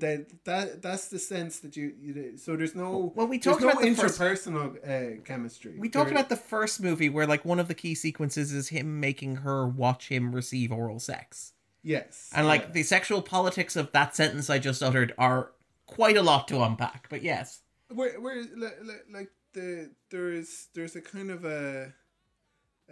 That 0.00 0.44
that 0.44 0.82
that's 0.82 1.08
the 1.08 1.18
sense 1.18 1.60
that 1.60 1.76
you, 1.76 1.92
you 2.00 2.36
so 2.36 2.56
there's 2.56 2.74
no 2.74 3.12
Well, 3.14 3.26
we 3.26 3.38
talked 3.38 3.62
no 3.62 3.68
about 3.70 3.82
the 3.82 3.94
first- 3.94 4.18
interpersonal 4.20 4.76
uh, 5.18 5.22
chemistry. 5.24 5.74
We 5.78 5.88
talked 5.88 6.08
There- 6.10 6.16
about 6.18 6.28
the 6.28 6.36
first 6.36 6.80
movie 6.82 7.08
where 7.08 7.26
like 7.26 7.44
one 7.44 7.58
of 7.60 7.68
the 7.68 7.74
key 7.74 7.94
sequences 7.94 8.52
is 8.52 8.68
him 8.68 9.00
making 9.00 9.36
her 9.36 9.66
watch 9.66 10.08
him 10.08 10.34
receive 10.34 10.70
oral 10.72 11.00
sex. 11.00 11.52
yes, 11.82 12.30
And 12.34 12.46
like 12.46 12.62
yeah. 12.62 12.70
the 12.72 12.82
sexual 12.82 13.22
politics 13.22 13.76
of 13.76 13.92
that 13.92 14.14
sentence 14.16 14.48
I 14.50 14.58
just 14.58 14.82
uttered 14.82 15.14
are 15.18 15.52
quite 15.86 16.16
a 16.16 16.22
lot 16.22 16.48
to 16.48 16.62
unpack. 16.62 17.08
But 17.10 17.22
yes. 17.22 17.60
where 17.92 18.18
where 18.20 18.42
like, 18.56 18.78
like, 18.82 19.04
like 19.12 19.30
the 19.52 19.90
there's 20.10 20.68
there's 20.74 20.96
a 20.96 21.00
kind 21.02 21.30
of 21.30 21.44
a 21.44 21.92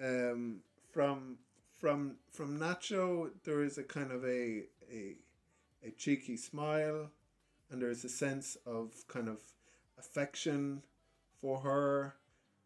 um 0.03 0.61
from 0.93 1.39
from 1.79 2.16
from 2.31 2.59
Nacho 2.59 3.31
there 3.45 3.62
is 3.62 3.79
a 3.79 3.83
kind 3.83 4.12
of 4.12 4.24
a 4.24 4.65
a 4.91 5.16
a 5.87 5.91
cheeky 5.91 6.37
smile 6.37 7.11
and 7.71 7.81
there's 7.83 8.05
a 8.05 8.09
sense 8.09 8.57
of 8.67 8.91
kind 9.09 9.29
of 9.29 9.39
affection 9.99 10.83
for 11.41 11.59
her 11.61 12.15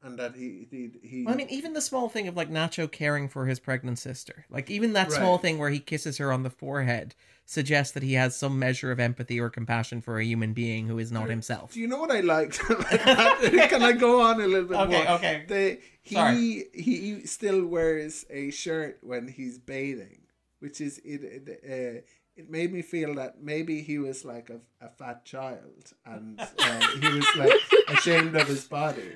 and 0.03 0.19
that 0.19 0.35
he 0.35 0.67
he, 0.71 0.91
he 1.03 1.25
Well, 1.25 1.35
I 1.35 1.37
mean, 1.37 1.49
even 1.51 1.73
the 1.73 1.81
small 1.81 2.09
thing 2.09 2.29
of 2.29 2.37
like 2.37 2.51
Nacho 2.51 2.91
caring 2.91 3.29
for 3.29 3.47
his 3.47 3.59
pregnant 3.59 3.99
sister, 3.99 4.45
like 4.51 4.71
even 4.71 4.93
that 4.93 5.11
small 5.13 5.35
Right. 5.35 5.41
thing 5.43 5.59
where 5.59 5.71
he 5.71 5.79
kisses 5.81 6.19
her 6.19 6.33
on 6.33 6.43
the 6.43 6.51
forehead, 6.51 7.15
suggests 7.47 7.93
that 7.95 8.03
he 8.03 8.15
has 8.15 8.37
some 8.37 8.59
measure 8.59 8.91
of 8.93 9.01
empathy 9.01 9.41
or 9.41 9.49
compassion 9.51 10.01
for 10.01 10.19
a 10.19 10.25
human 10.25 10.53
being 10.53 10.87
who 10.87 10.99
is 10.99 11.11
not 11.11 11.29
himself. 11.31 11.73
Do 11.73 11.81
you 11.81 11.89
know 11.89 11.99
what 11.99 12.11
I 12.11 12.21
liked? 12.21 12.59
Can 12.61 13.83
I 13.83 13.93
go 13.93 14.21
on 14.21 14.41
a 14.41 14.47
little 14.47 14.69
bit 14.69 14.79
Okay, 14.79 15.05
more? 15.05 15.07
okay. 15.17 15.45
The, 15.49 15.79
he 16.03 16.15
Sorry. 16.15 16.65
he 16.75 17.27
still 17.27 17.65
wears 17.67 18.25
a 18.31 18.51
shirt 18.51 18.99
when 19.03 19.29
he's 19.29 19.59
bathing, 19.59 20.21
which 20.61 20.81
is 20.81 20.99
it. 20.99 21.23
it 21.23 22.03
uh, 22.05 22.11
it 22.37 22.51
made 22.51 22.71
me 22.71 22.83
feel 22.83 23.15
that 23.15 23.43
maybe 23.43 23.81
he 23.81 23.99
was 23.99 24.23
like 24.23 24.51
a, 24.51 24.61
a 24.85 24.91
fat 24.91 25.25
child 25.25 25.93
and 26.05 26.39
uh, 26.39 26.87
he 27.01 27.09
was 27.09 27.27
like 27.35 27.53
ashamed 27.89 28.37
of 28.37 28.47
his 28.47 28.65
body. 28.65 29.13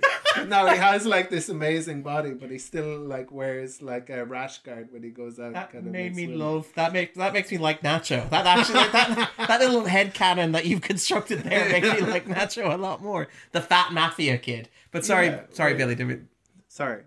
Now 0.47 0.67
he 0.67 0.79
has 0.79 1.05
like 1.05 1.29
this 1.29 1.51
amazing 1.51 2.03
body, 2.03 2.33
but 2.33 2.51
he 2.51 2.57
still 2.57 2.99
like 3.01 3.31
wears 3.31 3.83
like 3.83 4.09
a 4.09 4.25
rash 4.25 4.63
guard 4.63 4.89
when 4.91 5.03
he 5.03 5.11
goes 5.11 5.39
out. 5.39 5.53
That 5.53 5.71
kind 5.71 5.87
of 5.87 5.93
made 5.93 6.17
me 6.17 6.25
swimming. 6.25 6.39
love 6.39 6.69
that. 6.77 6.95
Makes 6.95 7.19
that 7.19 7.35
makes 7.35 7.51
me 7.51 7.59
like 7.59 7.83
Nacho. 7.83 8.29
That 8.31 8.47
actually 8.47 8.85
that 8.91 9.31
that 9.37 9.61
little 9.61 9.83
headcanon 9.83 10.53
that 10.53 10.65
you've 10.65 10.81
constructed 10.81 11.41
there 11.41 11.69
makes 11.69 11.93
me 11.93 12.01
like 12.07 12.27
Nacho 12.27 12.73
a 12.73 12.79
lot 12.79 13.03
more. 13.03 13.29
The 13.53 13.61
fat 13.61 13.93
mafia 13.93 14.39
kid. 14.39 14.71
But 14.93 15.05
sorry, 15.05 15.27
Yeah, 15.27 15.43
sorry, 15.51 15.73
right. 15.73 15.79
Billie. 15.79 15.95
Did 15.95 16.07
we... 16.07 16.19
Sorry. 16.69 17.03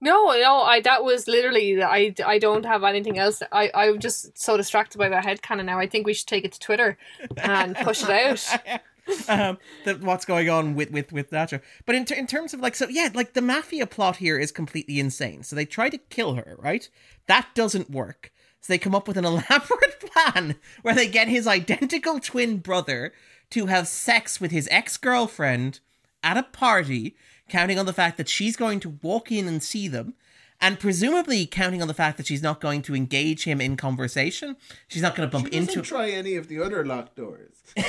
No, 0.00 0.32
no, 0.32 0.62
I 0.62 0.80
that 0.80 1.04
was 1.04 1.28
literally 1.28 1.82
I, 1.82 2.14
I 2.24 2.38
don't 2.38 2.64
have 2.64 2.84
anything 2.84 3.18
else. 3.18 3.42
I 3.52 3.70
I'm 3.74 3.98
just 3.98 4.38
so 4.38 4.56
distracted 4.56 4.98
by 4.98 5.08
that 5.10 5.24
headcanon 5.24 5.66
now. 5.66 5.78
I 5.78 5.86
think 5.86 6.06
we 6.06 6.14
should 6.14 6.26
take 6.26 6.44
it 6.44 6.52
to 6.52 6.60
Twitter 6.60 6.96
and 7.36 7.76
push 7.76 8.02
it 8.02 8.10
out. 8.10 8.80
um, 9.28 9.58
that 9.84 10.00
what's 10.00 10.24
going 10.24 10.48
on 10.48 10.74
with 10.74 10.90
with 10.90 11.12
with 11.12 11.30
Nacho. 11.30 11.60
But 11.84 11.96
in 11.96 12.04
ter- 12.04 12.14
in 12.14 12.26
terms 12.26 12.54
of 12.54 12.60
like 12.60 12.74
so 12.74 12.88
yeah, 12.88 13.10
like 13.14 13.34
the 13.34 13.42
mafia 13.42 13.86
plot 13.86 14.16
here 14.16 14.38
is 14.38 14.52
completely 14.52 14.98
insane. 14.98 15.42
So 15.42 15.54
they 15.54 15.66
try 15.66 15.90
to 15.90 15.98
kill 15.98 16.34
her, 16.34 16.56
right? 16.58 16.88
That 17.26 17.48
doesn't 17.54 17.90
work. 17.90 18.32
So 18.60 18.72
they 18.72 18.78
come 18.78 18.94
up 18.94 19.08
with 19.08 19.16
an 19.16 19.24
elaborate 19.26 20.00
plan 20.00 20.56
where 20.82 20.94
they 20.94 21.08
get 21.08 21.28
his 21.28 21.46
identical 21.46 22.20
twin 22.20 22.58
brother 22.58 23.12
to 23.50 23.66
have 23.66 23.88
sex 23.88 24.40
with 24.40 24.50
his 24.50 24.68
ex-girlfriend 24.70 25.80
at 26.22 26.36
a 26.36 26.42
party, 26.42 27.16
counting 27.50 27.78
on 27.78 27.86
the 27.86 27.92
fact 27.92 28.16
that 28.16 28.28
she's 28.28 28.56
going 28.56 28.80
to 28.80 28.98
walk 29.02 29.30
in 29.30 29.46
and 29.46 29.62
see 29.62 29.88
them. 29.88 30.14
And 30.62 30.78
presumably 30.78 31.46
counting 31.46 31.80
on 31.80 31.88
the 31.88 31.94
fact 31.94 32.18
that 32.18 32.26
she's 32.26 32.42
not 32.42 32.60
going 32.60 32.82
to 32.82 32.94
engage 32.94 33.44
him 33.44 33.60
in 33.60 33.76
conversation. 33.76 34.56
She's 34.88 35.00
not 35.02 35.16
going 35.16 35.28
to 35.28 35.32
bump 35.32 35.48
into 35.48 35.80
try 35.80 36.10
any 36.10 36.36
of 36.36 36.48
the 36.48 36.60
other 36.60 36.84
locked 36.84 37.16
doors. 37.16 37.62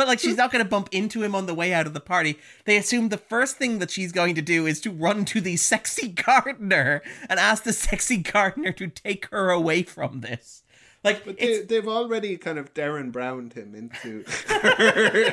But 0.00 0.08
like 0.08 0.18
she's 0.18 0.38
not 0.38 0.50
going 0.50 0.64
to 0.64 0.68
bump 0.68 0.88
into 0.92 1.22
him 1.22 1.34
on 1.34 1.44
the 1.44 1.52
way 1.52 1.74
out 1.74 1.86
of 1.86 1.92
the 1.92 2.00
party. 2.00 2.38
They 2.64 2.78
assume 2.78 3.10
the 3.10 3.18
first 3.18 3.58
thing 3.58 3.80
that 3.80 3.90
she's 3.90 4.12
going 4.12 4.34
to 4.34 4.40
do 4.40 4.64
is 4.64 4.80
to 4.80 4.90
run 4.90 5.26
to 5.26 5.42
the 5.42 5.58
sexy 5.58 6.08
gardener 6.26 7.02
and 7.28 7.38
ask 7.38 7.64
the 7.64 7.74
sexy 7.74 8.16
gardener 8.16 8.72
to 8.72 8.88
take 8.88 9.26
her 9.26 9.50
away 9.50 9.82
from 9.82 10.22
this. 10.22 10.62
Like 11.02 11.24
But 11.24 11.38
they, 11.38 11.62
they've 11.62 11.88
already 11.88 12.36
kind 12.36 12.58
of 12.58 12.74
Derren 12.74 13.10
Browned 13.10 13.54
him 13.54 13.74
into 13.74 14.24
her, 14.48 15.30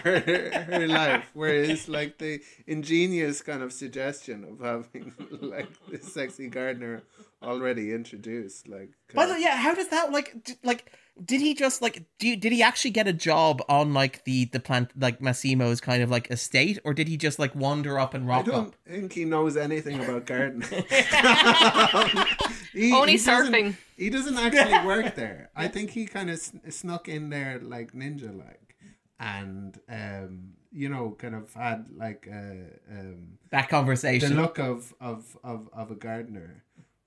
her, 0.02 0.64
her 0.64 0.88
life, 0.88 1.30
whereas 1.32 1.88
like 1.88 2.18
the 2.18 2.40
ingenious 2.66 3.40
kind 3.40 3.62
of 3.62 3.72
suggestion 3.72 4.44
of 4.44 4.60
having 4.60 5.14
like 5.40 5.68
this 5.88 6.12
sexy 6.12 6.48
gardener 6.48 7.02
already 7.40 7.92
introduced, 7.92 8.68
like 8.68 8.90
By 9.14 9.26
the 9.26 9.34
way, 9.34 9.42
yeah, 9.42 9.56
how 9.56 9.74
does 9.74 9.88
that 9.88 10.10
like 10.10 10.34
like 10.64 10.92
did 11.24 11.40
he 11.40 11.54
just 11.54 11.82
like 11.82 12.04
do 12.18 12.28
you, 12.28 12.36
did 12.36 12.52
he 12.52 12.62
actually 12.62 12.90
get 12.92 13.06
a 13.06 13.12
job 13.12 13.60
on 13.68 13.92
like 13.92 14.24
the 14.24 14.46
the 14.46 14.60
plant 14.60 14.90
like 14.98 15.20
Massimo's 15.20 15.80
kind 15.80 16.02
of 16.02 16.10
like 16.10 16.30
estate 16.30 16.78
or 16.84 16.94
did 16.94 17.08
he 17.08 17.16
just 17.16 17.38
like 17.38 17.54
wander 17.54 17.98
up 17.98 18.14
and 18.14 18.26
rock 18.26 18.46
I 18.48 18.50
rock 18.50 18.56
don't 18.56 18.66
up? 18.68 18.74
think 18.88 19.12
he 19.12 19.24
knows 19.24 19.56
anything 19.56 20.02
about 20.02 20.26
gardening. 20.26 20.68
He- 22.72 22.92
Only 22.92 23.12
he 23.12 23.18
doesn't- 23.18 23.52
surfing. 23.52 23.76
He 23.96 24.10
doesn't 24.10 24.36
actually 24.38 24.86
work 24.86 25.14
there. 25.16 25.50
I 25.56 25.66
think 25.68 25.90
he 25.90 26.06
kind 26.06 26.30
of 26.30 26.38
snuck 26.70 27.08
in 27.08 27.28
there 27.28 27.58
like 27.60 27.92
ninja 27.92 28.32
like, 28.36 28.76
and 29.18 29.78
um, 29.88 30.52
you 30.72 30.88
know, 30.88 31.16
kind 31.18 31.34
of 31.34 31.52
had 31.52 31.86
like 31.96 32.28
a 32.30 32.66
um, 32.90 33.38
That 33.50 33.68
conversation 33.68 34.36
the 34.36 34.36
conversation. 34.36 34.36
look 34.36 34.58
of 34.58 34.94
of 35.00 35.36
of 35.42 35.68
of 35.72 35.90
a 35.90 35.96
gardener, 35.96 36.62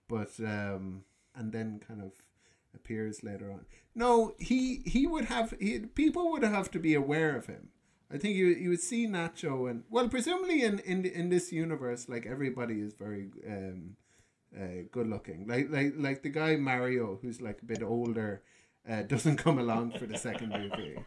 but 0.09 0.31
um, 0.39 1.05
and 1.33 1.51
then 1.53 1.79
kind 1.87 2.01
of 2.01 2.11
appears 2.75 3.23
later 3.23 3.49
on. 3.49 3.65
No, 3.95 4.33
he 4.39 4.81
he 4.85 5.05
would 5.07 5.25
have 5.25 5.53
he, 5.59 5.79
people 5.79 6.31
would 6.31 6.43
have 6.43 6.71
to 6.71 6.79
be 6.79 6.93
aware 6.95 7.35
of 7.35 7.45
him. 7.45 7.69
I 8.11 8.17
think 8.17 8.35
you 8.35 8.47
you 8.47 8.69
would 8.69 8.81
see 8.81 9.07
Nacho 9.07 9.69
and 9.69 9.83
well, 9.89 10.07
presumably 10.09 10.63
in 10.63 10.79
in 10.79 11.05
in 11.05 11.29
this 11.29 11.51
universe, 11.51 12.09
like 12.09 12.25
everybody 12.25 12.79
is 12.81 12.93
very 12.93 13.29
um, 13.47 13.95
uh, 14.59 14.83
good 14.91 15.07
looking. 15.07 15.47
Like 15.47 15.69
like 15.69 15.93
like 15.97 16.23
the 16.23 16.29
guy 16.29 16.55
Mario, 16.55 17.19
who's 17.21 17.41
like 17.41 17.61
a 17.61 17.65
bit 17.65 17.83
older. 17.83 18.41
Uh, 18.89 19.01
doesn't 19.13 19.37
come 19.37 19.57
along 19.59 19.91
for 19.97 20.05
the 20.05 20.17
second 20.17 20.49
movie. 20.49 20.97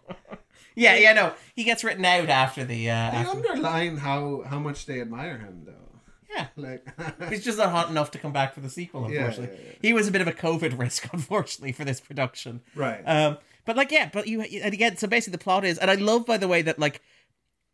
yeah, 0.75 0.97
yeah, 0.97 1.13
no. 1.13 1.35
He 1.55 1.63
gets 1.65 1.85
written 1.85 2.05
out 2.07 2.29
after 2.31 2.65
the 2.65 2.89
uh 2.89 3.11
They 3.11 3.17
after- 3.19 3.31
underline 3.37 3.99
how 3.99 4.43
how 4.47 4.59
much 4.59 4.87
they 4.87 5.01
admire 5.01 5.37
him, 5.39 5.65
though. 5.67 5.86
Yeah. 6.31 6.47
Like 6.57 6.87
He's 7.31 7.45
just 7.45 7.59
not 7.59 7.71
hot 7.71 7.91
enough 7.91 8.11
to 8.13 8.19
come 8.19 8.33
back 8.33 8.55
for 8.55 8.61
the 8.61 8.71
sequel, 8.71 9.11
Yeah, 9.11 9.27
unfortunately. 9.27 9.57
yeah, 9.65 9.71
yeah. 9.73 9.79
He 9.83 9.93
was 9.93 10.09
a 10.09 10.11
bit 10.13 10.21
of 10.21 10.29
a 10.29 10.33
COVID 10.33 10.79
risk, 10.79 11.09
unfortunately, 11.13 11.73
for 11.73 11.85
this 11.85 12.01
production. 12.01 12.63
right. 12.75 13.03
Um, 13.05 13.39
but 13.65 13.77
like, 13.77 13.91
yeah, 13.91 14.09
but 14.13 14.29
you 14.29 14.41
and 14.43 14.73
again, 14.73 14.97
so 14.97 15.07
basically 15.09 15.33
the 15.33 15.39
plot 15.45 15.65
is, 15.65 15.79
and 15.79 15.91
I 15.91 15.95
love, 15.95 16.25
by 16.25 16.37
the 16.37 16.47
way, 16.49 16.63
that 16.63 16.79
like 16.79 17.01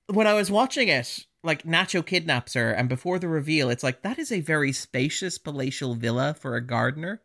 when 0.07 0.27
I 0.27 0.33
was 0.35 0.51
watching 0.51 0.89
it, 0.89 1.27
like 1.45 1.65
Nacho 1.65 2.05
kidnaps 2.05 2.55
her, 2.55 2.71
and 2.73 2.89
before 2.89 3.19
the 3.19 3.29
reveal, 3.29 3.69
it's 3.69 3.83
like 3.83 4.03
that 4.03 4.19
is 4.19 4.33
a 4.33 4.41
very 4.41 4.73
spacious 4.73 5.37
palatial 5.39 5.95
villa 5.95 6.35
for 6.39 6.57
a 6.57 6.61
gardener. 6.65 7.21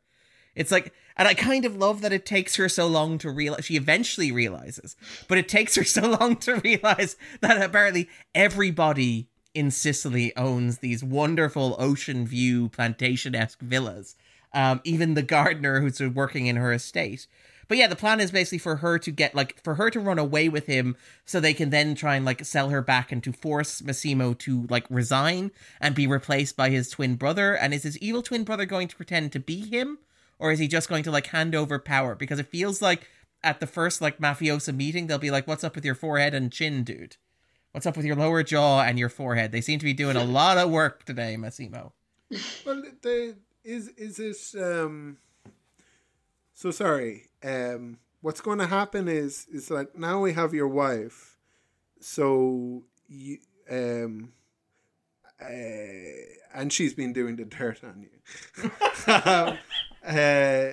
It's 0.54 0.72
like, 0.72 0.92
and 1.16 1.28
I 1.28 1.34
kind 1.36 1.66
of 1.66 1.78
love 1.78 2.02
that 2.02 2.12
it 2.12 2.26
takes 2.26 2.56
her 2.56 2.68
so 2.68 2.88
long 2.88 3.20
to 3.20 3.30
realize. 3.30 3.64
She 3.66 3.76
eventually 3.78 4.32
realizes, 4.32 4.96
but 5.28 5.38
it 5.38 5.48
takes 5.48 5.76
her 5.76 5.84
so 5.84 6.02
long 6.20 6.36
to 6.38 6.56
realize 6.56 7.16
that 7.42 7.62
apparently 7.62 8.10
everybody 8.36 9.30
in 9.58 9.72
Sicily 9.72 10.32
owns 10.38 10.78
these 10.78 11.04
wonderful 11.04 11.76
ocean 11.80 12.28
view 12.28 12.70
plantation 12.70 13.34
esque 13.34 13.60
villas. 13.60 14.16
Um, 14.54 14.82
even 14.84 15.16
the 15.16 15.24
gardener 15.24 15.82
who's 15.82 16.00
working 16.00 16.46
in 16.46 16.58
her 16.58 16.72
estate. 16.72 17.26
But 17.68 17.80
yeah, 17.80 17.88
the 17.88 17.96
plan 17.96 18.20
is 18.20 18.30
basically 18.30 18.60
for 18.60 18.78
her 18.78 19.00
to 19.00 19.12
get 19.12 19.34
like 19.34 19.62
for 19.64 19.74
her 19.76 19.90
to 19.90 20.00
run 20.00 20.20
away 20.20 20.48
with 20.48 20.68
him 20.68 20.96
so 21.26 21.40
they 21.40 21.56
can 21.56 21.72
then 21.72 21.96
try 21.96 22.16
and 22.16 22.24
like 22.24 22.46
sell 22.46 22.70
her 22.70 22.84
back 22.84 23.12
and 23.12 23.24
to 23.24 23.34
force 23.34 23.82
Massimo 23.82 24.36
to 24.36 24.68
like 24.70 24.86
resign 24.92 25.50
and 25.82 25.96
be 25.96 26.06
replaced 26.06 26.56
by 26.56 26.70
his 26.70 26.90
twin 26.92 27.16
brother. 27.16 27.56
And 27.56 27.74
is 27.74 27.82
his 27.82 27.98
evil 27.98 28.22
twin 28.22 28.44
brother 28.44 28.66
going 28.66 28.88
to 28.90 28.96
pretend 28.96 29.32
to 29.32 29.40
be 29.40 29.68
him? 29.68 29.98
Or 30.38 30.52
is 30.52 30.60
he 30.60 30.68
just 30.68 30.88
going 30.88 31.04
to 31.04 31.12
like 31.12 31.28
hand 31.28 31.56
over 31.56 31.80
power? 31.80 32.14
Because 32.14 32.38
it 32.38 32.48
feels 32.48 32.80
like 32.80 33.10
at 33.44 33.60
the 33.60 33.68
first 33.68 34.02
like 34.02 34.20
mafiosa 34.20 34.74
meeting, 34.74 35.08
they'll 35.08 35.18
be 35.18 35.32
like, 35.32 35.48
What's 35.48 35.64
up 35.64 35.74
with 35.74 35.84
your 35.84 35.96
forehead 35.96 36.36
and 36.36 36.52
chin, 36.52 36.84
dude? 36.84 37.18
What's 37.78 37.86
up 37.86 37.96
with 37.96 38.08
your 38.08 38.16
lower 38.16 38.42
jaw 38.42 38.82
and 38.82 38.98
your 38.98 39.08
forehead? 39.08 39.52
They 39.52 39.62
seem 39.62 39.78
to 39.78 39.86
be 39.86 39.94
doing 39.94 40.16
a 40.16 40.24
lot 40.40 40.58
of 40.58 40.72
work 40.72 41.06
today, 41.06 41.38
Massimo. 41.38 41.94
Well, 42.66 42.82
the 43.04 43.36
is 43.64 43.90
is 43.90 44.18
this 44.18 44.56
um. 44.56 45.18
So 46.56 46.72
sorry. 46.72 47.30
Um, 47.44 48.00
what's 48.22 48.42
going 48.42 48.58
to 48.58 48.66
happen 48.66 49.08
is 49.08 49.46
is 49.54 49.70
like 49.70 49.96
now 49.96 50.20
we 50.22 50.34
have 50.34 50.56
your 50.56 50.68
wife, 50.68 51.38
so 52.00 52.82
you 53.08 53.38
um. 53.70 54.34
Uh, 55.40 55.46
and 56.56 56.74
she's 56.74 56.96
been 56.96 57.14
doing 57.14 57.36
the 57.36 57.46
dirt 57.46 57.84
on 57.84 58.02
you. 58.02 58.72
um, 59.06 59.60
uh, 60.04 60.72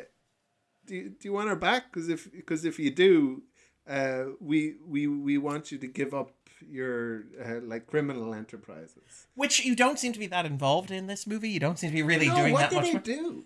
do 0.87 0.95
you, 0.95 1.11
do 1.11 1.17
you 1.21 1.35
want 1.35 1.51
her 1.51 1.57
back? 1.57 1.93
Because 1.93 2.09
if 2.09 2.33
because 2.33 2.65
if 2.65 2.79
you 2.79 2.91
do, 2.91 3.43
uh, 3.87 4.25
we 4.41 4.77
we 4.87 5.07
we 5.07 5.37
want 5.37 5.71
you 5.71 5.77
to 5.77 5.87
give 5.87 6.15
up 6.15 6.33
your 6.71 7.25
uh, 7.45 7.61
like 7.63 7.87
criminal 7.87 8.35
enterprises. 8.35 9.27
Which 9.35 9.65
you 9.65 9.75
don't 9.77 9.99
seem 9.99 10.13
to 10.13 10.19
be 10.19 10.27
that 10.29 10.47
involved 10.47 10.91
in 10.91 11.07
this 11.07 11.27
movie. 11.27 11.49
You 11.51 11.61
don't 11.61 11.79
seem 11.79 11.91
to 11.91 11.95
be 11.95 12.03
really 12.03 12.29
no, 12.29 12.37
doing 12.37 12.53
what 12.53 12.71
that 12.71 12.71
do 12.71 12.77
much. 12.77 12.85
they 12.85 12.95
work. 12.95 13.05
do? 13.05 13.45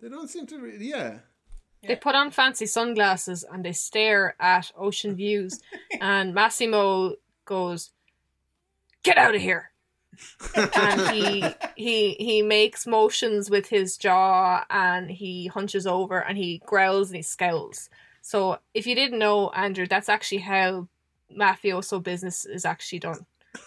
They 0.00 0.08
don't 0.08 0.28
seem 0.28 0.46
to. 0.46 0.58
Re- 0.58 0.76
yeah, 0.80 1.18
They 1.86 1.96
put 1.96 2.14
on 2.14 2.30
fancy 2.30 2.66
sunglasses 2.66 3.44
and 3.50 3.64
they 3.64 3.72
stare 3.72 4.36
at 4.40 4.70
ocean 4.76 5.14
views. 5.16 5.60
and 6.00 6.34
Massimo 6.34 7.14
goes, 7.44 7.90
"Get 9.02 9.18
out 9.18 9.34
of 9.34 9.40
here!" 9.40 9.70
and 10.74 11.00
he 11.14 11.44
he 11.76 12.14
he 12.14 12.42
makes 12.42 12.86
motions 12.86 13.50
with 13.50 13.68
his 13.68 13.96
jaw 13.96 14.64
and 14.70 15.10
he 15.10 15.46
hunches 15.46 15.86
over 15.86 16.18
and 16.24 16.36
he 16.36 16.62
growls 16.66 17.08
and 17.10 17.16
he 17.16 17.22
scowls. 17.22 17.88
So 18.20 18.58
if 18.74 18.86
you 18.86 18.94
didn't 18.94 19.18
know, 19.18 19.50
Andrew, 19.50 19.86
that's 19.86 20.08
actually 20.08 20.38
how 20.42 20.88
mafioso 21.36 22.02
business 22.02 22.44
is 22.46 22.64
actually 22.64 23.00
done. 23.00 23.26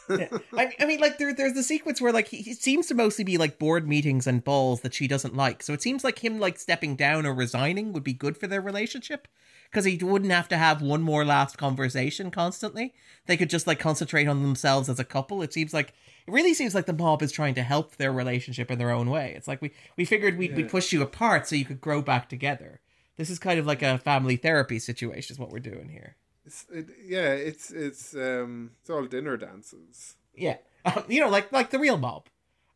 yeah. 0.09 0.27
I, 0.55 0.73
I 0.79 0.85
mean, 0.85 0.99
like 0.99 1.17
there, 1.17 1.33
there's 1.33 1.53
the 1.53 1.63
sequence 1.63 1.99
where 1.99 2.13
like 2.13 2.27
he, 2.27 2.37
he 2.37 2.53
seems 2.53 2.87
to 2.87 2.93
mostly 2.93 3.23
be 3.23 3.37
like 3.37 3.59
board 3.59 3.87
meetings 3.87 4.27
and 4.27 4.43
balls 4.43 4.81
that 4.81 4.93
she 4.93 5.07
doesn't 5.07 5.35
like. 5.35 5.63
So 5.63 5.73
it 5.73 5.81
seems 5.81 6.03
like 6.03 6.19
him 6.23 6.39
like 6.39 6.59
stepping 6.59 6.95
down 6.95 7.25
or 7.25 7.33
resigning 7.33 7.91
would 7.91 8.03
be 8.03 8.13
good 8.13 8.37
for 8.37 8.47
their 8.47 8.61
relationship 8.61 9.27
because 9.69 9.85
he 9.85 9.97
wouldn't 9.97 10.31
have 10.31 10.47
to 10.49 10.57
have 10.57 10.81
one 10.81 11.01
more 11.01 11.25
last 11.25 11.57
conversation 11.57 12.29
constantly. 12.29 12.93
They 13.25 13.37
could 13.37 13.49
just 13.49 13.67
like 13.67 13.79
concentrate 13.79 14.27
on 14.27 14.43
themselves 14.43 14.87
as 14.87 14.99
a 14.99 15.03
couple. 15.05 15.41
It 15.41 15.51
seems 15.51 15.73
like 15.73 15.89
it 16.27 16.31
really 16.31 16.53
seems 16.53 16.75
like 16.75 16.85
the 16.85 16.93
mob 16.93 17.21
is 17.23 17.31
trying 17.31 17.55
to 17.55 17.63
help 17.63 17.95
their 17.95 18.13
relationship 18.13 18.69
in 18.69 18.77
their 18.77 18.91
own 18.91 19.09
way. 19.09 19.33
It's 19.35 19.47
like 19.47 19.61
we 19.61 19.71
we 19.97 20.05
figured 20.05 20.37
we'd, 20.37 20.51
Yeah. 20.51 20.57
we'd 20.57 20.69
push 20.69 20.93
you 20.93 21.01
apart 21.01 21.47
so 21.47 21.55
you 21.55 21.65
could 21.65 21.81
grow 21.81 22.01
back 22.01 22.29
together. 22.29 22.81
This 23.17 23.29
is 23.29 23.39
kind 23.39 23.59
of 23.59 23.65
like 23.65 23.81
a 23.81 23.97
family 23.97 24.35
therapy 24.37 24.79
situation, 24.79 25.33
is 25.33 25.39
what 25.39 25.49
we're 25.49 25.59
doing 25.59 25.89
here. 25.89 26.15
It's, 26.45 26.65
it, 26.71 26.87
yeah, 27.05 27.33
it's 27.33 27.71
it's 27.71 28.15
um 28.15 28.71
it's 28.81 28.89
all 28.89 29.05
dinner 29.05 29.37
dances. 29.37 30.15
Yeah, 30.33 30.57
um, 30.85 31.03
you 31.07 31.21
know, 31.21 31.29
like 31.29 31.51
like 31.51 31.69
the 31.69 31.79
real 31.79 31.97
mob. 31.97 32.27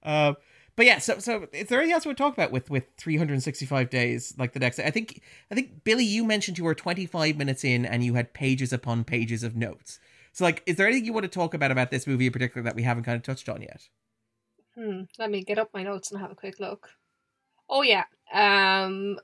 Uh, 0.03 0.33
but 0.75 0.85
yeah, 0.85 0.99
so 0.99 1.19
so 1.19 1.47
is 1.53 1.67
there 1.67 1.79
anything 1.79 1.93
else 1.93 2.05
we 2.05 2.09
would 2.09 2.17
talk 2.17 2.33
about 2.33 2.51
with 2.51 2.69
with 2.69 2.83
365 2.97 3.89
days 3.89 4.33
like 4.37 4.53
the 4.53 4.59
next? 4.59 4.79
I 4.79 4.91
think 4.91 5.21
I 5.49 5.55
think 5.55 5.83
Billie, 5.83 6.03
you 6.03 6.25
mentioned 6.25 6.57
you 6.57 6.63
were 6.63 6.75
25 6.75 7.37
minutes 7.37 7.63
in 7.63 7.85
and 7.85 8.03
you 8.03 8.15
had 8.15 8.33
pages 8.33 8.73
upon 8.73 9.03
pages 9.03 9.43
of 9.43 9.55
notes. 9.55 9.99
So 10.33 10.43
like, 10.43 10.61
is 10.65 10.75
there 10.75 10.85
anything 10.85 11.05
you 11.05 11.13
want 11.13 11.23
to 11.23 11.29
talk 11.29 11.53
about 11.53 11.71
about 11.71 11.91
this 11.91 12.05
movie 12.05 12.25
in 12.25 12.33
particular 12.33 12.63
that 12.63 12.75
we 12.75 12.83
haven't 12.83 13.03
kind 13.03 13.15
of 13.15 13.23
touched 13.23 13.47
on 13.47 13.61
yet? 13.61 13.87
Hmm. 14.75 15.03
Let 15.17 15.31
me 15.31 15.43
get 15.43 15.57
up 15.57 15.69
my 15.73 15.83
notes 15.83 16.11
and 16.11 16.19
have 16.19 16.31
a 16.31 16.35
quick 16.35 16.59
look. 16.59 16.89
Oh 17.69 17.81
yeah. 17.81 18.03
Um. 18.33 19.17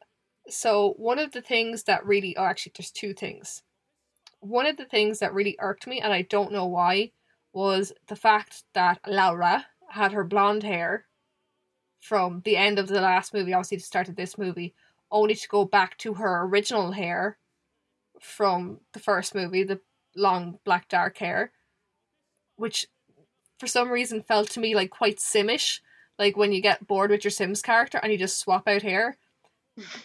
So 0.47 0.93
one 0.97 1.19
of 1.19 1.33
the 1.33 1.41
things 1.41 1.83
that 1.83 2.05
really, 2.05 2.35
oh, 2.37 2.45
actually, 2.45 2.73
there's 2.77 2.91
two 2.91 3.13
things. 3.13 3.61
One 4.41 4.65
of 4.65 4.77
the 4.77 4.85
things 4.85 5.19
that 5.19 5.33
really 5.33 5.55
irked 5.59 5.87
me, 5.87 6.01
and 6.01 6.11
I 6.11 6.23
don't 6.23 6.51
know 6.51 6.65
why, 6.65 7.11
was 7.53 7.93
the 8.07 8.15
fact 8.15 8.63
that 8.73 8.99
Laura 9.07 9.65
had 9.89 10.11
her 10.11 10.23
blonde 10.23 10.63
hair 10.63 11.05
from 11.99 12.41
the 12.43 12.57
end 12.57 12.79
of 12.79 12.87
the 12.87 13.01
last 13.01 13.33
movie, 13.33 13.53
obviously 13.53 13.77
to 13.77 13.83
start 13.83 14.09
of 14.09 14.15
this 14.15 14.37
movie, 14.37 14.73
only 15.11 15.35
to 15.35 15.47
go 15.47 15.65
back 15.65 15.97
to 15.99 16.15
her 16.15 16.43
original 16.43 16.91
hair 16.91 17.37
from 18.19 18.79
the 18.93 18.99
first 18.99 19.35
movie, 19.35 19.63
the 19.63 19.79
long 20.15 20.59
black 20.63 20.87
dark 20.89 21.17
hair, 21.17 21.51
which 22.55 22.87
for 23.59 23.67
some 23.67 23.89
reason 23.89 24.21
felt 24.21 24.49
to 24.49 24.59
me 24.59 24.75
like 24.75 24.89
quite 24.89 25.17
simish 25.17 25.79
like 26.17 26.37
when 26.37 26.51
you 26.51 26.61
get 26.61 26.87
bored 26.87 27.11
with 27.11 27.23
your 27.23 27.31
sims 27.31 27.61
character 27.61 27.99
and 28.01 28.11
you 28.11 28.17
just 28.17 28.39
swap 28.39 28.67
out 28.67 28.81
hair. 28.81 29.17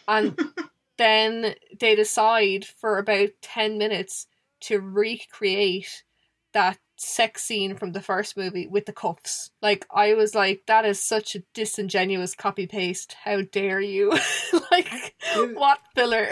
And 0.08 0.38
then 0.98 1.54
they 1.78 1.94
decide 1.94 2.64
for 2.64 2.98
about 2.98 3.30
10 3.42 3.78
minutes 3.78 4.26
to 4.62 4.80
recreate 4.80 6.04
that 6.52 6.78
sex 6.98 7.42
scene 7.42 7.76
from 7.76 7.92
the 7.92 8.00
first 8.00 8.36
movie 8.36 8.66
with 8.66 8.86
the 8.86 8.92
cuffs. 8.92 9.50
Like 9.60 9.86
i 9.94 10.14
was 10.14 10.34
like 10.34 10.62
that 10.66 10.86
is 10.86 10.98
such 11.00 11.34
a 11.34 11.42
disingenuous 11.52 12.34
copy 12.34 12.66
paste 12.66 13.14
how 13.24 13.42
dare 13.42 13.80
you. 13.80 14.12
Like 14.70 15.14
It- 15.34 15.56
what 15.56 15.78
filler? 15.94 16.28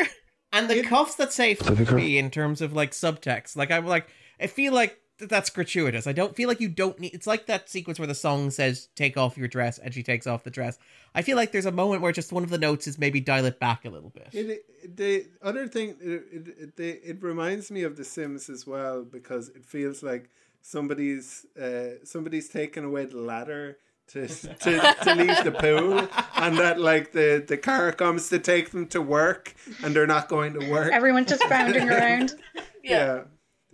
And 0.52 0.68
the 0.70 0.78
It- 0.78 0.86
cuffs 0.86 1.16
that 1.16 1.32
say 1.32 1.54
"fuck 1.54 1.92
me" 1.92 2.16
in 2.16 2.30
terms 2.30 2.60
of 2.62 2.72
like 2.72 2.92
subtext, 2.92 3.56
like 3.56 3.70
I'm 3.70 3.86
like, 3.86 4.08
I 4.40 4.46
feel 4.46 4.72
like 4.72 4.98
that 5.18 5.28
that's 5.28 5.50
gratuitous. 5.50 6.06
I 6.06 6.12
don't 6.12 6.34
feel 6.34 6.48
like 6.48 6.60
you 6.60 6.68
don't 6.68 6.98
need. 6.98 7.14
It's 7.14 7.26
like 7.26 7.46
that 7.46 7.68
sequence 7.68 7.98
where 7.98 8.08
the 8.08 8.14
song 8.14 8.50
says 8.50 8.88
"take 8.94 9.16
off 9.16 9.38
your 9.38 9.48
dress" 9.48 9.78
and 9.78 9.94
she 9.94 10.02
takes 10.02 10.26
off 10.26 10.44
the 10.44 10.50
dress. 10.50 10.78
I 11.14 11.22
feel 11.22 11.36
like 11.36 11.52
there's 11.52 11.66
a 11.66 11.72
moment 11.72 12.02
where 12.02 12.12
just 12.12 12.32
one 12.32 12.42
of 12.42 12.50
the 12.50 12.58
notes 12.58 12.86
is 12.86 12.98
maybe 12.98 13.20
dial 13.20 13.44
it 13.44 13.60
back 13.60 13.84
a 13.84 13.90
little 13.90 14.10
bit. 14.10 14.28
It, 14.32 14.64
it 14.82 14.96
the 14.96 15.26
other 15.42 15.68
thing 15.68 15.96
it 16.00 16.24
it, 16.32 16.48
it, 16.58 16.76
they, 16.76 16.90
it 16.90 17.22
reminds 17.22 17.70
me 17.70 17.82
of 17.84 17.96
The 17.96 18.04
Sims 18.04 18.50
as 18.50 18.66
well 18.66 19.04
because 19.04 19.50
it 19.50 19.64
feels 19.64 20.02
like 20.02 20.30
somebody's 20.62 21.46
uh 21.60 22.04
somebody's 22.04 22.48
taken 22.48 22.84
away 22.84 23.04
the 23.04 23.18
ladder 23.18 23.78
to 24.08 24.26
to, 24.28 24.96
to 25.02 25.14
leave 25.14 25.44
the 25.44 25.52
pool 25.52 26.08
and 26.36 26.58
that 26.58 26.80
like 26.80 27.12
the 27.12 27.44
the 27.46 27.56
car 27.56 27.92
comes 27.92 28.28
to 28.30 28.38
take 28.38 28.70
them 28.70 28.86
to 28.88 29.00
work 29.00 29.54
and 29.82 29.94
they're 29.94 30.06
not 30.06 30.28
going 30.28 30.54
to 30.54 30.70
work. 30.70 30.92
Everyone's 30.92 31.28
just 31.28 31.48
bounding 31.48 31.88
around. 31.88 32.34
yeah. 32.82 33.22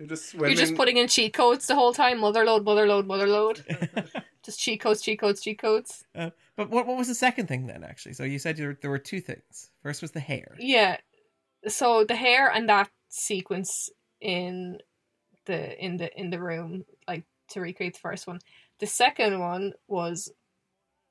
They're 0.01 0.07
just 0.07 0.31
swimming. 0.31 0.57
You're 0.57 0.65
just 0.65 0.77
putting 0.77 0.97
in 0.97 1.09
cheat 1.09 1.35
codes 1.35 1.67
the 1.67 1.75
whole 1.75 1.93
time. 1.93 2.21
Motherlode, 2.21 2.65
motherlode, 2.65 2.65
mother 2.65 2.87
load, 2.87 3.07
mother 3.07 3.27
load. 3.27 4.23
just 4.43 4.59
cheat 4.59 4.81
codes, 4.81 5.03
cheat 5.03 5.21
codes, 5.21 5.43
cheat 5.43 5.59
codes. 5.59 6.07
Uh, 6.15 6.31
but 6.57 6.71
what 6.71 6.87
what 6.87 6.97
was 6.97 7.09
the 7.09 7.15
second 7.15 7.49
thing 7.49 7.67
then? 7.67 7.85
Actually, 7.85 8.15
so 8.15 8.25
you 8.25 8.39
said 8.39 8.57
there, 8.57 8.79
there 8.81 8.91
were 8.91 8.99
two 8.99 9.21
things. 9.21 9.71
First 9.83 10.01
was 10.01 10.13
the 10.13 10.21
hair. 10.21 10.57
Yeah. 10.59 10.97
So 11.69 12.05
the 12.05 12.17
hair 12.17 12.51
and 12.51 12.67
that 12.71 12.89
sequence 13.11 13.91
in 14.23 14.79
the 15.45 15.79
in 15.85 15.99
the 15.99 16.19
in 16.19 16.31
the 16.31 16.41
room, 16.41 16.87
like 17.07 17.25
to 17.51 17.61
recreate 17.61 17.93
the 17.93 18.01
first 18.01 18.27
one. 18.27 18.39
The 18.79 18.87
second 18.87 19.39
one 19.39 19.75
was 19.87 20.33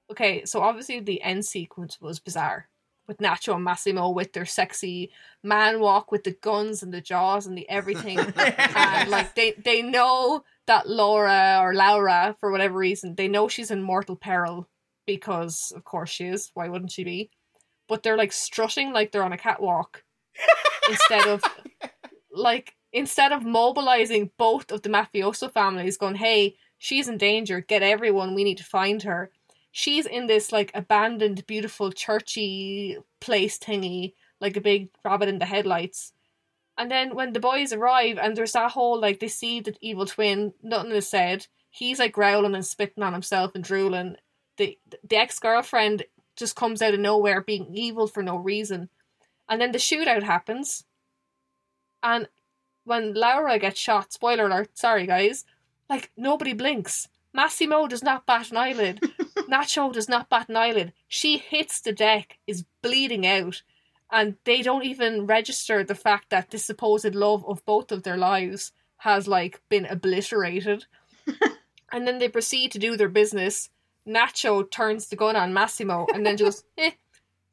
okay. 0.10 0.46
So 0.46 0.64
obviously 0.64 1.00
the 1.00 1.22
end 1.22 1.46
sequence 1.46 2.02
was 2.02 2.20
bizarre 2.20 2.69
with 3.10 3.18
Nacho 3.18 3.56
and 3.56 3.64
Massimo 3.64 4.10
with 4.12 4.32
their 4.32 4.46
sexy 4.46 5.12
man 5.44 5.82
walk 5.82 6.12
with 6.12 6.24
the 6.24 6.32
guns 6.32 6.84
and 6.84 6.94
the 6.94 7.02
jaws 7.02 7.46
and 7.48 7.58
the 7.58 7.68
everything. 7.70 8.20
and 8.38 9.10
like 9.10 9.36
they 9.36 9.52
they 9.54 9.82
know 9.82 10.46
that 10.68 10.88
Laura 10.88 11.58
or 11.60 11.74
Laura 11.74 12.38
for 12.40 12.52
whatever 12.52 12.78
reason 12.78 13.16
they 13.16 13.28
know 13.28 13.50
she's 13.50 13.72
in 13.72 13.82
mortal 13.82 14.16
peril 14.16 14.70
because 15.06 15.74
of 15.76 15.84
course 15.84 16.12
she 16.12 16.26
is. 16.26 16.52
Why 16.54 16.70
wouldn't 16.70 16.92
she 16.92 17.04
be? 17.04 17.32
But 17.90 18.04
they're 18.04 18.16
like 18.16 18.32
strutting 18.32 18.94
like 18.94 19.12
they're 19.12 19.24
on 19.24 19.34
a 19.34 19.38
catwalk 19.38 20.04
instead 20.88 21.28
of 21.28 21.42
like 22.32 22.76
instead 22.94 23.32
of 23.32 23.44
mobilizing 23.44 24.30
both 24.38 24.72
of 24.72 24.84
the 24.84 24.90
mafioso 24.90 25.52
families 25.52 25.98
going 25.98 26.16
hey 26.16 26.56
she's 26.80 27.08
in 27.08 27.18
danger. 27.18 27.60
Get 27.60 27.84
everyone. 27.84 28.34
We 28.34 28.44
need 28.44 28.58
to 28.58 28.64
find 28.64 29.04
her 29.04 29.32
she's 29.72 30.06
in 30.06 30.28
this 30.28 30.52
like 30.52 30.72
abandoned 30.74 31.46
beautiful 31.48 31.92
churchy 31.92 32.98
place 33.20 33.58
thingy 33.58 34.14
like 34.42 34.58
a 34.58 34.62
big 34.62 34.90
rabbit 35.04 35.30
in 35.30 35.40
the 35.40 35.46
headlights 35.46 36.14
and 36.80 36.90
then 36.90 37.14
when 37.14 37.34
the 37.34 37.42
boys 37.42 37.74
arrive 37.74 38.18
and 38.18 38.38
there's 38.38 38.54
that 38.54 38.72
whole 38.72 39.00
like 39.00 39.20
they 39.20 39.28
see 39.28 39.60
the 39.60 39.76
evil 39.82 40.06
twin, 40.06 40.54
nothing 40.64 40.94
is 40.94 41.10
said. 41.10 41.46
He's 41.70 42.00
like 42.00 42.14
growling 42.14 42.56
and 42.56 42.66
spitting 42.66 43.04
on 43.04 43.12
himself 43.12 43.52
and 43.54 43.64
drooling. 43.66 44.16
The 44.56 44.80
the 45.04 45.18
ex 45.18 45.40
girlfriend 45.40 46.06
just 46.38 46.56
comes 46.56 46.82
out 46.82 46.94
of 46.94 47.02
nowhere 47.02 47.42
being 47.42 47.76
evil 47.76 48.08
for 48.08 48.24
no 48.24 48.38
reason. 48.38 48.88
And 49.50 49.60
then 49.60 49.74
the 49.74 49.78
shootout 49.78 50.24
happens. 50.24 50.86
And 52.02 52.30
when 52.86 53.14
Laura 53.14 53.60
gets 53.60 53.78
shot, 53.78 54.14
spoiler 54.14 54.46
alert, 54.46 54.78
sorry 54.78 55.06
guys, 55.06 55.44
like 55.90 56.12
nobody 56.16 56.54
blinks. 56.54 57.10
Massimo 57.34 57.88
does 57.88 58.04
not 58.04 58.26
bat 58.26 58.52
an 58.52 58.58
eyelid. 58.58 59.02
Nacho 59.50 59.92
does 59.92 60.08
not 60.08 60.30
bat 60.30 60.50
an 60.50 60.56
eyelid. 60.56 60.94
She 61.08 61.38
hits 61.38 61.82
the 61.82 61.92
deck, 61.92 62.38
is 62.46 62.66
bleeding 62.82 63.26
out 63.26 63.62
and 64.12 64.36
they 64.44 64.62
don't 64.62 64.84
even 64.84 65.28
register 65.28 65.84
the 65.84 65.96
fact 65.96 66.30
that 66.30 66.50
the 66.50 66.58
supposed 66.58 67.14
love 67.14 67.46
of 67.46 67.64
both 67.66 67.92
of 67.92 68.04
their 68.04 68.18
lives 68.18 68.72
has 68.98 69.28
like 69.28 69.62
been 69.70 69.86
obliterated. 69.86 70.86
and 71.92 72.08
then 72.08 72.18
they 72.20 72.28
proceed 72.28 72.72
to 72.72 72.80
do 72.80 72.98
their 72.98 73.10
business. 73.10 73.70
Nacho 74.08 74.70
turns 74.70 75.08
the 75.08 75.16
gun 75.16 75.36
on 75.36 75.54
Massimo 75.54 76.08
and 76.14 76.26
then 76.26 76.38
just 76.38 76.66
eh, 76.78 76.92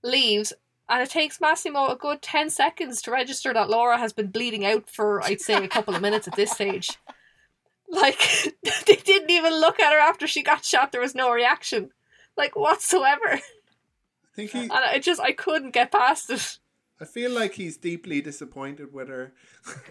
leaves. 0.03 0.53
And 0.89 1.03
it 1.03 1.11
takes 1.11 1.41
Massimo 1.41 1.89
a 1.89 1.97
good 1.97 2.23
10 2.23 2.49
seconds 2.49 3.03
to 3.03 3.11
register 3.11 3.53
that 3.53 3.69
Laura 3.69 3.99
has 3.99 4.13
been 4.13 4.29
bleeding 4.29 4.65
out 4.65 4.89
for, 4.89 5.23
I'd 5.23 5.41
say, 5.41 5.63
a 5.63 5.69
couple 5.69 5.95
of 5.95 6.01
minutes 6.01 6.29
at 6.29 6.37
this 6.37 6.53
stage. 6.53 6.97
Like, 7.89 8.19
they 8.87 8.97
didn't 8.97 9.31
even 9.31 9.53
look 9.53 9.81
at 9.81 9.93
her 9.93 9.99
after 9.99 10.27
she 10.27 10.43
got 10.43 10.65
shot. 10.65 10.93
There 10.93 11.01
was 11.01 11.15
no 11.15 11.31
reaction, 11.31 11.91
like, 12.37 12.57
whatsoever. 12.57 13.33
I 13.33 13.41
think 14.35 14.51
he 14.51 14.59
And 14.63 14.73
I 14.73 14.99
just, 14.99 15.21
I 15.21 15.33
couldn't 15.33 15.71
get 15.73 15.93
past 15.93 16.31
it. 16.31 16.59
I 17.01 17.05
feel 17.05 17.31
like 17.31 17.55
he's 17.55 17.77
deeply 17.77 18.21
disappointed 18.23 18.93
with 18.93 19.09
her. 19.09 19.33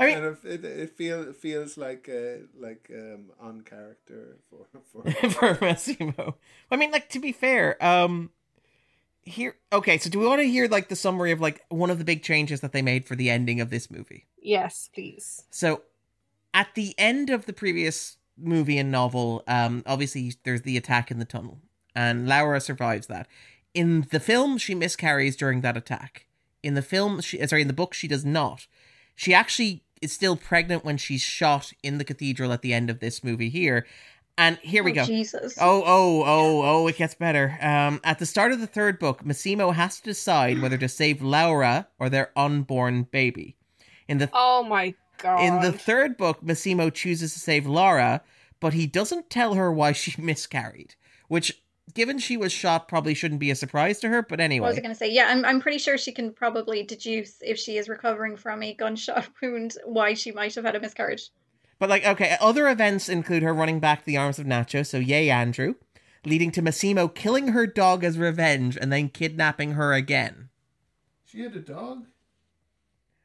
I 0.00 0.06
mean, 0.06 0.18
and 0.18 0.24
it, 0.26 0.38
it, 0.44 0.64
it 0.64 0.90
feel 0.96 1.28
it 1.28 1.36
feels 1.36 1.76
like 1.76 2.08
uh, 2.08 2.46
like 2.58 2.90
um, 2.92 3.30
on 3.40 3.60
character 3.60 4.38
for 4.50 4.66
for 4.90 5.30
for 5.30 5.58
Massimo. 5.60 6.36
I 6.68 6.76
mean, 6.76 6.90
like 6.90 7.08
to 7.10 7.20
be 7.20 7.30
fair, 7.30 7.82
um, 7.84 8.30
here. 9.24 9.56
Okay, 9.72 9.98
so 9.98 10.10
do 10.10 10.18
we 10.18 10.26
want 10.26 10.40
to 10.40 10.48
hear 10.48 10.68
like 10.68 10.88
the 10.88 10.96
summary 10.96 11.32
of 11.32 11.40
like 11.40 11.64
one 11.68 11.90
of 11.90 11.98
the 11.98 12.04
big 12.04 12.22
changes 12.22 12.60
that 12.60 12.72
they 12.72 12.82
made 12.82 13.06
for 13.06 13.16
the 13.16 13.30
ending 13.30 13.60
of 13.60 13.70
this 13.70 13.90
movie? 13.90 14.26
Yes, 14.40 14.88
please. 14.94 15.44
So, 15.50 15.82
at 16.52 16.68
the 16.74 16.94
end 16.98 17.30
of 17.30 17.46
the 17.46 17.52
previous 17.52 18.18
movie 18.36 18.78
and 18.78 18.90
novel, 18.90 19.42
um, 19.48 19.82
obviously 19.86 20.34
there's 20.44 20.62
the 20.62 20.76
attack 20.76 21.10
in 21.10 21.18
the 21.18 21.24
tunnel, 21.24 21.60
and 21.94 22.28
Laura 22.28 22.60
survives 22.60 23.06
that. 23.08 23.26
in 23.74 24.06
the 24.10 24.20
film, 24.20 24.56
she 24.58 24.74
miscarries 24.74 25.36
during 25.36 25.60
that 25.62 25.76
attack. 25.76 26.26
In 26.62 26.74
the 26.74 26.82
film, 26.82 27.20
she 27.20 27.40
uh, 27.40 27.46
sorry, 27.46 27.62
in 27.62 27.68
the 27.68 27.74
book, 27.74 27.92
she 27.94 28.08
does 28.08 28.24
not. 28.24 28.66
She 29.16 29.34
actually 29.34 29.82
is 30.00 30.12
still 30.12 30.36
pregnant 30.36 30.84
when 30.84 30.96
she's 30.96 31.22
shot 31.22 31.72
in 31.82 31.98
the 31.98 32.04
cathedral 32.04 32.52
at 32.52 32.62
the 32.62 32.74
end 32.74 32.90
of 32.90 33.00
this 33.00 33.24
movie 33.24 33.48
here. 33.48 33.86
And 34.36 34.58
here 34.58 34.82
we 34.82 34.90
Oh, 34.92 34.94
go. 34.96 35.04
Jesus. 35.04 35.54
Oh, 35.60 35.82
oh, 35.86 36.22
oh, 36.26 36.62
oh, 36.64 36.86
it 36.88 36.96
gets 36.96 37.14
better. 37.14 37.56
Um, 37.60 38.00
at 38.02 38.18
the 38.18 38.26
start 38.26 38.50
of 38.52 38.60
the 38.60 38.66
third 38.66 38.98
book, 38.98 39.24
Massimo 39.24 39.70
has 39.70 39.98
to 39.98 40.02
decide 40.04 40.60
whether 40.60 40.76
to 40.78 40.88
save 40.88 41.22
Laura 41.22 41.86
or 42.00 42.08
their 42.10 42.32
unborn 42.36 43.04
baby. 43.04 43.56
In 44.08 44.18
the 44.18 44.28
Oh 44.32 44.64
my 44.64 44.94
god. 45.18 45.40
in 45.40 45.60
the 45.60 45.72
third 45.72 46.16
book, 46.16 46.42
Massimo 46.42 46.90
chooses 46.90 47.32
to 47.34 47.38
save 47.40 47.64
Laura, 47.66 48.22
but 48.60 48.72
he 48.72 48.86
doesn't 48.86 49.30
tell 49.30 49.54
her 49.54 49.72
why 49.72 49.92
she 49.92 50.20
miscarried, 50.20 50.96
which 51.28 51.62
given 51.94 52.18
she 52.18 52.36
was 52.36 52.50
shot 52.50 52.88
probably 52.88 53.14
shouldn't 53.14 53.38
be 53.40 53.50
a 53.52 53.54
surprise 53.54 54.00
to 54.00 54.08
her, 54.08 54.20
but 54.22 54.30
What 54.32 54.38
was 54.38 54.42
I 54.42 54.44
anyway. 54.46 54.74
going 54.76 54.88
to 54.88 54.94
say? 54.94 55.10
Yeah, 55.12 55.26
I'm, 55.28 55.44
I'm 55.44 55.60
pretty 55.60 55.78
sure 55.78 55.96
she 55.96 56.10
can 56.12 56.32
probably 56.32 56.82
deduce 56.82 57.36
if 57.40 57.56
she 57.58 57.76
is 57.76 57.88
recovering 57.88 58.36
from 58.36 58.62
a 58.64 58.74
gunshot 58.74 59.28
wound 59.42 59.74
why 59.84 60.14
she 60.14 60.32
might 60.32 60.54
have 60.56 60.64
had 60.64 60.74
a 60.74 60.80
miscarriage. 60.80 61.30
But 61.78 61.88
like 61.88 62.06
okay, 62.06 62.36
other 62.40 62.68
events 62.68 63.08
include 63.08 63.42
her 63.42 63.54
running 63.54 63.80
back 63.80 64.00
to 64.00 64.06
the 64.06 64.16
arms 64.16 64.38
of 64.38 64.46
Nacho, 64.46 64.86
so 64.86 64.98
yay 64.98 65.30
Andrew, 65.30 65.74
leading 66.24 66.50
to 66.52 66.62
Massimo 66.62 67.08
killing 67.08 67.48
her 67.48 67.66
dog 67.66 68.04
as 68.04 68.18
revenge 68.18 68.76
and 68.80 68.92
then 68.92 69.08
kidnapping 69.08 69.72
her 69.72 69.92
again. 69.92 70.48
She 71.24 71.40
had 71.40 71.56
a 71.56 71.60
dog. 71.60 72.06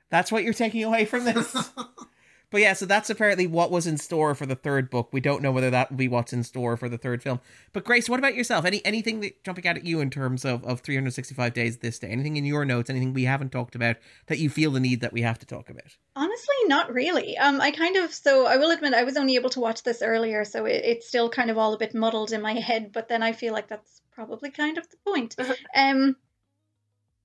That's 0.10 0.32
what 0.32 0.44
you're 0.44 0.54
taking 0.54 0.84
away 0.84 1.06
from 1.06 1.26
this? 1.26 1.56
but 2.52 2.62
yeah, 2.62 2.74
so 2.74 2.86
that's 2.86 3.10
apparently 3.10 3.46
what 3.46 3.70
was 3.70 3.86
in 3.86 3.98
store 3.98 4.34
for 4.34 4.46
the 4.46 4.56
third 4.56 4.90
book. 4.90 5.10
We 5.12 5.22
don't 5.22 5.44
know 5.44 5.52
whether 5.52 5.70
that 5.70 5.92
will 5.92 5.98
be 5.98 6.08
what's 6.08 6.34
in 6.34 6.44
store 6.44 6.78
for 6.78 6.90
the 6.90 6.98
third 6.98 7.22
film. 7.22 7.40
But 7.74 7.84
Grace, 7.84 8.10
what 8.10 8.20
about 8.20 8.34
yourself? 8.34 8.66
Any 8.66 8.84
anything 8.86 9.20
that 9.20 9.44
jumping 9.44 9.68
out 9.68 9.78
at 9.78 9.86
you 9.86 10.00
in 10.00 10.10
terms 10.10 10.46
of, 10.46 10.64
of 10.64 10.82
365 10.82 11.54
days 11.54 11.78
this 11.78 12.00
day? 12.00 12.08
Anything 12.08 12.38
in 12.38 12.46
your 12.46 12.66
notes, 12.66 12.90
anything 12.90 13.14
we 13.14 13.26
haven't 13.26 13.52
talked 13.52 13.76
about 13.76 13.98
that 14.28 14.40
you 14.40 14.50
feel 14.50 14.72
the 14.72 14.80
need 14.80 15.02
that 15.02 15.14
we 15.14 15.22
have 15.22 15.38
to 15.40 15.46
talk 15.46 15.70
about? 15.70 15.96
Honestly, 16.16 16.56
not 16.66 16.92
really. 16.92 17.38
Um, 17.38 17.62
I 17.62 17.70
kind 17.70 17.98
of 17.98 18.14
so 18.14 18.48
I 18.48 18.58
will 18.58 18.72
admit 18.72 18.94
I 18.94 19.04
was 19.04 19.18
only 19.18 19.36
able 19.36 19.52
to 19.52 19.60
watch 19.60 19.84
this 19.84 20.02
earlier, 20.02 20.44
so 20.44 20.66
it, 20.66 20.82
it's 20.84 21.08
still 21.08 21.30
kind 21.30 21.52
of 21.52 21.58
all 21.58 21.74
a 21.74 21.78
bit 21.78 21.94
muddled 21.94 22.32
in 22.32 22.42
my 22.42 22.54
head. 22.54 22.92
But 22.92 23.10
then 23.10 23.22
I 23.22 23.34
feel 23.34 23.54
like 23.54 23.68
that's 23.68 24.02
probably 24.12 24.50
kind 24.50 24.80
of 24.80 24.90
the 24.90 24.98
point. 25.06 25.36
um, 25.76 26.16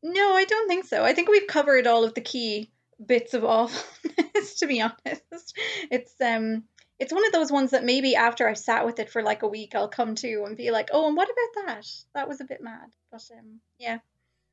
no, 0.02 0.34
I 0.34 0.44
don't 0.44 0.68
think 0.68 0.84
so. 0.84 1.02
I 1.02 1.14
think 1.14 1.30
we've 1.30 1.46
covered 1.46 1.86
all 1.86 2.04
of 2.04 2.12
the 2.12 2.20
key 2.20 2.70
bits 3.04 3.34
of 3.34 3.44
awfulness. 3.44 3.84
To 4.58 4.66
be 4.66 4.80
honest, 4.80 5.58
it's 5.90 6.14
um, 6.20 6.64
it's 6.98 7.12
one 7.12 7.26
of 7.26 7.32
those 7.32 7.50
ones 7.50 7.70
that 7.70 7.82
maybe 7.82 8.14
after 8.14 8.46
I've 8.46 8.58
sat 8.58 8.84
with 8.84 8.98
it 8.98 9.10
for 9.10 9.22
like 9.22 9.42
a 9.42 9.48
week, 9.48 9.74
I'll 9.74 9.88
come 9.88 10.14
to 10.16 10.44
and 10.44 10.56
be 10.56 10.70
like, 10.70 10.90
oh, 10.92 11.08
and 11.08 11.16
what 11.16 11.28
about 11.28 11.66
that? 11.66 11.86
That 12.14 12.28
was 12.28 12.40
a 12.40 12.44
bit 12.44 12.60
mad. 12.60 12.90
But 13.10 13.22
um, 13.36 13.60
yeah. 13.78 13.98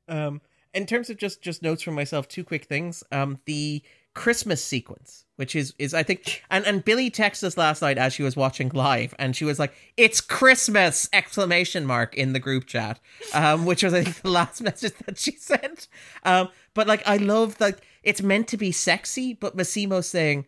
Um, 0.08 0.40
in 0.74 0.86
terms 0.86 1.10
of 1.10 1.18
just 1.18 1.42
just 1.42 1.62
notes 1.62 1.82
from 1.82 1.94
myself, 1.94 2.26
two 2.26 2.42
quick 2.42 2.64
things. 2.64 3.04
Um, 3.12 3.38
the 3.44 3.82
Christmas 4.14 4.62
sequence, 4.62 5.24
which 5.36 5.56
is 5.56 5.74
is 5.78 5.94
I 5.94 6.02
think, 6.02 6.42
and 6.50 6.66
and 6.66 6.84
Billie 6.84 7.10
texted 7.10 7.44
us 7.44 7.56
last 7.56 7.80
night 7.80 7.98
as 7.98 8.12
she 8.12 8.22
was 8.22 8.36
watching 8.36 8.70
live, 8.70 9.14
and 9.18 9.34
she 9.34 9.44
was 9.44 9.58
like, 9.58 9.72
"It's 9.96 10.20
Christmas!" 10.20 11.08
exclamation 11.12 11.86
mark 11.86 12.14
in 12.14 12.32
the 12.32 12.40
group 12.40 12.66
chat, 12.66 13.00
um, 13.34 13.64
which 13.64 13.82
was 13.82 13.94
I 13.94 14.04
think 14.04 14.20
the 14.22 14.30
last 14.30 14.60
message 14.62 14.94
that 15.06 15.18
she 15.18 15.32
sent. 15.32 15.88
Um, 16.24 16.48
but 16.74 16.86
like 16.86 17.02
I 17.06 17.16
love 17.16 17.58
like 17.60 17.78
it's 18.02 18.22
meant 18.22 18.48
to 18.48 18.56
be 18.56 18.72
sexy, 18.72 19.32
but 19.34 19.54
Massimo 19.56 20.00
saying, 20.00 20.46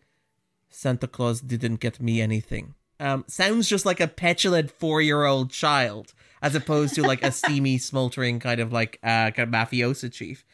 "Santa 0.69 1.07
Claus 1.07 1.41
didn't 1.41 1.79
get 1.79 1.99
me 2.01 2.21
anything." 2.21 2.75
Um, 2.99 3.25
sounds 3.27 3.67
just 3.67 3.85
like 3.85 3.99
a 3.99 4.07
petulant 4.07 4.71
four 4.71 5.01
year 5.01 5.25
old 5.25 5.51
child, 5.51 6.13
as 6.41 6.55
opposed 6.55 6.95
to 6.95 7.01
like 7.01 7.23
a 7.23 7.31
steamy, 7.41 7.77
smoldering 7.77 8.39
kind 8.39 8.59
of 8.61 8.71
like 8.71 8.99
uh 9.03 9.31
kind 9.31 9.39
of 9.39 9.49
mafioso 9.49 10.11
chief. 10.11 10.45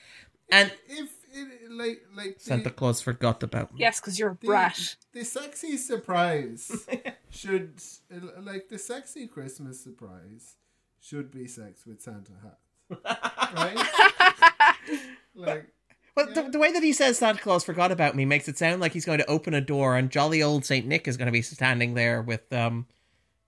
And 0.50 0.72
If 0.88 1.10
it 1.34 1.72
like 1.72 2.02
like 2.16 2.38
the, 2.40 2.44
Santa 2.44 2.70
Claus 2.72 3.00
forgot 3.02 3.42
about 3.44 3.74
me. 3.74 3.80
yes, 3.82 4.00
because 4.00 4.20
you're 4.20 4.32
a 4.32 4.38
the, 4.40 4.48
brat. 4.48 4.96
the 5.14 5.24
sexy 5.24 5.78
surprise 5.78 6.88
should 7.30 7.80
like 8.40 8.68
the 8.70 8.78
sexy 8.80 9.28
Christmas 9.28 9.80
surprise 9.82 10.56
should 11.00 11.32
be 11.32 11.48
sex 11.48 11.86
with 11.86 12.02
Santa 12.02 12.34
hat, 12.44 12.60
right? 13.56 14.78
like 15.36 15.68
But 16.14 16.36
the, 16.36 16.44
the 16.44 16.60
way 16.60 16.74
that 16.74 16.84
he 16.84 16.92
says 16.92 17.18
Santa 17.18 17.40
Claus 17.40 17.64
forgot 17.64 17.92
about 17.92 18.16
me 18.16 18.26
makes 18.26 18.48
it 18.50 18.58
sound 18.58 18.82
like 18.82 18.92
he's 18.92 19.06
going 19.06 19.20
to 19.20 19.30
open 19.30 19.54
a 19.54 19.62
door 19.62 19.96
and 19.96 20.10
jolly 20.10 20.44
old 20.44 20.66
Saint 20.66 20.86
Nick 20.86 21.08
is 21.08 21.16
going 21.16 21.28
to 21.28 21.32
be 21.32 21.42
standing 21.42 21.94
there 21.94 22.22
with 22.22 22.52
um 22.52 22.86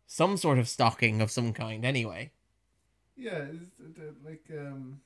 some 0.07 0.37
sort 0.37 0.59
of 0.59 0.69
stocking 0.69 1.21
of 1.21 1.31
some 1.31 1.53
kind. 1.53 1.83
Anyway, 1.83 2.31
yeah, 3.17 3.45
it's, 3.79 3.99
uh, 3.99 4.11
like 4.23 4.43
um. 4.51 5.01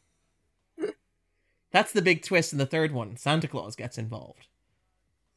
that's 1.72 1.94
the 1.94 2.02
big 2.02 2.24
twist 2.24 2.52
in 2.52 2.60
the 2.60 2.66
third 2.66 2.92
one. 2.92 3.18
Santa 3.18 3.48
Claus 3.48 3.76
gets 3.76 3.98
involved. 3.98 4.48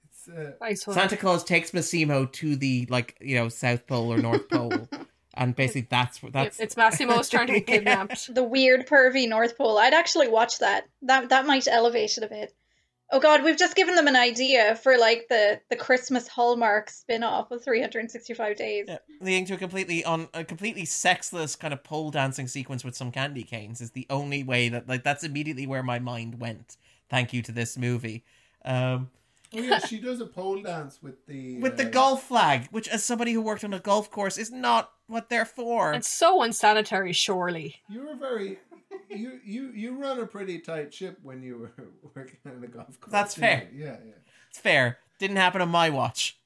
It's, 0.04 0.28
uh, 0.28 0.52
Nice. 0.60 0.84
Santa 0.84 1.16
Claus 1.16 1.44
takes 1.44 1.72
Massimo 1.72 2.26
to 2.26 2.56
the 2.56 2.86
like 2.90 3.16
you 3.20 3.36
know 3.36 3.48
South 3.48 3.86
Pole 3.86 4.12
or 4.12 4.18
North 4.18 4.48
Pole, 4.48 4.88
and 5.40 5.56
basically 5.56 5.86
that's 5.88 6.22
what 6.22 6.32
that's. 6.34 6.60
It's 6.60 6.76
Massimo's 6.76 7.30
trying 7.30 7.46
to 7.46 7.54
be 7.54 7.62
kidnapped. 7.62 8.32
the 8.34 8.44
weird 8.44 8.86
pervy 8.86 9.26
North 9.28 9.56
Pole. 9.56 9.78
I'd 9.78 9.94
actually 9.94 10.28
watch 10.28 10.58
that. 10.58 10.86
That 11.02 11.30
that 11.30 11.46
might 11.46 11.66
elevate 11.66 12.16
it 12.18 12.22
a 12.22 12.28
bit. 12.28 12.54
Oh 13.10 13.18
God, 13.18 13.42
we've 13.42 13.56
just 13.56 13.74
given 13.74 13.96
them 13.96 14.06
an 14.06 14.14
idea 14.14 14.76
for 14.76 14.98
like 14.98 15.26
the 15.28 15.60
the 15.70 15.76
Christmas 15.76 16.28
Hallmark 16.28 16.90
spin-off 16.90 17.50
of 17.50 17.64
365 17.64 18.56
days. 18.56 18.84
Yeah, 18.86 18.98
leading 19.20 19.46
to 19.46 19.54
a 19.54 19.56
completely 19.56 20.04
on 20.04 20.28
a 20.34 20.44
completely 20.44 20.84
sexless 20.84 21.56
kind 21.56 21.72
of 21.72 21.82
pole 21.82 22.10
dancing 22.10 22.46
sequence 22.46 22.84
with 22.84 22.94
some 22.94 23.10
candy 23.10 23.42
canes 23.42 23.80
is 23.80 23.92
the 23.92 24.06
only 24.10 24.44
way 24.44 24.68
that 24.68 24.88
like 24.88 25.02
that's 25.02 25.24
immediately 25.24 25.66
where 25.66 25.82
my 25.82 25.98
mind 25.98 26.38
went. 26.38 26.76
Thank 27.08 27.32
you 27.32 27.40
to 27.42 27.50
this 27.50 27.78
movie. 27.78 28.24
Um, 28.62 29.10
oh 29.54 29.60
yeah, 29.60 29.78
she 29.78 29.98
does 29.98 30.20
a 30.20 30.26
pole 30.26 30.60
dance 30.60 31.02
with 31.02 31.26
the 31.26 31.58
with 31.60 31.78
the 31.78 31.86
uh, 31.86 31.90
golf 31.90 32.24
flag, 32.24 32.68
which 32.70 32.86
as 32.88 33.02
somebody 33.02 33.32
who 33.32 33.40
worked 33.40 33.64
on 33.64 33.72
a 33.72 33.80
golf 33.80 34.10
course 34.10 34.36
is 34.36 34.52
not 34.52 34.92
what 35.10 35.28
they're 35.28 35.44
for. 35.44 35.92
It's 35.92 36.08
so 36.08 36.42
unsanitary, 36.42 37.12
surely. 37.12 37.76
You 37.88 38.06
were 38.06 38.14
very. 38.14 38.58
You 39.08 39.40
you 39.44 39.70
you 39.74 40.00
run 40.00 40.18
a 40.20 40.26
pretty 40.26 40.58
tight 40.58 40.92
ship 40.92 41.18
when 41.22 41.42
you 41.42 41.58
were 41.58 41.84
working 42.14 42.38
on 42.46 42.60
the 42.60 42.66
golf 42.68 43.00
course. 43.00 43.12
That's 43.12 43.34
fair. 43.34 43.68
you? 43.72 43.84
Yeah, 43.84 43.96
yeah. 44.04 44.12
It's 44.48 44.58
fair. 44.58 44.98
Didn't 45.18 45.36
happen 45.36 45.60
on 45.60 45.68
my 45.68 45.90
watch. 45.90 46.38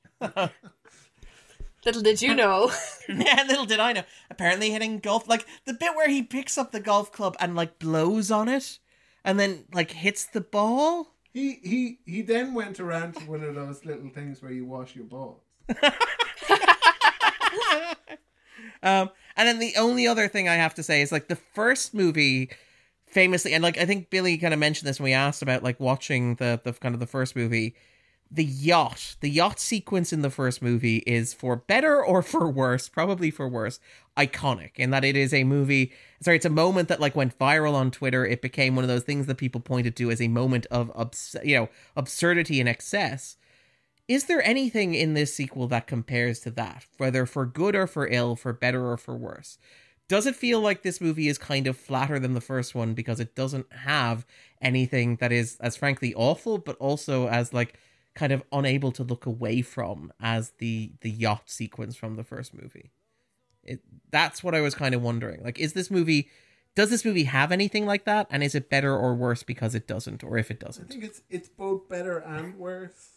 Little 1.84 2.02
did 2.02 2.22
you 2.22 2.34
know. 2.34 2.72
yeah, 3.08 3.44
little 3.46 3.66
did 3.66 3.80
I 3.80 3.92
know. 3.92 4.04
Apparently 4.30 4.70
hitting 4.70 4.98
golf 4.98 5.28
like 5.28 5.46
the 5.66 5.74
bit 5.74 5.94
where 5.94 6.08
he 6.08 6.22
picks 6.22 6.56
up 6.56 6.72
the 6.72 6.80
golf 6.80 7.12
club 7.12 7.36
and 7.38 7.54
like 7.54 7.78
blows 7.78 8.30
on 8.30 8.48
it 8.48 8.78
and 9.24 9.38
then 9.38 9.64
like 9.72 9.90
hits 9.90 10.24
the 10.24 10.40
ball. 10.40 11.08
He 11.32 11.58
he 11.62 11.98
he 12.06 12.22
then 12.22 12.54
went 12.54 12.80
around 12.80 13.14
to 13.16 13.24
one 13.30 13.42
of 13.42 13.54
those 13.54 13.84
little 13.84 14.08
things 14.08 14.42
where 14.42 14.52
you 14.52 14.64
wash 14.64 14.94
your 14.96 15.04
balls. 15.04 15.40
Um, 18.85 19.11
and 19.36 19.48
then 19.48 19.59
the 19.59 19.74
only 19.77 20.06
other 20.06 20.28
thing 20.28 20.48
I 20.48 20.55
have 20.55 20.74
to 20.74 20.82
say 20.82 21.02
is 21.02 21.11
like 21.11 21.28
the 21.28 21.36
first 21.36 21.94
movie 21.94 22.51
famously 23.06 23.52
and 23.55 23.62
like 23.62 23.78
I 23.78 23.86
think 23.86 24.11
Billie 24.11 24.36
kind 24.39 24.52
of 24.52 24.61
mentioned 24.61 24.89
this 24.89 24.98
when 24.98 25.05
we 25.05 25.12
asked 25.12 25.40
about 25.40 25.62
like 25.62 25.81
watching 25.81 26.35
the 26.36 26.61
the 26.62 26.73
kind 26.73 26.94
of 26.94 27.01
the 27.01 27.06
first 27.06 27.35
movie. 27.35 27.74
The 28.31 28.44
yacht 28.44 29.16
the 29.20 29.31
yacht 29.31 29.61
sequence 29.61 30.12
in 30.12 30.23
the 30.23 30.31
first 30.31 30.61
movie 30.61 30.98
is 31.06 31.32
for 31.32 31.55
better 31.56 32.05
or 32.05 32.20
for 32.20 32.51
worse 32.51 32.89
probably 32.89 33.31
for 33.31 33.48
worse 33.48 33.78
iconic 34.16 34.73
in 34.77 34.90
that 34.90 35.05
it 35.05 35.15
is 35.15 35.32
a 35.32 35.44
movie 35.44 35.93
sorry 36.20 36.36
it's 36.36 36.47
a 36.47 36.51
moment 36.51 36.89
that 36.89 37.01
like 37.01 37.15
went 37.15 37.39
viral 37.39 37.74
on 37.74 37.90
twitter. 37.93 38.27
It 38.27 38.43
became 38.43 38.74
one 38.74 38.85
of 38.85 38.89
those 38.89 39.05
things 39.05 39.27
that 39.27 39.36
people 39.36 39.61
pointed 39.61 39.94
to 39.97 40.11
as 40.11 40.20
a 40.20 40.28
moment 40.28 40.66
of 40.70 40.90
abs- 40.98 41.36
you 41.44 41.56
know 41.56 41.69
absurdity 41.97 42.59
and 42.59 42.69
excess 42.69 43.36
is 44.09 44.24
there 44.24 44.43
anything 44.47 44.94
in 44.94 45.14
this 45.14 45.35
sequel 45.35 45.66
that 45.68 45.86
compares 45.86 46.40
to 46.40 46.51
that 46.52 46.86
whether 46.98 47.26
for 47.26 47.47
good 47.47 47.74
or 47.74 47.86
for 47.86 48.06
ill 48.06 48.36
for 48.36 48.52
better 48.52 48.90
or 48.90 48.97
for 48.97 49.16
worse? 49.16 49.59
Does 50.06 50.26
it 50.26 50.36
feel 50.36 50.60
like 50.60 50.82
this 50.82 51.01
movie 51.01 51.28
is 51.28 51.39
kind 51.39 51.66
of 51.66 51.78
flatter 51.78 52.18
than 52.18 52.35
the 52.35 52.40
first 52.40 52.74
one 52.74 52.93
because 52.93 53.20
it 53.20 53.35
doesn't 53.35 53.72
have 53.72 54.26
anything 54.60 55.16
that 55.16 55.32
is 55.32 55.56
as 55.60 55.76
frankly 55.76 56.14
awful 56.14 56.59
but 56.59 56.76
also 56.76 57.28
as 57.28 57.55
like 57.55 57.78
kind 58.14 58.32
of 58.32 58.43
unable 58.52 58.93
to 58.93 59.02
look 59.02 59.26
away 59.26 59.62
from 59.62 60.12
as 60.20 60.52
the 60.59 60.93
the 61.01 61.10
yacht 61.10 61.48
sequence 61.48 61.97
from 61.97 62.16
the 62.16 62.24
first 62.24 62.52
movie? 62.55 62.90
It 63.62 63.81
that's 64.10 64.44
what 64.44 64.55
i 64.55 64.60
was 64.60 64.74
kind 64.74 64.94
of 64.94 65.02
wondering. 65.02 65.43
Like 65.43 65.59
is 65.59 65.72
this 65.72 65.90
movie 65.90 66.28
does 66.74 66.90
this 66.90 67.05
movie 67.05 67.24
have 67.24 67.52
anything 67.52 67.86
like 67.86 68.05
that? 68.05 68.26
And 68.31 68.43
is 68.43 68.55
it 68.55 68.68
better 68.68 68.97
or 68.97 69.14
worse 69.14 69.44
because 69.44 69.74
it 69.74 69.86
doesn't 69.86 70.24
or 70.24 70.36
if 70.39 70.51
it 70.51 70.59
doesn't? 70.59 70.90
I 70.90 70.93
think 70.93 71.05
it's 71.05 71.22
it's 71.31 71.48
both 71.48 71.89
better 71.89 72.18
and 72.18 72.59
worse. 72.59 73.13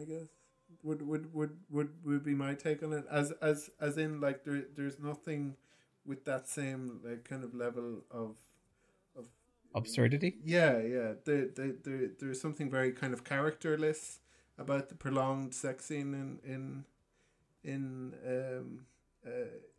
I 0.00 0.04
guess 0.04 0.28
would 0.82 1.06
would 1.06 1.34
would 1.34 1.56
would 1.70 1.90
would 2.04 2.24
be 2.24 2.34
my 2.34 2.54
take 2.54 2.82
on 2.82 2.92
it. 2.92 3.04
As 3.10 3.32
as 3.42 3.70
as 3.80 3.98
in 3.98 4.20
like 4.20 4.44
there 4.44 4.64
there's 4.74 4.98
nothing 4.98 5.56
with 6.06 6.24
that 6.24 6.48
same 6.48 7.00
like 7.04 7.24
kind 7.24 7.44
of 7.44 7.54
level 7.54 8.04
of 8.10 8.36
of 9.16 9.26
absurdity 9.74 10.36
yeah 10.42 10.78
yeah 10.78 11.12
there 11.26 11.48
there, 11.54 11.74
there 11.84 12.08
there's 12.18 12.40
something 12.40 12.70
very 12.70 12.92
kind 12.92 13.12
of 13.12 13.24
characterless 13.24 14.20
about 14.56 14.88
the 14.88 14.94
prolonged 14.94 15.54
sex 15.54 15.84
scene 15.84 16.14
in 16.14 16.38
in 16.50 16.84
in 17.62 18.14
um 18.26 18.86
uh, 19.26 19.30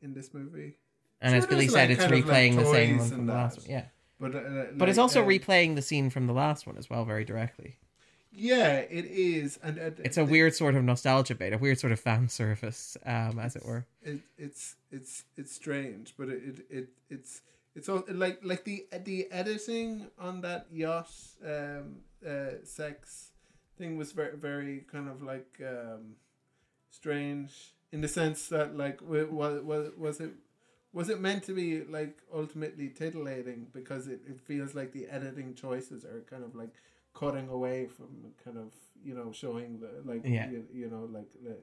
in 0.01 0.13
this 0.13 0.33
movie. 0.33 0.75
And 1.21 1.35
as 1.35 1.45
Billie 1.45 1.67
said, 1.67 1.89
like, 1.89 1.97
it's 1.97 2.05
of, 2.05 2.11
like, 2.11 2.23
replaying 2.23 2.55
the 2.55 2.65
same 2.65 2.97
one 2.97 3.09
from 3.09 3.25
the 3.25 3.33
last 3.33 3.57
one. 3.59 3.67
Yeah. 3.69 3.85
But 4.19 4.35
uh, 4.35 4.65
But 4.75 4.89
it's 4.89 4.97
also 4.97 5.23
uh, 5.23 5.27
replaying 5.27 5.75
the 5.75 5.81
scene 5.81 6.09
from 6.09 6.27
the 6.27 6.33
last 6.33 6.65
one 6.65 6.77
as 6.77 6.89
well, 6.89 7.05
very 7.05 7.25
directly. 7.25 7.77
Yeah, 8.31 8.77
it 8.77 9.05
is, 9.05 9.57
and 9.63 9.77
It's 10.03 10.17
a 10.17 10.23
weird 10.25 10.53
sort 10.55 10.75
of 10.75 10.83
nostalgia 10.83 11.35
bait, 11.35 11.51
a 11.53 11.57
weird 11.57 11.79
sort 11.79 11.91
of 11.91 11.99
fan 11.99 12.29
service, 12.41 12.95
um, 13.05 13.39
as 13.39 13.55
it 13.55 13.65
were. 13.65 13.85
it, 14.03 14.19
it's 14.37 14.75
it's 14.91 15.23
it's 15.35 15.51
strange, 15.51 16.13
but 16.17 16.29
it, 16.29 16.41
it, 16.43 16.65
it 16.69 16.89
it's 17.09 17.41
it's 17.75 17.89
all 17.89 18.03
like 18.07 18.39
like 18.43 18.63
the 18.65 18.85
the 19.03 19.27
editing 19.31 20.07
on 20.19 20.41
that 20.41 20.67
yacht 20.71 21.11
um 21.45 21.97
uh 22.27 22.63
sex 22.63 23.31
thing 23.77 23.97
was 23.97 24.11
very 24.11 24.35
very 24.37 24.85
kind 24.91 25.07
of 25.07 25.21
like 25.21 25.59
um 25.65 26.15
strange 26.89 27.73
in 27.91 28.01
the 28.01 28.07
sense 28.07 28.47
that 28.49 28.75
like 28.75 29.01
was 29.01 29.27
was 29.61 29.91
was 29.97 30.19
it 30.19 30.31
was 30.91 31.09
it 31.09 31.19
meant 31.21 31.43
to 31.43 31.53
be 31.53 31.83
like 31.83 32.17
ultimately 32.33 32.89
titillating 32.89 33.67
because 33.73 34.07
it, 34.07 34.21
it 34.27 34.39
feels 34.41 34.73
like 34.73 34.91
the 34.91 35.07
editing 35.07 35.53
choices 35.53 36.03
are 36.03 36.21
kind 36.29 36.43
of 36.43 36.55
like 36.55 36.73
cutting 37.13 37.49
away 37.49 37.87
from 37.87 38.07
kind 38.43 38.57
of 38.57 38.71
you 39.03 39.13
know 39.13 39.31
showing 39.31 39.79
the 39.79 40.01
like 40.03 40.21
Yeah. 40.25 40.49
you, 40.49 40.65
you 40.73 40.89
know 40.89 41.07
like 41.11 41.31
the, 41.43 41.57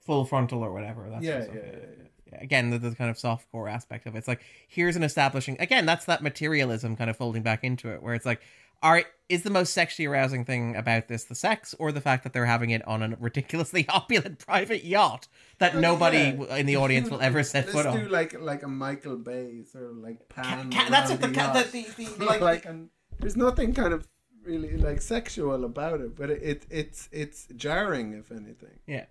Full 0.00 0.24
frontal 0.24 0.62
or 0.62 0.72
whatever. 0.72 1.06
That's 1.10 1.24
yeah, 1.24 1.44
sort 1.44 1.54
yeah, 1.54 1.60
of 1.60 1.66
yeah, 1.66 1.72
yeah. 1.98 2.04
Yeah, 2.32 2.42
Again, 2.42 2.70
the, 2.70 2.78
the 2.78 2.94
kind 2.94 3.10
of 3.10 3.18
soft 3.18 3.50
core 3.50 3.68
aspect 3.68 4.06
of 4.06 4.14
it. 4.14 4.18
It's 4.18 4.28
like 4.28 4.40
here's 4.66 4.96
an 4.96 5.02
establishing. 5.02 5.56
Again, 5.60 5.86
that's 5.86 6.06
that 6.06 6.22
materialism 6.22 6.96
kind 6.96 7.10
of 7.10 7.16
folding 7.16 7.42
back 7.42 7.64
into 7.64 7.90
it, 7.92 8.02
where 8.02 8.14
it's 8.14 8.26
like, 8.26 8.40
right, 8.82 9.06
is 9.28 9.42
the 9.42 9.50
most 9.50 9.72
sexually 9.72 10.06
arousing 10.06 10.44
thing 10.44 10.76
about 10.76 11.08
this 11.08 11.24
the 11.24 11.34
sex 11.34 11.74
or 11.78 11.92
the 11.92 12.00
fact 12.00 12.24
that 12.24 12.32
they're 12.32 12.46
having 12.46 12.70
it 12.70 12.86
on 12.86 13.02
a 13.02 13.16
ridiculously 13.18 13.86
opulent 13.90 14.38
private 14.38 14.84
yacht 14.84 15.28
that 15.58 15.76
nobody 15.76 16.36
yeah. 16.38 16.56
in 16.56 16.66
the 16.66 16.76
audience 16.76 17.10
will 17.10 17.20
ever 17.20 17.42
set 17.42 17.66
Let's 17.66 17.76
foot 17.76 17.92
do 17.92 18.04
on? 18.04 18.10
like 18.10 18.38
like 18.40 18.62
a 18.62 18.68
Michael 18.68 19.16
Bay 19.16 19.62
sort 19.70 19.84
of 19.90 19.96
like 19.96 20.28
pan. 20.28 20.70
Ca- 20.70 20.88
that's 20.90 21.10
around 21.10 21.24
it. 21.24 21.72
The, 21.72 21.82
the, 21.82 22.04
the, 22.04 22.10
the, 22.18 22.24
like, 22.24 22.40
like, 22.40 22.64
and 22.64 22.88
there's 23.18 23.36
nothing 23.36 23.74
kind 23.74 23.92
of 23.92 24.06
really 24.48 24.76
like 24.76 25.00
sexual 25.02 25.64
about 25.64 26.00
it, 26.00 26.16
but 26.16 26.30
it, 26.30 26.42
it 26.42 26.66
it's 26.70 27.08
it's 27.12 27.46
jarring 27.56 28.14
if 28.14 28.30
anything. 28.32 28.78
Yeah. 28.86 29.04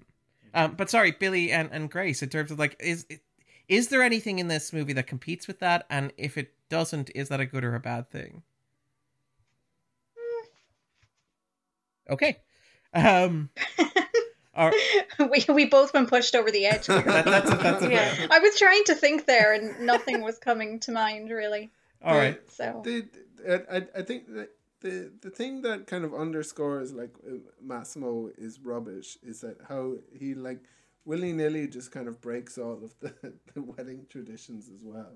Um, 0.54 0.74
but 0.76 0.90
sorry, 0.90 1.12
Billie 1.12 1.52
and, 1.52 1.70
and 1.72 1.90
Grace, 1.92 2.24
in 2.24 2.30
terms 2.30 2.52
of 2.52 2.58
like, 2.60 2.76
is 2.80 3.06
is 3.68 3.90
there 3.90 4.02
anything 4.02 4.40
in 4.40 4.48
this 4.48 4.74
movie 4.74 4.94
that 4.94 5.06
competes 5.08 5.48
with 5.48 5.60
that? 5.60 5.86
And 5.90 6.12
if 6.18 6.38
it 6.38 6.54
doesn't, 6.70 7.12
is 7.14 7.30
that 7.30 7.40
a 7.40 7.46
good 7.46 7.64
or 7.64 7.76
a 7.76 7.80
bad 7.80 8.10
thing? 8.10 8.42
Okay. 12.10 12.38
Um, 12.94 13.50
all 14.56 14.70
right. 14.72 15.06
we 15.30 15.54
we 15.54 15.66
both 15.66 15.94
been 15.94 16.08
pushed 16.08 16.36
over 16.36 16.50
the 16.50 16.66
edge. 16.66 16.88
That, 16.88 17.26
that's 17.26 17.52
a, 17.52 17.56
that's 17.56 17.84
a 17.84 17.92
Yeah. 17.92 18.14
fair- 18.16 18.28
I 18.32 18.40
was 18.40 18.58
trying 18.58 18.84
to 18.86 18.96
think 18.96 19.26
there, 19.26 19.54
and 19.54 19.86
nothing 19.86 20.22
was 20.22 20.40
coming 20.40 20.80
to 20.82 20.92
mind 20.92 21.30
really. 21.30 21.70
All 22.04 22.16
right. 22.16 22.40
So 22.52 22.82
The, 22.84 23.06
I, 23.48 23.78
I- 23.78 23.88
I 23.98 24.02
think 24.04 24.34
that 24.34 24.50
the 24.82 25.12
the 25.22 25.30
thing 25.30 25.62
that 25.64 25.88
kind 25.88 26.04
of 26.06 26.14
underscores 26.14 26.94
like 26.94 27.16
uh, 27.28 27.38
Massimo 27.62 28.30
is 28.38 28.60
rubbish 28.60 29.18
is 29.24 29.42
that 29.42 29.58
how 29.68 29.96
he 30.14 30.34
like 30.34 30.60
willy 31.06 31.32
nilly 31.34 31.68
just 31.68 31.92
kind 31.92 32.08
of 32.08 32.20
breaks 32.22 32.58
all 32.58 32.84
of 32.84 32.94
the, 33.00 33.14
the 33.54 33.62
wedding 33.62 34.06
traditions 34.10 34.70
as 34.70 34.84
well. 34.84 35.14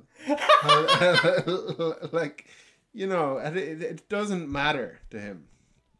How- 0.61 1.95
like 2.11 2.47
you 2.93 3.07
know, 3.07 3.37
it, 3.37 3.55
it 3.81 4.09
doesn't 4.09 4.51
matter 4.51 4.99
to 5.11 5.19
him. 5.19 5.45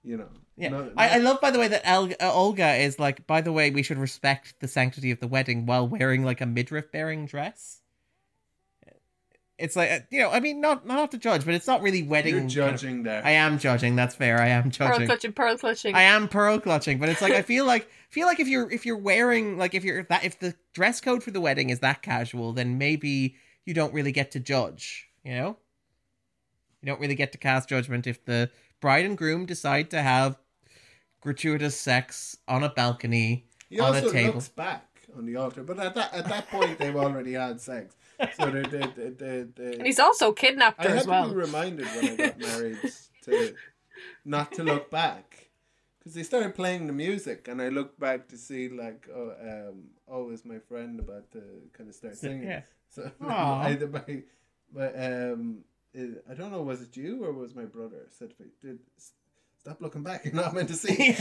You 0.04 0.18
know. 0.18 0.30
Yeah, 0.58 0.70
No- 0.70 0.92
I, 0.98 1.10
I 1.10 1.18
love, 1.18 1.40
by 1.40 1.52
the 1.52 1.60
way, 1.60 1.68
that 1.70 1.82
El- 1.88 2.12
uh, 2.20 2.34
Olga 2.34 2.74
is 2.76 3.00
like. 3.00 3.26
By 3.28 3.42
the 3.42 3.52
way, 3.54 3.70
we 3.70 3.84
should 3.84 3.98
respect 3.98 4.56
the 4.60 4.68
sanctity 4.68 5.12
of 5.12 5.20
the 5.20 5.28
wedding 5.28 5.66
while 5.66 5.88
wearing 5.88 6.24
like 6.24 6.42
a 6.42 6.46
midriff-bearing 6.46 7.28
dress. 7.28 7.81
It's 9.62 9.76
like 9.76 9.92
uh, 9.92 10.00
you 10.10 10.20
know, 10.20 10.30
I 10.32 10.40
mean, 10.40 10.60
not 10.60 10.86
not 10.86 11.12
to 11.12 11.18
judge, 11.18 11.46
but 11.46 11.54
it's 11.54 11.68
not 11.68 11.82
really 11.82 12.04
wedding. 12.04 12.34
You're 12.34 12.40
kind 12.42 12.76
of- 12.76 12.82
judging 12.82 13.04
there. 13.04 13.22
I 13.24 13.32
am 13.32 13.60
judging. 13.60 13.96
That's 13.96 14.16
fair. 14.16 14.42
I 14.42 14.48
am 14.48 14.72
judging. 14.72 14.98
Pearl 14.98 15.06
clutching, 15.08 15.34
pearl 15.34 15.58
clutching. 15.58 15.96
I 15.96 16.02
am 16.04 16.28
pearl 16.28 16.60
clutching, 16.60 16.98
but 16.98 17.10
it's 17.10 17.22
like 17.22 17.34
I 17.34 17.42
feel 17.42 17.66
like 17.66 17.90
feel 18.10 18.28
like 18.28 18.40
if 18.40 18.48
you're 18.48 18.70
if 18.72 18.86
you're 18.86 18.98
wearing 18.98 19.58
like 19.58 19.74
if 19.76 19.84
you're 19.84 20.00
if 20.00 20.08
that 20.10 20.24
if 20.26 20.40
the 20.40 20.56
dress 20.74 21.00
code 21.00 21.24
for 21.24 21.32
the 21.32 21.42
wedding 21.42 21.70
is 21.70 21.80
that 21.80 22.02
casual, 22.02 22.54
then 22.54 22.78
maybe 22.78 23.36
you 23.66 23.74
don't 23.74 23.94
really 23.94 24.12
get 24.12 24.32
to 24.32 24.40
judge. 24.40 25.08
You 25.24 25.34
know, 25.36 25.58
you 26.82 26.88
don't 26.88 27.00
really 27.00 27.16
get 27.16 27.32
to 27.34 27.38
cast 27.38 27.70
judgment 27.70 28.08
if 28.08 28.26
the 28.26 28.50
bride 28.80 29.06
and 29.06 29.18
groom 29.18 29.46
decide 29.46 29.92
to 29.92 30.02
have 30.02 30.38
gratuitous 31.22 31.80
sex 31.80 32.36
on 32.48 32.64
a 32.64 32.70
balcony 32.70 33.46
He 33.70 33.80
on 33.80 33.94
also 33.96 34.10
a 34.10 34.12
table. 34.12 34.34
looks 34.36 34.50
back 34.50 34.88
on 35.16 35.26
the 35.26 35.36
altar, 35.36 35.62
but 35.64 35.78
at 35.80 35.94
that 35.96 36.14
at 36.14 36.26
that 36.30 36.50
point 36.50 36.80
they've 36.80 36.96
already 36.96 37.34
had 37.34 37.62
sex. 37.62 37.96
So 38.38 38.50
they 38.52 38.62
they 38.64 38.80
they 38.88 39.10
they. 39.10 39.44
they 39.56 39.74
and 39.78 39.86
he's 39.86 40.00
also 40.00 40.32
kidnapped 40.32 40.80
I 40.80 40.84
her 40.84 40.90
had 40.90 40.98
as 41.00 41.04
to 41.06 41.10
well. 41.10 41.30
be 41.30 41.36
reminded 41.36 41.86
when 41.96 42.06
I 42.10 42.16
got 42.16 42.40
married 42.40 42.78
to 43.26 43.56
not 44.26 44.54
to 44.54 44.64
look 44.64 44.90
back 44.92 45.50
because 46.00 46.14
they 46.14 46.24
started 46.24 46.56
playing 46.56 46.88
the 46.88 46.94
music, 46.94 47.48
and 47.48 47.62
I 47.62 47.70
looked 47.70 48.00
back 48.00 48.28
to 48.30 48.38
see 48.38 48.70
like 48.70 49.08
oh 49.14 49.34
um 49.42 49.84
oh 50.08 50.30
is 50.32 50.46
my 50.46 50.60
friend 50.60 51.00
about 51.00 51.32
to 51.32 51.42
kind 51.74 51.90
of 51.90 51.96
start 51.96 52.16
singing. 52.26 52.44
Yeah. 52.48 52.62
So 52.90 53.10
Aw. 53.22 53.62
I, 53.62 53.76
my, 53.78 54.24
but 54.74 54.94
um 54.98 55.64
it, 55.94 56.24
I 56.30 56.34
don't 56.34 56.52
know 56.52 56.62
was 56.62 56.82
it 56.82 56.96
you 56.98 57.24
or 57.24 57.32
was 57.34 57.54
my 57.56 57.66
brother 57.66 58.06
said 58.10 58.30
to 58.38 58.44
me, 58.44 58.50
"Dude, 58.62 58.80
s- 58.98 59.12
stop 59.60 59.82
looking 59.82 60.04
back. 60.04 60.26
You're 60.26 60.34
not 60.34 60.54
meant 60.54 60.70
to 60.70 60.76
see." 60.76 61.16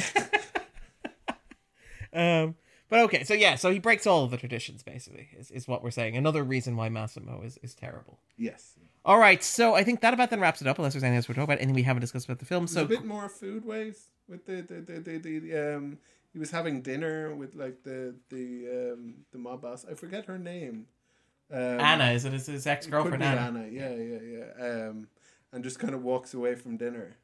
um, 2.13 2.55
but 2.91 3.01
okay, 3.01 3.25
so 3.25 3.33
yeah, 3.33 3.55
so 3.55 3.71
he 3.71 3.79
breaks 3.79 4.07
all 4.07 4.25
of 4.25 4.31
the 4.31 4.37
traditions. 4.37 4.83
Basically, 4.83 5.29
is, 5.39 5.51
is 5.51 5.67
what 5.67 5.83
we're 5.83 5.91
saying. 5.91 6.17
Another 6.17 6.45
reason 6.45 6.77
why 6.77 6.91
Massimo 6.91 7.41
is 7.43 7.59
is 7.63 7.75
terrible. 7.75 8.19
yes. 8.37 8.75
All 9.03 9.19
right, 9.19 9.43
so 9.43 9.75
I 9.75 9.83
think 9.83 10.03
that 10.03 10.13
about 10.13 10.29
then 10.29 10.41
wraps 10.41 10.61
it 10.61 10.67
up. 10.67 10.77
Unless 10.77 10.93
there's 10.93 11.03
anything 11.03 11.17
else 11.17 11.29
we're 11.29 11.35
talking 11.35 11.45
about, 11.45 11.57
anything 11.57 11.75
we 11.75 11.85
haven't 11.85 12.03
discussed 12.03 12.27
about 12.27 12.39
the 12.39 12.45
film. 12.45 12.67
So 12.67 12.81
So 12.81 12.83
a 12.83 12.89
bit 12.89 13.05
more 13.07 13.31
food 13.31 13.65
waste 13.65 14.11
with 14.29 14.45
the 14.45 14.61
the, 14.61 14.81
the, 14.83 15.19
the, 15.19 15.39
the 15.39 15.77
um 15.77 15.99
he 16.35 16.39
was 16.39 16.51
having 16.51 16.83
dinner 16.83 17.35
with 17.35 17.55
like 17.55 17.83
the 17.83 18.15
the 18.29 18.93
um 18.93 19.15
the 19.33 19.39
mob 19.39 19.63
boss. 19.63 19.87
I 19.91 19.95
forget 19.95 20.27
her 20.27 20.39
name. 20.39 20.87
Um, 21.51 21.81
Anna 21.81 22.13
is 22.13 22.27
it 22.27 22.33
his, 22.35 22.47
his 22.47 22.67
ex 22.67 22.87
girlfriend 22.87 23.23
Anna? 23.23 23.41
Anna. 23.41 23.69
Yeah, 23.69 23.95
yeah, 23.95 24.19
yeah. 24.21 24.89
Um, 24.89 25.09
and 25.53 25.65
just 25.65 25.79
kind 25.79 25.95
of 25.95 26.03
walks 26.03 26.35
away 26.35 26.55
from 26.55 26.77
dinner. 26.77 27.17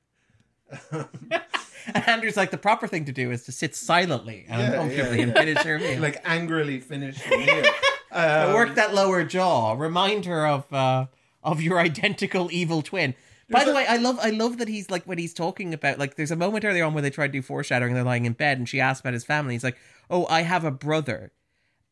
And 1.94 2.08
Andrew's 2.08 2.36
like 2.36 2.50
the 2.50 2.58
proper 2.58 2.86
thing 2.86 3.04
to 3.06 3.12
do 3.12 3.30
is 3.30 3.44
to 3.44 3.52
sit 3.52 3.74
silently 3.74 4.44
and 4.48 4.60
Yeah, 4.60 4.66
uncomfortably 4.80 5.18
yeah, 5.18 5.22
and 5.24 5.32
finish 5.34 5.58
her 5.62 5.78
meal. 5.78 6.00
like 6.08 6.20
angrily 6.24 6.80
finish 6.80 7.22
the 7.22 7.36
meal. 7.38 7.64
Um, 8.12 8.54
work 8.54 8.76
that 8.76 8.94
lower 8.94 9.24
jaw. 9.24 9.72
Remind 9.74 10.24
her 10.24 10.46
of 10.46 10.72
uh, 10.72 11.06
of 11.42 11.60
your 11.60 11.78
identical 11.90 12.48
evil 12.50 12.80
twin. 12.80 13.14
By 13.50 13.64
the 13.64 13.72
a- 13.72 13.74
way, 13.74 13.86
I 13.86 13.96
love 13.96 14.18
I 14.22 14.30
love 14.30 14.56
that 14.58 14.68
he's 14.68 14.88
like 14.88 15.04
when 15.04 15.18
he's 15.18 15.34
talking 15.34 15.74
about 15.74 15.98
like 15.98 16.14
there's 16.14 16.30
a 16.30 16.36
moment 16.36 16.64
earlier 16.64 16.84
on 16.84 16.94
where 16.94 17.02
they 17.02 17.10
try 17.10 17.26
to 17.26 17.32
do 17.32 17.42
foreshadowing. 17.42 17.92
They're 17.92 18.04
lying 18.04 18.24
in 18.24 18.32
bed 18.32 18.56
and 18.58 18.66
she 18.66 18.80
asks 18.80 19.00
about 19.00 19.12
his 19.12 19.24
family. 19.24 19.52
He's 19.54 19.64
like, 19.64 19.76
"Oh, 20.08 20.24
I 20.30 20.42
have 20.42 20.64
a 20.64 20.70
brother," 20.70 21.32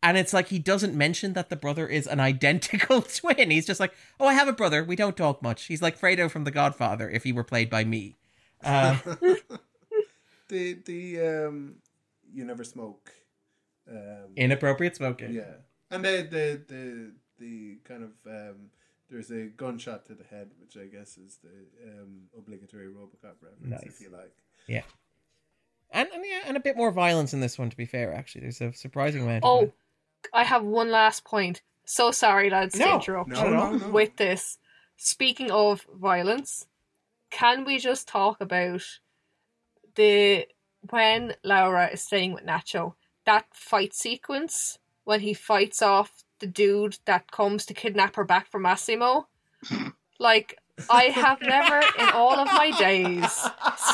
and 0.03 0.17
it's 0.17 0.33
like 0.33 0.49
he 0.49 0.59
doesn't 0.59 0.95
mention 0.95 1.35
that 1.35 1.51
the 1.51 1.57
brother 1.57 1.87
is 1.87 2.07
an 2.07 2.21
identical 2.21 3.03
twin. 3.03 3.51
He's 3.51 3.67
just 3.67 3.81
like, 3.81 3.93
"Oh, 4.19 4.27
I 4.27 4.33
have 4.35 4.49
a 4.49 4.53
brother. 4.55 4.83
We 4.83 4.97
don't 4.97 5.17
talk 5.19 5.43
much." 5.43 5.65
He's 5.65 5.83
like 5.83 6.01
Fredo 6.01 6.31
from 6.31 6.45
The 6.45 6.53
Godfather 6.53 7.11
if 7.11 7.25
he 7.25 7.33
were 7.33 7.45
played 7.45 7.69
by 7.69 7.85
me. 7.85 8.17
Uh, 8.63 8.97
the 10.49 10.75
the 10.85 11.21
um, 11.47 11.77
you 12.33 12.45
never 12.45 12.65
smoke. 12.65 13.11
Um, 13.91 14.33
inappropriate 14.37 14.97
smoking. 14.97 15.33
Yeah, 15.35 15.55
and 15.91 16.05
the 16.05 16.27
the 16.31 16.61
the 16.75 17.13
the 17.39 17.79
kind 17.85 18.03
of 18.03 18.11
um, 18.27 18.57
there's 19.11 19.31
a 19.31 19.47
gunshot 19.47 20.07
to 20.07 20.15
the 20.15 20.25
head, 20.25 20.51
which 20.61 20.77
I 20.77 20.87
guess 20.87 21.19
is 21.19 21.39
the 21.43 21.91
um, 21.91 22.23
obligatory 22.37 22.87
RoboCop 22.89 23.35
reference, 23.43 23.61
Nice. 23.71 23.83
if 23.85 24.01
you 24.01 24.11
like. 24.11 24.33
Yeah. 24.67 24.83
And, 25.91 26.09
and 26.13 26.25
yeah, 26.27 26.41
and 26.47 26.57
a 26.57 26.61
bit 26.61 26.77
more 26.77 26.91
violence 26.91 27.33
in 27.35 27.41
this 27.41 27.59
one. 27.59 27.71
To 27.71 27.77
be 27.77 27.85
fair, 27.85 28.13
actually, 28.15 28.41
there's 28.43 28.61
a 28.61 28.73
surprising 28.73 29.23
amount. 29.23 29.45
of 29.45 29.49
Oh, 29.51 29.55
violence. 29.57 29.73
I 30.33 30.45
have 30.45 30.65
one 30.65 30.91
last 30.91 31.25
point. 31.25 31.63
So 31.85 32.11
sorry, 32.11 32.49
lads, 32.51 32.73
to 32.75 32.81
No, 32.81 32.95
interrupt 32.95 33.29
No, 33.29 33.51
Not 33.51 33.73
no, 33.73 33.79
no. 33.79 33.89
with 33.91 34.17
this. 34.17 34.59
Speaking 34.97 35.51
of 35.51 35.87
violence, 35.95 36.67
can 37.31 37.65
we 37.65 37.79
just 37.79 38.09
talk 38.09 38.41
about 38.41 38.83
the 39.95 40.47
when 40.91 41.35
Laura 41.43 41.89
is 41.93 42.03
staying 42.03 42.33
with 42.33 42.45
Nacho, 42.45 42.95
that 43.25 43.47
fight 43.53 43.95
sequence 43.95 44.79
when 45.05 45.21
he 45.21 45.35
fights 45.35 45.83
off 45.83 46.25
the 46.41 46.47
dude 46.47 46.99
that 47.07 47.31
comes 47.31 47.65
to 47.67 47.75
kidnap 47.75 48.17
her 48.17 48.25
back 48.25 48.51
from 48.51 48.63
Massimo? 48.63 49.29
Like, 50.19 50.59
I 50.89 51.05
have 51.05 51.41
never 51.41 51.81
in 51.99 52.09
all 52.11 52.39
of 52.39 52.47
my 52.47 52.71
days 52.79 53.47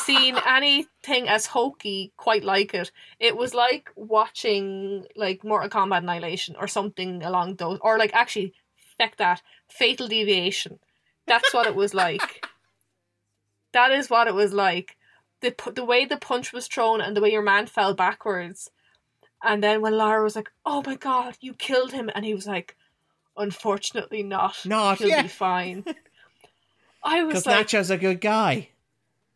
seen 0.05 0.37
anything 0.47 1.29
as 1.29 1.47
hokey 1.47 2.13
quite 2.17 2.45
like 2.45 2.75
it. 2.75 2.91
It 3.19 3.37
was 3.37 3.55
like 3.55 3.91
watching 3.97 5.07
like 5.17 5.45
Mortal 5.45 5.69
Kombat 5.69 5.99
Annihilation 5.99 6.57
or 6.59 6.69
something 6.69 7.23
along 7.23 7.57
those, 7.57 7.79
or 7.83 7.99
like 7.99 8.15
actually, 8.15 8.55
feck 8.99 9.17
that, 9.17 9.43
Fatal 9.69 10.09
Deviation. 10.09 10.79
That's 11.27 11.53
what 11.55 11.67
it 11.67 11.75
was 11.75 11.95
like. 11.95 12.47
That 13.73 13.93
is 13.93 14.11
what 14.11 14.27
it 14.27 14.35
was 14.35 14.53
like. 14.53 14.97
The 15.41 15.55
the 15.75 15.85
way 15.85 16.05
the 16.05 16.17
punch 16.17 16.53
was 16.53 16.67
thrown 16.69 17.01
and 17.01 17.17
the 17.17 17.21
way 17.21 17.31
your 17.33 17.43
man 17.43 17.67
fell 17.67 17.95
backwards, 17.95 18.71
and 19.43 19.63
then 19.63 19.81
when 19.81 19.97
Lara 19.97 20.23
was 20.23 20.37
like, 20.37 20.51
"Oh 20.67 20.83
my 20.85 20.97
god, 20.97 21.37
you 21.41 21.55
killed 21.55 21.93
him," 21.93 22.11
and 22.15 22.25
he 22.25 22.35
was 22.35 22.47
like, 22.47 22.77
unfortunately 23.37 24.23
not. 24.23 24.57
Not, 24.65 24.99
He'll 24.99 25.09
yeah. 25.09 25.23
be 25.23 25.29
fine. 25.29 25.85
I 27.03 27.23
was 27.25 27.45
Because 27.45 27.47
like, 27.47 27.67
Nacho's 27.69 27.91
a 27.91 27.97
good 27.97 28.21
guy. 28.21 28.69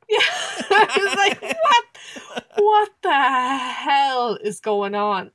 yeah. 0.08 0.18
I 0.70 0.98
was 0.98 1.14
like, 1.16 1.56
what? 1.62 1.84
What 2.56 2.90
the 3.02 3.12
hell 3.12 4.36
is 4.36 4.60
going 4.60 4.94
on? 4.94 5.30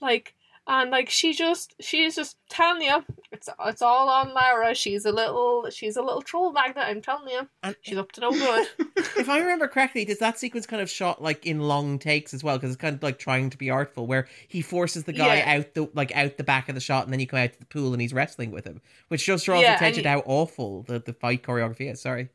Like, 0.00 0.34
and 0.70 0.90
like 0.90 1.10
she 1.10 1.32
just, 1.34 1.74
she's 1.80 2.14
just 2.14 2.36
telling 2.48 2.82
you, 2.82 3.04
it's 3.32 3.48
it's 3.66 3.82
all 3.82 4.08
on 4.08 4.32
Lara. 4.32 4.74
She's 4.74 5.04
a 5.04 5.10
little, 5.12 5.68
she's 5.70 5.96
a 5.96 6.02
little 6.02 6.22
troll 6.22 6.52
magnet. 6.52 6.84
I'm 6.86 7.02
telling 7.02 7.28
you, 7.28 7.48
And 7.64 7.74
she's 7.82 7.98
up 7.98 8.12
to 8.12 8.20
no 8.20 8.30
good. 8.30 8.68
if 9.18 9.28
I 9.28 9.38
remember 9.38 9.66
correctly, 9.66 10.04
does 10.04 10.18
that 10.18 10.38
sequence 10.38 10.66
kind 10.66 10.80
of 10.80 10.88
shot 10.88 11.20
like 11.20 11.44
in 11.44 11.58
long 11.60 11.98
takes 11.98 12.32
as 12.32 12.44
well? 12.44 12.56
Because 12.56 12.70
it's 12.70 12.80
kind 12.80 12.94
of 12.94 13.02
like 13.02 13.18
trying 13.18 13.50
to 13.50 13.58
be 13.58 13.68
artful, 13.68 14.06
where 14.06 14.28
he 14.48 14.62
forces 14.62 15.04
the 15.04 15.12
guy 15.12 15.36
Yeah. 15.38 15.58
out 15.58 15.74
the 15.74 15.90
like 15.94 16.14
out 16.16 16.36
the 16.36 16.44
back 16.44 16.68
of 16.68 16.74
the 16.76 16.80
shot, 16.80 17.04
and 17.04 17.12
then 17.12 17.18
you 17.20 17.26
come 17.26 17.40
out 17.40 17.52
to 17.52 17.58
the 17.58 17.66
pool 17.66 17.92
and 17.92 18.00
he's 18.00 18.14
wrestling 18.14 18.52
with 18.52 18.64
him, 18.64 18.80
which 19.08 19.26
just 19.26 19.44
draws 19.46 19.62
Yeah, 19.62 19.74
attention 19.74 20.04
to 20.04 20.08
how 20.10 20.22
awful 20.24 20.82
the, 20.84 21.00
the 21.00 21.12
fight 21.12 21.42
choreography 21.42 21.90
is. 21.92 22.00
Sorry. 22.00 22.28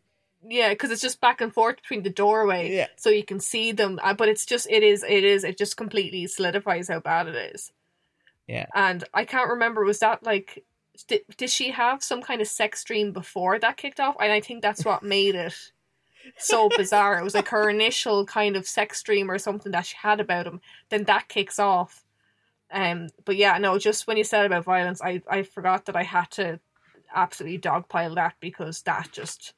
Yeah, 0.48 0.70
because 0.70 0.92
it's 0.92 1.02
just 1.02 1.22
back 1.22 1.42
and 1.42 1.52
forth 1.52 1.78
between 1.78 2.04
the 2.04 2.10
doorway, 2.12 2.72
Yeah. 2.76 2.88
so 2.98 3.10
you 3.10 3.24
can 3.24 3.40
see 3.40 3.72
them. 3.72 4.00
uh, 4.04 4.14
But 4.14 4.30
it's 4.30 4.46
just, 4.46 4.68
it 4.70 4.84
is, 4.84 5.04
it 5.04 5.24
is, 5.24 5.44
it 5.44 5.58
just 5.58 5.76
completely 5.76 6.28
solidifies 6.28 6.88
how 6.90 7.00
bad 7.00 7.28
it 7.28 7.56
is. 7.56 7.72
Yeah. 8.48 8.68
And 8.74 9.04
I 9.14 9.26
can't 9.26 9.50
remember, 9.50 9.84
was 9.84 10.00
that 10.00 10.24
like, 10.24 10.64
did, 11.08 11.22
did 11.38 11.50
she 11.50 11.72
have 11.72 12.04
some 12.04 12.22
kind 12.22 12.42
of 12.42 12.48
sex 12.48 12.84
dream 12.84 13.12
before 13.12 13.60
that 13.60 13.78
kicked 13.78 14.00
off? 14.00 14.16
And 14.20 14.32
I 14.32 14.40
think 14.40 14.62
that's 14.62 14.86
what 14.86 15.04
made 15.04 15.36
it 15.36 15.56
so 16.38 16.70
bizarre. 16.78 17.20
It 17.20 17.24
was 17.24 17.36
like 17.36 17.50
her 17.50 17.70
initial 17.70 18.26
kind 18.26 18.56
of 18.56 18.68
sex 18.68 19.02
dream 19.04 19.30
or 19.30 19.38
something 19.38 19.72
that 19.72 19.86
she 19.88 19.96
had 20.02 20.20
about 20.20 20.48
him. 20.48 20.62
Then 20.90 21.04
that 21.06 21.28
kicks 21.28 21.60
off. 21.60 22.04
Um, 22.72 23.10
but 23.26 23.36
yeah, 23.36 23.58
no, 23.58 23.78
just 23.78 24.08
when 24.08 24.18
you 24.18 24.24
said 24.24 24.46
about 24.46 24.66
violence, 24.66 25.02
I, 25.02 25.22
I 25.30 25.44
forgot 25.44 25.86
that 25.86 25.96
I 25.96 26.04
had 26.04 26.32
to 26.32 26.60
absolutely 27.14 27.60
dogpile 27.60 28.16
that 28.16 28.36
because 28.40 28.82
that 28.84 29.10
just 29.12 29.54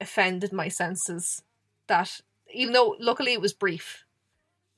offended 0.00 0.52
my 0.52 0.68
senses. 0.68 1.42
That 1.86 2.20
even 2.52 2.72
though 2.72 2.96
luckily 2.98 3.32
it 3.32 3.40
was 3.40 3.52
brief, 3.52 4.04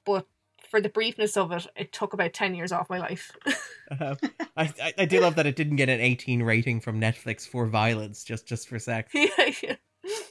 but 0.04 0.26
for 0.74 0.80
the 0.80 0.88
briefness 0.88 1.36
of 1.36 1.52
it, 1.52 1.68
it 1.76 1.92
took 1.92 2.14
about 2.14 2.32
ten 2.32 2.52
years 2.52 2.72
off 2.72 2.90
my 2.90 2.98
life. 2.98 3.30
Uh, 3.90 4.14
I, 4.56 4.72
I 4.82 4.94
I 5.00 5.04
do 5.04 5.20
love 5.20 5.36
that 5.36 5.44
it 5.44 5.56
didn't 5.56 5.76
get 5.76 5.90
an 5.90 6.00
18 6.00 6.42
rating 6.42 6.80
from 6.80 6.98
Netflix 6.98 7.46
for 7.46 7.66
violence, 7.66 8.24
just 8.24 8.46
just 8.46 8.66
for 8.66 8.78
sex. 8.78 9.12
yeah, 9.14 9.28
yeah. 9.62 9.76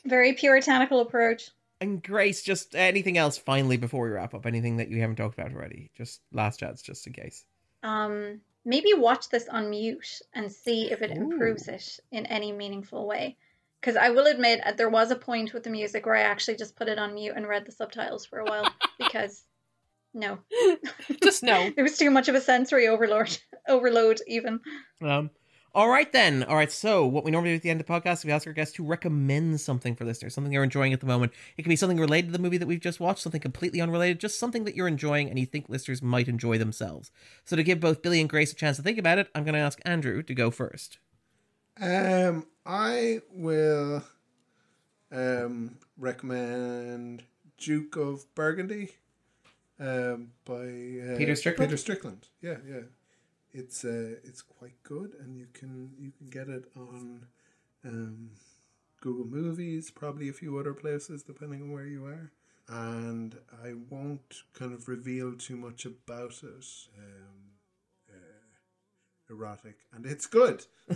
Very 0.05 0.33
puritanical 0.33 1.01
approach. 1.01 1.51
And 1.79 2.01
Grace, 2.01 2.41
just 2.41 2.75
anything 2.75 3.15
else 3.15 3.37
finally 3.37 3.77
before 3.77 4.05
we 4.05 4.09
wrap 4.09 4.33
up? 4.33 4.47
Anything 4.47 4.77
that 4.77 4.89
you 4.89 5.01
haven't 5.01 5.17
talked 5.17 5.37
about 5.37 5.53
already? 5.53 5.91
Just 5.95 6.21
last 6.31 6.61
chance, 6.61 6.81
just 6.81 7.05
in 7.05 7.13
case. 7.13 7.45
Um, 7.83 8.41
maybe 8.65 8.95
watch 8.95 9.29
this 9.29 9.47
on 9.47 9.69
mute 9.69 10.21
and 10.33 10.51
see 10.51 10.91
if 10.91 11.03
it 11.03 11.11
improves 11.11 11.67
it 11.67 11.99
in 12.11 12.25
any 12.25 12.51
meaningful 12.51 13.05
way. 13.05 13.37
Because 13.79 13.97
I 13.97 14.09
will 14.09 14.25
admit, 14.25 14.61
uh, 14.65 14.71
there 14.71 14.89
was 14.89 15.11
a 15.11 15.15
point 15.15 15.53
with 15.53 15.61
the 15.61 15.69
music 15.69 16.07
where 16.07 16.15
I 16.15 16.21
actually 16.21 16.57
just 16.57 16.75
put 16.75 16.89
it 16.89 16.97
on 16.97 17.13
mute 17.13 17.33
and 17.35 17.47
read 17.47 17.67
the 17.67 17.71
subtitles 17.71 18.25
for 18.25 18.39
a 18.39 18.45
while 18.45 18.67
because 18.97 19.43
no, 20.13 20.39
Just 21.23 21.43
no. 21.43 21.71
it 21.75 21.81
was 21.81 21.97
too 21.97 22.11
much 22.11 22.27
of 22.27 22.35
a 22.35 22.41
sensory 22.41 22.87
overload. 22.87 23.37
Overload, 23.67 24.19
even. 24.27 24.59
Um, 25.01 25.29
all 25.73 25.87
right 25.87 26.11
then. 26.11 26.43
All 26.43 26.55
right. 26.57 26.69
So 26.69 27.05
what 27.07 27.23
we 27.23 27.31
normally 27.31 27.51
do 27.51 27.55
at 27.55 27.61
the 27.61 27.69
end 27.69 27.79
of 27.79 27.87
the 27.87 27.93
podcast, 27.93 28.15
is 28.19 28.25
we 28.25 28.31
ask 28.33 28.45
our 28.45 28.51
guests 28.51 28.75
to 28.75 28.83
recommend 28.83 29.61
something 29.61 29.95
for 29.95 30.03
listeners, 30.03 30.33
something 30.33 30.51
they're 30.51 30.65
enjoying 30.65 30.91
at 30.91 30.99
the 30.99 31.05
moment. 31.05 31.31
It 31.57 31.63
can 31.63 31.69
be 31.69 31.77
something 31.77 31.97
related 31.97 32.27
to 32.27 32.31
the 32.33 32.43
movie 32.43 32.57
that 32.57 32.67
we've 32.67 32.81
just 32.81 32.99
watched, 32.99 33.21
something 33.21 33.39
completely 33.39 33.79
unrelated, 33.79 34.19
just 34.19 34.37
something 34.37 34.65
that 34.65 34.75
you're 34.75 34.89
enjoying 34.89 35.29
and 35.29 35.39
you 35.39 35.45
think 35.45 35.69
listeners 35.69 36.01
might 36.01 36.27
enjoy 36.27 36.57
themselves. 36.57 37.09
So 37.45 37.55
to 37.55 37.63
give 37.63 37.79
both 37.79 38.01
Billie 38.01 38.19
and 38.19 38.29
Grace 38.29 38.51
a 38.51 38.55
chance 38.55 38.75
to 38.77 38.83
think 38.83 38.97
about 38.97 39.17
it, 39.17 39.29
I'm 39.33 39.45
going 39.45 39.55
to 39.55 39.61
ask 39.61 39.79
Andrew 39.85 40.21
to 40.23 40.33
go 40.35 40.51
first. 40.51 40.99
Um, 41.79 42.45
I 42.65 43.21
will 43.33 44.03
um 45.11 45.77
recommend 45.97 47.23
Duke 47.57 47.95
of 47.95 48.25
Burgundy, 48.35 48.91
um, 49.83 50.31
by 50.45 50.53
uh, 51.13 51.17
Peter 51.17 51.35
Strickland? 51.35 51.69
Peter 51.69 51.77
Strickland. 51.77 52.27
Yeah, 52.41 52.57
yeah. 52.67 52.81
It's 53.51 53.85
uh, 53.85 54.15
it's 54.23 54.41
quite 54.41 54.81
good, 54.83 55.15
and 55.19 55.37
you 55.37 55.47
can 55.53 55.91
you 55.99 56.11
can 56.17 56.29
get 56.29 56.49
it 56.49 56.65
on 56.75 57.27
um, 57.85 58.31
Google 59.01 59.25
Movies, 59.25 59.91
probably 59.91 60.29
a 60.29 60.33
few 60.33 60.57
other 60.57 60.73
places 60.73 61.23
depending 61.23 61.61
on 61.61 61.71
where 61.71 61.85
you 61.85 62.05
are. 62.05 62.31
And 62.67 63.35
I 63.63 63.73
won't 63.89 64.43
kind 64.53 64.73
of 64.73 64.87
reveal 64.87 65.35
too 65.35 65.57
much 65.57 65.85
about 65.85 66.41
it. 66.41 66.65
Um, 66.97 67.51
uh, 68.09 69.33
erotic, 69.33 69.75
and 69.93 70.05
it's 70.05 70.25
good. 70.25 70.65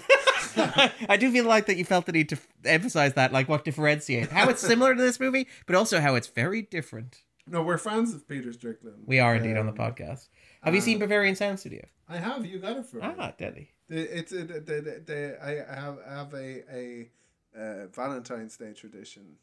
I 0.57 1.17
do 1.19 1.31
feel 1.31 1.45
like 1.45 1.65
that 1.67 1.77
you 1.77 1.85
felt 1.85 2.05
the 2.05 2.11
need 2.11 2.29
to 2.29 2.35
f- 2.35 2.47
emphasize 2.65 3.13
that, 3.13 3.33
like 3.33 3.49
what 3.49 3.65
differentiates 3.65 4.31
how 4.31 4.49
it's 4.49 4.61
similar 4.61 4.95
to 4.95 5.01
this 5.01 5.19
movie, 5.19 5.47
but 5.65 5.75
also 5.75 5.99
how 5.99 6.15
it's 6.15 6.27
very 6.27 6.61
different. 6.61 7.21
No, 7.49 7.61
we're 7.63 7.77
fans 7.77 8.13
of 8.13 8.27
Peter 8.27 8.51
Strickland. 8.53 9.03
We 9.05 9.19
are 9.19 9.35
indeed 9.35 9.57
on 9.57 9.65
the 9.65 9.71
Um, 9.71 9.77
podcast. 9.77 10.27
Have 10.63 10.73
you 10.73 10.81
uh, 10.81 10.83
seen 10.83 10.99
Berberian 10.99 11.35
Sound 11.37 11.59
Studio? 11.59 11.85
I 12.09 12.17
have. 12.17 12.45
You 12.45 12.59
got 12.59 12.77
it 12.77 12.85
for 12.85 12.97
me. 12.97 13.03
Ah, 13.17 13.33
deadly. 13.37 13.69
It's 13.89 14.31
a, 14.33 14.43
the, 14.43 14.59
the, 14.59 15.01
the, 15.05 15.37
I 15.41 15.51
have 15.79 15.97
have 16.07 16.33
a 16.33 16.63
a 16.81 17.09
uh, 17.57 17.87
Valentine's 17.87 18.57
Day 18.57 18.73
tradition. 18.73 19.37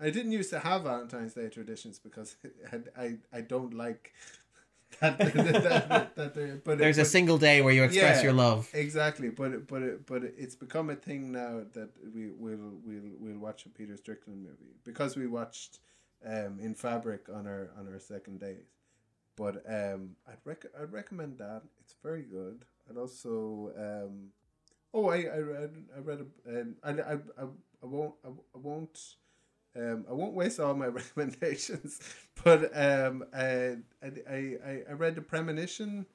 I 0.00 0.08
didn't 0.10 0.32
used 0.32 0.50
to 0.50 0.58
have 0.58 0.84
Valentine's 0.84 1.34
Day 1.34 1.48
traditions 1.48 1.98
because 1.98 2.36
I 2.72 2.76
I, 3.04 3.16
I 3.32 3.40
don't 3.42 3.74
like 3.74 4.12
that. 5.00 5.18
that, 5.18 6.16
that, 6.16 6.34
that, 6.34 6.64
but 6.64 6.78
There's 6.78 6.98
a 6.98 7.02
but- 7.02 7.06
single 7.08 7.38
day 7.38 7.60
where 7.62 7.72
you 7.74 7.84
express 7.84 8.18
Yeah. 8.18 8.22
your 8.24 8.32
love. 8.32 8.68
Exactly, 8.72 9.28
but 9.28 9.52
it- 9.52 9.66
but 9.66 9.82
it, 9.82 10.06
but 10.06 10.24
it's 10.24 10.54
become 10.56 10.88
a 10.90 10.96
thing 10.96 11.30
now 11.32 11.62
that 11.74 11.90
we 12.14 12.30
will 12.30 12.72
we'll 12.84 13.10
we'll 13.18 13.38
watch 13.38 13.66
a 13.66 13.68
Peter 13.68 13.96
Strickland 13.96 14.42
movie 14.42 14.74
because 14.84 15.16
we 15.16 15.26
watched 15.26 15.78
um, 16.26 16.58
in 16.60 16.74
Fabric 16.74 17.28
on 17.32 17.46
our 17.46 17.70
on 17.78 17.88
our 17.92 17.98
second 18.00 18.40
date. 18.40 18.66
But 19.36 19.64
um, 19.68 20.16
I'd 20.28 20.38
rec- 20.44 20.66
I'd 20.80 20.92
recommend 20.92 21.38
that. 21.38 21.62
It's 21.80 21.94
very 22.02 22.22
good. 22.22 22.64
I'd 22.90 22.98
also 22.98 23.72
um, 23.78 24.28
oh 24.94 25.08
I 25.10 25.22
I 25.22 25.38
read 25.38 25.84
I 25.96 26.00
read 26.00 26.26
a, 26.46 26.60
um, 26.60 26.76
I, 26.82 26.90
I, 26.90 27.12
I, 27.14 27.44
I 27.82 27.86
won't 27.86 28.14
I, 28.24 28.28
I 28.28 28.58
won't 28.58 28.98
um, 29.76 30.04
I 30.10 30.12
won't 30.12 30.34
waste 30.34 30.58
all 30.60 30.74
my 30.74 30.86
recommendations, 31.00 32.00
but 32.42 32.76
um, 32.76 33.24
I, 33.32 33.76
I, 34.02 34.08
I- 34.28 34.82
I 34.90 34.92
read 34.94 35.14
the 35.14 35.22
Premonition 35.22 36.06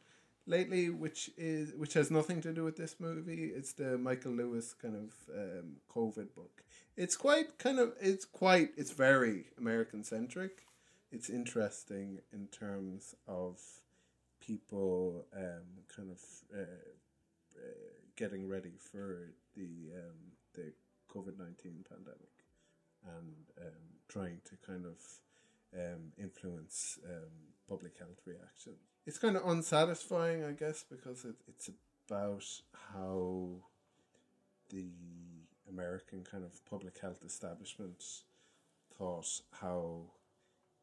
lately, 0.45 0.89
which 0.89 1.31
is 1.37 1.73
which 1.73 1.93
has 1.93 2.11
nothing 2.11 2.41
to 2.41 2.53
do 2.53 2.65
with 2.65 2.75
this 2.75 2.97
movie. 2.99 3.45
It's 3.55 3.71
the 3.73 3.97
Michael 3.97 4.33
Lewis 4.33 4.73
kind 4.73 4.95
of 4.97 5.13
um, 5.33 5.77
COVID 5.89 6.35
book. 6.35 6.64
It's 6.97 7.17
quite 7.17 7.57
kind 7.57 7.79
of 7.79 7.93
it's 7.99 8.25
quite 8.25 8.69
it's 8.77 8.91
very 8.91 9.45
American 9.57 10.03
centric. 10.03 10.65
It's 11.11 11.29
interesting 11.29 12.19
in 12.31 12.47
terms 12.47 13.15
of 13.27 13.59
people 14.39 15.25
um, 15.35 15.83
kind 15.93 16.09
of 16.11 16.21
uh, 16.53 16.61
uh, 16.61 17.61
getting 18.15 18.47
ready 18.47 18.73
for 18.91 19.31
the 19.55 19.91
um, 19.93 20.19
the 20.53 20.73
COVID 21.13 21.37
nineteen 21.37 21.83
pandemic 21.89 22.35
and 23.05 23.45
um, 23.61 23.83
trying 24.07 24.39
to 24.45 24.55
kind 24.65 24.85
of 24.85 24.97
um, 25.77 26.11
influence 26.17 26.97
um, 27.05 27.31
public 27.69 27.97
health 27.99 28.21
reaction. 28.25 28.73
It's 29.05 29.19
kind 29.19 29.35
of 29.35 29.45
unsatisfying, 29.45 30.43
I 30.43 30.51
guess, 30.51 30.83
because 30.89 31.25
it, 31.25 31.35
it's 31.47 31.69
about 32.09 32.45
how 32.93 33.49
the 34.69 34.89
American 35.79 36.23
kind 36.23 36.43
of 36.43 36.63
public 36.65 36.99
health 36.99 37.21
establishment 37.25 38.03
thought 38.97 39.27
how 39.61 40.01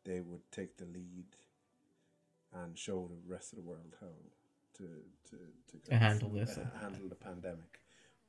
they 0.05 0.20
would 0.20 0.43
take 0.51 0.77
the 0.77 0.85
lead 0.85 1.24
and 2.55 2.77
show 2.78 3.09
the 3.09 3.32
rest 3.32 3.52
of 3.52 3.56
the 3.60 3.62
world 3.64 3.94
how 4.01 4.06
to 4.78 4.85
to 5.31 5.36
to, 5.70 5.94
of, 5.94 5.98
handle 5.98 6.28
this. 6.31 6.59
uh, 6.59 6.66
handle 6.81 7.09
the 7.09 7.14
pandemic. 7.14 7.78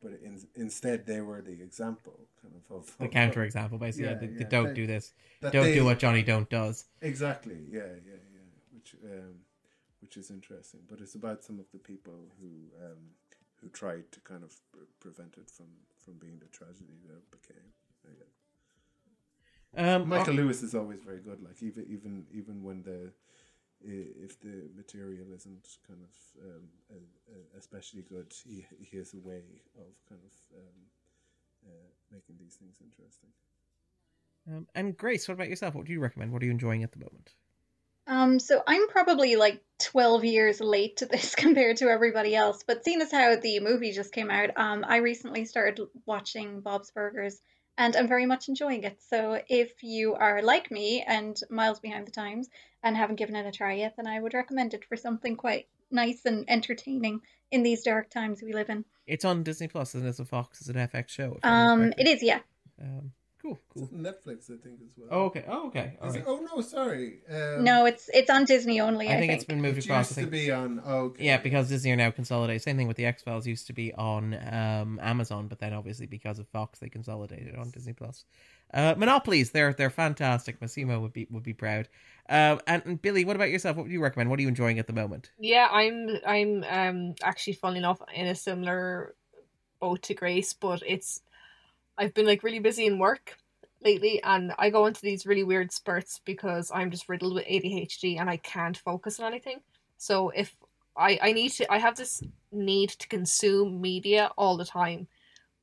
But 0.01 0.13
in, 0.21 0.37
instead, 0.55 1.05
they 1.05 1.21
were 1.21 1.41
the 1.41 1.53
example, 1.69 2.19
kind 2.41 2.53
of 2.59 2.65
of 2.77 2.97
The 2.97 3.05
of- 3.05 3.11
counter 3.11 3.43
example, 3.43 3.77
basically. 3.77 4.09
Yeah, 4.11 4.15
the, 4.15 4.27
the 4.27 4.39
yeah. 4.41 4.49
don't 4.49 4.67
They- 4.69 4.73
do 4.81 4.87
this. 4.87 5.13
Don't 5.41 5.53
they- 5.53 5.73
do 5.75 5.85
what 5.85 5.99
Johnny 5.99 6.23
Don't 6.23 6.49
does. 6.49 6.85
Exactly. 7.01 7.59
Yeah, 7.69 7.81
yeah, 8.11 8.21
yeah. 8.35 8.47
Which 8.73 8.95
um, 9.03 9.35
which 10.01 10.15
is 10.17 10.29
interesting, 10.29 10.81
but 10.89 10.99
it's 11.01 11.15
about 11.15 11.43
some 11.43 11.57
of 11.59 11.65
the 11.71 11.79
people 11.79 12.19
who 12.39 12.51
um, 12.85 12.97
who 13.63 13.69
tried 13.69 14.11
to 14.11 14.19
kind 14.19 14.43
of 14.43 14.53
pre- 14.71 14.81
prevent 14.99 15.35
it 15.37 15.49
from 15.49 15.67
from 16.03 16.15
being 16.19 16.37
the 16.39 16.47
tragedy 16.47 16.99
that 17.07 17.15
it 17.15 17.31
became. 17.31 17.71
I. 18.05 18.09
Um, 19.75 20.07
Michael 20.07 20.35
Lewis 20.35 20.61
is 20.61 20.75
always 20.75 21.01
very 21.01 21.19
good. 21.19 21.41
Like 21.41 21.63
even 21.63 21.85
even 21.89 22.25
even 22.31 22.63
when 22.63 22.83
the 22.83 23.11
if 23.85 24.39
the 24.39 24.69
material 24.75 25.27
isn't 25.33 25.67
kind 25.87 25.99
of 26.01 26.13
um, 26.45 26.69
especially 27.57 28.03
good, 28.03 28.33
he 28.45 28.65
he 28.79 28.97
has 28.97 29.13
a 29.13 29.19
way 29.19 29.41
of 29.77 29.93
kind 30.07 30.21
of 30.23 30.57
um, 30.59 30.79
uh, 31.65 31.89
making 32.11 32.35
these 32.39 32.55
things 32.55 32.75
interesting. 32.81 33.29
um, 34.47 34.67
and 34.75 34.95
Grace, 34.97 35.27
what 35.27 35.35
about 35.35 35.49
yourself? 35.49 35.75
What 35.75 35.85
do 35.85 35.93
you 35.93 35.99
recommend? 35.99 36.31
What 36.31 36.41
are 36.43 36.45
you 36.45 36.51
enjoying 36.51 36.83
at 36.83 36.91
the 36.91 36.99
moment? 36.99 37.33
Um, 38.05 38.39
so 38.39 38.61
I'm 38.67 38.87
probably 38.89 39.35
like 39.35 39.61
12 39.79 40.25
years 40.25 40.59
late 40.59 40.97
to 40.97 41.05
this 41.05 41.35
compared 41.37 41.77
to 41.77 41.89
everybody 41.89 42.35
else. 42.35 42.63
But 42.65 42.83
seeing 42.83 43.01
as 43.01 43.11
how 43.11 43.35
the 43.35 43.59
movie 43.59 43.91
just 43.91 44.13
came 44.13 44.29
out, 44.29 44.51
um, 44.57 44.85
I 44.87 44.97
recently 44.97 45.45
started 45.45 45.79
watching 46.05 46.61
Bob's 46.61 46.91
Burgers 46.91 47.41
and 47.77 47.95
I'm 47.95 48.07
very 48.07 48.25
much 48.25 48.49
enjoying 48.49 48.83
it. 48.83 49.01
So 49.09 49.41
if 49.49 49.71
you 49.81 50.13
are 50.13 50.41
like 50.41 50.69
me 50.69 51.03
and 51.05 51.39
miles 51.49 51.79
behind 51.79 52.05
the 52.05 52.11
times 52.11 52.49
and 52.83 52.95
haven't 52.95 53.15
given 53.15 53.35
it 53.35 53.47
a 53.47 53.51
try 53.51 53.73
yet, 53.73 53.95
then 53.97 54.07
I 54.07 54.19
would 54.19 54.33
recommend 54.33 54.73
it 54.73 54.85
for 54.85 54.95
something 54.95 55.35
quite 55.35 55.67
nice 55.89 56.21
and 56.25 56.45
entertaining 56.47 57.21
in 57.51 57.63
these 57.63 57.83
dark 57.83 58.09
times 58.09 58.41
we 58.41 58.53
live 58.53 58.69
in. 58.69 58.85
It's 59.07 59.25
on 59.25 59.43
Disney 59.43 59.67
Plus, 59.67 59.93
and 59.93 60.05
it's 60.05 60.19
a 60.19 60.25
Fox, 60.25 60.61
it's 60.61 60.69
an 60.69 60.75
FX 60.75 61.09
show. 61.09 61.37
Um, 61.43 61.93
it 61.97 62.07
is, 62.07 62.23
yeah. 62.23 62.39
Um, 62.81 63.11
cool, 63.43 63.59
cool. 63.73 63.83
It's 63.83 63.93
on 63.93 63.99
Netflix, 63.99 64.45
I 64.49 64.57
think, 64.61 64.79
as 64.81 64.93
well. 64.97 65.07
Oh, 65.11 65.25
okay. 65.25 65.45
Oh, 65.47 65.67
okay. 65.67 65.97
All 66.01 66.07
Is 66.07 66.15
right. 66.15 66.21
it? 66.21 66.27
Oh 66.27 66.39
no, 66.55 66.61
sorry. 66.61 67.19
Um, 67.29 67.63
No, 67.63 67.85
it's 67.85 68.09
it's 68.13 68.29
on 68.29 68.45
Disney 68.45 68.79
only. 68.79 69.07
I 69.07 69.11
I, 69.11 69.19
think 69.19 69.31
think 69.31 69.33
it's 69.33 69.43
been 69.43 69.61
moved 69.61 69.77
it 69.79 69.85
across. 69.85 70.17
I 70.17 70.21
used 70.21 70.31
to 70.31 70.31
be 70.31 70.51
on. 70.51 70.81
Oh, 70.85 70.97
okay. 71.05 71.25
Yeah, 71.25 71.37
because 71.37 71.69
Disney 71.69 71.91
are 71.91 71.95
now 71.95 72.11
consolidated. 72.11 72.61
Same 72.61 72.77
thing 72.77 72.87
with 72.87 72.97
the 72.97 73.05
X 73.05 73.21
Files 73.21 73.45
used 73.45 73.67
to 73.67 73.73
be 73.73 73.93
on 73.93 74.33
um, 74.51 74.99
Amazon, 75.01 75.47
but 75.47 75.59
then 75.59 75.73
obviously 75.73 76.05
because 76.07 76.39
of 76.39 76.47
Fox, 76.47 76.79
they 76.79 76.89
consolidated 76.89 77.55
on 77.55 77.69
Disney 77.69 77.93
Plus. 77.93 78.25
Uh, 78.73 78.95
Monopolies, 78.97 79.51
they're 79.51 79.73
they're 79.73 79.89
fantastic. 79.89 80.59
Massimo 80.61 80.99
would 80.99 81.13
be 81.13 81.27
would 81.29 81.43
be 81.43 81.53
proud. 81.53 81.89
Um, 82.29 82.61
and, 82.65 82.81
and 82.85 83.01
Billie, 83.01 83.25
what 83.25 83.35
about 83.35 83.49
yourself? 83.51 83.75
What 83.75 83.83
would 83.83 83.91
you 83.91 84.01
recommend? 84.01 84.29
What 84.29 84.39
are 84.39 84.41
you 84.41 84.47
enjoying 84.47 84.79
at 84.79 84.87
the 84.87 84.93
moment? 84.93 85.31
Yeah, 85.37 85.67
I'm 85.69 86.09
I'm 86.25 86.63
um 86.69 87.15
actually 87.21 87.53
funny 87.53 87.79
enough 87.79 88.01
in 88.15 88.27
a 88.27 88.35
similar 88.35 89.15
boat 89.79 90.01
to 90.03 90.13
Grace, 90.13 90.53
but 90.53 90.81
it's 90.87 91.21
I've 91.97 92.13
been 92.13 92.25
like 92.25 92.43
really 92.43 92.59
busy 92.59 92.85
in 92.85 92.99
work 92.99 93.37
lately 93.83 94.21
and 94.23 94.53
I 94.57 94.69
go 94.69 94.85
into 94.85 95.01
these 95.01 95.25
really 95.25 95.43
weird 95.43 95.71
spurts 95.71 96.19
because 96.23 96.71
I'm 96.73 96.91
just 96.91 97.09
riddled 97.09 97.35
with 97.35 97.45
ADHD 97.45 98.19
and 98.19 98.29
I 98.29 98.37
can't 98.37 98.77
focus 98.77 99.19
on 99.19 99.27
anything. 99.27 99.61
So 99.97 100.29
if 100.29 100.55
I 100.97 101.19
I 101.21 101.31
need 101.31 101.49
to 101.53 101.71
I 101.71 101.79
have 101.79 101.95
this 101.95 102.23
need 102.51 102.89
to 102.89 103.07
consume 103.07 103.81
media 103.81 104.31
all 104.37 104.57
the 104.57 104.65
time, 104.65 105.07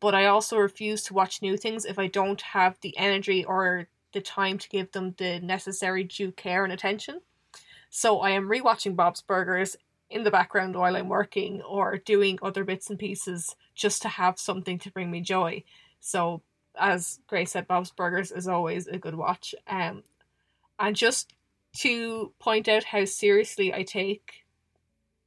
but 0.01 0.15
I 0.15 0.27
also 0.27 0.59
refuse 0.59 1.03
to 1.05 1.15
watch 1.15 1.43
new 1.43 1.57
things 1.57 1.85
if 1.85 1.99
I 1.99 2.07
don't 2.07 2.41
have 2.41 2.79
the 2.81 2.97
energy 2.97 3.45
or 3.45 3.89
the 4.13 4.21
time 4.21 4.59
to 4.59 4.69
give 4.69 4.93
them 4.93 5.15
the 5.19 5.41
necessary 5.41 6.05
due 6.05 6.33
care 6.33 6.65
and 6.65 6.73
attention. 6.73 7.21
So 7.91 8.21
I 8.21 8.31
am 8.31 8.49
rewatching 8.49 8.97
Bob's 8.97 9.23
Burgers 9.23 9.77
in 10.09 10.25
the 10.25 10.31
background 10.31 10.75
while 10.75 10.97
I'm 10.97 11.09
working 11.09 11.63
or 11.63 11.97
doing 11.99 12.39
other 12.43 12.65
bits 12.65 12.91
and 12.91 12.99
pieces 12.99 13.55
just 13.75 14.03
to 14.03 14.09
have 14.09 14.39
something 14.39 14.79
to 14.81 14.91
bring 14.91 15.11
me 15.11 15.21
joy. 15.21 15.63
So 16.01 16.43
as 16.77 17.21
Grace 17.27 17.53
said, 17.53 17.67
Bob's 17.67 17.91
Burgers 17.91 18.33
is 18.33 18.49
always 18.49 18.87
a 18.87 18.99
good 18.99 19.15
watch. 19.15 19.55
Um, 19.67 20.03
and 20.79 20.97
just 20.97 21.35
to 21.79 22.33
point 22.39 22.69
out 22.69 22.85
how 22.85 23.05
seriously 23.05 23.73
I 23.73 23.83
take 23.83 24.45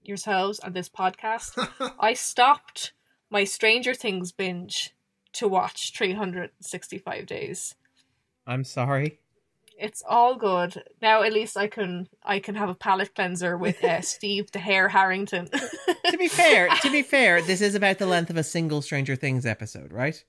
yourselves 0.02 0.60
and 0.60 0.74
this 0.74 0.90
podcast, 0.90 1.70
I 2.00 2.14
stopped 2.14 2.94
my 3.30 3.44
Stranger 3.44 3.94
Things 3.94 4.32
binge 4.32 4.94
to 5.34 5.48
watch 5.48 5.94
365 5.96 7.26
days. 7.26 7.76
I'm 8.46 8.64
sorry. 8.64 9.20
It's 9.80 10.04
all 10.08 10.36
good. 10.36 10.84
Now 11.02 11.24
at 11.24 11.34
least 11.34 11.58
I 11.58 11.68
can 11.68 12.08
I 12.24 12.40
can 12.40 12.54
have 12.56 12.70
a 12.70 12.76
palate 12.76 13.16
cleanser 13.16 13.58
with 13.58 13.84
uh, 13.84 14.02
Steve 14.02 14.52
the 14.52 14.60
Hair 14.60 14.90
Harrington. 14.90 15.50
to 16.06 16.18
be 16.18 16.28
fair, 16.28 16.70
to 16.70 16.92
be 16.92 17.02
fair, 17.04 17.42
this 17.42 17.60
is 17.60 17.74
about 17.74 17.98
the 17.98 18.06
length 18.06 18.30
of 18.30 18.38
a 18.38 18.44
single 18.44 18.84
Stranger 18.84 19.16
Things 19.16 19.48
episode, 19.48 19.92
right? 19.92 20.24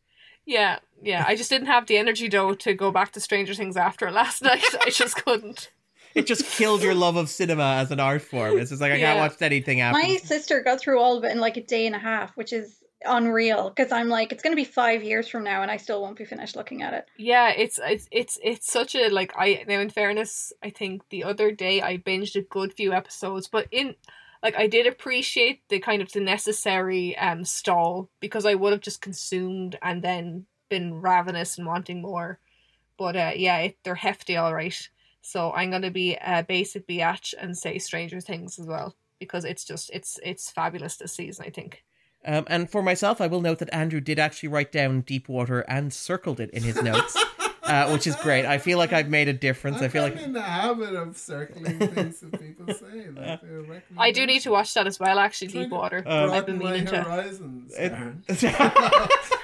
Yeah, 0.46 0.78
yeah. 1.02 1.24
I 1.26 1.36
just 1.36 1.50
didn't 1.50 1.66
have 1.66 1.86
the 1.86 1.96
energy 1.96 2.28
though 2.28 2.54
to 2.54 2.74
go 2.74 2.90
back 2.90 3.12
to 3.12 3.20
Stranger 3.20 3.54
Things 3.54 3.76
after 3.76 4.10
last 4.10 4.42
night. 4.50 4.64
I 4.80 4.90
just 4.90 5.24
couldn't. 5.24 5.70
It 6.14 6.26
just 6.26 6.44
killed 6.46 6.82
your 6.82 6.94
love 6.94 7.16
of 7.16 7.28
cinema 7.28 7.78
as 7.78 7.90
an 7.90 7.98
art 7.98 8.22
form. 8.22 8.58
It's 8.58 8.70
just 8.70 8.80
like 8.80 8.92
I 8.92 8.98
can't 8.98 9.18
watch 9.18 9.42
anything 9.42 9.80
after. 9.80 10.00
My 10.00 10.16
sister 10.16 10.62
got 10.62 10.80
through 10.80 11.00
all 11.00 11.16
of 11.16 11.24
it 11.24 11.32
in 11.32 11.40
like 11.40 11.56
a 11.56 11.62
day 11.62 11.86
and 11.86 11.96
a 11.96 11.98
half, 11.98 12.36
which 12.36 12.52
is 12.52 12.84
unreal 13.04 13.70
because 13.70 13.92
I'm 13.92 14.08
like, 14.08 14.32
it's 14.32 14.42
going 14.42 14.52
to 14.52 14.60
be 14.60 14.64
five 14.64 15.02
years 15.02 15.28
from 15.28 15.44
now 15.44 15.62
and 15.62 15.70
I 15.70 15.76
still 15.76 16.00
won't 16.00 16.16
be 16.16 16.24
finished 16.24 16.56
looking 16.56 16.82
at 16.82 16.94
it. 16.94 17.06
Yeah, 17.16 17.50
it's 17.50 17.80
it's 17.82 18.08
it's 18.12 18.38
it's 18.42 18.70
such 18.70 18.94
a 18.94 19.08
like 19.08 19.32
I 19.36 19.64
now 19.66 19.80
in 19.80 19.90
fairness, 19.90 20.52
I 20.62 20.70
think 20.70 21.02
the 21.10 21.24
other 21.24 21.50
day 21.50 21.82
I 21.82 21.98
binged 21.98 22.36
a 22.36 22.42
good 22.42 22.72
few 22.74 22.92
episodes, 22.92 23.48
but 23.48 23.66
in 23.70 23.96
like 24.44 24.56
I 24.56 24.68
did 24.68 24.86
appreciate 24.86 25.62
the 25.68 25.80
kind 25.80 26.02
of 26.02 26.12
the 26.12 26.20
necessary 26.20 27.16
um 27.18 27.44
stall 27.44 28.10
because 28.20 28.46
I 28.46 28.54
would 28.54 28.72
have 28.72 28.82
just 28.82 29.00
consumed 29.00 29.76
and 29.82 30.02
then 30.02 30.46
been 30.68 31.00
ravenous 31.00 31.58
and 31.58 31.66
wanting 31.66 32.02
more. 32.02 32.38
But 32.96 33.16
uh 33.16 33.32
yeah, 33.34 33.58
it, 33.58 33.78
they're 33.82 33.96
hefty 33.96 34.36
all 34.36 34.54
right. 34.54 34.88
So 35.22 35.52
I'm 35.52 35.70
gonna 35.70 35.90
be 35.90 36.14
a 36.14 36.44
basic 36.44 36.86
biatch 36.86 37.34
and 37.36 37.56
say 37.56 37.78
Stranger 37.78 38.20
Things 38.20 38.58
as 38.58 38.66
well 38.66 38.94
because 39.18 39.44
it's 39.44 39.64
just 39.64 39.90
it's 39.92 40.20
it's 40.22 40.50
fabulous 40.50 40.96
this 40.96 41.14
season. 41.14 41.46
I 41.46 41.50
think. 41.50 41.82
Um, 42.26 42.44
and 42.46 42.70
for 42.70 42.82
myself, 42.82 43.20
I 43.20 43.26
will 43.26 43.42
note 43.42 43.58
that 43.58 43.72
Andrew 43.72 44.00
did 44.00 44.18
actually 44.18 44.48
write 44.48 44.72
down 44.72 45.02
Deepwater 45.02 45.60
and 45.60 45.92
circled 45.92 46.40
it 46.40 46.50
in 46.50 46.62
his 46.62 46.80
notes, 46.82 47.22
uh, 47.66 47.90
which 47.90 48.06
is 48.06 48.16
great. 48.16 48.44
I 48.44 48.58
feel 48.58 48.78
like 48.78 48.92
I've 48.92 49.08
made 49.08 49.28
a 49.28 49.32
difference. 49.32 49.78
I'm 49.78 49.84
I 49.84 49.88
feel 49.88 50.02
like 50.02 50.16
in 50.16 50.32
the 50.32 50.42
habit 50.42 50.94
of 50.94 51.16
circling 51.16 51.78
things 51.78 52.20
that 52.20 52.40
people 52.40 52.74
say. 52.74 53.10
Like 53.14 53.40
I 53.98 54.10
do 54.10 54.26
need 54.26 54.40
to 54.40 54.50
watch 54.50 54.74
that 54.74 54.86
as 54.86 55.00
well. 55.00 55.18
Actually, 55.18 55.48
Trying 55.48 55.64
to 55.64 55.68
Deepwater. 55.70 56.02
Um, 56.06 56.30
I've 56.32 56.46
been 56.46 56.58
broaden 56.58 56.58
my 56.58 56.70
meaning 56.72 56.86
to. 56.86 57.02
horizons. 57.02 57.74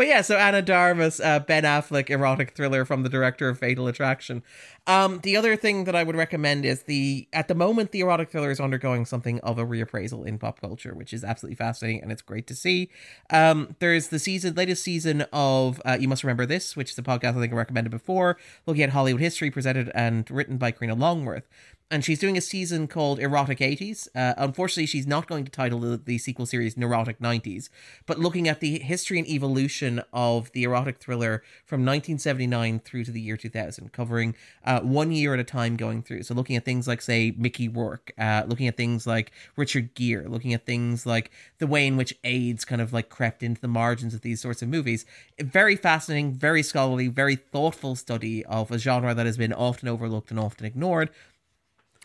But 0.00 0.06
yeah, 0.06 0.22
so 0.22 0.38
Ana 0.38 0.62
de 0.62 0.72
Armas, 0.72 1.20
uh, 1.20 1.40
Ben 1.40 1.64
Affleck 1.64 2.08
erotic 2.08 2.52
thriller 2.52 2.86
from 2.86 3.02
the 3.02 3.10
director 3.10 3.50
of 3.50 3.58
Fatal 3.58 3.86
Attraction. 3.86 4.42
Um, 4.86 5.20
the 5.22 5.36
other 5.36 5.56
thing 5.56 5.84
that 5.84 5.94
I 5.94 6.04
would 6.04 6.16
recommend 6.16 6.64
is 6.64 6.84
the 6.84 7.28
at 7.34 7.48
the 7.48 7.54
moment 7.54 7.92
the 7.92 8.00
erotic 8.00 8.30
thriller 8.30 8.50
is 8.50 8.60
undergoing 8.60 9.04
something 9.04 9.40
of 9.40 9.58
a 9.58 9.66
reappraisal 9.66 10.26
in 10.26 10.38
pop 10.38 10.58
culture, 10.58 10.94
which 10.94 11.12
is 11.12 11.22
absolutely 11.22 11.56
fascinating 11.56 12.00
and 12.00 12.10
it's 12.10 12.22
great 12.22 12.46
to 12.46 12.54
see. 12.54 12.88
Um, 13.28 13.76
there's 13.78 14.08
the 14.08 14.18
season 14.18 14.54
latest 14.54 14.82
season 14.82 15.26
of 15.34 15.82
uh, 15.84 15.98
You 16.00 16.08
Must 16.08 16.24
Remember 16.24 16.46
This, 16.46 16.74
which 16.74 16.92
is 16.92 16.98
a 16.98 17.02
podcast 17.02 17.36
I 17.36 17.40
think 17.40 17.52
I 17.52 17.56
recommended 17.56 17.90
before, 17.90 18.38
looking 18.64 18.82
at 18.82 18.88
Hollywood 18.88 19.20
history 19.20 19.50
presented 19.50 19.90
and 19.94 20.30
written 20.30 20.56
by 20.56 20.70
Karina 20.70 20.94
Longworth 20.94 21.46
and 21.90 22.04
she's 22.04 22.20
doing 22.20 22.36
a 22.38 22.40
season 22.40 22.86
called 22.86 23.18
Erotic 23.18 23.58
80s. 23.58 24.06
Uh, 24.14 24.34
unfortunately, 24.36 24.86
she's 24.86 25.08
not 25.08 25.26
going 25.26 25.44
to 25.44 25.50
title 25.50 25.80
the, 25.80 25.96
the 25.96 26.18
sequel 26.18 26.46
series 26.46 26.76
Neurotic 26.76 27.18
90s, 27.18 27.68
but 28.06 28.18
looking 28.18 28.46
at 28.46 28.60
the 28.60 28.78
history 28.78 29.18
and 29.18 29.26
evolution 29.28 30.00
of 30.12 30.52
the 30.52 30.62
erotic 30.62 30.98
thriller 30.98 31.42
from 31.66 31.80
1979 31.80 32.80
through 32.80 33.04
to 33.04 33.10
the 33.10 33.20
year 33.20 33.36
2000, 33.36 33.92
covering 33.92 34.36
uh, 34.64 34.80
one 34.80 35.10
year 35.10 35.34
at 35.34 35.40
a 35.40 35.44
time 35.44 35.76
going 35.76 36.02
through. 36.02 36.22
So, 36.22 36.34
looking 36.34 36.54
at 36.54 36.64
things 36.64 36.86
like, 36.86 37.02
say, 37.02 37.34
Mickey 37.36 37.68
Rourke, 37.68 38.12
uh, 38.16 38.44
looking 38.46 38.68
at 38.68 38.76
things 38.76 39.06
like 39.06 39.32
Richard 39.56 39.94
Gere, 39.94 40.26
looking 40.26 40.54
at 40.54 40.64
things 40.64 41.06
like 41.06 41.32
the 41.58 41.66
way 41.66 41.86
in 41.86 41.96
which 41.96 42.16
AIDS 42.22 42.64
kind 42.64 42.80
of 42.80 42.92
like 42.92 43.08
crept 43.08 43.42
into 43.42 43.60
the 43.60 43.68
margins 43.68 44.14
of 44.14 44.20
these 44.20 44.40
sorts 44.40 44.62
of 44.62 44.68
movies. 44.68 45.04
Very 45.40 45.74
fascinating, 45.74 46.32
very 46.34 46.62
scholarly, 46.62 47.08
very 47.08 47.34
thoughtful 47.34 47.96
study 47.96 48.44
of 48.44 48.70
a 48.70 48.78
genre 48.78 49.12
that 49.12 49.26
has 49.26 49.36
been 49.36 49.52
often 49.52 49.88
overlooked 49.88 50.30
and 50.30 50.38
often 50.38 50.64
ignored. 50.66 51.10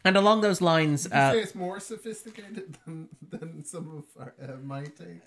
And 0.05 0.15
along 0.15 0.41
those 0.41 0.61
lines, 0.61 1.07
uh, 1.11 1.31
say 1.33 1.39
it's 1.41 1.55
more 1.55 1.79
sophisticated 1.79 2.77
than, 2.85 3.09
than 3.27 3.65
some 3.65 3.89
of 3.97 4.21
our, 4.21 4.33
uh, 4.41 4.57
my 4.63 4.83
takes. 4.83 5.25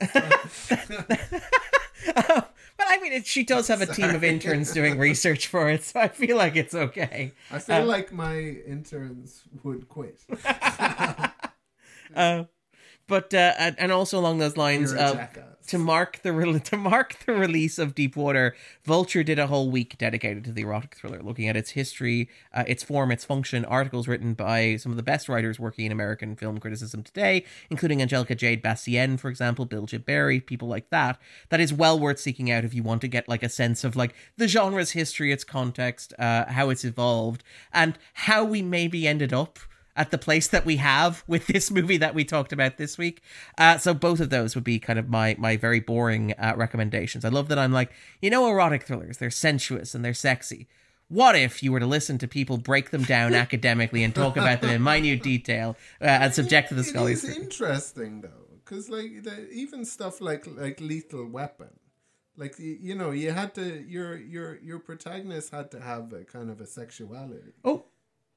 but 2.14 2.86
I 2.86 2.98
mean, 3.02 3.12
it, 3.12 3.26
she 3.26 3.42
does 3.42 3.66
have 3.68 3.82
a 3.82 3.86
team 3.86 4.14
of 4.14 4.22
interns 4.22 4.72
doing 4.72 4.96
research 4.98 5.48
for 5.48 5.68
it, 5.68 5.82
so 5.84 6.00
I 6.00 6.08
feel 6.08 6.36
like 6.36 6.54
it's 6.56 6.74
okay. 6.74 7.32
I 7.50 7.58
feel 7.58 7.76
Uh, 7.82 7.84
like 7.84 8.12
my 8.12 8.38
interns 8.38 9.42
would 9.64 9.88
quit. 9.88 10.20
Uh, 12.14 12.44
but 13.08 13.34
uh, 13.34 13.72
and 13.78 13.90
also 13.90 14.18
along 14.18 14.38
those 14.38 14.56
lines, 14.56 14.92
uh, 14.92 15.26
to 15.68 15.78
mark 15.78 16.20
the 16.22 16.32
re- 16.32 16.58
to 16.64 16.76
mark 16.76 17.16
the 17.24 17.32
release 17.32 17.78
of 17.78 17.94
Deepwater, 17.94 18.54
Vulture 18.84 19.22
did 19.22 19.38
a 19.38 19.46
whole 19.46 19.70
week 19.70 19.96
dedicated 19.98 20.44
to 20.44 20.52
the 20.52 20.62
erotic 20.62 20.94
thriller, 20.94 21.22
looking 21.22 21.48
at 21.48 21.56
its 21.56 21.70
history, 21.70 22.28
uh, 22.52 22.64
its 22.66 22.82
form, 22.82 23.12
its 23.12 23.24
function. 23.24 23.64
Articles 23.64 24.08
written 24.08 24.34
by 24.34 24.76
some 24.76 24.92
of 24.92 24.96
the 24.96 25.02
best 25.02 25.28
writers 25.28 25.60
working 25.60 25.86
in 25.86 25.92
American 25.92 26.36
film 26.36 26.58
criticism 26.58 27.02
today, 27.02 27.44
including 27.70 28.02
Angelica 28.02 28.34
Jade 28.34 28.62
Bastien, 28.62 29.16
for 29.16 29.28
example, 29.28 29.64
Bilge 29.64 29.92
Ebiri, 29.92 30.44
people 30.44 30.68
like 30.68 30.90
that. 30.90 31.18
That 31.50 31.60
is 31.60 31.72
well 31.72 31.98
worth 31.98 32.18
seeking 32.18 32.50
out 32.50 32.64
if 32.64 32.74
you 32.74 32.82
want 32.82 33.00
to 33.02 33.08
get 33.08 33.28
like 33.28 33.42
a 33.42 33.48
sense 33.48 33.84
of 33.84 33.96
like 33.96 34.14
the 34.36 34.48
genre's 34.48 34.92
history, 34.92 35.32
its 35.32 35.44
context, 35.44 36.12
uh, 36.18 36.46
how 36.46 36.70
it's 36.70 36.84
evolved, 36.84 37.44
and 37.72 37.98
how 38.14 38.44
we 38.44 38.62
maybe 38.62 39.06
ended 39.06 39.32
up 39.32 39.58
at 39.98 40.10
the 40.10 40.16
place 40.16 40.48
that 40.48 40.64
we 40.64 40.76
have 40.76 41.24
with 41.26 41.46
this 41.48 41.70
movie 41.78 41.98
that 41.98 42.14
we 42.14 42.24
talked 42.24 42.52
about 42.52 42.78
this 42.78 42.96
week. 42.96 43.20
Uh, 43.58 43.76
so 43.76 43.92
both 43.92 44.20
of 44.20 44.30
those 44.30 44.54
would 44.54 44.64
be 44.64 44.78
kind 44.78 44.98
of 44.98 45.08
my 45.08 45.34
my 45.38 45.56
very 45.56 45.80
boring 45.80 46.32
uh, 46.38 46.54
recommendations. 46.56 47.24
I 47.24 47.28
love 47.28 47.48
that 47.48 47.58
I'm 47.58 47.72
like, 47.72 47.90
you 48.22 48.30
know, 48.30 48.48
erotic 48.48 48.84
thrillers, 48.84 49.18
they're 49.18 49.30
sensuous 49.30 49.94
and 49.94 50.04
they're 50.04 50.14
sexy. 50.14 50.68
What 51.08 51.34
if 51.36 51.62
you 51.62 51.72
were 51.72 51.80
to 51.80 51.86
listen 51.86 52.18
to 52.18 52.28
people 52.28 52.58
break 52.58 52.90
them 52.90 53.02
down 53.02 53.34
academically 53.44 54.04
and 54.04 54.14
talk 54.14 54.36
about 54.36 54.60
them 54.60 54.70
in 54.70 54.82
minute 54.82 55.22
detail 55.22 55.76
uh, 56.00 56.04
and 56.04 56.34
subject 56.34 56.68
to 56.68 56.74
the 56.74 56.82
It 56.82 56.84
scholarly 56.84 57.12
is 57.12 57.22
scrutiny? 57.22 57.44
interesting 57.44 58.20
though, 58.20 58.46
because 58.64 58.88
like 58.88 59.22
the, 59.24 59.48
even 59.50 59.84
stuff 59.84 60.20
like 60.20 60.46
like 60.46 60.80
Lethal 60.80 61.26
Weapon, 61.26 61.70
like 62.36 62.56
the, 62.56 62.78
you 62.80 62.94
know, 62.94 63.10
you 63.10 63.32
had 63.32 63.54
to 63.54 63.84
your 63.88 64.16
your 64.16 64.58
your 64.60 64.78
protagonist 64.78 65.50
had 65.50 65.70
to 65.72 65.80
have 65.80 66.12
a 66.12 66.24
kind 66.24 66.50
of 66.50 66.60
a 66.60 66.66
sexuality. 66.66 67.52
Oh, 67.64 67.84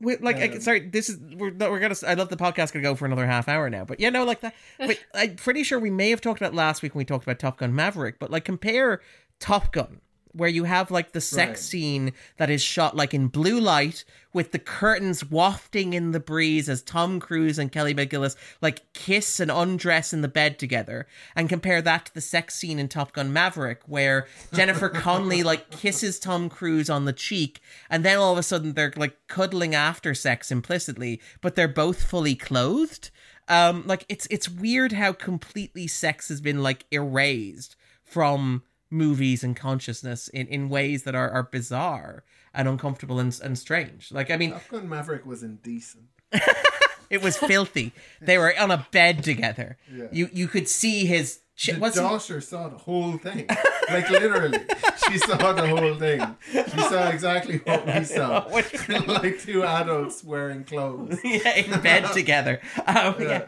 we, 0.02 0.18
like 0.18 0.38
I, 0.38 0.48
Um, 0.48 0.62
sorry, 0.62 0.80
this 0.82 1.10
is 1.10 1.20
we're 1.20 1.52
we're 1.52 1.80
gonna. 1.80 1.96
I 2.06 2.16
love 2.16 2.30
the 2.30 2.38
podcast 2.38 2.74
gonna 2.74 2.84
go 2.84 2.96
for 2.96 3.06
another 3.06 3.26
half 3.26 3.48
hour 3.48 3.70
now, 3.70 3.86
but 3.86 4.00
yeah, 4.00 4.10
no, 4.10 4.24
like 4.26 4.42
that. 4.42 4.54
But 4.80 5.00
I'm 5.14 5.36
pretty 5.36 5.64
sure 5.64 5.80
we 5.80 5.92
may 5.92 6.10
have 6.10 6.22
talked 6.22 6.42
about 6.42 6.54
last 6.54 6.82
week 6.82 6.96
when 6.96 7.00
we 7.00 7.06
talked 7.06 7.24
about 7.24 7.40
Top 7.40 7.58
Gun 7.58 7.74
Maverick. 7.74 8.20
But 8.20 8.32
like 8.32 8.44
compare 8.46 9.02
Top 9.40 9.72
Gun, 9.72 10.02
where 10.34 10.50
you 10.50 10.64
have 10.64 10.92
like 10.92 11.12
the 11.12 11.22
sex 11.22 11.50
Right. 11.50 11.58
scene 11.60 12.14
that 12.38 12.50
is 12.50 12.62
shot 12.62 12.96
like 12.96 13.14
in 13.14 13.28
blue 13.28 13.60
light 13.60 14.06
with 14.34 14.54
the 14.54 14.60
curtains 14.60 15.30
wafting 15.30 15.94
in 15.94 16.12
the 16.12 16.20
breeze 16.20 16.70
as 16.70 16.82
Tom 16.82 17.20
Cruise 17.20 17.60
and 17.60 17.70
Kelly 17.72 17.94
McGillis 17.94 18.36
like 18.62 18.94
kiss 18.94 19.40
and 19.42 19.52
undress 19.52 20.14
in 20.14 20.22
the 20.22 20.30
bed 20.30 20.58
together, 20.58 21.06
and 21.36 21.50
compare 21.50 21.82
that 21.82 22.06
to 22.06 22.14
the 22.14 22.22
sex 22.22 22.56
scene 22.56 22.80
in 22.80 22.88
Top 22.88 23.12
Gun 23.12 23.34
Maverick, 23.34 23.82
where 23.88 24.28
Jennifer 24.54 24.88
Connelly 24.88 25.44
like 25.44 25.70
kisses 25.70 26.18
Tom 26.18 26.48
Cruise 26.48 26.90
on 26.90 27.04
the 27.06 27.12
cheek, 27.14 27.60
and 27.90 28.06
then 28.06 28.18
all 28.18 28.32
of 28.32 28.38
a 28.38 28.44
sudden 28.44 28.74
they're 28.74 28.94
like 28.96 29.18
cuddling 29.28 29.76
after 29.76 30.14
sex 30.16 30.50
implicitly, 30.50 31.20
but 31.42 31.56
they're 31.56 31.68
both 31.68 32.02
fully 32.04 32.36
clothed. 32.36 33.10
Um, 33.50 33.84
like 33.86 34.06
it's 34.08 34.28
it's 34.32 34.48
weird 34.48 34.94
how 34.94 35.12
completely 35.12 35.88
sex 35.88 36.30
has 36.30 36.40
been 36.40 36.64
like 36.64 36.86
erased 36.90 37.76
from 38.06 38.64
movies 38.92 39.44
and 39.44 39.56
consciousness 39.56 40.28
in, 40.28 40.48
in 40.48 40.70
ways 40.70 41.04
that 41.04 41.16
are, 41.16 41.30
are 41.32 41.44
bizarre 41.44 42.24
and 42.54 42.68
uncomfortable 42.68 43.20
and, 43.20 43.40
and 43.44 43.58
strange. 43.58 44.12
Like 44.12 44.30
I 44.30 44.38
mean, 44.38 44.52
Top 44.52 44.68
Gun 44.70 44.90
Maverick 44.90 45.26
was 45.26 45.42
indecent. 45.42 46.06
it 47.10 47.22
was 47.22 47.38
filthy. 47.38 47.94
They 48.22 48.38
were 48.38 48.54
on 48.60 48.72
a 48.72 48.86
bed 48.92 49.24
together. 49.24 49.78
Yeah. 49.94 50.06
You 50.12 50.30
you 50.32 50.48
could 50.48 50.68
see 50.68 51.06
his. 51.06 51.40
Ch- 51.56 51.68
The 51.68 51.76
he- 51.76 52.40
saw 52.42 52.70
the 52.70 52.78
whole 52.78 53.18
thing. 53.18 53.46
Like 53.90 54.10
literally. 54.10 54.60
She 55.08 55.18
saw 55.20 55.54
the 55.54 55.68
whole 55.68 55.96
thing. 55.96 56.36
She 56.52 56.80
saw 56.82 57.10
exactly 57.10 57.58
what 57.58 57.86
we 57.86 58.04
saw. 58.04 58.48
like 59.08 59.40
two 59.42 59.64
adults 59.64 60.24
wearing 60.24 60.64
clothes. 60.64 61.20
yeah, 61.24 61.56
in 61.58 61.82
bed 61.82 62.12
together. 62.14 62.62
Um, 62.88 63.16
yeah. 63.20 63.28
Yeah. 63.28 63.46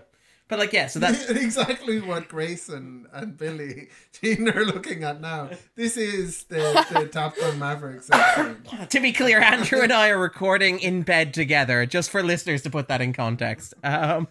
But 0.53 0.59
like 0.59 0.73
yeah, 0.73 0.85
so 0.85 0.99
that's 1.05 1.27
exactly 1.31 1.99
what 1.99 2.27
Grace 2.27 2.69
and, 2.69 3.07
and 3.11 3.35
Billie 3.35 3.89
Jean 4.21 4.47
are 4.49 4.63
looking 4.63 5.03
at 5.03 5.19
now. 5.19 5.49
This 5.75 5.97
is 5.97 6.43
the, 6.43 6.85
the 6.91 7.07
Top 7.11 7.35
Gun 7.35 7.57
Maverick 7.57 8.03
section. 8.03 8.61
to 8.89 8.99
be 8.99 9.11
clear, 9.13 9.41
Andrew 9.41 9.81
and 9.81 9.91
I 9.91 10.09
are 10.09 10.19
recording 10.19 10.77
in 10.79 11.01
bed 11.01 11.33
together, 11.33 11.87
just 11.87 12.11
for 12.11 12.21
listeners 12.21 12.61
to 12.63 12.69
put 12.69 12.87
that 12.89 13.01
in 13.01 13.13
context. 13.13 13.73
Um, 13.83 14.27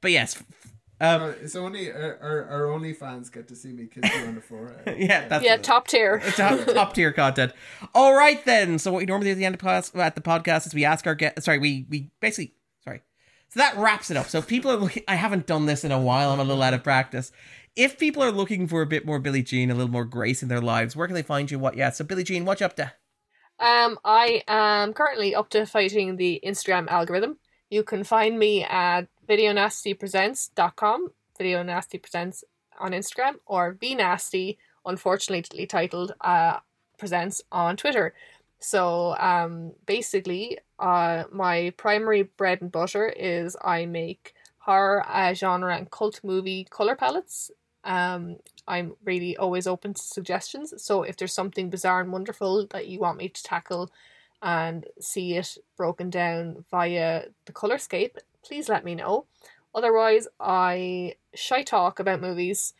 but 0.00 0.12
yes, 0.12 0.40
um, 1.00 1.22
Uh, 1.22 1.32
It's 1.42 1.56
only 1.56 1.90
our, 1.90 2.18
our, 2.22 2.44
our 2.50 2.70
only 2.70 2.92
fans 2.92 3.28
get 3.30 3.48
to 3.48 3.56
see 3.56 3.72
me 3.72 3.86
kiss 3.86 4.14
you 4.14 4.26
on 4.28 4.36
the 4.36 4.40
forehead. 4.40 4.96
yeah, 4.96 5.26
that's 5.26 5.44
Yeah, 5.44 5.56
top 5.56 5.88
tier. 5.88 6.20
top, 6.36 6.64
top 6.66 6.94
tier 6.94 7.10
content. 7.12 7.52
All 7.96 8.14
right, 8.14 8.44
then. 8.44 8.78
So 8.78 8.92
what 8.92 8.98
we 9.00 9.06
normally 9.06 9.26
do 9.26 9.32
at 9.32 9.38
the 9.38 9.44
end 9.44 9.56
of 9.56 9.60
pos- 9.60 9.92
at 9.96 10.14
the 10.14 10.20
podcast 10.20 10.66
is 10.68 10.72
we 10.74 10.84
ask 10.84 11.04
our 11.08 11.16
guests. 11.16 11.44
Sorry, 11.44 11.58
we 11.58 11.84
we 11.90 12.10
basically 12.20 12.44
sorry. 12.44 12.52
So 13.54 13.60
that 13.60 13.76
wraps 13.76 14.10
it 14.10 14.16
up. 14.16 14.26
So 14.26 14.38
if 14.38 14.48
people 14.48 14.72
are 14.72 14.76
looking, 14.76 15.04
I 15.06 15.14
haven't 15.14 15.46
done 15.46 15.66
this 15.66 15.84
in 15.84 15.92
a 15.92 16.00
while. 16.00 16.32
I'm 16.32 16.40
a 16.40 16.44
little 16.44 16.60
out 16.60 16.74
of 16.74 16.82
practice. 16.82 17.30
If 17.76 18.00
people 18.00 18.20
are 18.24 18.32
looking 18.32 18.66
for 18.66 18.82
a 18.82 18.86
bit 18.86 19.06
more 19.06 19.20
Billie 19.20 19.44
Jean, 19.44 19.70
a 19.70 19.74
little 19.74 19.92
more 19.92 20.04
grace 20.04 20.42
in 20.42 20.48
their 20.48 20.60
lives, 20.60 20.96
where 20.96 21.06
can 21.06 21.14
they 21.14 21.22
find 21.22 21.48
you? 21.48 21.60
What? 21.60 21.76
Yeah. 21.76 21.90
So 21.90 22.04
Billie 22.04 22.24
Jean, 22.24 22.44
what 22.44 22.58
you 22.58 22.66
up 22.66 22.74
to? 22.74 22.90
Um, 23.60 23.96
I 24.04 24.42
am 24.48 24.92
currently 24.92 25.36
up 25.36 25.50
to 25.50 25.66
fighting 25.66 26.16
the 26.16 26.40
Instagram 26.44 26.88
algorithm. 26.88 27.38
You 27.70 27.84
can 27.84 28.02
find 28.02 28.40
me 28.40 28.64
at 28.64 29.02
videonastypresents.com, 29.28 31.12
Video 31.38 31.62
Nasty 31.62 31.98
Presents 31.98 32.42
on 32.80 32.90
Instagram, 32.90 33.34
or 33.46 33.72
Be 33.72 33.94
Nasty, 33.94 34.58
unfortunately 34.84 35.66
titled 35.66 36.12
uh, 36.22 36.58
Presents 36.98 37.40
on 37.52 37.76
Twitter. 37.76 38.14
So 38.64 39.14
um, 39.18 39.72
basically, 39.84 40.58
uh, 40.78 41.24
my 41.30 41.74
primary 41.76 42.22
bread 42.22 42.62
and 42.62 42.72
butter 42.72 43.06
is 43.10 43.58
I 43.62 43.84
make 43.84 44.32
horror, 44.56 45.04
uh, 45.06 45.34
genre, 45.34 45.76
and 45.76 45.90
cult 45.90 46.20
movie 46.24 46.66
color 46.70 46.96
palettes. 46.96 47.50
Um, 47.84 48.36
I'm 48.66 48.94
really 49.04 49.36
always 49.36 49.66
open 49.66 49.92
to 49.92 50.02
suggestions. 50.02 50.72
So 50.82 51.02
if 51.02 51.18
there's 51.18 51.34
something 51.34 51.68
bizarre 51.68 52.00
and 52.00 52.10
wonderful 52.10 52.66
that 52.68 52.88
you 52.88 53.00
want 53.00 53.18
me 53.18 53.28
to 53.28 53.42
tackle 53.42 53.90
and 54.40 54.86
see 54.98 55.36
it 55.36 55.58
broken 55.76 56.08
down 56.08 56.64
via 56.70 57.24
the 57.44 57.52
colorscape, 57.52 58.16
please 58.42 58.70
let 58.70 58.82
me 58.82 58.94
know. 58.94 59.26
Otherwise, 59.74 60.26
I 60.40 61.16
shy 61.34 61.62
talk 61.64 61.98
about 61.98 62.22
movies 62.22 62.72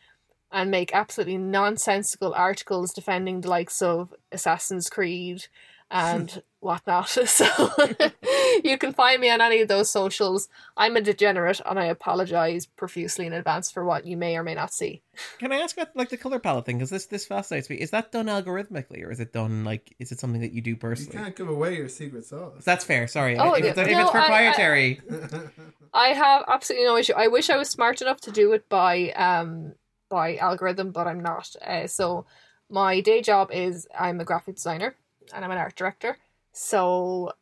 and 0.51 0.71
make 0.71 0.95
absolutely 0.95 1.37
nonsensical 1.37 2.33
articles 2.33 2.91
defending 2.91 3.41
the 3.41 3.49
likes 3.49 3.83
of 3.83 4.15
Assassin's 4.31 4.89
Creed 4.89 5.45
and 5.91 6.41
whatnot. 6.59 7.09
So 7.27 7.45
you 8.63 8.77
can 8.77 8.93
find 8.93 9.21
me 9.21 9.29
on 9.29 9.41
any 9.41 9.61
of 9.61 9.67
those 9.67 9.89
socials. 9.91 10.47
I'm 10.75 10.95
a 10.95 11.01
degenerate 11.01 11.61
and 11.65 11.77
I 11.79 11.85
apologize 11.85 12.65
profusely 12.65 13.25
in 13.27 13.33
advance 13.33 13.71
for 13.71 13.83
what 13.85 14.05
you 14.07 14.17
may 14.17 14.35
or 14.37 14.43
may 14.43 14.55
not 14.55 14.73
see. 14.73 15.01
Can 15.39 15.51
I 15.51 15.57
ask 15.57 15.77
about 15.77 15.95
like 15.95 16.09
the 16.09 16.17
color 16.17 16.39
palette 16.39 16.65
thing? 16.65 16.77
Because 16.77 16.89
this 16.89 17.05
this 17.05 17.25
fascinates 17.25 17.69
me. 17.69 17.75
Is 17.77 17.91
that 17.91 18.11
done 18.11 18.25
algorithmically, 18.27 19.03
or 19.03 19.11
is 19.11 19.19
it 19.19 19.31
done 19.33 19.63
like 19.63 19.93
is 19.99 20.11
it 20.11 20.19
something 20.19 20.41
that 20.41 20.53
you 20.53 20.61
do 20.61 20.75
personally? 20.75 21.17
You 21.17 21.23
can't 21.25 21.35
give 21.35 21.49
away 21.49 21.75
your 21.77 21.89
secret 21.89 22.25
sauce. 22.25 22.63
That's 22.63 22.83
fair. 22.85 23.07
Sorry. 23.07 23.37
Oh, 23.37 23.53
if, 23.53 23.65
it's, 23.65 23.77
yeah. 23.77 23.83
if 23.83 23.91
No, 23.91 24.01
it's 24.01 24.15
I- 24.15 24.17
I- 24.17 24.21
proprietary, 24.21 25.01
I 25.93 26.07
have 26.09 26.43
absolutely 26.47 26.87
no 26.87 26.97
issue. 26.97 27.13
I 27.15 27.27
wish 27.27 27.49
I 27.49 27.57
was 27.57 27.69
smart 27.69 28.01
enough 28.01 28.21
to 28.21 28.31
do 28.31 28.53
it 28.53 28.67
by 28.69 29.11
um 29.11 29.73
by 30.09 30.37
algorithm, 30.37 30.91
but 30.91 31.07
I'm 31.07 31.21
not. 31.21 31.49
Uh, 31.65 31.87
so 31.87 32.25
my 32.69 33.01
day 33.01 33.21
job 33.21 33.51
is 33.51 33.87
I'm 33.97 34.19
a 34.19 34.25
graphic 34.25 34.55
designer 34.55 34.95
and 35.33 35.43
I'm 35.43 35.51
an 35.51 35.57
art 35.57 35.75
director. 35.75 36.17
So 36.51 37.33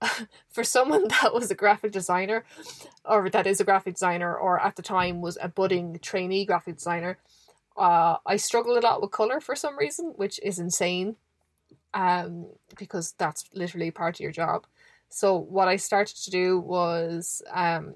for 0.50 0.64
someone 0.64 1.08
that 1.22 1.34
was 1.34 1.50
a 1.50 1.54
graphic 1.54 1.92
designer, 1.92 2.44
or 3.04 3.28
that 3.30 3.46
is 3.46 3.60
a 3.60 3.64
graphic 3.64 3.94
designer, 3.94 4.36
or 4.36 4.60
at 4.60 4.76
the 4.76 4.82
time 4.82 5.20
was 5.20 5.38
a 5.40 5.48
budding 5.48 5.98
trainee 6.00 6.44
graphic 6.44 6.76
designer, 6.76 7.18
uh, 7.76 8.16
I 8.24 8.36
struggled 8.36 8.78
a 8.78 8.86
lot 8.86 9.02
with 9.02 9.10
color 9.10 9.40
for 9.40 9.56
some 9.56 9.76
reason, 9.76 10.12
which 10.16 10.38
is 10.42 10.58
insane. 10.58 11.16
Um, 11.92 12.46
because 12.76 13.14
that's 13.18 13.44
literally 13.54 13.92
part 13.92 14.16
of 14.16 14.20
your 14.20 14.32
job. 14.32 14.66
So 15.10 15.36
what 15.36 15.68
I 15.68 15.76
started 15.76 16.16
to 16.16 16.30
do 16.30 16.58
was 16.58 17.40
um 17.52 17.94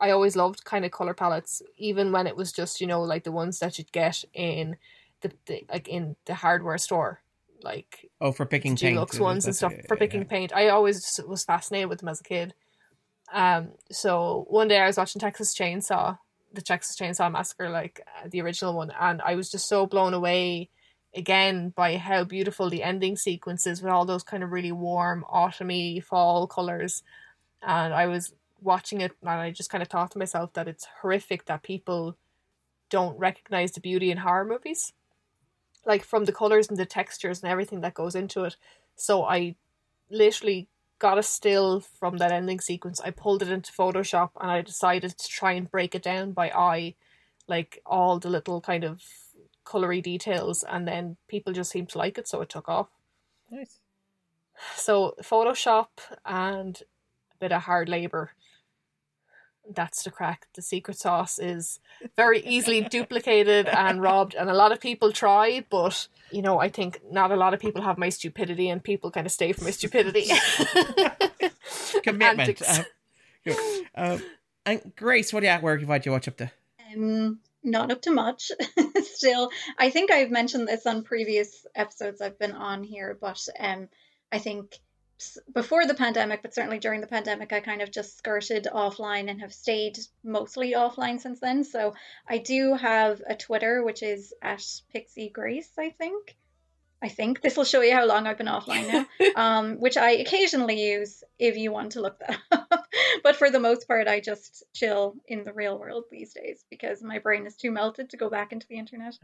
I 0.00 0.10
always 0.10 0.36
loved 0.36 0.64
kind 0.64 0.84
of 0.84 0.90
color 0.92 1.14
palettes, 1.14 1.62
even 1.76 2.10
when 2.10 2.26
it 2.26 2.36
was 2.36 2.52
just, 2.52 2.80
you 2.80 2.86
know, 2.86 3.02
like 3.02 3.24
the 3.24 3.32
ones 3.32 3.58
that 3.58 3.76
you'd 3.76 3.92
get 3.92 4.24
in 4.32 4.76
the, 5.20 5.30
the 5.46 5.66
like 5.68 5.88
in 5.88 6.16
the 6.24 6.34
hardware 6.34 6.78
store. 6.78 7.20
Like 7.62 8.10
oh, 8.20 8.32
for 8.32 8.46
picking 8.46 8.76
paint, 8.76 8.98
Dulux 8.98 9.20
ones 9.20 9.46
and 9.46 9.54
stuff 9.54 9.72
yeah, 9.74 9.82
for 9.88 9.96
picking 9.96 10.22
yeah. 10.22 10.28
paint. 10.28 10.52
I 10.54 10.68
always 10.68 11.20
was 11.26 11.44
fascinated 11.44 11.88
with 11.88 12.00
them 12.00 12.08
as 12.08 12.20
a 12.20 12.24
kid. 12.24 12.54
Um, 13.32 13.72
so 13.90 14.46
one 14.48 14.68
day 14.68 14.78
I 14.78 14.86
was 14.86 14.96
watching 14.96 15.20
Texas 15.20 15.56
Chainsaw, 15.56 16.18
the 16.52 16.62
Texas 16.62 16.96
Chainsaw 16.96 17.30
Massacre, 17.30 17.68
like 17.68 18.00
uh, 18.06 18.28
the 18.30 18.40
original 18.40 18.74
one, 18.74 18.92
and 18.98 19.22
I 19.22 19.34
was 19.34 19.50
just 19.50 19.68
so 19.68 19.86
blown 19.86 20.14
away 20.14 20.70
again 21.14 21.70
by 21.70 21.96
how 21.96 22.24
beautiful 22.24 22.70
the 22.70 22.82
ending 22.82 23.16
sequences 23.16 23.82
with 23.82 23.92
all 23.92 24.04
those 24.04 24.22
kind 24.22 24.42
of 24.42 24.52
really 24.52 24.72
warm 24.72 25.24
autumny 25.32 26.02
fall 26.02 26.46
colors. 26.46 27.02
And 27.62 27.92
I 27.92 28.06
was 28.06 28.32
watching 28.60 29.00
it, 29.00 29.12
and 29.20 29.30
I 29.30 29.50
just 29.50 29.70
kind 29.70 29.82
of 29.82 29.88
thought 29.88 30.12
to 30.12 30.18
myself 30.18 30.52
that 30.54 30.68
it's 30.68 30.86
horrific 31.02 31.46
that 31.46 31.62
people 31.62 32.16
don't 32.90 33.18
recognize 33.18 33.72
the 33.72 33.80
beauty 33.80 34.10
in 34.10 34.18
horror 34.18 34.44
movies 34.44 34.92
like 35.86 36.04
from 36.04 36.24
the 36.24 36.32
colors 36.32 36.68
and 36.68 36.78
the 36.78 36.86
textures 36.86 37.42
and 37.42 37.50
everything 37.50 37.80
that 37.80 37.94
goes 37.94 38.14
into 38.14 38.44
it. 38.44 38.56
So 38.96 39.24
I 39.24 39.56
literally 40.10 40.68
got 40.98 41.18
a 41.18 41.22
still 41.22 41.80
from 41.80 42.18
that 42.18 42.32
ending 42.32 42.60
sequence. 42.60 43.00
I 43.00 43.10
pulled 43.10 43.42
it 43.42 43.50
into 43.50 43.72
Photoshop 43.72 44.30
and 44.40 44.50
I 44.50 44.60
decided 44.60 45.16
to 45.16 45.28
try 45.28 45.52
and 45.52 45.70
break 45.70 45.94
it 45.94 46.02
down 46.02 46.32
by 46.32 46.50
eye, 46.50 46.94
like 47.48 47.80
all 47.86 48.18
the 48.18 48.28
little 48.28 48.60
kind 48.60 48.84
of 48.84 49.02
colory 49.64 50.02
details, 50.02 50.62
and 50.62 50.86
then 50.86 51.16
people 51.28 51.52
just 51.52 51.70
seemed 51.70 51.88
to 51.90 51.98
like 51.98 52.18
it, 52.18 52.28
so 52.28 52.40
it 52.40 52.48
took 52.48 52.68
off. 52.68 52.88
Nice. 53.50 53.78
So 54.76 55.14
Photoshop 55.22 55.88
and 56.24 56.80
a 57.32 57.36
bit 57.38 57.52
of 57.52 57.62
hard 57.62 57.88
labor. 57.88 58.32
That's 59.68 60.02
the 60.02 60.10
crack. 60.10 60.46
The 60.54 60.62
secret 60.62 60.98
sauce 60.98 61.38
is 61.38 61.80
very 62.16 62.40
easily 62.40 62.80
duplicated 62.80 63.66
and 63.68 64.02
robbed, 64.02 64.34
and 64.34 64.50
a 64.50 64.54
lot 64.54 64.72
of 64.72 64.80
people 64.80 65.12
try, 65.12 65.64
but 65.70 66.08
you 66.32 66.42
know, 66.42 66.60
I 66.60 66.68
think 66.68 67.00
not 67.10 67.30
a 67.30 67.36
lot 67.36 67.54
of 67.54 67.60
people 67.60 67.82
have 67.82 67.98
my 67.98 68.08
stupidity, 68.08 68.68
and 68.68 68.82
people 68.82 69.10
kind 69.10 69.26
of 69.26 69.32
stay 69.32 69.52
for 69.52 69.64
my 69.64 69.70
stupidity. 69.70 70.28
Commitment. 72.02 72.40
Antics. 72.40 72.78
Uh. 72.78 73.54
Um, 73.94 74.22
and 74.66 74.92
Grace, 74.96 75.32
what 75.32 75.40
do 75.40 75.46
you 75.46 75.54
where 75.54 75.76
can 75.76 75.82
you 75.82 75.86
find 75.88 76.04
you? 76.06 76.12
Watch 76.12 76.28
up 76.28 76.36
to? 76.38 76.50
Um, 76.94 77.38
not 77.62 77.90
up 77.90 78.02
to 78.02 78.10
much. 78.10 78.50
Still, 79.02 79.50
I 79.78 79.90
think 79.90 80.10
I've 80.10 80.30
mentioned 80.30 80.68
this 80.68 80.86
on 80.86 81.02
previous 81.02 81.66
episodes 81.74 82.20
I've 82.20 82.38
been 82.38 82.52
on 82.52 82.82
here, 82.84 83.16
but 83.20 83.46
um, 83.58 83.88
I 84.32 84.38
think 84.38 84.72
s- 84.72 84.78
before 85.52 85.86
the 85.86 85.94
pandemic, 85.94 86.42
but 86.42 86.54
certainly 86.54 86.78
during 86.78 87.00
the 87.00 87.06
pandemic, 87.06 87.52
I 87.52 87.60
kind 87.60 87.82
of 87.82 87.90
just 87.90 88.16
skirted 88.18 88.68
offline 88.72 89.30
and 89.30 89.40
have 89.40 89.52
stayed 89.52 89.98
mostly 90.22 90.72
offline 90.72 91.20
since 91.20 91.40
then. 91.40 91.64
So 91.64 91.94
I 92.28 92.38
do 92.38 92.74
have 92.74 93.22
a 93.26 93.36
Twitter, 93.36 93.82
which 93.82 94.02
is 94.02 94.32
at 94.42 94.64
Pixie 94.92 95.28
Grace, 95.28 95.70
I 95.78 95.90
think. 95.90 96.36
I 97.02 97.08
think 97.08 97.40
this 97.40 97.56
will 97.56 97.64
show 97.64 97.80
you 97.80 97.94
how 97.94 98.04
long 98.04 98.26
I've 98.26 98.36
been 98.36 98.46
offline 98.46 98.86
now, 98.86 99.06
um, 99.36 99.76
which 99.76 99.96
I 99.96 100.12
occasionally 100.12 100.92
use 100.92 101.24
if 101.38 101.56
you 101.56 101.72
want 101.72 101.92
to 101.92 102.02
look 102.02 102.18
that 102.18 102.38
up. 102.52 102.86
but 103.22 103.36
for 103.36 103.50
the 103.50 103.60
most 103.60 103.88
part, 103.88 104.06
I 104.06 104.20
just 104.20 104.64
chill 104.74 105.16
in 105.26 105.44
the 105.44 105.52
real 105.52 105.78
world 105.78 106.04
these 106.10 106.34
days 106.34 106.62
because 106.68 107.02
my 107.02 107.18
brain 107.18 107.46
is 107.46 107.56
too 107.56 107.70
melted 107.70 108.10
to 108.10 108.18
go 108.18 108.28
back 108.28 108.52
into 108.52 108.66
the 108.68 108.76
internet. 108.78 109.14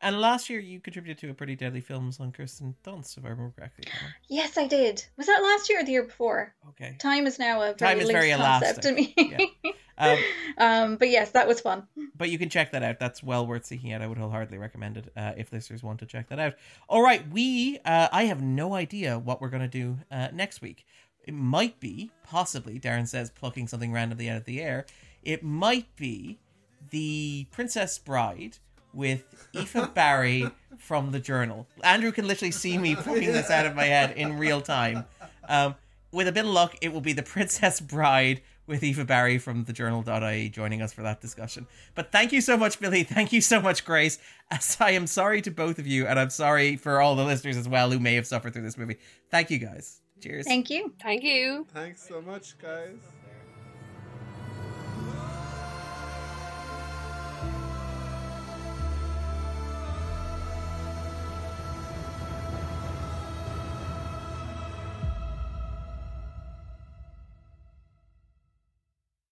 And 0.00 0.20
last 0.20 0.48
year, 0.48 0.60
you 0.60 0.78
contributed 0.80 1.18
to 1.18 1.30
a 1.30 1.34
pretty 1.34 1.56
deadly 1.56 1.80
films 1.80 2.20
on 2.20 2.30
Kirsten 2.30 2.74
Dunst, 2.84 3.18
if 3.18 3.24
I 3.24 3.28
remember 3.30 3.52
correctly. 3.56 3.84
Yes, 4.28 4.56
I 4.56 4.66
did. 4.66 5.04
Was 5.16 5.26
that 5.26 5.42
last 5.42 5.68
year 5.68 5.80
or 5.80 5.84
the 5.84 5.90
year 5.90 6.04
before? 6.04 6.54
Okay. 6.70 6.96
Time 7.00 7.26
is 7.26 7.38
now 7.38 7.60
a 7.62 7.74
very 7.74 7.76
Time 7.76 8.00
is 8.00 8.10
very 8.10 8.30
concept 8.32 8.82
to 8.82 8.92
me. 8.92 9.14
Yeah. 9.16 9.72
Um, 10.00 10.18
um, 10.58 10.96
but 10.96 11.08
yes, 11.08 11.32
that 11.32 11.48
was 11.48 11.60
fun. 11.60 11.88
but 12.16 12.30
you 12.30 12.38
can 12.38 12.48
check 12.48 12.70
that 12.70 12.84
out. 12.84 13.00
That's 13.00 13.20
well 13.20 13.44
worth 13.44 13.66
seeking 13.66 13.92
out. 13.92 14.00
I 14.00 14.06
would 14.06 14.16
wholeheartedly 14.16 14.56
recommend 14.56 14.96
it 14.96 15.10
uh, 15.16 15.32
if 15.36 15.52
listeners 15.52 15.82
want 15.82 15.98
to 15.98 16.06
check 16.06 16.28
that 16.28 16.38
out. 16.38 16.54
All 16.88 17.02
right, 17.02 17.28
we. 17.32 17.80
Uh, 17.84 18.06
I 18.12 18.26
have 18.26 18.40
no 18.40 18.74
idea 18.74 19.18
what 19.18 19.40
we're 19.40 19.48
going 19.48 19.62
to 19.62 19.66
do 19.66 19.98
uh, 20.12 20.28
next 20.32 20.62
week. 20.62 20.86
It 21.24 21.34
might 21.34 21.80
be, 21.80 22.12
possibly, 22.22 22.78
Darren 22.78 23.08
says, 23.08 23.30
plucking 23.30 23.66
something 23.66 23.90
randomly 23.92 24.30
out 24.30 24.36
of 24.36 24.44
the 24.44 24.60
air. 24.62 24.86
It 25.24 25.42
might 25.42 25.94
be 25.96 26.38
the 26.90 27.48
Princess 27.50 27.98
Bride 27.98 28.58
with 28.98 29.22
Aoife 29.54 29.94
Barry 29.94 30.50
from 30.76 31.12
the 31.12 31.20
Journal. 31.20 31.68
Andrew 31.84 32.10
can 32.10 32.26
literally 32.26 32.50
see 32.50 32.76
me 32.76 32.96
plucking 32.96 33.32
this 33.32 33.48
out 33.48 33.64
of 33.64 33.74
my 33.76 33.84
head 33.84 34.16
in 34.16 34.36
real 34.36 34.60
time. 34.60 35.04
Um, 35.48 35.76
with 36.12 36.26
a 36.26 36.32
bit 36.32 36.44
of 36.44 36.50
luck, 36.50 36.76
it 36.82 36.92
will 36.92 37.00
be 37.00 37.12
the 37.12 37.22
Princess 37.22 37.80
Bride 37.80 38.42
with 38.66 38.82
Aoife 38.82 39.06
Barry 39.06 39.38
from 39.38 39.64
thejournal.ie 39.64 40.48
joining 40.50 40.82
us 40.82 40.92
for 40.92 41.02
that 41.02 41.20
discussion. 41.20 41.66
But 41.94 42.10
thank 42.12 42.32
you 42.32 42.40
so 42.40 42.56
much, 42.56 42.80
Billie. 42.80 43.04
Thank 43.04 43.32
you 43.32 43.40
so 43.40 43.62
much, 43.62 43.84
Grace. 43.84 44.18
As 44.50 44.76
I 44.80 44.90
am 44.90 45.06
sorry 45.06 45.40
to 45.42 45.50
both 45.50 45.78
of 45.78 45.86
you, 45.86 46.06
and 46.06 46.18
I'm 46.18 46.30
sorry 46.30 46.76
for 46.76 47.00
all 47.00 47.14
the 47.14 47.24
listeners 47.24 47.56
as 47.56 47.68
well 47.68 47.90
who 47.90 48.00
may 48.00 48.16
have 48.16 48.26
suffered 48.26 48.52
through 48.52 48.62
this 48.62 48.76
movie. 48.76 48.96
Thank 49.30 49.50
you 49.50 49.58
guys. 49.58 50.00
Cheers. 50.20 50.46
Thank 50.46 50.70
you. 50.70 50.92
Thank 51.00 51.22
you. 51.22 51.66
Thanks 51.72 52.06
so 52.06 52.20
much, 52.20 52.58
guys. 52.58 52.98